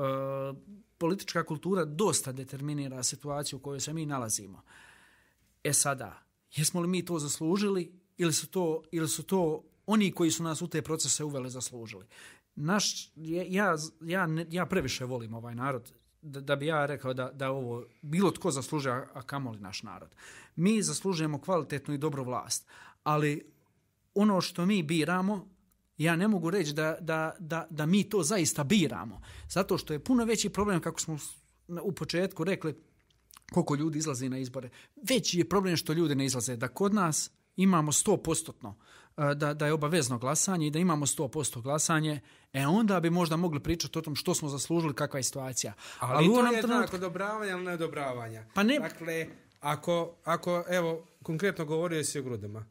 politička 0.97 1.45
kultura 1.45 1.85
dosta 1.85 2.31
determinira 2.31 3.03
situaciju 3.03 3.59
u 3.59 3.61
kojoj 3.61 3.79
se 3.79 3.93
mi 3.93 4.05
nalazimo. 4.05 4.61
E 5.63 5.73
sada, 5.73 6.23
jesmo 6.55 6.81
li 6.81 6.87
mi 6.87 7.05
to 7.05 7.19
zaslužili 7.19 7.91
ili 8.17 8.33
su 8.33 8.47
to, 8.47 8.83
ili 8.91 9.07
su 9.09 9.23
to 9.23 9.63
oni 9.85 10.11
koji 10.11 10.31
su 10.31 10.43
nas 10.43 10.61
u 10.61 10.67
te 10.67 10.81
procese 10.81 11.23
uveli 11.23 11.49
zaslužili? 11.49 12.05
Naš, 12.55 13.11
je- 13.15 13.51
ja, 13.51 13.75
ja, 14.01 14.27
ja 14.49 14.65
previše 14.65 15.05
volim 15.05 15.33
ovaj 15.33 15.55
narod 15.55 15.91
da, 16.21 16.41
da 16.41 16.55
bi 16.55 16.65
ja 16.65 16.85
rekao 16.85 17.13
da, 17.13 17.31
da 17.31 17.51
ovo 17.51 17.85
bilo 18.01 18.31
tko 18.31 18.51
zaslužuje, 18.51 19.07
a- 19.13 19.21
kamoli 19.21 19.59
naš 19.59 19.83
narod. 19.83 20.15
Mi 20.55 20.81
zaslužujemo 20.81 21.41
kvalitetnu 21.41 21.93
i 21.93 21.97
dobru 21.97 22.23
vlast, 22.23 22.67
ali 23.03 23.51
ono 24.15 24.41
što 24.41 24.65
mi 24.65 24.83
biramo, 24.83 25.47
ja 25.97 26.15
ne 26.15 26.27
mogu 26.27 26.49
reći 26.49 26.73
da, 26.73 26.97
da, 27.01 27.35
da, 27.39 27.67
da 27.69 27.85
mi 27.85 28.03
to 28.03 28.23
zaista 28.23 28.63
biramo. 28.63 29.21
Zato 29.49 29.77
što 29.77 29.93
je 29.93 30.03
puno 30.03 30.25
veći 30.25 30.49
problem, 30.49 30.81
kako 30.81 30.99
smo 30.99 31.17
u 31.81 31.91
početku 31.91 32.43
rekli, 32.43 32.75
koliko 33.53 33.75
ljudi 33.75 33.99
izlazi 33.99 34.29
na 34.29 34.37
izbore. 34.37 34.69
Veći 35.03 35.37
je 35.37 35.49
problem 35.49 35.75
što 35.77 35.93
ljudi 35.93 36.15
ne 36.15 36.25
izlaze. 36.25 36.55
Da 36.55 36.67
kod 36.67 36.93
nas 36.93 37.31
imamo 37.55 37.91
100% 37.91 38.73
e, 39.31 39.35
da, 39.35 39.53
da 39.53 39.65
je 39.65 39.73
obavezno 39.73 40.17
glasanje 40.17 40.67
i 40.67 40.71
da 40.71 40.79
imamo 40.79 41.05
100% 41.05 41.61
glasanje, 41.61 42.19
e 42.53 42.67
onda 42.67 42.99
bi 42.99 43.09
možda 43.09 43.35
mogli 43.37 43.59
pričati 43.59 43.99
o 43.99 44.01
tom 44.01 44.15
što 44.15 44.33
smo 44.33 44.49
zaslužili, 44.49 44.93
kakva 44.93 45.19
je 45.19 45.23
situacija. 45.23 45.73
Ali, 45.99 46.29
u 46.29 46.33
to 46.33 46.45
je 46.45 46.61
trenutku- 46.61 46.81
tako 46.81 46.95
odobravanja 46.95 47.51
ili 47.51 47.63
neodobravanja. 47.63 48.45
Pa 48.53 48.63
ne- 48.63 48.79
Dakle, 48.79 49.27
ako, 49.59 50.15
ako, 50.23 50.63
evo, 50.69 51.05
konkretno 51.23 51.65
govorio 51.65 52.03
si 52.03 52.19
o 52.19 52.23
grudima. 52.23 52.65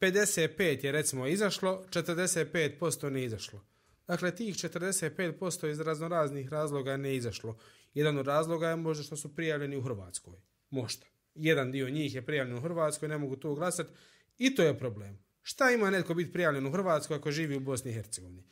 55 0.00 0.84
je 0.84 0.92
recimo 0.92 1.26
izašlo, 1.26 1.82
45% 1.90 3.10
ne 3.10 3.24
izašlo. 3.24 3.60
Dakle, 4.08 4.34
tih 4.34 4.54
45% 4.54 5.68
iz 5.68 5.80
raznoraznih 5.80 6.48
razloga 6.48 6.96
ne 6.96 7.16
izašlo. 7.16 7.56
Jedan 7.94 8.18
od 8.18 8.26
razloga 8.26 8.68
je 8.68 8.76
možda 8.76 9.04
što 9.04 9.16
su 9.16 9.34
prijavljeni 9.36 9.76
u 9.76 9.82
Hrvatskoj. 9.82 10.34
Možda. 10.70 11.06
Jedan 11.34 11.72
dio 11.72 11.90
njih 11.90 12.14
je 12.14 12.26
prijavljen 12.26 12.56
u 12.56 12.62
Hrvatskoj, 12.62 13.08
ne 13.08 13.18
mogu 13.18 13.36
to 13.36 13.54
glasati. 13.54 13.90
I 14.38 14.54
to 14.54 14.62
je 14.62 14.78
problem. 14.78 15.18
Šta 15.42 15.70
ima 15.70 15.90
netko 15.90 16.14
biti 16.14 16.32
prijavljen 16.32 16.66
u 16.66 16.72
Hrvatskoj 16.72 17.16
ako 17.16 17.30
živi 17.30 17.56
u 17.56 17.60
Bosni 17.60 17.90
i 17.90 17.94
Hercegovini? 17.94 18.44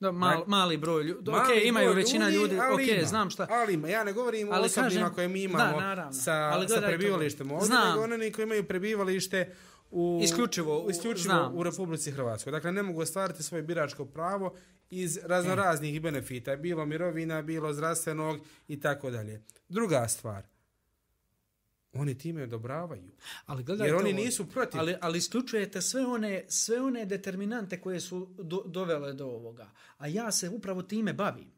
Da, 0.00 0.12
mal, 0.12 0.44
mali 0.46 0.76
broj 0.76 1.02
ljudi. 1.02 1.30
Ok, 1.30 1.36
Mali 1.38 1.60
imaju 1.60 1.86
broj 1.86 1.96
većina 1.96 2.30
ljudi, 2.30 2.58
ali 2.60 2.74
ok, 2.84 2.88
ima. 2.90 3.06
znam 3.06 3.30
šta. 3.30 3.46
Ali 3.50 3.74
ima. 3.74 3.88
Ja 3.88 4.04
ne 4.04 4.12
govorim 4.12 4.48
o 4.48 4.52
osobnima 4.52 4.84
kažem- 5.00 5.14
koje 5.14 5.28
mi 5.28 5.38
da, 5.38 5.44
imamo 5.44 5.80
naravno. 5.80 6.12
sa, 6.12 6.32
Ali 6.34 6.68
sa 6.68 6.80
prebivalištem 6.80 7.50
ovdje, 7.52 7.66
Znam. 7.66 7.88
nego 7.90 8.14
oni 8.14 8.32
koji 8.32 8.42
imaju 8.42 8.64
prebivalište 8.64 9.54
u, 9.90 10.20
Isključivo 10.22 10.84
u- 10.86 10.90
isključivo 10.90 11.34
znam. 11.34 11.56
u 11.56 11.62
Republici 11.62 12.10
Hrvatskoj. 12.10 12.52
Dakle, 12.52 12.72
ne 12.72 12.82
mogu 12.82 13.00
ostvariti 13.00 13.42
svoje 13.42 13.62
biračko 13.62 14.04
pravo 14.04 14.54
iz 14.90 15.18
raznoraznih 15.22 16.02
benefita, 16.02 16.56
bilo 16.56 16.86
mirovina, 16.86 17.42
bilo 17.42 17.72
zdravstvenog 17.72 18.40
i 18.68 18.80
tako 18.80 19.10
dalje. 19.10 19.42
Druga 19.68 20.08
stvar, 20.08 20.46
oni 21.92 22.18
time 22.18 22.42
odobravaju. 22.42 23.10
Ali 23.46 23.64
gledajte 23.64 23.88
Jer 23.88 23.96
oni 23.96 24.12
nisu 24.12 24.46
protiv. 24.46 24.80
Ali, 24.80 24.96
ali 25.00 25.18
isključujete 25.18 25.82
sve 25.82 26.06
one, 26.06 26.44
sve 26.48 26.80
one 26.80 27.04
determinante 27.04 27.80
koje 27.80 28.00
su 28.00 28.28
do, 28.38 28.62
dovele 28.66 29.12
do 29.12 29.26
ovoga. 29.26 29.70
A 29.98 30.06
ja 30.06 30.32
se 30.32 30.48
upravo 30.48 30.82
time 30.82 31.12
bavim. 31.12 31.57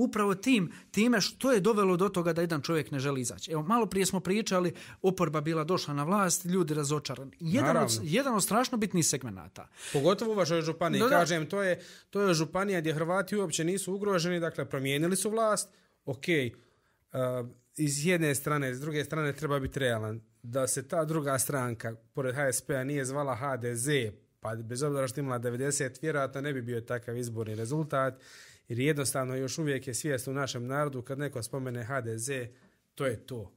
Upravo 0.00 0.34
tim, 0.34 0.72
time 0.90 1.20
što 1.20 1.52
je 1.52 1.60
dovelo 1.60 1.96
do 1.96 2.08
toga 2.08 2.32
da 2.32 2.40
jedan 2.40 2.62
čovjek 2.62 2.90
ne 2.90 2.98
želi 2.98 3.20
izaći. 3.20 3.52
Evo, 3.52 3.62
malo 3.62 3.86
prije 3.86 4.06
smo 4.06 4.20
pričali, 4.20 4.74
oporba 5.02 5.40
bila 5.40 5.64
došla 5.64 5.94
na 5.94 6.04
vlast, 6.04 6.44
ljudi 6.44 6.74
razočarani. 6.74 7.36
Jedan, 7.40 7.68
od, 7.68 7.74
Naravno. 7.74 8.00
jedan 8.04 8.34
od 8.34 8.42
strašno 8.42 8.78
bitnih 8.78 9.06
segmenata. 9.06 9.68
Pogotovo 9.92 10.32
u 10.32 10.34
vašoj 10.34 10.62
županiji. 10.62 11.00
Da, 11.00 11.08
da. 11.08 11.18
Kažem, 11.18 11.46
to 11.46 11.62
je, 11.62 11.80
to 12.10 12.20
je 12.20 12.34
županija 12.34 12.80
gdje 12.80 12.94
Hrvati 12.94 13.36
uopće 13.36 13.64
nisu 13.64 13.94
ugroženi, 13.94 14.40
dakle, 14.40 14.64
promijenili 14.64 15.16
su 15.16 15.30
vlast. 15.30 15.68
Ok, 16.04 16.24
uh, 17.12 17.48
iz 17.76 18.06
jedne 18.06 18.34
strane, 18.34 18.74
s 18.74 18.80
druge 18.80 19.04
strane 19.04 19.32
treba 19.32 19.60
biti 19.60 19.78
realan. 19.78 20.20
Da 20.42 20.66
se 20.66 20.88
ta 20.88 21.04
druga 21.04 21.38
stranka, 21.38 21.96
pored 22.14 22.34
HSP-a, 22.34 22.84
nije 22.84 23.04
zvala 23.04 23.36
HDZ, 23.36 23.88
pa 24.40 24.54
bez 24.54 24.82
obzira 24.82 25.08
što 25.08 25.20
imala 25.20 25.38
90, 25.38 26.02
vjerojatno 26.02 26.40
ne 26.40 26.52
bi 26.52 26.62
bio 26.62 26.80
takav 26.80 27.16
izborni 27.16 27.54
rezultat, 27.54 28.14
jer 28.70 28.78
jednostavno 28.78 29.36
još 29.36 29.58
uvijek 29.58 29.86
je 29.86 29.94
svijest 29.94 30.28
u 30.28 30.32
našem 30.32 30.66
narodu 30.66 31.02
kad 31.02 31.18
neko 31.18 31.42
spomene 31.42 31.84
HDZ, 31.84 32.30
to 32.94 33.06
je 33.06 33.26
to. 33.26 33.52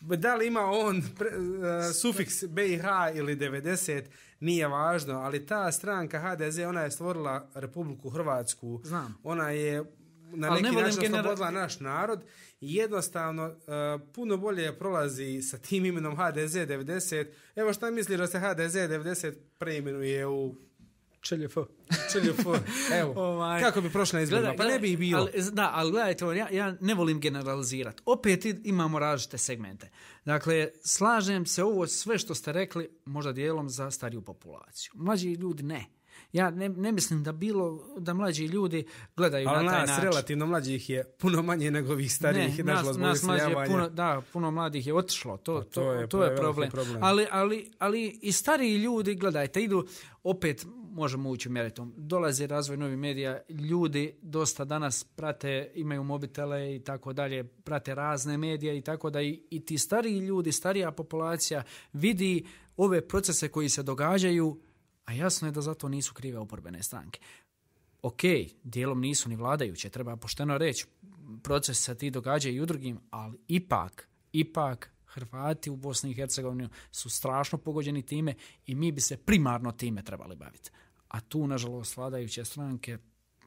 Da 0.00 0.34
li 0.34 0.46
ima 0.46 0.60
on 0.60 1.02
pre, 1.18 1.28
uh, 1.28 1.94
sufiks 1.94 2.44
BiH 2.44 2.84
ili 3.14 3.36
90, 3.36 4.02
nije 4.40 4.68
važno, 4.68 5.14
ali 5.14 5.46
ta 5.46 5.72
stranka 5.72 6.18
HDZ, 6.20 6.58
ona 6.58 6.82
je 6.82 6.90
stvorila 6.90 7.50
Republiku 7.54 8.10
Hrvatsku. 8.10 8.80
Znam. 8.84 9.18
Ona 9.22 9.50
je 9.50 9.84
na 10.32 10.50
Ali 10.50 10.62
ne 10.62 10.68
neki 10.68 10.74
volim 10.74 10.90
način 10.90 11.02
genera- 11.02 11.20
oslobodila 11.20 11.50
naš 11.50 11.80
narod 11.80 12.20
i 12.60 12.74
jednostavno 12.74 13.46
uh, 13.46 14.00
puno 14.14 14.36
bolje 14.36 14.78
prolazi 14.78 15.42
sa 15.42 15.58
tim 15.58 15.84
imenom 15.84 16.16
HDZ 16.16 16.54
90. 16.54 17.26
Evo 17.56 17.72
šta 17.72 17.90
misliš 17.90 18.18
da 18.18 18.26
se 18.26 18.38
HDZ 18.38 18.74
90 18.74 19.34
preimenuje 19.58 20.26
u 20.26 20.54
ČLF. 21.26 21.54
ČLF? 22.12 22.38
Evo, 22.92 23.12
Ovaj, 23.16 23.60
kako 23.60 23.80
bi 23.80 23.90
prošla 23.90 24.20
izborima? 24.20 24.54
Pa 24.54 24.64
ne 24.64 24.78
bi 24.78 24.90
ih 24.90 24.98
bilo. 24.98 25.18
Ali, 25.20 25.50
da, 25.52 25.70
ali 25.74 25.90
gledajte, 25.90 26.24
ja, 26.26 26.48
ja 26.50 26.76
ne 26.80 26.94
volim 26.94 27.20
generalizirati. 27.20 28.02
Opet 28.06 28.44
imamo 28.64 28.98
različite 28.98 29.38
segmente. 29.38 29.90
Dakle, 30.24 30.68
slažem 30.82 31.46
se 31.46 31.64
ovo 31.64 31.86
sve 31.86 32.18
što 32.18 32.34
ste 32.34 32.52
rekli, 32.52 32.88
možda 33.04 33.32
dijelom 33.32 33.68
za 33.68 33.90
stariju 33.90 34.22
populaciju. 34.22 34.92
Mlađi 34.94 35.28
ljudi 35.28 35.62
ne. 35.62 35.84
Ja 36.32 36.50
ne, 36.50 36.68
ne 36.68 36.92
mislim 36.92 37.22
da 37.22 37.32
bilo 37.32 37.64
da 37.98 38.14
mlađi 38.14 38.44
ljudi 38.44 38.86
gledaju 39.16 39.48
Ali 39.48 39.64
na 39.64 39.70
taj 39.70 39.80
nas 39.80 39.88
način. 39.88 40.04
relativno 40.04 40.46
mlađih 40.46 40.90
je 40.90 41.04
puno 41.10 41.42
manje 41.42 41.70
nego 41.70 41.92
ovih 41.92 42.12
starijih, 42.12 42.58
ne, 42.58 42.64
nažalost, 42.64 43.00
nas, 43.00 43.22
nas 43.22 43.40
je 43.40 43.66
puno, 43.66 43.88
da, 43.88 44.22
puno 44.32 44.50
mladih 44.50 44.86
je 44.86 44.94
otišlo. 44.94 45.36
To, 45.36 45.54
Pa 45.56 45.64
to, 45.64 45.68
to 45.70 45.92
je- 45.92 46.08
to 46.08 46.24
je 46.24 46.36
problem. 46.36 46.70
problem. 46.70 47.02
Ali, 47.02 47.26
ali, 47.30 47.70
ali 47.78 48.18
i 48.22 48.32
stariji 48.32 48.76
ljudi, 48.76 49.14
gledajte, 49.14 49.62
idu, 49.62 49.86
opet 50.24 50.66
možemo 50.96 51.30
ući 51.30 51.48
u 51.48 51.52
meritum. 51.52 51.92
Dolazi 51.96 52.46
razvoj 52.46 52.76
novih 52.76 52.98
medija, 52.98 53.40
ljudi 53.48 54.14
dosta 54.22 54.64
danas 54.64 55.04
prate, 55.04 55.72
imaju 55.74 56.04
mobitele 56.04 56.76
i 56.76 56.80
tako 56.80 57.12
dalje, 57.12 57.44
prate 57.44 57.94
razne 57.94 58.38
medije 58.38 58.78
i 58.78 58.80
tako 58.80 59.10
da 59.10 59.22
i, 59.22 59.40
i 59.50 59.60
ti 59.66 59.78
stariji 59.78 60.18
ljudi, 60.18 60.52
starija 60.52 60.92
populacija 60.92 61.62
vidi 61.92 62.46
ove 62.76 63.08
procese 63.08 63.48
koji 63.48 63.68
se 63.68 63.82
događaju, 63.82 64.60
a 65.04 65.12
jasno 65.12 65.48
je 65.48 65.52
da 65.52 65.60
zato 65.60 65.88
nisu 65.88 66.14
krive 66.14 66.38
oporbene 66.38 66.82
stranke. 66.82 67.20
Ok, 68.02 68.20
dijelom 68.62 69.00
nisu 69.00 69.28
ni 69.28 69.36
vladajuće, 69.36 69.88
treba 69.88 70.16
pošteno 70.16 70.58
reći, 70.58 70.86
proces 71.42 71.84
se 71.84 71.94
ti 71.94 72.10
događaju 72.10 72.56
i 72.56 72.60
u 72.60 72.66
drugim, 72.66 73.00
ali 73.10 73.38
ipak, 73.48 74.08
ipak 74.32 74.96
Hrvati 75.16 75.70
u 75.70 75.76
Bosni 75.76 76.10
i 76.10 76.14
Hercegovini 76.14 76.68
su 76.90 77.10
strašno 77.10 77.58
pogođeni 77.58 78.02
time 78.02 78.34
i 78.66 78.74
mi 78.74 78.92
bi 78.92 79.00
se 79.00 79.16
primarno 79.16 79.72
time 79.72 80.02
trebali 80.02 80.36
baviti. 80.36 80.70
A 81.16 81.20
tu, 81.20 81.46
nažalost, 81.46 81.96
vladajuće 81.96 82.44
stranke 82.44 82.98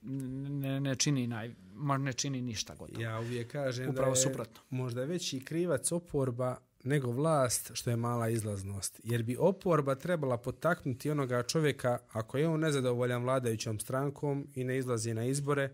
ne, 0.02 0.80
ne, 0.80 0.96
čini, 0.96 1.28
naj, 1.28 1.56
ne 2.00 2.14
čini 2.14 2.42
ništa 2.42 2.76
gotovo. 2.76 3.02
Ja 3.02 3.20
uvijek 3.20 3.52
kažem 3.52 3.90
Upravo 3.90 4.12
da 4.12 4.20
je 4.20 4.24
suprotno. 4.24 4.62
možda 4.70 5.04
veći 5.04 5.40
krivac 5.40 5.92
oporba 5.92 6.58
nego 6.84 7.12
vlast 7.12 7.72
što 7.74 7.90
je 7.90 7.96
mala 7.96 8.30
izlaznost. 8.30 9.02
Jer 9.04 9.24
bi 9.24 9.38
oporba 9.40 9.96
trebala 9.96 10.38
potaknuti 10.38 11.12
onoga 11.12 11.44
čovjeka 11.44 11.98
ako 12.12 12.38
je 12.38 12.48
on 12.48 12.60
nezadovoljan 12.60 13.24
vladajućom 13.24 13.80
strankom 13.80 14.48
i 14.56 14.64
ne 14.64 14.78
izlazi 14.78 15.14
na 15.14 15.26
izbore 15.26 15.74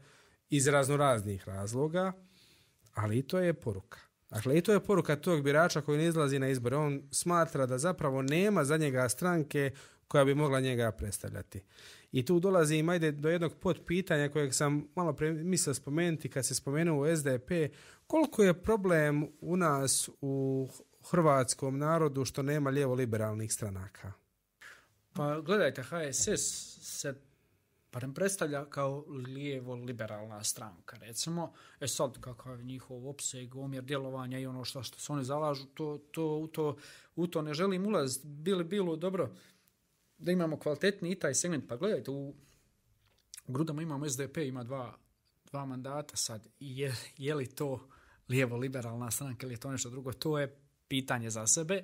iz 0.49 0.67
raznoraznih 0.67 1.47
razloga, 1.47 2.13
Ali 2.93 3.17
i 3.17 3.23
to 3.23 3.39
je 3.39 3.53
poruka. 3.53 3.99
Dakle, 4.29 4.57
i 4.57 4.61
to 4.61 4.73
je 4.73 4.79
poruka 4.79 5.15
tog 5.15 5.43
birača 5.43 5.81
koji 5.81 5.97
ne 5.97 6.07
izlazi 6.07 6.39
na 6.39 6.49
izbore. 6.49 6.75
On 6.75 7.01
smatra 7.11 7.65
da 7.65 7.77
zapravo 7.77 8.21
nema 8.21 8.63
za 8.63 8.77
njega 8.77 9.09
stranke 9.09 9.71
koja 10.07 10.25
bi 10.25 10.35
mogla 10.35 10.59
njega 10.59 10.91
predstavljati. 10.91 11.63
I 12.11 12.25
tu 12.25 12.39
dolazi 12.39 12.75
im 12.75 12.89
ajde 12.89 13.11
do 13.11 13.29
jednog 13.29 13.53
pitanja 13.87 14.29
kojeg 14.29 14.53
sam 14.53 14.87
malo 14.95 15.13
pre 15.13 15.33
mislio 15.33 15.73
spomenuti 15.73 16.29
kad 16.29 16.45
se 16.45 16.55
spomenuo 16.55 17.15
SDP. 17.15 17.51
Koliko 18.07 18.43
je 18.43 18.61
problem 18.63 19.27
u 19.41 19.57
nas 19.57 20.09
u 20.21 20.67
hrvatskom 21.09 21.77
narodu 21.77 22.25
što 22.25 22.41
nema 22.41 22.69
lijevo-liberalnih 22.69 23.53
stranaka? 23.53 24.11
Pa 25.13 25.39
gledajte, 25.39 25.83
HSS 25.83 26.77
se 26.81 27.13
barem 27.95 28.13
predstavlja 28.13 28.65
kao 28.65 29.05
lijevo-liberalna 29.07 30.43
stranka, 30.43 30.97
recimo. 30.97 31.53
E 31.79 31.87
sad, 31.87 32.19
kakav 32.19 32.59
je 32.59 32.65
njihov 32.65 33.09
opseg, 33.09 33.55
omjer 33.55 33.83
djelovanja 33.83 34.39
i 34.39 34.45
ono 34.45 34.65
što, 34.65 34.83
što 34.83 34.99
se 34.99 35.13
oni 35.13 35.23
zalažu, 35.23 35.65
to, 35.65 35.99
to, 36.11 36.37
u, 36.37 36.47
to, 36.47 36.77
u 37.15 37.27
to 37.27 37.41
ne 37.41 37.53
želim 37.53 37.85
ulaziti. 37.85 38.27
Bili 38.27 38.63
bilo 38.63 38.95
dobro 38.95 39.31
da 40.17 40.31
imamo 40.31 40.59
kvalitetni 40.59 41.11
i 41.11 41.15
taj 41.15 41.33
segment. 41.33 41.67
Pa 41.67 41.75
gledajte, 41.75 42.11
u, 42.11 42.35
u 43.47 43.53
Grudama 43.53 43.81
imamo 43.81 44.09
SDP, 44.09 44.37
ima 44.37 44.63
dva, 44.63 44.97
dva 45.51 45.65
mandata 45.65 46.15
sad. 46.15 46.47
I 46.59 46.79
je, 46.79 46.95
je 47.17 47.35
li 47.35 47.47
to 47.47 47.87
lijevo-liberalna 48.29 49.11
stranka 49.11 49.45
ili 49.45 49.53
je 49.53 49.59
to 49.59 49.71
nešto 49.71 49.89
drugo? 49.89 50.13
To 50.13 50.39
je 50.39 50.59
pitanje 50.87 51.29
za 51.29 51.47
sebe. 51.47 51.83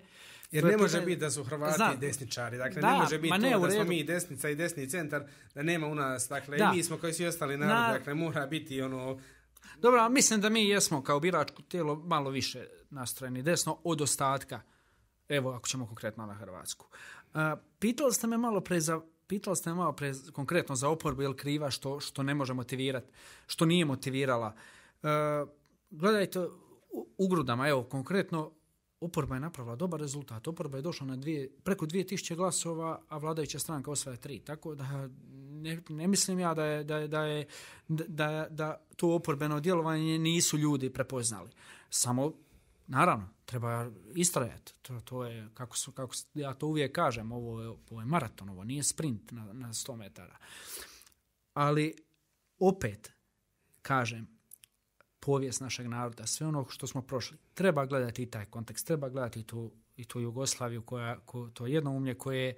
Jer 0.52 0.64
ne 0.64 0.78
može 0.78 1.02
biti 1.02 1.20
da 1.20 1.32
su 1.32 1.44
Hrvati 1.44 1.76
Zna, 1.76 1.95
desničari. 1.95 2.58
Dakle, 2.58 2.82
da, 2.82 2.91
ne 2.91 2.98
može 2.98 3.20
biti 3.20 3.38
ne, 3.38 3.52
to 3.52 3.60
da 3.60 3.72
smo 3.72 3.84
mi 3.84 4.03
desnica 4.03 4.49
i 4.49 4.56
desni 4.56 4.90
centar, 4.90 5.24
da 5.56 5.64
nema 5.64 5.88
u 5.88 5.95
nas. 5.95 6.28
Dakle, 6.30 6.58
da. 6.58 6.72
i 6.74 6.78
mi 6.78 6.84
smo 6.84 6.98
koji 6.98 7.14
svi 7.14 7.26
ostali 7.28 7.58
narod. 7.58 7.76
Na... 7.76 7.91
Dakle, 7.98 8.14
mora 8.14 8.48
biti 8.48 8.82
ono... 8.82 9.20
Dobro, 9.78 10.10
mislim 10.10 10.41
da 10.41 10.49
mi 10.49 10.70
jesmo 10.70 11.03
kao 11.03 11.20
biračko 11.20 11.62
tijelo 11.62 11.95
malo 11.95 12.30
više 12.30 12.68
nastrojeni 12.90 13.41
desno 13.41 13.80
od 13.84 14.02
ostatka. 14.02 14.62
Evo, 15.30 15.52
ako 15.52 15.68
ćemo 15.68 15.88
konkretno 15.88 16.26
na 16.26 16.34
Hrvatsku. 16.34 16.88
Pitali 17.80 18.14
ste 18.14 18.28
me 18.28 18.38
malo 18.38 18.62
pre 18.62 18.80
za 18.80 19.02
pitali 19.32 19.56
ste 19.56 19.70
me 19.70 19.76
malo 19.76 19.94
pre 19.94 20.14
konkretno 20.32 20.76
za 20.76 20.90
oporbu, 20.90 21.22
ili 21.22 21.38
kriva 21.38 21.72
što, 21.72 21.99
što 21.99 22.24
ne 22.24 22.34
može 22.36 22.53
motivirati, 22.53 23.08
što 23.48 23.66
nije 23.66 23.86
motivirala. 23.86 24.53
Uh, 25.03 25.10
gledajte, 25.90 26.40
u, 26.91 27.08
u 27.18 27.28
grudama, 27.28 27.68
evo, 27.68 27.84
konkretno, 27.84 28.52
oporba 29.02 29.36
je 29.36 29.41
napravila 29.41 29.76
dobar 29.76 29.99
rezultat. 29.99 30.48
Oporba 30.48 30.78
je 30.78 30.82
došla 30.82 31.08
na 31.08 31.16
dvije, 31.16 31.49
preko 31.64 31.86
2000 31.86 32.36
glasova, 32.36 33.02
a 33.08 33.18
vladajuća 33.18 33.60
stranka 33.60 33.91
osvaja 33.91 34.18
tri. 34.18 34.40
Tako 34.40 34.76
da 34.76 35.10
ne, 35.64 35.82
ne 35.90 36.08
mislim 36.08 36.40
ja 36.40 36.53
da 36.53 36.66
je, 36.66 36.84
da, 36.84 36.98
je, 36.98 37.08
da, 37.08 37.24
je, 37.24 37.48
da, 37.88 38.48
da 38.49 38.78
to 38.95 39.16
oporbeno 39.16 39.60
djelovanje 39.60 40.20
nisu 40.20 40.58
ljudi 40.58 40.90
prepoznali. 40.90 41.49
Samo, 41.90 42.34
naravno, 42.88 43.30
treba 43.52 43.91
istrajati. 44.15 44.73
To, 44.82 44.99
to 44.99 45.26
je, 45.26 45.49
kako, 45.53 45.78
su, 45.78 45.91
kako 45.91 46.15
ja 46.34 46.53
to 46.53 46.68
uvijek 46.68 46.95
kažem, 46.95 47.32
ovo 47.32 47.61
je, 47.61 47.69
ovo 47.90 48.02
je 48.02 48.06
maraton, 48.06 48.49
ovo 48.49 48.64
nije 48.64 48.84
sprint 48.84 49.32
na, 49.32 49.53
na 49.53 49.68
100 49.68 49.95
metara. 49.95 50.38
Ali, 51.53 51.95
opet, 52.60 53.11
kažem, 53.82 54.28
povijest 55.19 55.61
našeg 55.61 55.88
naroda, 55.88 56.28
sve 56.28 56.48
ono 56.48 56.65
što 56.69 56.88
smo 56.88 57.02
prošli. 57.02 57.38
Treba 57.53 57.86
gledati 57.86 58.23
i 58.23 58.32
taj 58.32 58.45
kontekst, 58.45 58.88
treba 58.88 59.10
gledati 59.10 59.44
tu, 59.44 59.72
i 59.95 60.06
tu 60.06 60.19
Jugoslaviju, 60.19 60.82
koja, 60.82 61.19
ko, 61.19 61.49
to 61.53 61.68
jedno 61.68 61.91
umlje 61.91 62.18
koje 62.18 62.45
je 62.45 62.57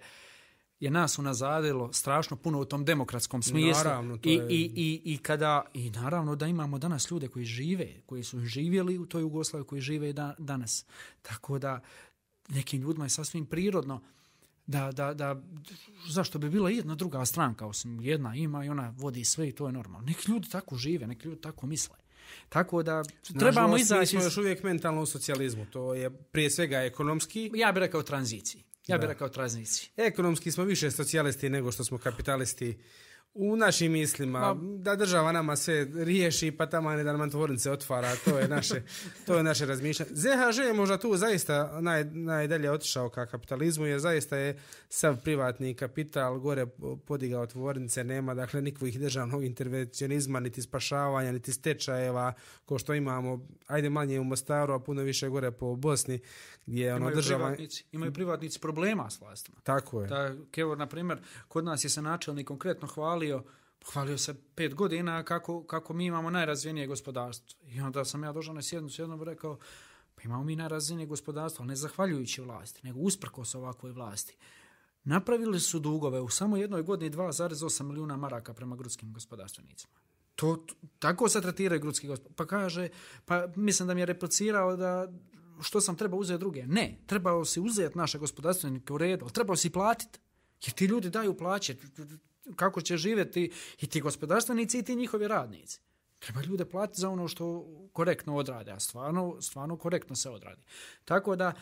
nas 0.89 1.19
unazadilo 1.19 1.93
strašno 1.93 2.37
puno 2.37 2.59
u 2.59 2.65
tom 2.65 2.85
demokratskom 2.85 3.43
smislu. 3.43 3.83
Naravno, 3.83 4.19
I, 4.23 4.33
je... 4.33 4.47
i, 4.49 4.71
i, 4.75 5.01
i, 5.13 5.17
kada, 5.17 5.65
I 5.73 5.89
naravno 5.89 6.35
da 6.35 6.47
imamo 6.47 6.77
danas 6.77 7.11
ljude 7.11 7.27
koji 7.27 7.45
žive, 7.45 8.01
koji 8.05 8.23
su 8.23 8.39
živjeli 8.39 8.97
u 8.97 9.05
toj 9.05 9.21
Jugoslaviji, 9.21 9.67
koji 9.67 9.81
žive 9.81 10.09
i 10.09 10.13
da, 10.13 10.35
danas. 10.37 10.85
Tako 11.21 11.59
da 11.59 11.81
nekim 12.49 12.81
ljudima 12.81 13.05
je 13.05 13.09
sasvim 13.09 13.45
prirodno 13.45 14.01
da, 14.67 14.91
da, 14.91 15.13
da, 15.13 15.41
zašto 16.09 16.39
bi 16.39 16.49
bila 16.49 16.69
jedna 16.69 16.95
druga 16.95 17.25
stranka, 17.25 17.65
osim 17.65 18.01
jedna 18.01 18.35
ima 18.35 18.65
i 18.65 18.69
ona 18.69 18.93
vodi 18.97 19.25
sve 19.25 19.49
i 19.49 19.51
to 19.51 19.67
je 19.67 19.73
normalno. 19.73 20.07
Neki 20.07 20.31
ljudi 20.31 20.49
tako 20.49 20.75
žive, 20.75 21.07
neki 21.07 21.27
ljudi 21.27 21.41
tako 21.41 21.67
misle. 21.67 21.95
Tako 22.49 22.83
da 22.83 23.03
trebamo 23.39 23.77
izaći... 23.77 23.99
Mi 24.15 24.21
smo 24.21 24.21
još 24.21 24.37
uvijek 24.37 24.63
mentalno 24.63 25.01
u 25.01 25.05
socijalizmu. 25.05 25.65
To 25.65 25.93
je 25.93 26.09
prije 26.09 26.49
svega 26.49 26.77
ekonomski. 26.77 27.51
Ja 27.53 27.71
bih 27.71 27.79
rekao 27.79 28.03
tranziciji. 28.03 28.63
Ja 28.87 28.97
bih 28.97 29.07
rekao 29.07 29.29
tranziciji. 29.29 29.89
Ekonomski 29.97 30.51
smo 30.51 30.63
više 30.63 30.91
socijalisti 30.91 31.49
nego 31.49 31.71
što 31.71 31.83
smo 31.83 31.97
kapitalisti 31.97 32.77
u 33.35 33.55
našim 33.55 33.91
mislima, 33.91 34.53
Ma, 34.53 34.77
da 34.77 34.95
država 34.95 35.31
nama 35.31 35.55
sve 35.55 35.87
riješi, 35.95 36.51
pa 36.51 36.65
tamo 36.65 36.91
ne 36.91 37.03
da 37.03 37.17
nam 37.17 37.29
tvornice 37.29 37.71
otvara, 37.71 38.15
to 38.25 38.37
je 38.37 38.47
naše, 38.47 38.81
to 39.25 39.37
je 39.37 39.43
naše 39.43 39.65
razmišljanje. 39.65 40.11
ZHŽ 40.13 40.57
je 40.57 40.73
možda 40.73 40.97
tu 40.97 41.17
zaista 41.17 41.81
naj, 41.81 42.03
najdalje 42.03 42.71
otišao 42.71 43.09
ka 43.09 43.25
kapitalizmu, 43.25 43.85
jer 43.85 43.99
zaista 43.99 44.37
je 44.37 44.59
sav 44.89 45.17
privatni 45.23 45.73
kapital 45.73 46.39
gore 46.39 46.65
podigao 47.05 47.45
tvornice, 47.45 48.03
nema 48.03 48.33
dakle 48.33 48.61
nikvih 48.61 48.99
državnog 48.99 49.43
intervencionizma, 49.43 50.39
niti 50.39 50.61
spašavanja, 50.61 51.31
niti 51.31 51.53
stečajeva, 51.53 52.33
ko 52.65 52.79
što 52.79 52.93
imamo, 52.93 53.47
ajde 53.67 53.89
manje 53.89 54.19
u 54.19 54.23
Mostaru, 54.23 54.73
a 54.73 54.79
puno 54.79 55.01
više 55.01 55.29
gore 55.29 55.51
po 55.51 55.75
Bosni, 55.75 56.19
gdje 56.65 56.93
ono 56.93 56.97
imaju 56.97 57.15
država... 57.15 57.45
Privatnici, 57.45 57.83
imaju 57.91 58.13
privatnici 58.13 58.59
problema 58.59 59.09
s 59.09 59.19
vlastima. 59.19 59.57
Tako 59.63 60.01
je. 60.01 60.07
Ta, 60.07 60.35
kevo, 60.51 60.75
na 60.75 60.87
primjer, 60.87 61.19
kod 61.47 61.65
nas 61.65 61.83
je 61.83 61.89
se 61.89 62.01
načelnik 62.01 62.47
konkretno 62.47 62.87
hvalio, 63.23 63.43
hvalio 63.93 64.17
se 64.17 64.33
pet 64.55 64.75
godina 64.75 65.23
kako, 65.23 65.63
kako 65.63 65.93
mi 65.93 66.05
imamo 66.05 66.29
najrazvijenije 66.29 66.87
gospodarstvo. 66.87 67.59
I 67.67 67.81
onda 67.81 68.05
sam 68.05 68.23
ja 68.23 68.31
došao 68.31 68.53
na 68.53 68.61
sjednicu 68.61 69.01
jednom 69.01 69.23
rekao, 69.23 69.57
pa 70.15 70.21
imamo 70.23 70.43
mi 70.43 70.55
najrazvijenije 70.55 71.07
gospodarstvo, 71.07 71.63
ali 71.63 71.67
ne 71.67 71.75
zahvaljujući 71.75 72.41
vlasti, 72.41 72.81
nego 72.83 72.99
usprkos 72.99 73.55
ovakvoj 73.55 73.91
vlasti. 73.91 74.37
Napravili 75.03 75.59
su 75.59 75.79
dugove 75.79 76.21
u 76.21 76.29
samo 76.29 76.57
jednoj 76.57 76.81
godini 76.81 77.11
2,8 77.11 77.83
milijuna 77.83 78.17
maraka 78.17 78.53
prema 78.53 78.75
grudskim 78.75 79.13
gospodarstvenicima. 79.13 79.93
To, 80.35 80.55
to, 80.55 80.75
tako 80.99 81.29
se 81.29 81.41
tretiraju 81.41 81.81
grudski 81.81 82.07
gospodarstvo. 82.07 82.35
Pa 82.35 82.45
kaže, 82.45 82.89
pa 83.25 83.47
mislim 83.55 83.87
da 83.87 83.93
mi 83.93 84.01
je 84.01 84.05
replicirao 84.05 84.75
da 84.75 85.07
što 85.61 85.81
sam 85.81 85.95
treba 85.95 86.17
uzeti 86.17 86.39
druge. 86.39 86.65
Ne, 86.67 86.97
trebao 87.05 87.45
si 87.45 87.61
uzeti 87.61 87.97
naše 87.97 88.17
gospodarstvenike 88.19 88.93
u 88.93 88.97
redu, 88.97 89.25
ali 89.25 89.33
trebao 89.33 89.55
si 89.55 89.69
platiti. 89.69 90.19
Jer 90.65 90.73
ti 90.73 90.85
ljudi 90.85 91.09
daju 91.09 91.37
plaće, 91.37 91.75
kako 92.55 92.81
će 92.81 92.97
živjeti 92.97 93.51
i 93.81 93.87
ti 93.87 94.01
gospodarstvenici 94.01 94.79
i 94.79 94.83
ti 94.83 94.95
njihovi 94.95 95.27
radnici. 95.27 95.79
Treba 96.19 96.41
ljude 96.41 96.65
platiti 96.65 97.01
za 97.01 97.09
ono 97.09 97.27
što 97.27 97.65
korektno 97.93 98.35
odrade, 98.35 98.71
a 98.71 98.79
stvarno, 98.79 99.41
stvarno 99.41 99.77
korektno 99.77 100.15
se 100.15 100.29
odradi. 100.29 100.61
Tako 101.05 101.35
da, 101.35 101.53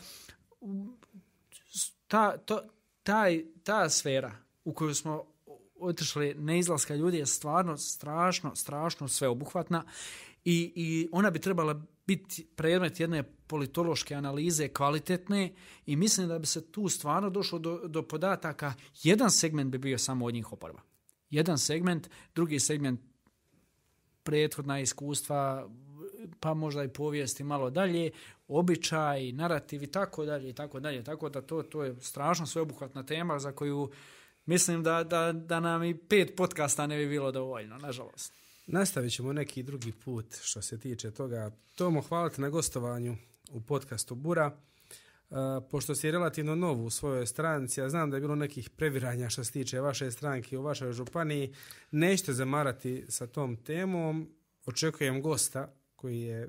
ta, 2.06 2.36
to, 2.36 2.62
taj, 3.02 3.44
ta 3.62 3.88
sfera 3.88 4.32
u 4.64 4.74
koju 4.74 4.94
smo 4.94 5.24
otišli 5.80 6.34
neizlaska 6.34 6.94
ljudi 6.94 7.18
je 7.18 7.26
stvarno 7.26 7.76
strašno, 7.76 8.56
strašno 8.56 9.08
sveobuhvatna 9.08 9.84
i, 10.44 10.72
i 10.76 11.08
ona 11.12 11.30
bi 11.30 11.38
trebala 11.38 11.82
biti 12.06 12.46
predmet 12.56 13.00
jedne 13.00 13.22
politološke 13.22 14.14
analize 14.14 14.68
kvalitetne 14.68 15.54
i 15.86 15.96
mislim 15.96 16.28
da 16.28 16.38
bi 16.38 16.46
se 16.46 16.72
tu 16.72 16.88
stvarno 16.88 17.30
došlo 17.30 17.58
do, 17.58 17.80
do 17.88 18.02
podataka. 18.02 18.74
Jedan 19.02 19.30
segment 19.30 19.70
bi 19.70 19.78
bio 19.78 19.98
samo 19.98 20.26
od 20.26 20.34
njih 20.34 20.52
oporba. 20.52 20.80
Jedan 21.30 21.58
segment, 21.58 22.08
drugi 22.34 22.60
segment 22.60 23.00
prethodna 24.22 24.80
iskustva, 24.80 25.68
pa 26.40 26.54
možda 26.54 26.84
i 26.84 26.88
povijesti 26.88 27.44
malo 27.44 27.70
dalje, 27.70 28.10
običaj, 28.48 29.32
narativ 29.32 29.82
i 29.82 29.86
tako 29.86 30.24
dalje 30.24 30.50
i 30.50 30.52
tako 30.52 30.80
dalje. 30.80 31.04
Tako 31.04 31.28
da 31.28 31.42
to, 31.42 31.62
to 31.62 31.84
je 31.84 31.96
strašno 32.00 32.46
sveobuhvatna 32.46 33.02
tema 33.02 33.38
za 33.38 33.52
koju 33.52 33.90
mislim 34.46 34.82
da, 34.82 35.04
da, 35.04 35.32
da 35.32 35.60
nam 35.60 35.84
i 35.84 35.98
pet 35.98 36.36
podcasta 36.36 36.86
ne 36.86 36.96
bi 36.96 37.08
bilo 37.08 37.32
dovoljno, 37.32 37.78
nažalost. 37.78 38.41
Nastavit 38.66 39.12
ćemo 39.12 39.32
neki 39.32 39.62
drugi 39.62 39.92
put 39.92 40.26
što 40.42 40.62
se 40.62 40.78
tiče 40.78 41.10
toga. 41.10 41.50
Tomo, 41.74 42.00
hvala 42.00 42.30
na 42.36 42.48
gostovanju 42.48 43.16
u 43.50 43.60
podcastu 43.60 44.14
Bura. 44.14 44.56
Uh, 45.30 45.38
pošto 45.70 45.94
si 45.94 46.10
relativno 46.10 46.54
nov 46.54 46.84
u 46.84 46.90
svojoj 46.90 47.26
stranci, 47.26 47.80
ja 47.80 47.88
znam 47.88 48.10
da 48.10 48.16
je 48.16 48.20
bilo 48.20 48.34
nekih 48.34 48.70
previranja 48.70 49.30
što 49.30 49.44
se 49.44 49.52
tiče 49.52 49.80
vaše 49.80 50.10
stranke 50.10 50.58
u 50.58 50.62
vašoj 50.62 50.92
županiji, 50.92 51.54
nećete 51.90 52.32
zamarati 52.32 53.04
sa 53.08 53.26
tom 53.26 53.56
temom. 53.56 54.34
Očekujem 54.66 55.22
gosta 55.22 55.74
koji 55.96 56.20
je, 56.20 56.48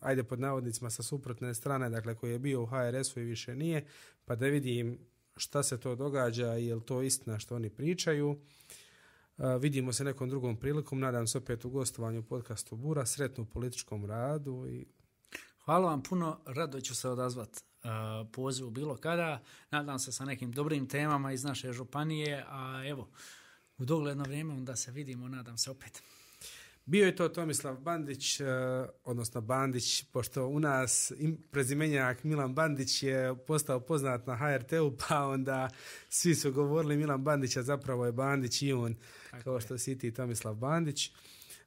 ajde 0.00 0.24
pod 0.24 0.40
navodnicima, 0.40 0.90
sa 0.90 1.02
suprotne 1.02 1.54
strane, 1.54 1.90
dakle 1.90 2.14
koji 2.14 2.32
je 2.32 2.38
bio 2.38 2.62
u 2.62 2.66
HRS-u 2.66 3.20
i 3.20 3.24
više 3.24 3.54
nije, 3.54 3.84
pa 4.24 4.36
da 4.36 4.46
vidim 4.46 4.98
šta 5.36 5.62
se 5.62 5.80
to 5.80 5.94
događa 5.94 6.58
i 6.58 6.66
je 6.66 6.74
li 6.74 6.84
to 6.86 7.02
istina 7.02 7.38
što 7.38 7.56
oni 7.56 7.70
pričaju. 7.70 8.40
Vidimo 9.60 9.92
se 9.92 10.04
nekom 10.04 10.28
drugom 10.28 10.56
prilikom. 10.56 11.00
Nadam 11.00 11.26
se 11.26 11.38
opet 11.38 11.64
u 11.64 11.70
gostovanju 11.70 12.20
u 12.20 12.22
podcastu 12.22 12.76
Bura. 12.76 13.06
Sretno 13.06 13.42
u 13.42 13.46
političkom 13.46 14.04
radu. 14.04 14.66
I... 14.68 14.86
Hvala 15.64 15.90
vam 15.90 16.02
puno. 16.02 16.38
Rado 16.46 16.80
ću 16.80 16.94
se 16.94 17.08
odazvat 17.08 17.48
uh, 17.84 17.90
pozivu 18.32 18.70
bilo 18.70 18.96
kada. 18.96 19.42
Nadam 19.70 19.98
se 19.98 20.12
sa 20.12 20.24
nekim 20.24 20.52
dobrim 20.52 20.88
temama 20.88 21.32
iz 21.32 21.44
naše 21.44 21.72
županije. 21.72 22.44
A 22.48 22.82
evo, 22.86 23.08
u 23.78 23.84
dogledno 23.84 24.24
vrijeme 24.24 24.54
onda 24.54 24.76
se 24.76 24.90
vidimo. 24.90 25.28
Nadam 25.28 25.58
se 25.58 25.70
opet. 25.70 26.02
Bio 26.86 27.06
je 27.06 27.16
to 27.16 27.28
Tomislav 27.28 27.76
Bandić, 27.76 28.40
e, 28.40 28.44
odnosno 29.04 29.40
Bandić, 29.40 30.04
pošto 30.04 30.46
u 30.46 30.60
nas 30.60 31.12
im, 31.18 31.38
prezimenjak 31.50 32.24
Milan 32.24 32.54
Bandić 32.54 33.02
je 33.02 33.36
postao 33.46 33.80
poznat 33.80 34.26
na 34.26 34.36
HRT-u, 34.36 34.96
pa 35.08 35.26
onda 35.26 35.68
svi 36.08 36.34
su 36.34 36.52
govorili 36.52 36.96
Milan 36.96 37.24
Bandić, 37.24 37.56
a 37.56 37.62
zapravo 37.62 38.06
je 38.06 38.12
Bandić 38.12 38.62
i 38.62 38.72
on, 38.72 38.96
Tako 39.30 39.44
kao 39.44 39.60
što 39.60 39.78
si 39.78 39.98
ti 39.98 40.14
Tomislav 40.14 40.54
Bandić. 40.54 41.12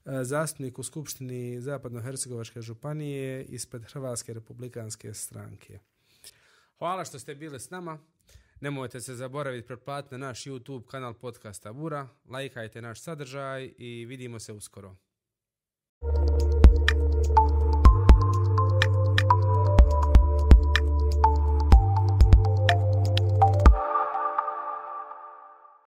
E, 0.06 0.24
zastupnik 0.24 0.80
u 0.80 0.84
Skupštini 0.84 1.62
Zapadno-Hercegovačke 1.62 2.62
županije 2.62 3.44
ispred 3.44 3.86
Hrvatske 3.86 4.34
republikanske 4.34 5.14
stranke. 5.14 5.80
Hvala 6.78 7.06
što 7.06 7.20
ste 7.20 7.36
bili 7.36 7.60
s 7.60 7.70
nama. 7.70 8.00
Nemojte 8.64 9.02
se 9.02 9.16
zaboraviti 9.16 9.68
pretplatiti 9.68 10.18
na 10.18 10.28
naš 10.28 10.44
YouTube 10.44 10.86
kanal 10.88 11.14
podcasta 11.14 11.74
Bura, 11.74 12.08
lajkajte 12.30 12.82
naš 12.82 13.02
sadržaj 13.02 13.74
i 13.78 14.06
vidimo 14.06 14.40
se 14.40 14.54
uskoro. 14.54 14.96